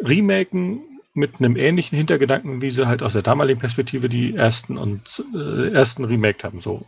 [0.00, 0.82] remaken
[1.14, 5.72] mit einem ähnlichen Hintergedanken, wie sie halt aus der damaligen Perspektive die ersten und äh,
[5.72, 6.60] ersten remaked haben.
[6.60, 6.86] So,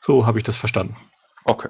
[0.00, 0.96] so habe ich das verstanden.
[1.44, 1.68] Okay.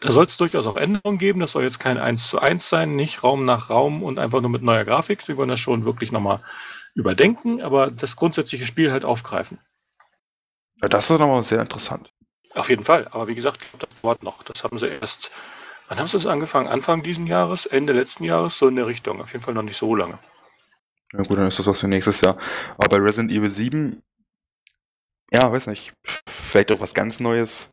[0.00, 1.40] Da soll es durchaus auch Änderungen geben.
[1.40, 4.50] Das soll jetzt kein 1 zu 1 sein, nicht Raum nach Raum und einfach nur
[4.50, 5.20] mit neuer Grafik.
[5.22, 6.40] Sie wollen das schon wirklich nochmal
[6.94, 9.58] überdenken, aber das grundsätzliche Spiel halt aufgreifen.
[10.82, 12.12] Ja, das ist nochmal sehr interessant.
[12.54, 13.06] Auf jeden Fall.
[13.08, 14.42] Aber wie gesagt, das dauert noch.
[14.42, 15.30] Das haben sie erst,
[15.88, 16.68] wann haben sie das angefangen?
[16.68, 19.20] Anfang diesen Jahres, Ende letzten Jahres, so in der Richtung.
[19.20, 20.18] Auf jeden Fall noch nicht so lange.
[21.12, 22.38] Ja gut, dann ist das was für nächstes Jahr.
[22.78, 24.02] Aber bei Resident Evil 7,
[25.32, 25.92] ja, weiß nicht,
[26.26, 27.70] vielleicht auch was ganz Neues.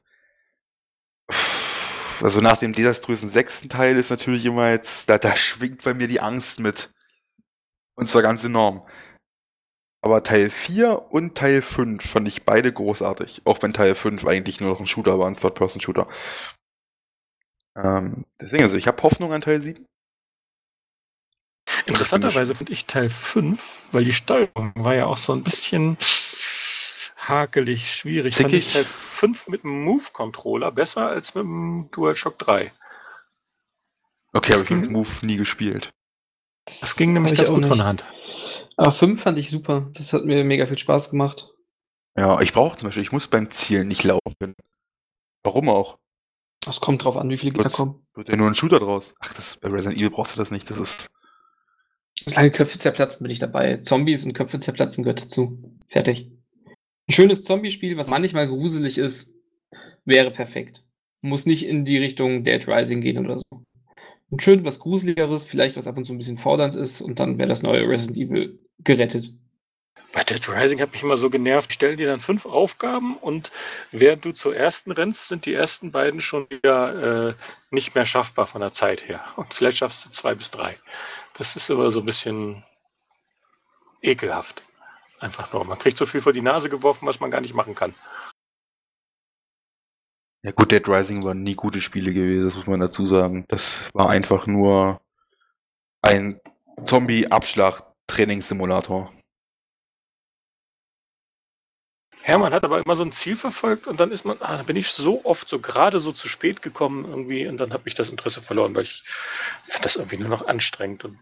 [2.22, 6.08] Also nach dem desaströsen sechsten Teil ist natürlich immer jetzt, da, da schwingt bei mir
[6.08, 6.90] die Angst mit.
[7.96, 8.88] Und zwar ganz enorm.
[10.02, 13.42] Aber Teil 4 und Teil 5 fand ich beide großartig.
[13.46, 16.08] Auch wenn Teil 5 eigentlich nur noch ein Shooter war, ein Third-Person-Shooter.
[17.76, 19.86] Ähm, deswegen, also ich habe Hoffnung an Teil 7.
[21.86, 25.98] Interessanterweise finde ich Teil 5, weil die Steuerung war ja auch so ein bisschen
[27.30, 28.36] hakelig, schwierig.
[28.36, 28.74] Fand ich Zickig.
[28.74, 32.72] Teil 5 mit dem Move-Controller besser als mit dem DualShock 3.
[34.34, 35.92] Okay, Das habe ich mit Move nie gespielt.
[36.66, 37.80] Das ging nämlich ganz auch gut von nicht.
[37.80, 38.06] der Hand.
[38.76, 39.90] Aber 5 fand ich super.
[39.94, 41.50] Das hat mir mega viel Spaß gemacht.
[42.16, 44.56] Ja, ich brauche zum Beispiel, ich muss beim Zielen nicht laufen.
[45.44, 45.98] Warum auch?
[46.68, 48.06] Es kommt drauf an, wie viele Gegner kommen.
[48.14, 49.16] Wird ja nur ein Shooter draus.
[49.20, 50.70] Ach, das bei Resident Evil brauchst du das nicht.
[50.70, 51.08] Das ist.
[52.26, 53.78] Solange Köpfe zerplatzen, bin ich dabei.
[53.78, 55.80] Zombies und Köpfe zerplatzen gehört dazu.
[55.88, 56.32] Fertig.
[57.08, 59.32] Ein schönes Zombie-Spiel, was manchmal gruselig ist,
[60.04, 60.84] wäre perfekt.
[61.22, 63.64] Muss nicht in die Richtung Dead Rising gehen oder so.
[64.30, 67.38] Und schön was Gruseligeres, vielleicht was ab und zu ein bisschen fordernd ist und dann
[67.38, 69.32] wäre das neue Resident Evil gerettet.
[70.12, 71.72] Bei Dead Rising hat mich immer so genervt.
[71.72, 73.52] Ich stelle dir dann fünf Aufgaben und
[73.92, 77.34] während du zur ersten rennst, sind die ersten beiden schon wieder äh,
[77.72, 79.22] nicht mehr schaffbar von der Zeit her.
[79.38, 80.78] Und vielleicht schaffst du zwei bis drei.
[81.38, 82.64] Das ist immer so ein bisschen
[84.02, 84.67] ekelhaft.
[85.20, 85.66] Einfach nur.
[85.66, 87.94] Man kriegt so viel vor die Nase geworfen, was man gar nicht machen kann.
[90.44, 93.44] Ja gut, Dead Rising waren nie gute Spiele gewesen, das muss man dazu sagen.
[93.48, 95.02] Das war einfach nur
[96.02, 96.40] ein
[96.82, 99.12] Zombie-Abschlag-Trainingssimulator.
[102.22, 104.90] Hermann hat aber immer so ein Ziel verfolgt und dann ist man, ah, bin ich
[104.90, 108.42] so oft so gerade so zu spät gekommen irgendwie und dann habe ich das Interesse
[108.42, 109.04] verloren, weil ich
[109.64, 111.18] fand das irgendwie nur noch anstrengend und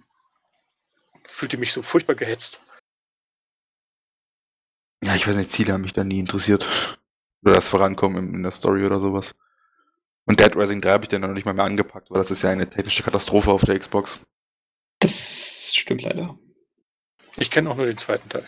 [1.23, 2.59] fühlte mich so furchtbar gehetzt.
[5.05, 6.67] Ja, ich weiß nicht, Ziele haben mich da nie interessiert.
[7.43, 9.35] Oder das Vorankommen in, in der Story oder sowas.
[10.25, 12.41] Und Dead Rising 3 habe ich dann noch nicht mal mehr angepackt, weil das ist
[12.41, 14.19] ja eine technische Katastrophe auf der Xbox.
[14.99, 16.39] Das stimmt leider.
[17.37, 18.45] Ich kenne auch nur den zweiten Teil.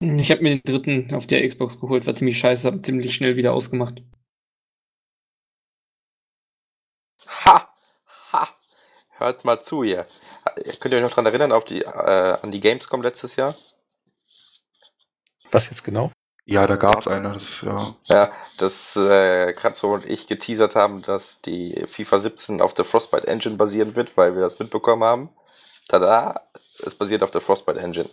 [0.00, 3.36] Ich habe mir den dritten auf der Xbox geholt, war ziemlich scheiße, habe ziemlich schnell
[3.36, 4.02] wieder ausgemacht.
[7.44, 7.68] Ha!
[8.32, 8.48] Ha!
[9.18, 10.06] Hört mal zu hier.
[10.80, 13.54] Könnt ihr euch noch dran erinnern auf die, äh, an die Gamescom letztes Jahr?
[15.54, 16.10] Was jetzt genau?
[16.46, 17.32] Ja, da gab's eine.
[17.32, 17.94] Das, ja.
[18.10, 23.28] Ja, dass äh, Kratzo und ich geteasert haben, dass die FIFA 17 auf der Frostbite
[23.28, 25.30] Engine basieren wird, weil wir das mitbekommen haben.
[25.88, 26.48] Tada!
[26.84, 28.10] Es basiert auf der Frostbite Engine.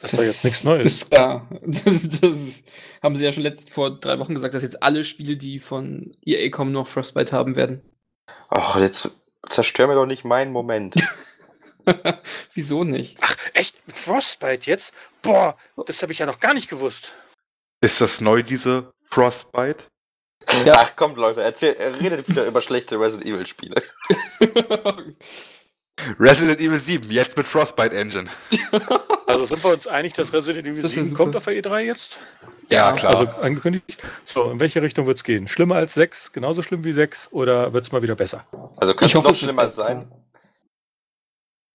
[0.00, 1.02] Das ist doch jetzt nichts Neues.
[1.02, 2.64] Ist, ja, das, das
[3.02, 6.16] haben sie ja schon letzt, vor drei Wochen gesagt, dass jetzt alle Spiele, die von
[6.24, 7.82] EA kommen, noch Frostbite haben werden.
[8.48, 9.10] Ach, jetzt
[9.48, 10.94] zerstör mir doch nicht meinen Moment.
[12.54, 13.18] Wieso nicht?
[13.20, 13.86] Ach, echt?
[13.86, 14.94] Mit Frostbite jetzt?
[15.22, 15.56] Boah,
[15.86, 17.14] das habe ich ja noch gar nicht gewusst.
[17.80, 19.84] Ist das neu, diese Frostbite?
[20.64, 20.74] Ja.
[20.76, 23.82] Ach kommt Leute, erzähl, redet wieder über schlechte Resident Evil Spiele.
[26.18, 28.30] Resident Evil 7, jetzt mit Frostbite Engine.
[29.28, 31.24] Also sind wir uns einig, dass Resident Evil Das ist ja 7 super.
[31.24, 32.18] kommt auf der E3 jetzt?
[32.70, 33.10] Ja, klar.
[33.10, 34.02] Also angekündigt.
[34.24, 35.48] So, in welche Richtung wird es gehen?
[35.48, 38.46] Schlimmer als 6, genauso schlimm wie 6 oder wird es mal wieder besser?
[38.78, 40.10] Also könnte Ich es hoffe, noch es wird schlimmer sein.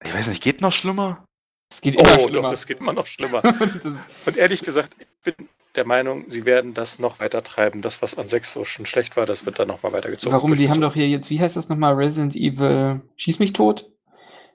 [0.03, 1.25] Ich weiß nicht, geht noch schlimmer?
[1.71, 2.41] Es geht immer Oh, schlimmer.
[2.49, 3.41] doch, es geht immer noch schlimmer.
[4.25, 7.81] Und ehrlich gesagt, ich bin der Meinung, sie werden das noch weiter treiben.
[7.81, 10.31] Das, was an 6 so schon schlecht war, das wird dann nochmal weitergezogen.
[10.35, 10.53] warum?
[10.55, 11.95] Die haben doch hier jetzt, wie heißt das nochmal?
[11.95, 13.89] Resident Evil Schieß mich tot?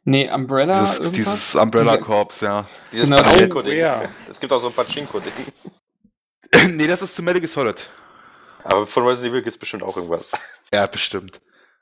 [0.04, 0.80] Nee, Umbrella.
[0.80, 1.12] Dieses, irgendwas?
[1.12, 2.68] dieses Umbrella Corps, ja.
[2.92, 3.20] Dieses Genau.
[3.22, 3.72] Pachinko-Ding.
[3.72, 4.02] Oh, ja.
[4.28, 5.32] Es gibt auch so ein Pachinko-Ding.
[6.76, 7.88] nee, das ist zu Metal Solid.
[8.64, 10.30] Aber von Resident Evil gibt es bestimmt auch irgendwas.
[10.72, 11.40] Ja, bestimmt.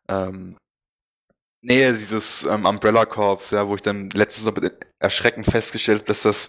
[0.08, 0.56] Ähm,
[1.62, 6.06] nee, dieses ähm, Umbrella Corps, ja, wo ich dann letztens noch mit Erschrecken festgestellt habe,
[6.06, 6.48] dass das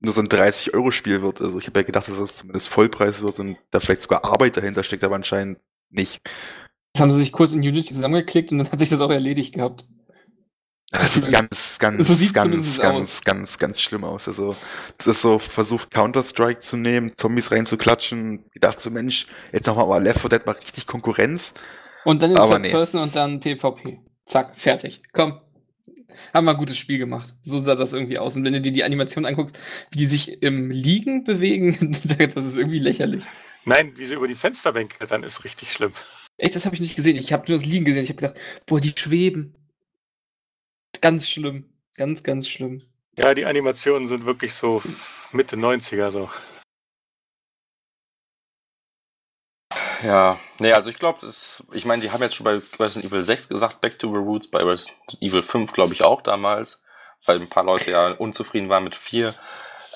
[0.00, 1.40] nur so ein 30-Euro-Spiel wird.
[1.40, 4.56] Also ich habe ja gedacht, dass das zumindest Vollpreis wird und da vielleicht sogar Arbeit
[4.56, 5.58] dahinter steckt, aber anscheinend
[5.90, 6.20] nicht.
[6.92, 9.54] Das haben sie sich kurz in Unity zusammengeklickt und dann hat sich das auch erledigt
[9.54, 9.86] gehabt.
[10.90, 14.28] Das sieht ganz, ganz, So ganz, ganz, ganz, ganz schlimm aus.
[14.28, 14.54] Also,
[14.96, 20.02] das ist so versucht, Counter-Strike zu nehmen, Zombies reinzuklatschen, gedacht so, Mensch, jetzt nochmal mal
[20.02, 21.54] Left 4 Dead mal richtig Konkurrenz.
[22.04, 22.70] Und dann in Aber Third nee.
[22.70, 24.00] Person und dann PvP.
[24.26, 25.02] Zack, fertig.
[25.12, 25.40] Komm.
[26.34, 27.34] Haben wir ein gutes Spiel gemacht.
[27.42, 28.36] So sah das irgendwie aus.
[28.36, 29.58] Und wenn du dir die Animation anguckst,
[29.90, 31.96] wie die sich im Liegen bewegen,
[32.34, 33.24] das ist irgendwie lächerlich.
[33.64, 35.92] Nein, wie sie über die Fensterbänke klettern, ist richtig schlimm.
[36.38, 37.16] Echt, das habe ich nicht gesehen.
[37.16, 38.02] Ich habe nur das Liegen gesehen.
[38.02, 39.54] Ich habe gedacht, boah, die schweben.
[41.00, 41.64] Ganz schlimm.
[41.96, 42.82] Ganz, ganz schlimm.
[43.18, 44.82] Ja, die Animationen sind wirklich so
[45.32, 46.28] Mitte 90er so.
[50.02, 51.26] Ja, nee, also ich glaube,
[51.72, 54.48] ich meine, die haben jetzt schon bei Resident Evil 6 gesagt, Back to the Roots,
[54.48, 56.82] bei Resident Evil 5 glaube ich auch damals,
[57.24, 59.34] weil ein paar Leute ja unzufrieden waren mit 4.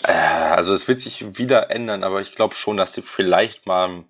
[0.04, 4.04] Äh, also es wird sich wieder ändern, aber ich glaube schon, dass sie vielleicht mal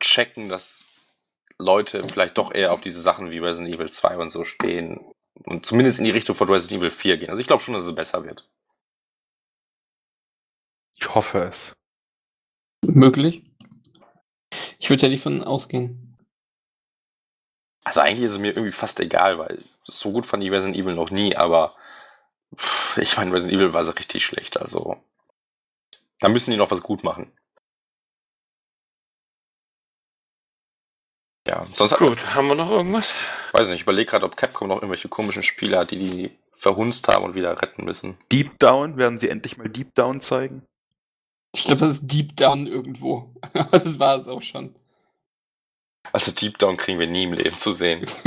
[0.00, 0.86] checken, dass
[1.58, 5.12] Leute vielleicht doch eher auf diese Sachen wie Resident Evil 2 und so stehen
[5.44, 7.30] und zumindest in die Richtung von Resident Evil 4 gehen.
[7.30, 8.48] Also ich glaube schon, dass es besser wird.
[10.94, 11.74] Ich hoffe es.
[12.84, 13.47] Möglich.
[14.78, 16.16] Ich würde ja nicht von ausgehen.
[17.84, 20.94] Also eigentlich ist es mir irgendwie fast egal, weil so gut fand ich Resident Evil
[20.94, 21.74] noch nie, aber
[22.96, 25.02] ich meine, Resident Evil war so richtig schlecht, also
[26.20, 27.32] da müssen die noch was gut machen.
[31.46, 33.14] Ja, sonst Gut, haben wir noch irgendwas?
[33.52, 37.08] weiß nicht, ich überlege gerade, ob Capcom noch irgendwelche komischen Spiele hat, die die verhunzt
[37.08, 38.18] haben und wieder retten müssen.
[38.30, 40.66] Deep Down, werden sie endlich mal Deep Down zeigen?
[41.58, 43.34] Ich glaube, das ist Deep Down irgendwo.
[43.72, 44.76] das war es auch schon.
[46.12, 48.06] Also Deep Down kriegen wir nie im Leben zu sehen.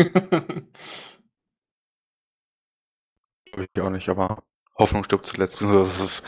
[3.46, 4.44] Glaube ich auch nicht, aber
[4.78, 5.62] Hoffnung stirbt zuletzt.
[5.62, 6.22] Was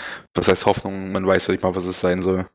[0.47, 1.11] heißt Hoffnung?
[1.11, 2.49] Man weiß ja nicht mal, was es sein soll.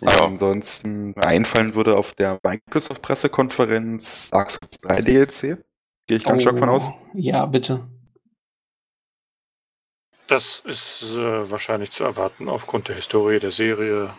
[0.00, 5.64] Ja, Aber ansonsten einfallen würde auf der Microsoft-Pressekonferenz Souls 3 DLC.
[6.06, 6.88] Gehe ich ganz stark von aus.
[6.88, 7.88] Oh, Ja, bitte.
[10.28, 14.10] Das ist äh, wahrscheinlich zu erwarten aufgrund der Historie der Serie.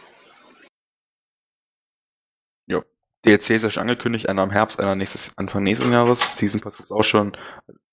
[3.25, 6.37] DLC ist ja schon angekündigt, einer im Herbst, einer nächstes, Anfang nächsten Jahres.
[6.37, 7.35] Season Pass gibt's auch schon.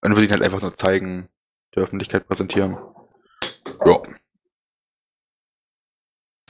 [0.00, 1.28] Dann würde ich ihn halt einfach nur zeigen,
[1.74, 2.78] der Öffentlichkeit präsentieren.
[3.84, 4.02] Ja.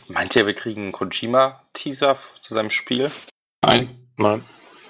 [0.09, 3.11] meint ihr, wir kriegen einen Kojima-Teaser zu seinem Spiel?
[3.63, 4.09] Nein.
[4.19, 4.45] Nein.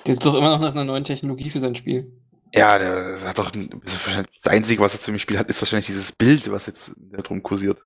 [0.04, 2.15] Der ist doch immer noch nach einer neuen Technologie für sein Spiel.
[2.54, 5.86] Ja, der hat doch ein- das, Einzige, was er zu dem Spiel hat, ist wahrscheinlich
[5.86, 7.84] dieses Bild, was jetzt da drum kursiert.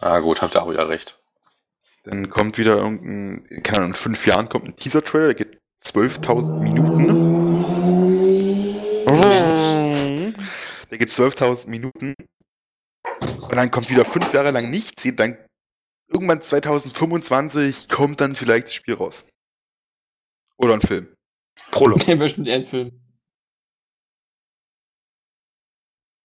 [0.00, 1.20] Ah gut, habt ihr auch wieder recht.
[2.04, 6.60] Dann kommt wieder irgendein, keine Ahnung, in fünf Jahren kommt ein Teaser-Trailer, der geht 12.000
[6.62, 7.30] Minuten.
[10.90, 12.14] Der geht 12.000 Minuten.
[13.20, 15.04] Und dann kommt wieder fünf Jahre lang nichts.
[15.04, 15.36] Und dann
[16.08, 19.24] irgendwann 2025 kommt dann vielleicht das Spiel raus.
[20.56, 21.12] Oder ein Film.
[21.70, 21.98] Prolog.
[22.00, 22.99] Der wäre bestimmt eher ein Film.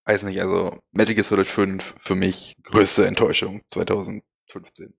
[0.06, 4.94] Weiß nicht, also Metal Gear Solid 5 für mich größte Enttäuschung 2015.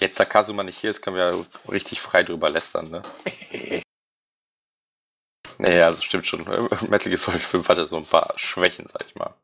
[0.00, 3.02] Jetzt, da Kazuma nicht hier ist, können wir ja richtig frei drüber lästern, ne?
[5.60, 6.44] Nee, also stimmt schon.
[6.88, 9.34] Metal Gear Solid 5 hatte so ein paar Schwächen, sag ich mal.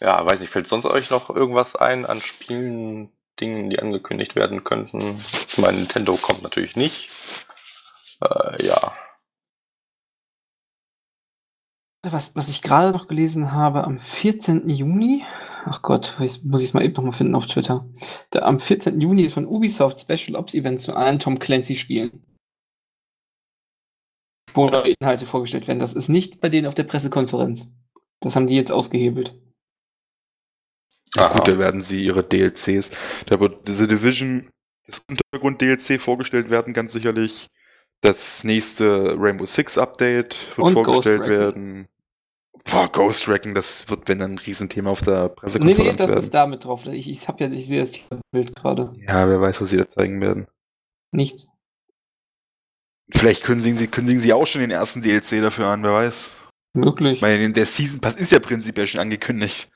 [0.00, 4.64] Ja, weiß nicht, fällt sonst euch noch irgendwas ein an Spielen, Dingen, die angekündigt werden
[4.64, 5.22] könnten?
[5.48, 7.10] Ich meine, Nintendo kommt natürlich nicht.
[8.22, 8.94] Äh, ja.
[12.02, 14.68] Was, was ich gerade noch gelesen habe, am 14.
[14.70, 15.22] Juni,
[15.66, 17.86] ach Gott, jetzt muss ich es mal eben nochmal finden auf Twitter.
[18.30, 19.00] Da, am 14.
[19.00, 22.24] Juni ist von Ubisoft Special Ops Event zu allen Tom Clancy Spielen.
[24.54, 25.78] Wo neue Inhalte vorgestellt werden.
[25.78, 27.70] Das ist nicht bei denen auf der Pressekonferenz.
[28.20, 29.38] Das haben die jetzt ausgehebelt.
[31.18, 31.34] Aha.
[31.34, 32.90] Gut, da werden sie ihre DLCs,
[33.26, 34.48] da wird The Division,
[34.86, 37.48] das Untergrund-DLC vorgestellt werden, ganz sicherlich.
[38.02, 41.88] Das nächste Rainbow Six Update wird Und vorgestellt werden.
[42.70, 46.08] Boah, Ghost Recon, das wird, wenn dann ein Riesenthema auf der Nee, Pressekonferenz nee, das
[46.10, 46.18] werden.
[46.18, 46.86] ist da mit drauf.
[46.86, 47.92] Ich, ich, hab ja, ich sehe das
[48.30, 48.92] Bild gerade.
[49.06, 50.46] Ja, wer weiß, was sie da zeigen werden.
[51.10, 51.48] Nichts.
[53.12, 56.46] Vielleicht kündigen sie, kündigen sie auch schon den ersten DLC dafür an, wer weiß.
[56.74, 57.16] Möglich.
[57.16, 59.68] Ich meine, der Season Pass ist ja prinzipiell schon angekündigt.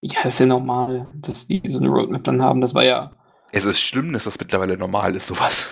[0.00, 2.60] Ja, das ist ja normal, dass die so eine Roadmap dann haben.
[2.60, 3.10] Das war ja,
[3.52, 5.68] Es ist schlimm, dass das mittlerweile normal ist, sowas.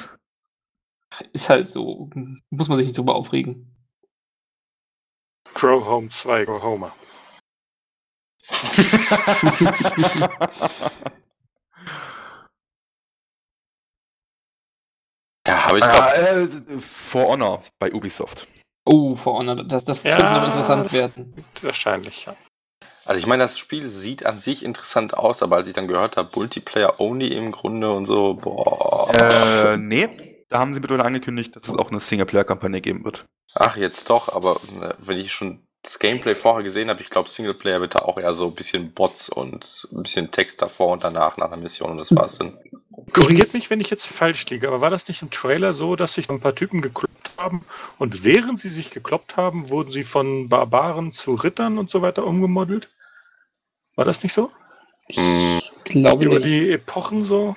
[1.32, 2.10] Ist halt so.
[2.50, 3.72] Muss man sich nicht drüber aufregen.
[5.54, 6.94] Grow Home 2, Grow Homer.
[15.46, 16.48] Ja, aber ich glaube, Ah, äh,
[16.80, 18.46] For Honor bei Ubisoft.
[18.84, 21.34] Oh, For Honor, das, das Ja, könnte noch interessant das- werden.
[21.62, 22.36] Wahrscheinlich, ja.
[23.04, 26.16] also ich meine, das Spiel sieht an sich interessant aus, aber als ich dann gehört
[26.16, 29.10] habe, Multiplayer only im Grunde und so, boah.
[29.14, 30.25] Äh, nee.
[30.48, 33.24] Da haben sie mittlerweile angekündigt, dass es auch eine Singleplayer-Kampagne geben wird.
[33.54, 37.28] Ach, jetzt doch, aber ne, wenn ich schon das Gameplay vorher gesehen habe, ich glaube,
[37.28, 41.04] Singleplayer wird da auch eher so ein bisschen Bots und ein bisschen Text davor und
[41.04, 42.58] danach nach einer Mission und das war's dann.
[43.12, 46.14] Korrigiert mich, wenn ich jetzt falsch liege, aber war das nicht im Trailer so, dass
[46.14, 47.64] sich ein paar Typen gekloppt haben
[47.98, 52.26] und während sie sich gekloppt haben, wurden sie von Barbaren zu Rittern und so weiter
[52.26, 52.88] umgemodelt?
[53.94, 54.50] War das nicht so?
[55.14, 56.46] Mm, Glaube Über nicht.
[56.46, 57.54] die Epochen so?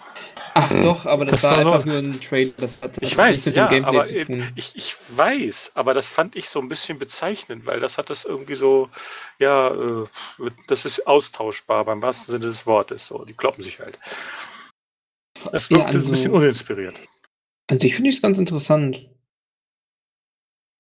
[0.54, 0.82] Ach Hm.
[0.82, 2.52] doch, aber das, Das war, war so- einfach nur ein Trailer.
[2.58, 4.10] Das hat, Ich das hat weiß, nichts ja, aber.
[4.56, 8.26] Ich, ich weiß, aber das fand ich so ein bisschen bezeichnend, weil das hat das
[8.26, 8.90] irgendwie so,
[9.40, 10.08] ja, äh,
[10.68, 13.08] das ist austauschbar beim wahrsten Sinne des Wortes.
[13.08, 13.98] So, die kloppen sich halt.
[15.54, 17.00] Es Ja, wirkte also- ein bisschen uninspiriert.
[17.68, 19.08] An sich finde ich es ganz interessant.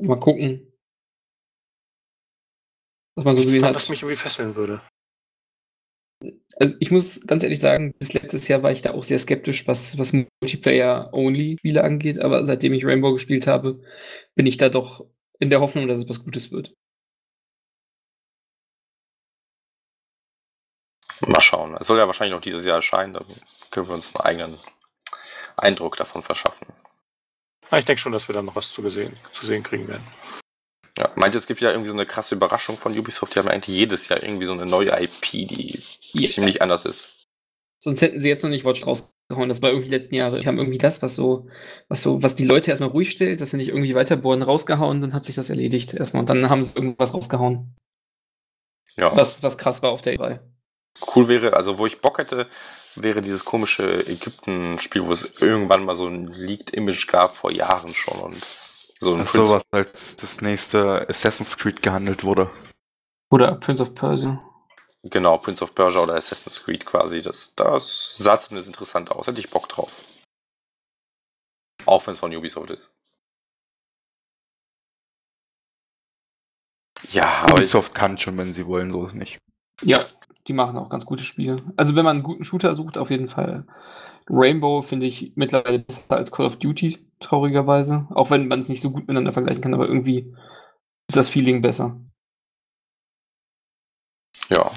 [0.01, 0.65] Mal gucken.
[3.15, 3.75] Was man so gesehen hat.
[3.75, 4.81] was mich irgendwie fesseln würde.
[6.61, 9.65] Also ich muss ganz ehrlich sagen, bis letztes Jahr war ich da auch sehr skeptisch,
[9.65, 13.81] was, was Multiplayer-Only-Spiele angeht, aber seitdem ich Rainbow gespielt habe,
[14.35, 15.05] bin ich da doch
[15.39, 16.73] in der Hoffnung, dass es was Gutes wird.
[21.27, 21.75] mal schauen.
[21.79, 23.25] Es soll ja wahrscheinlich noch dieses Jahr erscheinen, dann
[23.71, 24.59] können wir uns einen eigenen
[25.57, 26.67] Eindruck davon verschaffen.
[27.69, 30.05] Ah, Ich denke schon, dass wir dann noch was zu, gesehen, zu sehen kriegen werden.
[30.99, 33.33] Ja, meinte, es gibt ja irgendwie so eine krasse Überraschung von Ubisoft.
[33.33, 36.27] Die haben eigentlich jedes Jahr irgendwie so eine neue IP, die Ja.
[36.29, 37.25] ziemlich anders ist.
[37.81, 39.47] Sonst hätten sie jetzt noch nicht Watch rausgehauen.
[39.47, 40.41] Das war irgendwie die letzten Jahre.
[40.41, 41.47] Die haben irgendwie das, was so,
[41.87, 45.13] was so, was die Leute erstmal ruhig stellt, dass sie nicht irgendwie weiterbohren, rausgehauen, dann
[45.13, 46.19] hat sich das erledigt erstmal.
[46.21, 47.73] Und dann haben sie irgendwas rausgehauen.
[48.97, 50.39] Ja, Was, was krass war auf der E3.
[51.15, 52.47] cool wäre, also wo ich Bock hätte,
[52.95, 58.19] wäre dieses komische Ägypten-Spiel, wo es irgendwann mal so ein Leaked-Image gab vor Jahren schon
[58.19, 58.43] und
[58.99, 62.49] so ein Das ist Prince- sowas als das nächste Assassin's Creed gehandelt wurde.
[63.31, 64.43] Oder Prince of Persia.
[65.03, 67.21] Genau, Prince of Persia oder Assassin's Creed quasi.
[67.21, 69.27] Das, das sah zumindest interessant aus.
[69.27, 69.95] Hätte ich Bock drauf.
[71.85, 72.91] Auch wenn es von Ubisoft ist.
[77.11, 79.39] Ja, Ubisoft kann schon, wenn sie wollen, so ist nicht.
[79.81, 80.03] Ja,
[80.47, 81.63] die machen auch ganz gute Spiele.
[81.77, 83.65] Also wenn man einen guten Shooter sucht, auf jeden Fall.
[84.29, 88.07] Rainbow finde ich mittlerweile besser als Call of Duty, traurigerweise.
[88.11, 90.33] Auch wenn man es nicht so gut miteinander vergleichen kann, aber irgendwie
[91.07, 91.99] ist das Feeling besser.
[94.49, 94.71] ja.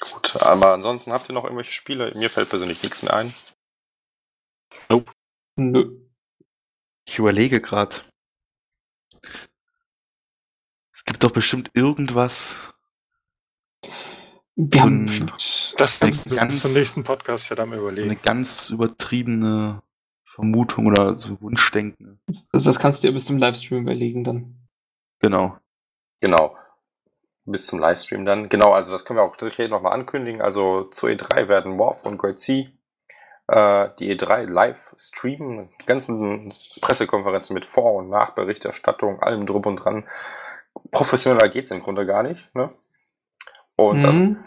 [0.00, 2.12] Gut, aber ansonsten habt ihr noch irgendwelche Spiele?
[2.14, 3.34] Mir fällt persönlich nichts mehr ein.
[5.56, 6.06] Nö.
[7.08, 7.96] Ich überlege gerade.
[10.92, 12.75] Es gibt doch bestimmt irgendwas.
[14.56, 15.06] Wir haben.
[15.76, 18.18] Das Eine ist ganz- zum nächsten Podcast ja dann Eine überlegen.
[18.22, 19.82] ganz übertriebene
[20.24, 22.20] Vermutung oder so Wunschdenken.
[22.52, 24.66] Das, das kannst du dir bis zum Livestream überlegen dann.
[25.20, 25.56] Genau.
[26.20, 26.56] Genau.
[27.44, 28.48] Bis zum Livestream dann.
[28.48, 30.40] Genau, also das können wir auch direkt nochmal ankündigen.
[30.40, 32.66] Also zur E3 werden Morph und Great Sea
[33.48, 35.68] äh, die E3 live streamen.
[35.82, 40.08] Die ganzen Pressekonferenzen mit Vor- und Nachberichterstattung, allem drum und dran.
[40.90, 42.52] Professioneller geht's im Grunde gar nicht.
[42.54, 42.72] Ne?
[43.76, 44.44] Und, Mhm.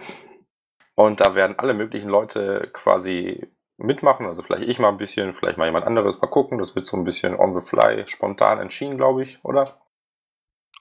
[0.95, 4.25] und da werden alle möglichen Leute quasi mitmachen.
[4.25, 6.21] Also vielleicht ich mal ein bisschen, vielleicht mal jemand anderes.
[6.21, 6.57] Mal gucken.
[6.57, 9.79] Das wird so ein bisschen on the fly, spontan entschieden, glaube ich, oder?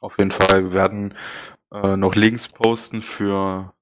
[0.00, 0.64] Auf jeden Fall.
[0.64, 1.14] Wir werden
[1.72, 3.72] äh, noch Links posten für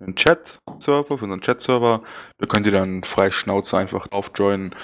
[0.00, 2.02] einen Chat-Server, für unseren Chat-Server.
[2.38, 4.74] Da könnt ihr dann frei Schnauze einfach drauf joinen.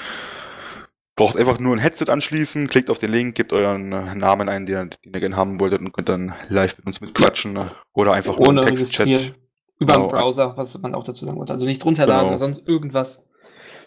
[1.20, 4.74] Braucht einfach nur ein Headset anschließen, klickt auf den Link, gebt euren Namen ein, den,
[4.76, 7.58] ihr- den ihr gerne haben wolltet und könnt dann live mit uns mitquatschen.
[7.92, 9.06] Oder einfach Ohne einen Textchat.
[9.78, 10.08] Über einen Genau.
[10.08, 11.52] Browser, was man auch dazu sagen wollte.
[11.52, 12.28] Also nichts runterladen Genau.
[12.30, 13.24] oder sonst irgendwas.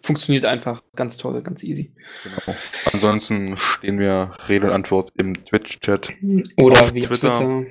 [0.03, 0.83] Funktioniert einfach.
[0.95, 1.93] Ganz toll, ganz easy.
[2.23, 2.57] Genau.
[2.91, 6.11] Ansonsten stehen wir Rede und Antwort im Twitch-Chat
[6.57, 7.07] Oder Auf Twitter.
[7.09, 7.65] Twitter.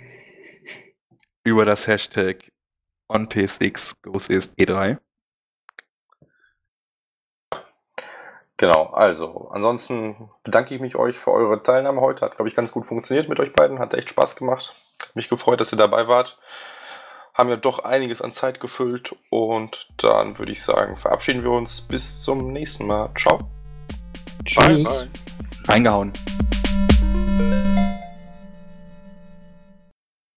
[1.45, 2.37] über das Hashtag
[3.09, 4.99] OnPSX GoSES E3.
[8.63, 12.25] Genau, also ansonsten bedanke ich mich euch für eure Teilnahme heute.
[12.25, 13.81] Hat, glaube ich, ganz gut funktioniert mit euch beiden.
[13.81, 14.73] Hat echt Spaß gemacht.
[15.15, 16.39] Mich gefreut, dass ihr dabei wart.
[17.35, 19.17] Haben ja doch einiges an Zeit gefüllt.
[19.31, 23.11] Und dann würde ich sagen, verabschieden wir uns bis zum nächsten Mal.
[23.19, 23.41] Ciao.
[24.55, 25.09] Bye, bye.
[25.67, 26.13] Reingehauen.